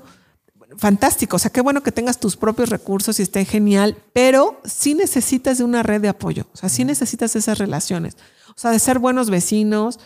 fantástico, 0.76 1.38
o 1.38 1.40
sea, 1.40 1.52
qué 1.52 1.62
bueno 1.62 1.82
que 1.82 1.92
tengas 1.92 2.20
tus 2.20 2.36
propios 2.36 2.70
recursos 2.70 3.20
y 3.20 3.24
esté 3.24 3.46
genial, 3.46 3.98
pero 4.14 4.60
sí 4.66 4.94
necesitas 4.94 5.58
de 5.58 5.64
una 5.64 5.84
red 5.84 6.02
de 6.02 6.10
apoyo, 6.10 6.48
o 6.54 6.58
sea, 6.58 6.70
sí 6.70 6.84
necesitas 6.84 7.36
esas 7.36 7.58
relaciones, 7.58 8.18
o 8.50 8.60
sea, 8.60 8.72
de 8.72 8.80
ser 8.80 9.00
buenos 9.00 9.30
vecinos. 9.30 10.00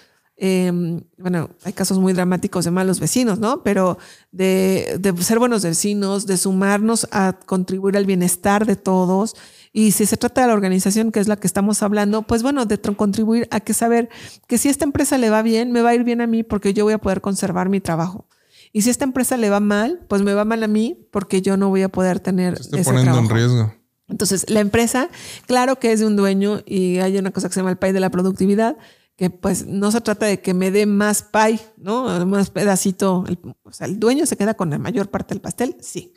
Em, 0.44 1.02
bueno, 1.20 1.52
hay 1.64 1.74
casos 1.74 2.00
muy 2.00 2.14
dramáticos 2.14 2.66
de 2.66 2.72
malos 2.72 3.00
vecinos, 3.00 3.38
¿no? 3.38 3.62
Pero 3.62 4.00
de, 4.32 5.00
ser 5.20 5.38
buenos 5.38 5.64
vecinos, 5.64 6.26
de 6.26 6.36
sumarnos 6.36 7.08
a 7.12 7.34
contribuir 7.46 7.96
al 7.96 8.08
bienestar 8.08 8.66
de 8.66 8.76
todos. 8.76 9.36
Y 9.72 9.92
si 9.92 10.08
se 10.08 10.18
trata 10.18 10.42
de 10.42 10.48
la 10.48 10.54
organización, 10.54 11.12
que 11.12 11.20
es 11.20 11.28
la 11.28 11.36
que 11.36 11.46
estamos 11.46 11.84
hablando, 11.84 12.24
pues 12.24 12.42
bueno, 12.42 12.66
de 12.66 12.80
contribuir 12.80 13.48
a 13.52 13.60
que 13.60 13.76
saber 13.76 14.10
que 14.48 14.58
si 14.58 14.68
esta 14.68 14.84
empresa 14.84 15.20
le 15.20 15.30
va 15.30 15.44
bien, 15.44 15.72
me 15.72 15.84
va 15.84 15.92
a 15.92 15.96
ir 15.96 16.04
bien 16.04 16.22
a 16.22 16.28
mí 16.28 16.42
porque 16.42 16.74
yo 16.74 16.86
voy 16.86 16.94
a 16.94 16.98
poder 16.98 17.22
conservar 17.22 17.70
mi 17.70 17.80
trabajo. 17.80 18.26
Y 18.74 18.82
si 18.84 18.90
esta 18.90 19.04
empresa 19.04 19.38
le 19.38 19.50
va 19.50 19.60
mal, 19.60 20.00
pues 20.08 20.22
me 20.22 20.34
va 20.34 20.46
mal 20.46 20.64
a 20.64 20.68
mí 20.68 21.08
porque 21.12 21.42
yo 21.42 21.58
no 21.58 21.70
voy 21.70 21.82
a 21.82 21.90
poder 21.90 22.20
tener. 22.20 22.58
Se 22.58 22.78
está 22.78 22.92
poniendo 22.92 23.18
en 23.20 23.30
riesgo. 23.30 23.74
Entonces, 24.08 24.50
la 24.50 24.60
empresa, 24.60 25.10
claro 25.46 25.78
que 25.78 25.92
es 25.92 26.02
de 26.02 26.06
un 26.06 26.16
dueño 26.16 26.62
y 26.66 27.00
hay 27.00 27.18
una 27.18 27.32
cosa 27.32 27.48
que 27.48 27.54
se 27.54 27.60
llama 27.62 27.72
el 27.72 27.78
pay 27.78 27.94
de 27.94 28.02
la 28.02 28.10
productividad, 28.10 28.78
que 29.16 29.30
pues 29.30 29.66
no 29.66 29.92
se 29.92 30.02
trata 30.02 30.26
de 30.26 30.42
que 30.42 30.54
me 30.54 30.70
dé 30.72 30.86
más 30.86 31.24
pay, 31.24 31.62
¿no? 31.78 32.26
Más 32.26 32.50
pedacito. 32.50 33.24
o 33.64 33.72
sea, 33.72 33.88
el 33.88 34.00
dueño 34.00 34.26
se 34.26 34.36
queda 34.36 34.54
con 34.54 34.70
la 34.70 34.78
mayor 34.78 35.10
parte 35.10 35.34
del 35.34 35.42
pastel, 35.42 35.78
sí. 35.80 36.14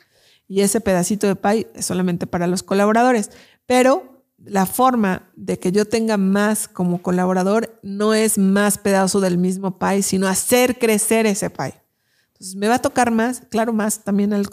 Y 0.47 0.61
ese 0.61 0.81
pedacito 0.81 1.25
de 1.27 1.35
pay 1.35 1.67
es 1.73 1.85
solamente 1.85 2.27
para 2.27 2.47
los 2.47 2.63
colaboradores. 2.63 3.31
Pero 3.65 4.23
la 4.37 4.65
forma 4.65 5.31
de 5.35 5.57
que 5.57 5.71
yo 5.71 5.85
tenga 5.85 6.17
más 6.17 6.67
como 6.67 7.01
colaborador 7.01 7.79
no 7.81 8.13
es 8.13 8.37
más 8.37 8.77
pedazo 8.77 9.19
del 9.21 9.37
mismo 9.37 9.79
pay, 9.79 10.03
sino 10.03 10.27
hacer 10.27 10.77
crecer 10.77 11.25
ese 11.25 11.49
pay. 11.49 11.73
Entonces, 12.45 12.59
me 12.59 12.67
va 12.67 12.75
a 12.75 12.81
tocar 12.81 13.09
más, 13.09 13.41
claro, 13.49 13.73
más 13.73 14.03
también 14.03 14.31
al, 14.31 14.45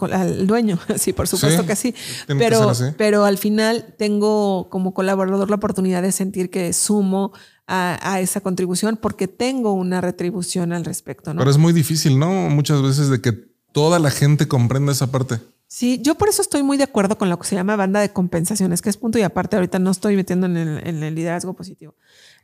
dueño, 0.46 0.78
sí, 0.96 1.12
por 1.12 1.28
supuesto 1.28 1.66
que 1.66 1.76
sí, 1.76 1.94
pero, 2.26 2.72
pero 2.96 3.24
al 3.24 3.36
final 3.36 3.94
tengo 3.98 4.70
como 4.70 4.94
colaborador 4.94 5.50
la 5.50 5.56
oportunidad 5.56 6.00
de 6.00 6.10
sentir 6.10 6.48
que 6.48 6.72
sumo 6.72 7.32
a, 7.66 8.18
esa 8.20 8.40
contribución 8.40 8.98
porque 9.00 9.28
tengo 9.28 9.74
una 9.74 10.00
retribución 10.00 10.72
al 10.72 10.84
respecto. 10.84 11.34
¿no? 11.34 11.38
Pero 11.38 11.50
es 11.50 11.58
muy 11.58 11.72
difícil, 11.72 12.18
¿no? 12.18 12.30
Muchas 12.50 12.82
veces 12.82 13.08
de 13.08 13.20
que 13.20 13.32
toda 13.72 13.98
la 13.98 14.10
gente 14.10 14.48
comprenda 14.48 14.92
esa 14.92 15.10
parte. 15.10 15.40
Sí, 15.66 16.00
yo 16.02 16.16
por 16.16 16.28
eso 16.28 16.42
estoy 16.42 16.62
muy 16.62 16.76
de 16.76 16.84
acuerdo 16.84 17.16
con 17.16 17.30
lo 17.30 17.38
que 17.38 17.46
se 17.46 17.54
llama 17.54 17.76
banda 17.76 18.00
de 18.00 18.12
compensaciones, 18.12 18.82
que 18.82 18.90
es 18.90 18.96
punto 18.96 19.18
y 19.18 19.22
aparte, 19.22 19.56
ahorita 19.56 19.78
no 19.78 19.90
estoy 19.90 20.16
metiendo 20.16 20.46
en 20.46 20.56
el 20.56 21.14
liderazgo 21.14 21.54
positivo. 21.54 21.94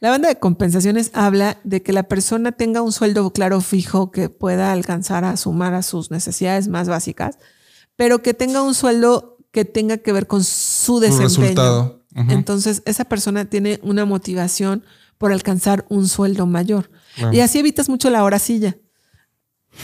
La 0.01 0.11
banda 0.11 0.29
de 0.29 0.39
compensaciones 0.39 1.11
habla 1.13 1.59
de 1.65 1.83
que 1.83 1.93
la 1.93 2.05
persona 2.05 2.53
tenga 2.53 2.83
un 2.83 2.93
sueldo 2.93 3.33
claro 3.33 3.61
fijo 3.61 4.11
que 4.11 4.29
pueda 4.29 4.73
alcanzar 4.73 5.25
a 5.25 5.37
sumar 5.37 5.75
a 5.75 5.83
sus 5.83 6.11
necesidades 6.11 6.69
más 6.69 6.89
básicas, 6.89 7.39
pero 7.97 8.23
que 8.23 8.35
tenga 8.35 8.63
un 8.63 8.75
sueldo 8.75 9.39
que 9.51 9.65
tenga 9.65 9.99
que 9.99 10.13
ver 10.13 10.27
con 10.27 10.45
su 10.45 11.01
desempeño. 11.01 12.03
Entonces, 12.15 12.83
esa 12.85 13.05
persona 13.05 13.45
tiene 13.45 13.81
una 13.83 14.05
motivación 14.05 14.85
por 15.19 15.33
alcanzar 15.33 15.85
un 15.89 16.09
sueldo 16.09 16.47
mayor. 16.47 16.91
Y 17.33 17.41
así 17.41 17.59
evitas 17.59 17.89
mucho 17.89 18.11
la 18.11 18.25
hora 18.25 18.39
silla. 18.39 18.77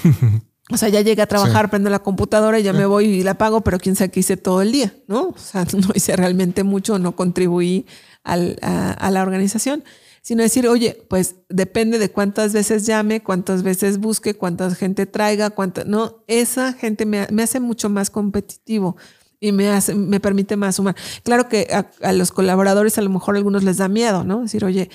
O 0.70 0.78
sea, 0.78 0.88
ya 0.88 1.02
llegué 1.02 1.20
a 1.20 1.26
trabajar, 1.26 1.68
prendo 1.68 1.90
la 1.90 1.98
computadora 1.98 2.58
y 2.58 2.62
ya 2.62 2.72
me 2.72 2.86
voy 2.86 3.04
y 3.04 3.22
la 3.22 3.34
pago, 3.34 3.60
pero 3.60 3.78
quién 3.78 3.96
sabe 3.96 4.10
qué 4.10 4.20
hice 4.20 4.38
todo 4.38 4.62
el 4.62 4.72
día, 4.72 4.94
¿no? 5.06 5.28
O 5.28 5.38
sea, 5.38 5.64
no 5.76 5.88
hice 5.94 6.16
realmente 6.16 6.64
mucho, 6.64 6.98
no 6.98 7.14
contribuí 7.14 7.84
al, 8.22 8.58
a, 8.62 9.10
la 9.10 9.22
organización, 9.22 9.84
sino 10.24 10.42
decir, 10.42 10.66
oye, 10.66 11.04
pues 11.10 11.36
depende 11.50 11.98
de 11.98 12.10
cuántas 12.10 12.54
veces 12.54 12.86
llame, 12.86 13.22
cuántas 13.22 13.62
veces 13.62 13.98
busque, 13.98 14.32
cuánta 14.32 14.74
gente 14.74 15.04
traiga, 15.04 15.50
cuánta, 15.50 15.84
no, 15.84 16.24
esa 16.28 16.72
gente 16.72 17.04
me, 17.04 17.26
me 17.30 17.42
hace 17.42 17.60
mucho 17.60 17.90
más 17.90 18.08
competitivo 18.08 18.96
y 19.38 19.52
me 19.52 19.68
hace, 19.68 19.94
me 19.94 20.20
permite 20.20 20.56
más 20.56 20.76
sumar. 20.76 20.96
Claro 21.24 21.50
que 21.50 21.68
a, 22.00 22.12
los 22.14 22.32
colaboradores 22.32 22.96
a 22.96 23.02
lo 23.02 23.10
mejor 23.10 23.34
a 23.34 23.38
algunos 23.38 23.64
les 23.64 23.76
da 23.76 23.88
miedo, 23.88 24.24
¿no? 24.24 24.40
Decir, 24.40 24.64
oye, 24.64 24.88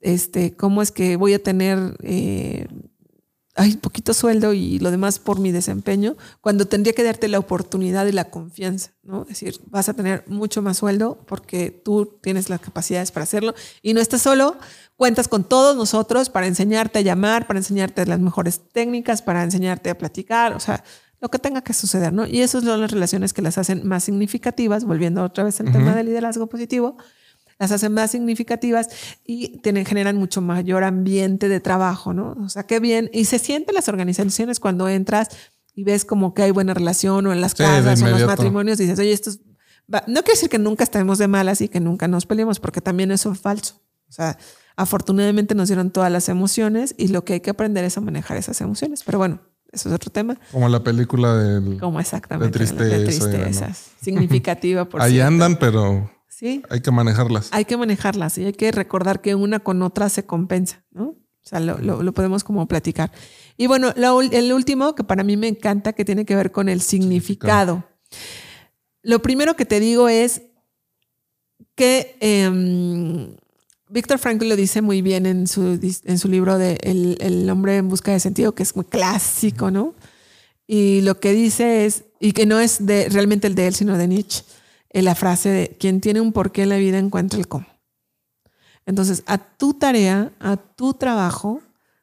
este, 0.00 0.56
¿cómo 0.56 0.82
es 0.82 0.90
que 0.90 1.14
voy 1.14 1.34
a 1.34 1.40
tener 1.40 1.96
eh, 2.02 2.66
hay 3.54 3.76
poquito 3.76 4.14
sueldo 4.14 4.54
y 4.54 4.78
lo 4.78 4.90
demás 4.90 5.18
por 5.18 5.38
mi 5.38 5.52
desempeño, 5.52 6.16
cuando 6.40 6.66
tendría 6.66 6.94
que 6.94 7.02
darte 7.02 7.28
la 7.28 7.38
oportunidad 7.38 8.06
y 8.06 8.12
la 8.12 8.30
confianza, 8.30 8.92
¿no? 9.02 9.22
Es 9.22 9.28
decir, 9.28 9.60
vas 9.66 9.88
a 9.88 9.94
tener 9.94 10.24
mucho 10.26 10.62
más 10.62 10.78
sueldo 10.78 11.18
porque 11.26 11.70
tú 11.70 12.18
tienes 12.22 12.48
las 12.48 12.60
capacidades 12.60 13.12
para 13.12 13.24
hacerlo 13.24 13.54
y 13.82 13.92
no 13.92 14.00
estás 14.00 14.22
solo, 14.22 14.56
cuentas 14.96 15.28
con 15.28 15.44
todos 15.44 15.76
nosotros 15.76 16.30
para 16.30 16.46
enseñarte 16.46 17.00
a 17.00 17.02
llamar, 17.02 17.46
para 17.46 17.58
enseñarte 17.58 18.06
las 18.06 18.20
mejores 18.20 18.60
técnicas, 18.72 19.20
para 19.20 19.42
enseñarte 19.42 19.90
a 19.90 19.98
platicar, 19.98 20.54
o 20.54 20.60
sea, 20.60 20.82
lo 21.20 21.28
que 21.28 21.38
tenga 21.38 21.62
que 21.62 21.74
suceder, 21.74 22.12
¿no? 22.12 22.26
Y 22.26 22.40
esas 22.40 22.64
son 22.64 22.80
las 22.80 22.90
relaciones 22.90 23.32
que 23.32 23.42
las 23.42 23.58
hacen 23.58 23.86
más 23.86 24.04
significativas, 24.04 24.84
volviendo 24.84 25.22
otra 25.22 25.44
vez 25.44 25.60
al 25.60 25.70
tema 25.70 25.94
del 25.94 26.06
liderazgo 26.06 26.48
positivo, 26.48 26.96
las 27.62 27.70
hacen 27.70 27.94
más 27.94 28.10
significativas 28.10 28.88
y 29.24 29.58
tienen, 29.58 29.86
generan 29.86 30.16
mucho 30.16 30.40
mayor 30.40 30.82
ambiente 30.82 31.48
de 31.48 31.60
trabajo, 31.60 32.12
¿no? 32.12 32.36
O 32.44 32.48
sea, 32.48 32.64
qué 32.64 32.80
bien. 32.80 33.08
Y 33.12 33.26
se 33.26 33.38
sienten 33.38 33.76
las 33.76 33.88
organizaciones 33.88 34.58
cuando 34.58 34.88
entras 34.88 35.28
y 35.72 35.84
ves 35.84 36.04
como 36.04 36.34
que 36.34 36.42
hay 36.42 36.50
buena 36.50 36.74
relación 36.74 37.24
o 37.24 37.32
en 37.32 37.40
las 37.40 37.54
casas 37.54 38.02
o 38.02 38.06
en 38.06 38.12
los 38.14 38.26
matrimonios, 38.26 38.78
dices, 38.78 38.98
oye, 38.98 39.12
esto 39.12 39.30
es... 39.30 39.40
No 39.86 40.22
quiere 40.22 40.32
decir 40.32 40.48
que 40.48 40.58
nunca 40.58 40.82
estemos 40.82 41.18
de 41.18 41.28
malas 41.28 41.60
y 41.60 41.68
que 41.68 41.78
nunca 41.78 42.08
nos 42.08 42.26
peleemos, 42.26 42.58
porque 42.58 42.80
también 42.80 43.12
eso 43.12 43.30
es 43.30 43.38
falso. 43.38 43.80
O 44.08 44.12
sea, 44.12 44.36
afortunadamente 44.74 45.54
nos 45.54 45.68
dieron 45.68 45.92
todas 45.92 46.10
las 46.10 46.28
emociones 46.28 46.96
y 46.98 47.08
lo 47.08 47.24
que 47.24 47.34
hay 47.34 47.40
que 47.40 47.50
aprender 47.50 47.84
es 47.84 47.96
a 47.96 48.00
manejar 48.00 48.38
esas 48.38 48.60
emociones. 48.60 49.04
Pero 49.04 49.18
bueno, 49.18 49.40
eso 49.70 49.88
es 49.88 49.94
otro 49.94 50.10
tema. 50.10 50.36
Como 50.50 50.68
la 50.68 50.82
película 50.82 51.36
del, 51.36 51.78
Como 51.78 52.00
exactamente. 52.00 52.58
De 52.58 53.04
tristezas. 53.04 53.90
Significativa, 54.00 54.84
por 54.84 55.00
Ahí 55.00 55.20
andan, 55.20 55.60
pero 55.60 56.10
hay 56.68 56.80
que 56.80 56.90
manejarlas. 56.90 57.48
Hay 57.52 57.64
que 57.64 57.76
manejarlas 57.76 58.38
y 58.38 58.44
hay 58.44 58.52
que 58.52 58.72
recordar 58.72 59.20
que 59.20 59.34
una 59.34 59.60
con 59.60 59.82
otra 59.82 60.08
se 60.08 60.24
compensa, 60.26 60.84
¿no? 60.90 61.04
O 61.04 61.48
sea, 61.48 61.58
lo, 61.60 62.12
podemos 62.12 62.44
como 62.44 62.66
platicar. 62.68 63.10
Y 63.56 63.66
bueno, 63.66 63.92
el 63.96 64.52
último 64.52 64.94
que 64.94 65.02
para 65.02 65.24
mí 65.24 65.36
me 65.36 65.48
encanta, 65.48 65.92
que 65.92 66.04
tiene 66.04 66.24
que 66.24 66.36
ver 66.36 66.52
con 66.52 66.68
el 66.68 66.80
significado. 66.80 67.84
Lo 69.02 69.20
primero 69.22 69.56
que 69.56 69.64
te 69.64 69.80
digo 69.80 70.08
es 70.08 70.42
que 71.74 72.16
eh, 72.20 73.34
Víctor 73.92 74.18
Frankl 74.18 74.48
lo 74.48 74.56
dice 74.56 74.80
muy 74.80 75.02
bien 75.02 75.26
en 75.26 75.46
su, 75.46 75.78
en 76.04 76.18
su 76.18 76.28
libro 76.28 76.56
de 76.56 76.78
el, 76.82 77.50
hombre 77.50 77.76
en 77.76 77.88
busca 77.88 78.10
de 78.10 78.20
sentido, 78.20 78.54
que 78.54 78.62
es 78.62 78.74
muy 78.74 78.86
clásico, 78.86 79.70
¿no? 79.70 79.94
Y 80.66 81.02
lo 81.02 81.20
que 81.20 81.32
dice 81.32 81.84
es, 81.84 82.04
y 82.18 82.32
que 82.32 82.46
no 82.46 82.58
es 82.58 82.86
de, 82.86 83.10
realmente 83.10 83.46
el 83.48 83.54
de 83.54 83.66
él, 83.66 83.74
sino 83.74 83.98
de 83.98 84.08
Nietzsche, 84.08 84.44
la 84.94 85.14
frase 85.14 85.48
de 85.48 85.76
quien 85.78 86.00
tiene 86.00 86.20
un 86.20 86.32
porqué 86.32 86.64
en 86.64 86.68
la 86.68 86.76
vida 86.76 86.98
encuentra 86.98 87.38
el 87.38 87.48
cómo. 87.48 87.66
Entonces, 88.84 89.22
a 89.26 89.38
tu 89.38 89.74
tarea, 89.74 90.32
a 90.40 90.56
tu 90.56 90.94
trabajo, 90.94 91.62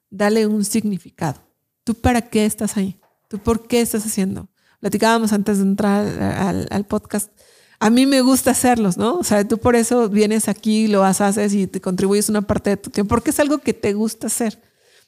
dale 0.09 0.47
un 0.47 0.63
significado. 0.65 1.41
¿Tú 1.83 1.93
para 1.93 2.21
qué 2.21 2.45
estás 2.45 2.77
ahí? 2.77 2.99
¿Tú 3.27 3.37
por 3.39 3.67
qué 3.67 3.81
estás 3.81 4.05
haciendo? 4.05 4.47
Platicábamos 4.79 5.33
antes 5.33 5.57
de 5.57 5.63
entrar 5.63 6.67
al, 6.71 6.85
podcast. 6.85 7.31
A 7.79 7.89
mí 7.89 8.05
me 8.05 8.21
gusta 8.21 8.51
hacerlos, 8.51 8.97
¿no? 8.97 9.17
O 9.17 9.23
sea, 9.23 9.45
tú 9.47 9.57
por 9.57 9.75
eso 9.75 10.09
vienes 10.09 10.47
aquí, 10.47 10.87
lo 10.87 11.03
haces 11.03 11.53
y 11.53 11.67
te 11.67 11.81
contribuyes 11.81 12.29
una 12.29 12.41
parte 12.41 12.71
de 12.71 12.77
tu 12.77 12.89
tiempo, 12.89 13.09
porque 13.09 13.31
es 13.31 13.39
algo 13.39 13.59
que 13.59 13.73
te 13.73 13.93
gusta 13.93 14.27
hacer. 14.27 14.61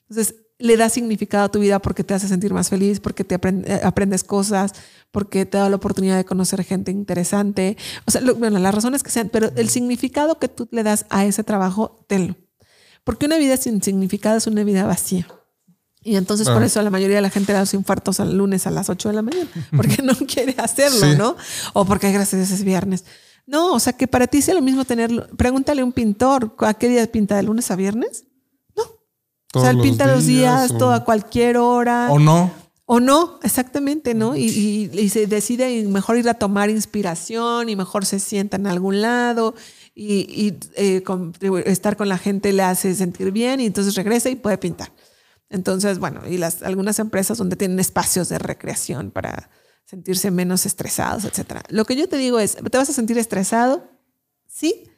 Entonces, 0.10 0.36
le 0.62 0.78
da 0.78 0.90
significado 0.90 1.46
a 1.46 1.52
tu 1.52 1.60
vida 1.60 1.80
porque 1.80 2.04
te 2.04 2.14
hace 2.14 2.28
sentir 2.28 2.54
más 2.54 2.70
feliz, 2.70 3.00
porque 3.00 3.24
te 3.24 3.36
eh, 3.36 3.82
aprendes 3.84 4.24
cosas, 4.24 4.74
porque 5.12 5.46
te 5.46 5.58
da 5.58 5.70
la 5.70 5.76
oportunidad 5.76 6.18
de 6.18 6.26
conocer 6.26 6.64
gente 6.64 6.92
interesante. 6.92 7.78
O 8.06 8.12
sea, 8.12 8.22
bueno, 8.38 8.60
las 8.60 8.74
razones 8.74 9.04
que 9.04 9.10
sean, 9.10 9.30
pero 9.30 9.52
el 9.56 9.70
significado 9.70 10.40
que 10.40 10.48
tú 10.48 10.68
le 10.72 10.84
das 10.84 11.06
a 11.10 11.26
ese 11.26 11.44
trabajo, 11.44 12.06
tenlo. 12.08 12.36
Porque 13.04 13.26
una 13.26 13.38
vida 13.38 13.58
sin 13.58 13.82
significado 13.82 14.38
es 14.38 14.48
una 14.48 14.64
vida 14.64 14.86
vacía. 14.86 15.28
Y 16.04 16.16
entonces 16.16 16.50
por 16.50 16.64
eso 16.64 16.82
la 16.82 16.90
mayoría 16.90 17.18
de 17.18 17.22
la 17.22 17.30
gente 17.30 17.54
da 17.54 17.60
los 17.60 17.74
infartos 17.76 18.20
al 18.20 18.36
lunes 18.36 18.66
a 18.66 18.72
las 18.72 18.90
8 18.90 19.10
de 19.10 19.16
la 19.16 19.22
mañana, 19.22 19.50
porque 19.76 20.02
no 20.02 20.16
quiere 20.16 20.56
hacerlo, 20.58 21.16
¿no? 21.16 21.36
O 21.74 21.86
porque 21.86 22.12
gracias 22.12 22.34
a 22.34 22.38
Dios 22.38 22.52
es 22.52 22.64
viernes. 22.64 23.06
No, 23.46 23.74
o 23.74 23.80
sea 23.80 23.94
que 23.94 24.08
para 24.08 24.28
ti 24.28 24.42
sea 24.42 24.56
lo 24.56 24.62
mismo 24.62 24.86
tenerlo. 24.86 25.28
Pregúntale 25.38 25.82
a 25.82 25.86
un 25.86 25.92
pintor, 25.92 26.56
¿a 26.60 26.74
qué 26.74 26.88
día 26.90 27.06
pinta? 27.12 27.36
¿De 27.36 27.44
lunes 27.44 27.70
a 27.70 27.76
viernes? 27.76 28.26
O 29.54 29.62
sea, 29.62 29.72
él 29.72 29.82
pinta 29.82 30.08
los 30.08 30.26
días, 30.26 30.78
todo 30.78 30.94
a 30.94 31.04
cualquier 31.04 31.58
hora. 31.58 32.08
O 32.12 32.20
no. 32.20 32.52
O 32.86 33.00
no, 33.00 33.40
exactamente, 33.42 34.14
¿no? 34.14 34.36
Y, 34.36 35.10
se 35.10 35.26
decide 35.26 35.84
mejor 35.88 36.18
ir 36.18 36.28
a 36.28 36.34
tomar 36.34 36.70
inspiración 36.70 37.70
y 37.70 37.76
mejor 37.78 38.06
se 38.06 38.20
sienta 38.20 38.58
en 38.58 38.68
algún 38.68 39.02
lado 39.02 39.56
y, 39.96 40.56
eh, 40.76 41.02
estar 41.66 41.96
con 41.96 42.10
la 42.10 42.18
gente 42.18 42.52
le 42.52 42.64
hace 42.64 42.94
sentir 42.94 43.32
bien 43.32 43.62
y 43.62 43.66
entonces 43.66 43.96
regresa 43.96 44.30
y 44.30 44.36
puede 44.36 44.58
pintar. 44.58 44.92
Entonces, 45.50 46.00
bueno, 46.00 46.22
y 46.30 46.38
las, 46.38 46.64
algunas 46.64 47.00
empresas 47.00 47.38
donde 47.38 47.56
tienen 47.56 47.80
espacios 47.80 48.28
de 48.28 48.40
recreación 48.40 49.12
para 49.12 49.50
sentirse 49.86 50.32
menos 50.32 50.66
estresados, 50.66 51.26
etcétera. 51.26 51.64
Lo 51.70 51.86
que 51.86 51.96
yo 51.96 52.08
te 52.10 52.18
digo 52.18 52.40
es, 52.40 52.56
¿te 52.56 52.78
vas 52.78 52.90
a 52.90 52.94
sentir 52.94 53.18
estresado? 53.18 53.90
Sí. 54.48 54.90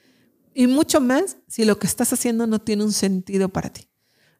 Y 0.55 0.65
mucho 0.65 0.99
más 1.01 1.37
si 1.47 1.65
lo 1.65 1.77
que 1.77 1.87
estás 1.87 2.11
haciendo 2.13 2.47
no 2.47 2.59
tiene 2.59 2.83
un 2.83 2.91
sentido 2.91 3.49
para 3.49 3.69
ti. 3.69 3.87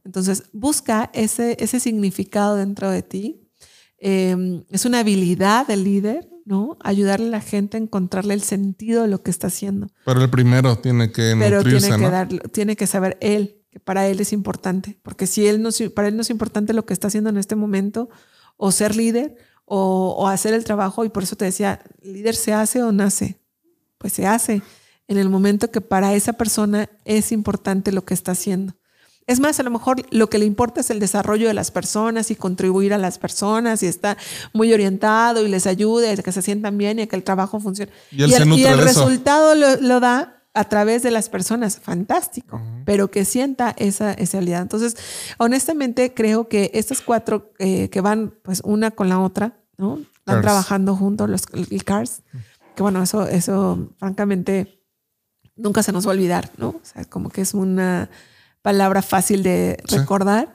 Entonces, 0.04 0.44
busca 0.52 1.10
ese, 1.14 1.58
ese 1.60 1.80
significado 1.80 2.56
dentro 2.56 2.90
de 2.90 3.04
ti. 3.04 3.50
Em, 3.98 4.64
es 4.70 4.86
una 4.86 5.00
habilidad 5.00 5.68
del 5.68 5.84
líder, 5.84 6.30
¿no? 6.46 6.78
Ayudarle 6.82 7.28
a 7.28 7.32
la 7.32 7.42
gente 7.42 7.78
a 7.78 7.80
encontrarle 7.80 8.34
el 8.34 8.42
sentido 8.42 9.04
de 9.04 9.08
lo 9.08 9.24
que 9.24 9.32
está 9.32 9.48
haciendo. 9.48 9.88
Pero 10.06 10.22
el 10.22 10.30
primero 10.30 10.78
tiene 10.78 11.12
que 11.12 11.36
Pero 11.40 11.64
tiene 11.64 11.90
que, 11.90 12.50
tiene 12.50 12.76
que 12.76 12.88
saber 12.88 13.18
él 13.22 13.62
que 13.72 13.80
para 13.80 14.08
él 14.08 14.20
es 14.20 14.34
importante. 14.34 15.00
Porque 15.02 15.26
si 15.26 15.48
él 15.48 15.62
no, 15.62 15.70
para 15.96 16.10
él 16.10 16.16
no 16.16 16.22
es 16.22 16.30
importante 16.30 16.74
lo 16.74 16.86
que 16.86 16.94
está 16.94 17.08
haciendo 17.08 17.30
en 17.30 17.38
este 17.38 17.56
momento, 17.56 18.10
o 18.58 18.72
ser 18.72 18.96
líder, 18.96 19.36
o, 19.66 20.16
o 20.18 20.28
hacer 20.28 20.54
el 20.54 20.64
trabajo, 20.64 21.06
y 21.06 21.10
por 21.10 21.24
eso 21.24 21.36
te 21.36 21.46
decía, 21.46 21.82
líder 22.02 22.36
se 22.36 22.54
hace 22.54 22.84
o 22.84 22.92
nace? 22.92 23.40
Pues 23.98 24.14
se 24.14 24.28
hace 24.28 24.62
en 25.08 25.18
el 25.18 25.30
momento 25.30 25.72
que 25.72 25.82
para 25.82 26.14
esa 26.14 26.34
persona 26.34 26.90
es 27.06 27.32
importante 27.32 27.92
lo 27.92 28.06
que 28.06 28.14
está 28.14 28.34
haciendo. 28.34 28.76
Es 29.26 29.40
más, 29.40 29.60
a 29.60 29.64
lo 29.64 29.72
mejor 29.72 30.06
lo 30.12 30.30
que 30.30 30.38
le 30.38 30.46
importa 30.46 30.82
es 30.82 30.90
el 30.90 31.00
desarrollo 31.00 31.48
de 31.48 31.54
las 31.54 31.72
personas 31.72 32.30
y 32.32 32.36
contribuir 32.36 32.94
a 32.94 32.98
las 32.98 33.18
personas 33.18 33.82
y 33.84 33.88
está 33.88 34.18
muy 34.52 34.74
orientado 34.74 35.46
y 35.46 35.50
les 35.50 35.66
ayude 35.66 36.12
a 36.12 36.18
que 36.18 36.32
se 36.32 36.42
sientan 36.42 36.78
bien 36.78 37.00
y 37.00 37.04
a 37.04 37.08
que 37.08 37.16
el 37.16 37.24
trabajo 37.24 37.60
funcione. 37.60 37.92
Y, 38.12 38.24
el, 38.24 38.78
resultado 38.78 39.56
lo, 39.56 40.00
da 40.00 40.44
a 40.54 40.64
través 40.66 41.04
de 41.04 41.12
las 41.12 41.30
personas, 41.30 41.80
fantástico, 41.80 42.62
pero 42.86 43.10
que 43.10 43.26
sienta 43.26 43.74
esa, 43.78 44.14
esa. 44.14 44.40
Entonces, 44.40 44.98
honestamente, 45.38 46.14
creo 46.14 46.48
que 46.48 46.72
estas 46.74 47.02
cuatro 47.02 47.52
eh, 47.60 47.90
que 47.90 48.02
van 48.02 48.34
pues 48.44 48.62
una 48.64 48.92
con 48.92 49.10
la 49.10 49.20
otra, 49.20 49.58
¿no? 49.78 50.02
Van 50.26 50.42
trabajando 50.42 50.96
juntos 50.96 51.30
los 51.30 51.44
el 51.54 51.84
CARS, 51.84 52.22
que 52.76 52.84
bueno, 52.84 53.02
eso, 53.04 53.28
eso 53.28 53.90
francamente 53.98 54.80
nunca 55.56 55.84
se 55.84 55.92
nos 55.92 56.06
va 56.06 56.12
a 56.12 56.14
olvidar, 56.14 56.50
¿no? 56.58 56.70
O 56.70 56.82
sea, 56.84 57.06
como 57.06 57.30
que 57.30 57.42
es 57.42 57.54
una 57.54 58.10
palabra 58.64 59.04
fácil 59.04 59.44
de 59.44 59.78
recordar, 59.92 60.52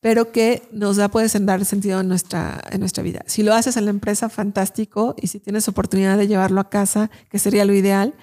pero 0.00 0.30
que 0.30 0.62
nos 0.70 0.96
da, 0.96 1.08
puede 1.08 1.26
dar 1.40 1.64
sentido 1.64 2.00
en 2.00 2.06
nuestra, 2.06 2.62
en 2.70 2.78
nuestra 2.78 3.02
vida. 3.02 3.24
Si 3.26 3.42
lo 3.42 3.54
haces 3.54 3.76
en 3.76 3.86
la 3.86 3.90
empresa, 3.90 4.28
fantástico, 4.28 5.16
y 5.20 5.26
si 5.26 5.40
tienes 5.40 5.66
oportunidad 5.66 6.16
de 6.16 6.28
llevarlo 6.28 6.60
a 6.60 6.70
casa, 6.70 7.10
que 7.28 7.40
sería 7.40 7.64
lo 7.64 7.74
ideal, 7.74 8.14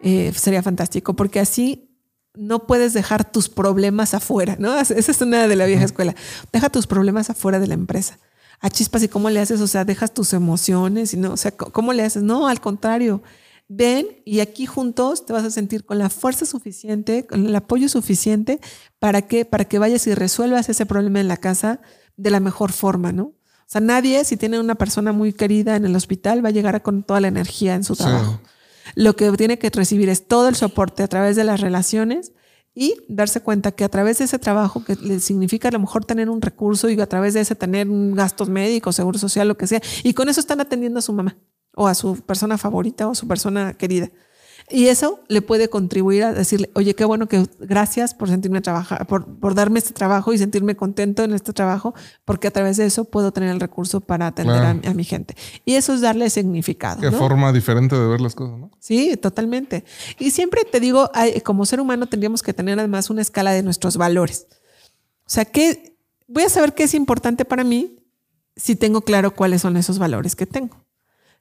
eh, 0.00 0.32
sería 0.34 0.62
fantástico, 0.62 1.14
porque 1.14 1.40
así 1.40 1.90
no 2.34 2.66
puedes 2.66 2.94
dejar 2.94 3.30
tus 3.30 3.48
problemas 3.48 4.14
afuera, 4.14 4.56
¿no? 4.58 4.78
Esa 4.80 4.94
es 4.94 5.20
una 5.20 5.46
de 5.46 5.56
la 5.56 5.66
vieja 5.66 5.84
escuela. 5.84 6.14
Deja 6.52 6.70
tus 6.70 6.86
problemas 6.86 7.28
afuera 7.28 7.58
de 7.58 7.66
la 7.66 7.74
empresa. 7.74 8.18
A 8.60 8.70
chispas, 8.70 9.02
¿y 9.02 9.08
cómo 9.08 9.28
le 9.28 9.40
haces? 9.40 9.60
O 9.60 9.66
sea, 9.66 9.84
dejas 9.84 10.14
tus 10.14 10.32
emociones, 10.32 11.12
y 11.12 11.16
no, 11.18 11.32
o 11.32 11.36
sea, 11.36 11.50
¿cómo 11.50 11.92
le 11.92 12.04
haces? 12.04 12.22
No, 12.22 12.46
al 12.46 12.60
contrario 12.60 13.22
ven 13.68 14.06
y 14.24 14.40
aquí 14.40 14.66
juntos 14.66 15.26
te 15.26 15.32
vas 15.32 15.44
a 15.44 15.50
sentir 15.50 15.84
con 15.84 15.98
la 15.98 16.10
fuerza 16.10 16.46
suficiente, 16.46 17.26
con 17.26 17.46
el 17.46 17.56
apoyo 17.56 17.88
suficiente 17.88 18.60
para 18.98 19.22
que, 19.22 19.44
para 19.44 19.64
que 19.64 19.78
vayas 19.78 20.06
y 20.06 20.14
resuelvas 20.14 20.68
ese 20.68 20.86
problema 20.86 21.20
en 21.20 21.28
la 21.28 21.36
casa 21.36 21.80
de 22.16 22.30
la 22.30 22.40
mejor 22.40 22.72
forma, 22.72 23.12
¿no? 23.12 23.24
O 23.24 23.68
sea, 23.68 23.80
nadie, 23.80 24.24
si 24.24 24.36
tiene 24.36 24.60
una 24.60 24.76
persona 24.76 25.10
muy 25.10 25.32
querida 25.32 25.74
en 25.74 25.84
el 25.84 25.96
hospital, 25.96 26.44
va 26.44 26.50
a 26.50 26.52
llegar 26.52 26.80
con 26.82 27.02
toda 27.02 27.20
la 27.20 27.28
energía 27.28 27.74
en 27.74 27.82
su 27.82 27.96
trabajo. 27.96 28.40
Lo 28.94 29.16
que 29.16 29.32
tiene 29.32 29.58
que 29.58 29.70
recibir 29.70 30.08
es 30.08 30.28
todo 30.28 30.48
el 30.48 30.54
soporte 30.54 31.02
a 31.02 31.08
través 31.08 31.34
de 31.34 31.42
las 31.42 31.60
relaciones 31.60 32.32
y 32.72 32.94
darse 33.08 33.40
cuenta 33.40 33.72
que 33.72 33.82
a 33.82 33.88
través 33.88 34.18
de 34.18 34.26
ese 34.26 34.38
trabajo 34.38 34.84
que 34.84 34.94
le 34.94 35.18
significa 35.18 35.68
a 35.68 35.72
lo 35.72 35.80
mejor 35.80 36.04
tener 36.04 36.30
un 36.30 36.40
recurso 36.40 36.88
y 36.88 37.00
a 37.00 37.08
través 37.08 37.34
de 37.34 37.40
ese 37.40 37.56
tener 37.56 37.88
gastos 37.90 38.48
médicos, 38.48 38.94
seguro 38.94 39.18
social, 39.18 39.48
lo 39.48 39.56
que 39.56 39.66
sea, 39.66 39.82
y 40.04 40.14
con 40.14 40.28
eso 40.28 40.38
están 40.38 40.60
atendiendo 40.60 41.00
a 41.00 41.02
su 41.02 41.12
mamá 41.12 41.36
o 41.76 41.86
a 41.86 41.94
su 41.94 42.16
persona 42.22 42.58
favorita 42.58 43.06
o 43.06 43.12
a 43.12 43.14
su 43.14 43.28
persona 43.28 43.74
querida. 43.74 44.10
Y 44.68 44.88
eso 44.88 45.20
le 45.28 45.42
puede 45.42 45.68
contribuir 45.68 46.24
a 46.24 46.32
decirle, 46.32 46.70
oye, 46.74 46.94
qué 46.94 47.04
bueno 47.04 47.28
que 47.28 47.46
gracias 47.60 48.14
por 48.14 48.28
sentirme 48.28 48.60
trabajar, 48.60 49.06
por, 49.06 49.38
por 49.38 49.54
darme 49.54 49.78
este 49.78 49.92
trabajo 49.92 50.32
y 50.32 50.38
sentirme 50.38 50.74
contento 50.74 51.22
en 51.22 51.34
este 51.34 51.52
trabajo, 51.52 51.94
porque 52.24 52.48
a 52.48 52.50
través 52.50 52.76
de 52.76 52.86
eso 52.86 53.04
puedo 53.04 53.30
tener 53.30 53.50
el 53.50 53.60
recurso 53.60 54.00
para 54.00 54.26
atender 54.26 54.56
a, 54.56 54.94
mi 54.94 55.04
gente. 55.04 55.36
Y 55.64 55.74
eso 55.74 55.94
es 55.94 56.00
darle 56.00 56.30
significado. 56.30 57.00
Qué 57.00 57.12
forma 57.12 57.52
diferente 57.52 57.94
de 57.94 58.08
ver 58.08 58.20
las 58.20 58.34
cosas, 58.34 58.58
¿no? 58.58 58.70
Sí, 58.80 59.16
totalmente. 59.16 59.84
Y 60.18 60.32
siempre 60.32 60.62
te 60.64 60.80
digo, 60.80 61.10
como 61.44 61.64
ser 61.64 61.80
humano 61.80 62.06
tendríamos 62.06 62.42
que 62.42 62.52
tener 62.52 62.78
además 62.78 63.08
una 63.08 63.22
escala 63.22 63.52
de 63.52 63.62
nuestros 63.62 63.96
valores. 63.96 64.48
O 65.26 65.30
sea, 65.30 65.44
que 65.44 65.96
voy 66.26 66.42
a 66.42 66.48
saber 66.48 66.74
qué 66.74 66.84
es 66.84 66.94
importante 66.94 67.44
para 67.44 67.62
mí 67.62 68.02
si 68.56 68.74
tengo 68.74 69.02
claro 69.02 69.36
cuáles 69.36 69.62
son 69.62 69.76
esos 69.76 69.98
valores 70.00 70.34
que 70.34 70.46
tengo. 70.46 70.85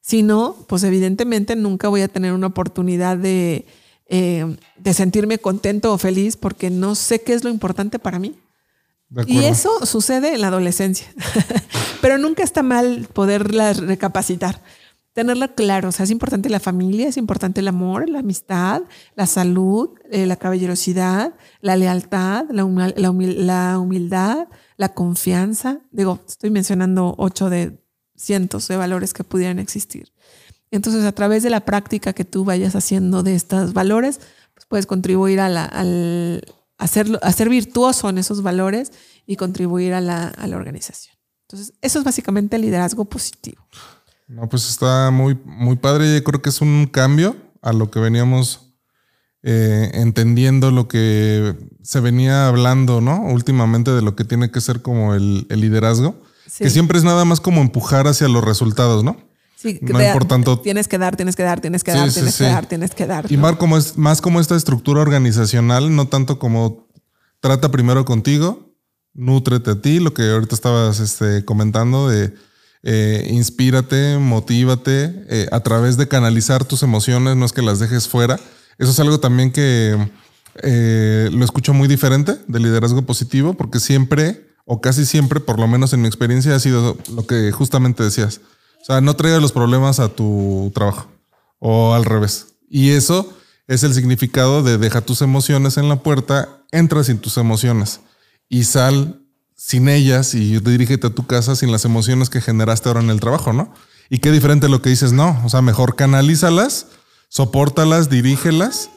Si 0.06 0.22
no, 0.22 0.56
pues 0.68 0.84
evidentemente 0.84 1.56
nunca 1.56 1.88
voy 1.88 2.02
a 2.02 2.08
tener 2.08 2.32
una 2.34 2.46
oportunidad 2.46 3.18
de, 3.18 3.66
eh, 4.06 4.56
de 4.78 4.94
sentirme 4.94 5.40
contento 5.40 5.92
o 5.92 5.98
feliz 5.98 6.38
porque 6.38 6.70
no 6.70 6.94
sé 6.94 7.22
qué 7.22 7.34
es 7.34 7.44
lo 7.44 7.50
importante 7.50 7.98
para 7.98 8.20
mí. 8.20 8.36
Y 9.26 9.46
eso 9.46 9.84
sucede 9.88 10.36
en 10.36 10.42
la 10.42 10.50
adolescencia. 10.50 11.08
Pero 12.02 12.20
nunca 12.20 12.44
está 12.44 12.62
mal 12.62 13.08
poderla 13.14 13.74
recapacitar. 13.74 14.62
Tenerla 15.14 15.48
claro. 15.48 15.90
O 15.90 15.92
sea, 15.92 16.04
es 16.04 16.12
importante 16.12 16.50
la 16.50 16.60
familia, 16.60 17.08
es 17.08 17.18
importante 17.18 17.62
el 17.62 17.68
amor, 17.68 18.08
la 18.08 18.20
amistad, 18.20 18.84
la 19.16 19.26
salud, 19.26 19.90
eh, 20.12 20.28
la 20.28 20.36
caballerosidad, 20.36 21.34
la 21.62 21.76
lealtad, 21.78 22.46
la, 22.52 22.94
la, 22.96 23.80
humildad, 23.80 24.50
la 24.78 24.90
confianza. 24.90 25.80
Digo, 25.90 26.20
estoy 26.28 26.52
mencionando 26.52 27.16
ocho 27.18 27.50
de 27.50 27.84
cientos 28.16 28.68
de 28.68 28.78
valores 28.78 29.14
que 29.14 29.24
pudieran 29.24 29.60
existir. 29.60 30.12
Entonces, 30.72 31.06
a 31.06 31.12
través 31.12 31.44
de 31.44 31.50
la 31.50 31.62
práctica 31.62 32.14
que 32.14 32.26
tú 32.26 32.44
vayas 32.44 32.76
haciendo 32.76 33.24
de 33.24 33.36
estos 33.36 33.74
valores, 33.74 34.20
pues 34.54 34.66
puedes 34.68 34.86
contribuir 34.86 35.40
a, 35.40 35.50
la, 35.50 35.66
al, 35.66 36.44
hacerlo, 36.78 37.20
a 37.22 37.32
ser 37.32 37.50
virtuoso 37.50 38.10
en 38.10 38.18
esos 38.18 38.42
valores 38.42 38.92
y 39.26 39.36
contribuir 39.36 39.94
a 39.94 40.02
la, 40.02 40.28
a 40.28 40.48
la 40.48 40.58
organización. 40.58 41.16
Entonces, 41.48 41.74
eso 41.82 42.00
es 42.00 42.06
básicamente 42.06 42.56
el 42.56 42.64
liderazgo 42.64 43.06
positivo. 43.06 43.66
No, 44.28 44.50
pues 44.50 44.68
está 44.68 45.12
muy, 45.12 45.40
muy 45.46 45.76
padre. 45.76 46.16
Yo 46.16 46.24
creo 46.24 46.42
que 46.42 46.50
es 46.50 46.62
un 46.62 46.88
cambio 46.88 47.36
a 47.62 47.72
lo 47.72 47.92
que 47.92 48.00
veníamos 48.00 48.76
eh, 49.44 49.92
entendiendo, 49.94 50.72
lo 50.72 50.88
que 50.88 51.56
se 51.84 52.00
venía 52.00 52.48
hablando, 52.48 53.02
¿no? 53.02 53.22
Últimamente 53.26 53.92
de 53.92 54.02
lo 54.02 54.16
que 54.16 54.24
tiene 54.24 54.50
que 54.50 54.62
ser 54.62 54.82
como 54.82 55.14
el 55.14 55.46
liderazgo. 55.50 56.20
Que 56.58 56.70
siempre 56.70 56.98
es 56.98 57.04
nada 57.04 57.26
más 57.26 57.40
como 57.40 57.62
empujar 57.62 58.08
hacia 58.08 58.28
los 58.28 58.44
resultados, 58.44 59.04
¿no? 59.04 59.18
Sí, 59.56 59.80
no 59.82 60.00
por 60.14 60.26
tanto. 60.26 60.60
Tienes 60.60 60.88
que 60.88 60.98
dar, 60.98 61.16
tienes 61.16 61.36
que 61.36 61.44
dar, 61.44 61.60
tienes 61.60 61.84
que 61.84 61.92
dar, 61.92 62.12
tienes 62.12 62.38
que 62.38 62.44
dar, 62.44 62.66
tienes 62.68 62.92
que 62.92 63.06
dar. 63.08 63.32
Y 63.32 63.38
más 63.38 63.56
como, 63.56 63.78
es, 63.78 63.98
más 63.98 64.22
como 64.22 64.40
esta 64.40 64.56
estructura 64.56 65.02
organizacional, 65.02 65.96
no 65.96 66.08
tanto 66.08 66.38
como 66.38 66.88
trata 67.40 67.72
primero 67.72 68.06
contigo, 68.06 68.76
nútrete 69.14 69.72
a 69.72 69.82
ti, 69.82 70.00
lo 70.00 70.14
que 70.14 70.30
ahorita 70.30 70.54
estabas 70.54 71.00
este, 71.00 71.46
comentando 71.46 72.10
de 72.10 72.34
eh, 72.84 73.28
inspírate, 73.32 74.20
motívate 74.20 75.26
eh, 75.30 75.48
a 75.52 75.62
través 75.62 75.98
de 75.98 76.08
canalizar 76.08 76.66
tus 76.66 76.84
emociones, 76.84 77.36
no 77.36 77.46
es 77.46 77.52
que 77.52 77.64
las 77.64 77.80
dejes 77.80 78.08
fuera. 78.08 78.40
Eso 78.78 78.92
es 78.92 79.00
algo 79.00 79.20
también 79.20 79.52
que 79.52 79.98
eh, 80.62 81.30
lo 81.32 81.44
escucho 81.44 81.74
muy 81.74 81.88
diferente 81.88 82.38
del 82.48 82.64
liderazgo 82.64 83.02
positivo, 83.02 83.56
porque 83.56 83.80
siempre 83.80 84.55
o 84.66 84.82
casi 84.82 85.06
siempre, 85.06 85.40
por 85.40 85.60
lo 85.60 85.68
menos 85.68 85.94
en 85.94 86.02
mi 86.02 86.08
experiencia, 86.08 86.56
ha 86.56 86.60
sido 86.60 86.98
lo 87.14 87.26
que 87.26 87.52
justamente 87.52 88.04
decías. 88.04 88.42
O 88.82 88.86
sea, 88.86 89.02
no 89.02 89.16
traigas 89.16 89.42
los 89.42 89.52
problemas 89.52 90.00
a 90.00 90.10
tu 90.10 90.72
trabajo 90.74 91.08
o 91.60 91.94
al 91.94 92.06
revés. 92.06 92.56
Y 92.70 92.92
eso 92.92 93.34
es 93.68 93.84
el 93.84 93.94
significado 93.94 94.64
de 94.64 94.78
deja 94.78 95.02
tus 95.02 95.22
emociones 95.22 95.78
en 95.78 95.90
la 95.90 95.98
puerta, 95.98 96.50
entra 96.72 97.04
sin 97.04 97.20
tus 97.20 97.38
emociones 97.38 98.02
y 98.50 98.64
sal 98.66 99.22
sin 99.56 99.88
ellas 99.88 100.34
y 100.34 100.60
dirígete 100.60 101.08
a 101.08 101.16
tu 101.16 101.26
casa 101.26 101.56
sin 101.56 101.72
las 101.72 101.86
emociones 101.86 102.30
que 102.30 102.42
generaste 102.42 102.90
ahora 102.90 103.02
en 103.02 103.10
el 103.10 103.20
trabajo, 103.20 103.54
¿no? 103.54 103.74
Y 104.10 104.20
qué 104.20 104.32
diferente 104.32 104.70
lo 104.70 104.82
que 104.82 104.90
dices, 104.90 105.14
no, 105.14 105.42
o 105.44 105.50
sea, 105.50 105.62
mejor 105.62 105.96
canalízalas, 105.96 106.88
soportalas, 107.30 108.10
dirígelas 108.10 108.90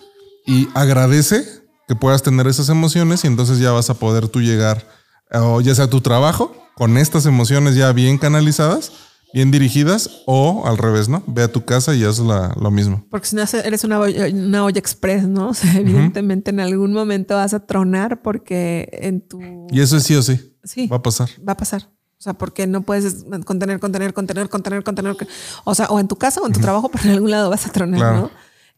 y 0.46 0.68
agradece 0.74 1.46
que 1.86 1.94
puedas 1.94 2.22
tener 2.22 2.46
esas 2.46 2.68
emociones 2.68 3.24
y 3.24 3.28
entonces 3.28 3.58
ya 3.58 3.70
vas 3.72 3.88
a 3.88 3.94
poder 3.94 4.28
tú 4.28 4.40
llegar 4.42 4.86
o 5.32 5.60
ya 5.60 5.74
sea 5.74 5.88
tu 5.88 6.00
trabajo, 6.00 6.54
con 6.74 6.96
estas 6.96 7.26
emociones 7.26 7.74
ya 7.74 7.92
bien 7.92 8.18
canalizadas, 8.18 8.92
bien 9.34 9.50
dirigidas, 9.50 10.22
o 10.26 10.66
al 10.66 10.78
revés, 10.78 11.08
¿no? 11.08 11.22
Ve 11.26 11.42
a 11.42 11.52
tu 11.52 11.64
casa 11.64 11.94
y 11.94 12.04
haz 12.04 12.18
lo 12.18 12.70
mismo. 12.70 13.04
Porque 13.10 13.26
si 13.26 13.36
no 13.36 13.42
eres 13.42 13.84
una 13.84 14.00
olla, 14.00 14.26
una 14.28 14.64
olla 14.64 14.78
express, 14.78 15.26
¿no? 15.26 15.48
O 15.50 15.54
sea, 15.54 15.74
evidentemente 15.74 16.50
en 16.50 16.60
algún 16.60 16.92
momento 16.92 17.34
vas 17.34 17.54
a 17.54 17.66
tronar 17.66 18.22
porque 18.22 18.88
en 18.92 19.20
tu... 19.20 19.66
Y 19.70 19.80
eso 19.80 19.96
es 19.96 20.04
sí 20.04 20.14
o 20.14 20.22
sí. 20.22 20.56
Sí. 20.64 20.86
Va 20.86 20.96
a 20.96 21.02
pasar. 21.02 21.28
Va 21.46 21.52
a 21.52 21.56
pasar. 21.56 21.90
O 22.18 22.20
sea, 22.20 22.34
porque 22.34 22.66
no 22.66 22.82
puedes 22.82 23.24
contener, 23.44 23.78
contener, 23.78 24.12
contener, 24.12 24.48
contener, 24.48 24.82
contener. 24.82 25.16
O 25.64 25.74
sea, 25.74 25.86
o 25.86 26.00
en 26.00 26.08
tu 26.08 26.16
casa 26.16 26.40
o 26.40 26.46
en 26.46 26.52
tu 26.52 26.60
trabajo, 26.60 26.88
pero 26.92 27.04
en 27.04 27.10
algún 27.10 27.30
lado 27.30 27.50
vas 27.50 27.66
a 27.66 27.70
tronar, 27.70 28.16
¿no? 28.16 28.30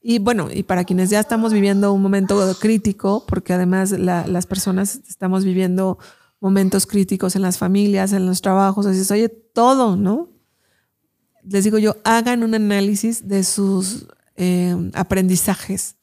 Y 0.02 0.18
bueno, 0.18 0.48
y 0.52 0.62
para 0.62 0.84
quienes 0.84 1.10
ya 1.10 1.20
estamos 1.20 1.52
viviendo 1.52 1.92
un 1.92 2.00
momento 2.00 2.56
crítico, 2.58 3.24
porque 3.26 3.52
además 3.52 3.92
las 3.92 4.46
personas 4.46 5.00
estamos 5.08 5.44
viviendo 5.44 5.98
momentos 6.40 6.86
críticos 6.86 7.36
en 7.36 7.42
las 7.42 7.58
familias, 7.58 8.12
en 8.12 8.26
los 8.26 8.40
trabajos, 8.40 8.86
así 8.86 9.12
oye, 9.12 9.28
todo, 9.28 9.96
¿no? 9.96 10.28
Les 11.44 11.64
digo 11.64 11.78
yo, 11.78 11.96
hagan 12.04 12.42
un 12.42 12.54
análisis 12.54 13.28
de 13.28 13.44
sus 13.44 14.06
eh, 14.36 14.74
aprendizajes 14.94 15.96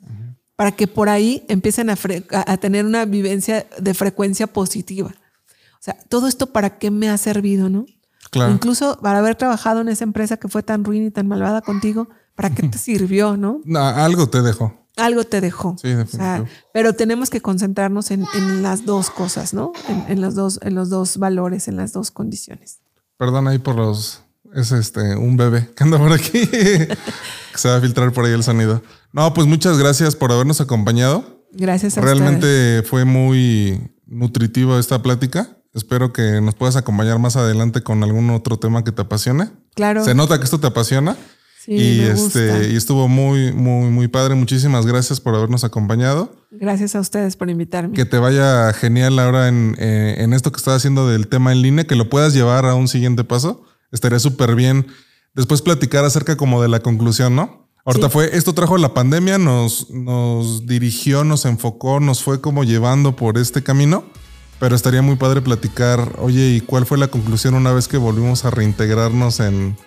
para 0.55 0.71
que 0.71 0.87
por 0.87 1.09
ahí 1.09 1.43
empiecen 1.47 1.89
a, 1.89 1.97
a, 2.31 2.57
tener 2.57 2.85
una 2.85 3.05
vivencia 3.05 3.67
de 3.79 3.93
frecuencia 3.93 4.47
positiva. 4.47 5.13
O 5.73 5.81
sea, 5.81 5.95
todo 6.09 6.27
esto 6.27 6.47
para 6.47 6.79
qué 6.79 6.89
me 6.89 7.09
ha 7.09 7.17
servido, 7.17 7.69
¿no? 7.69 7.85
Claro. 8.31 8.51
Incluso 8.51 8.97
para 8.99 9.19
haber 9.19 9.35
trabajado 9.35 9.81
en 9.81 9.89
esa 9.89 10.03
empresa 10.03 10.37
que 10.37 10.47
fue 10.47 10.63
tan 10.63 10.83
ruin 10.83 11.05
y 11.05 11.11
tan 11.11 11.27
malvada 11.27 11.61
contigo, 11.61 12.09
¿para 12.35 12.49
qué 12.49 12.63
te 12.69 12.77
sirvió, 12.77 13.37
no? 13.37 13.61
no 13.63 13.79
algo 13.79 14.27
te 14.29 14.41
dejó 14.41 14.86
algo 14.97 15.23
te 15.23 15.41
dejó. 15.41 15.75
Sí, 15.81 15.89
pero 16.73 16.93
tenemos 16.93 17.29
que 17.29 17.41
concentrarnos 17.41 18.11
en, 18.11 18.25
las 18.61 18.85
dos 18.85 19.09
cosas, 19.09 19.53
¿no? 19.53 19.71
En, 20.07 20.21
los 20.21 20.35
dos, 20.35 20.59
en 20.61 20.75
los 20.75 20.89
dos 20.89 21.17
valores, 21.17 21.67
en 21.67 21.77
las 21.77 21.93
dos 21.93 22.11
condiciones. 22.11 22.79
Perdón 23.17 23.47
ahí 23.47 23.59
por 23.59 23.75
los. 23.75 24.23
Es 24.53 24.71
este 24.71 25.15
un 25.15 25.37
bebé 25.37 25.69
que 25.75 25.83
anda 25.83 25.97
por 25.97 26.11
aquí. 26.11 26.47
que 26.47 26.97
se 27.55 27.69
va 27.69 27.77
a 27.77 27.81
filtrar 27.81 28.11
por 28.11 28.25
ahí 28.25 28.33
el 28.33 28.43
sonido. 28.43 28.81
No, 29.13 29.33
pues 29.33 29.47
muchas 29.47 29.77
gracias 29.77 30.15
por 30.15 30.31
habernos 30.31 30.61
acompañado. 30.61 31.45
Gracias 31.51 31.97
a 31.97 32.01
Realmente 32.01 32.83
fue 32.83 33.05
muy 33.05 33.91
nutritiva 34.05 34.79
esta 34.79 35.01
plática. 35.01 35.57
Espero 35.73 36.11
que 36.11 36.41
nos 36.41 36.55
puedas 36.55 36.75
acompañar 36.75 37.19
más 37.19 37.35
adelante 37.35 37.83
con 37.83 38.03
algún 38.03 38.29
otro 38.31 38.57
tema 38.57 38.83
que 38.83 38.91
te 38.91 39.03
apasione. 39.03 39.51
Claro. 39.75 40.03
Se 40.03 40.15
nota 40.15 40.37
que 40.39 40.45
esto 40.45 40.59
te 40.59 40.67
apasiona 40.67 41.15
y 41.67 41.99
este, 41.99 42.69
y 42.71 42.77
estuvo 42.77 43.09
muy, 43.09 43.51
muy, 43.51 43.89
muy 43.89 44.07
padre. 44.07 44.35
Muchísimas 44.35 44.85
gracias 44.85 45.19
por 45.19 45.35
habernos 45.35 45.65
acompañado. 45.65 46.33
Gracias 46.49 46.95
a 46.95 47.01
ustedes 47.01 47.35
por 47.35 47.49
invitarme. 47.49 47.93
Que 47.93 48.05
te 48.05 48.17
vaya 48.17 48.71
genial 48.71 49.19
ahora 49.19 49.49
en, 49.49 49.75
eh, 49.77 50.15
en 50.19 50.33
esto 50.33 50.51
que 50.51 50.57
estás 50.57 50.77
haciendo 50.77 51.09
del 51.09 51.27
tema 51.27 51.51
en 51.51 51.61
línea, 51.61 51.85
que 51.85 51.95
lo 51.95 52.09
puedas 52.09 52.33
llevar 52.33 52.65
a 52.65 52.73
un 52.73 52.87
siguiente 52.87 53.25
paso. 53.25 53.63
Estaría 53.91 54.19
súper 54.19 54.55
bien 54.55 54.87
después 55.35 55.61
platicar 55.61 56.05
acerca 56.05 56.37
como 56.37 56.61
de 56.61 56.69
la 56.69 56.79
conclusión, 56.79 57.35
¿no? 57.35 57.67
Ahorita 57.85 58.09
fue, 58.09 58.35
esto 58.35 58.53
trajo 58.53 58.77
la 58.77 58.93
pandemia, 58.93 59.37
nos, 59.37 59.89
nos 59.91 60.65
dirigió, 60.65 61.23
nos 61.23 61.45
enfocó, 61.45 62.01
nos 62.01 62.21
fue 62.21 62.41
como 62.41 62.65
llevando 62.65 63.15
por 63.15 63.37
este 63.37 63.63
camino. 63.63 64.03
Pero 64.59 64.75
estaría 64.75 65.01
muy 65.01 65.17
padre 65.17 65.41
platicar, 65.41 66.15
oye, 66.17 66.55
¿y 66.55 66.61
cuál 66.61 66.85
fue 66.85 66.97
la 66.97 67.09
conclusión 67.09 67.53
una 67.53 67.71
vez 67.71 67.87
que 67.87 67.97
volvimos 67.97 68.43
a 68.43 68.49
reintegrarnos 68.49 69.39
en, 69.39 69.77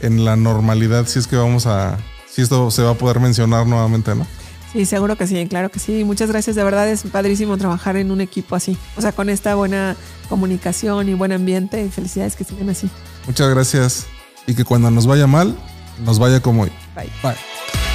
en 0.00 0.24
la 0.24 0.36
normalidad, 0.36 1.06
si 1.06 1.18
es 1.18 1.26
que 1.26 1.36
vamos 1.36 1.66
a, 1.66 1.98
si 2.30 2.42
esto 2.42 2.70
se 2.70 2.82
va 2.82 2.90
a 2.90 2.94
poder 2.94 3.20
mencionar 3.20 3.66
nuevamente, 3.66 4.14
¿no? 4.14 4.26
Sí, 4.72 4.84
seguro 4.84 5.16
que 5.16 5.26
sí, 5.26 5.46
claro 5.46 5.70
que 5.70 5.78
sí. 5.78 6.04
Muchas 6.04 6.30
gracias, 6.30 6.56
de 6.56 6.64
verdad 6.64 6.88
es 6.88 7.02
padrísimo 7.04 7.56
trabajar 7.56 7.96
en 7.96 8.10
un 8.10 8.20
equipo 8.20 8.56
así, 8.56 8.76
o 8.96 9.00
sea, 9.00 9.12
con 9.12 9.30
esta 9.30 9.54
buena 9.54 9.96
comunicación 10.28 11.08
y 11.08 11.14
buen 11.14 11.32
ambiente 11.32 11.82
y 11.82 11.88
felicidades 11.88 12.36
que 12.36 12.44
sigan 12.44 12.68
así. 12.68 12.90
Muchas 13.26 13.48
gracias 13.48 14.06
y 14.46 14.54
que 14.54 14.64
cuando 14.64 14.90
nos 14.90 15.06
vaya 15.06 15.26
mal, 15.26 15.56
nos 16.04 16.18
vaya 16.18 16.40
como 16.40 16.64
hoy. 16.64 16.72
Bye. 16.94 17.10
Bye. 17.22 17.85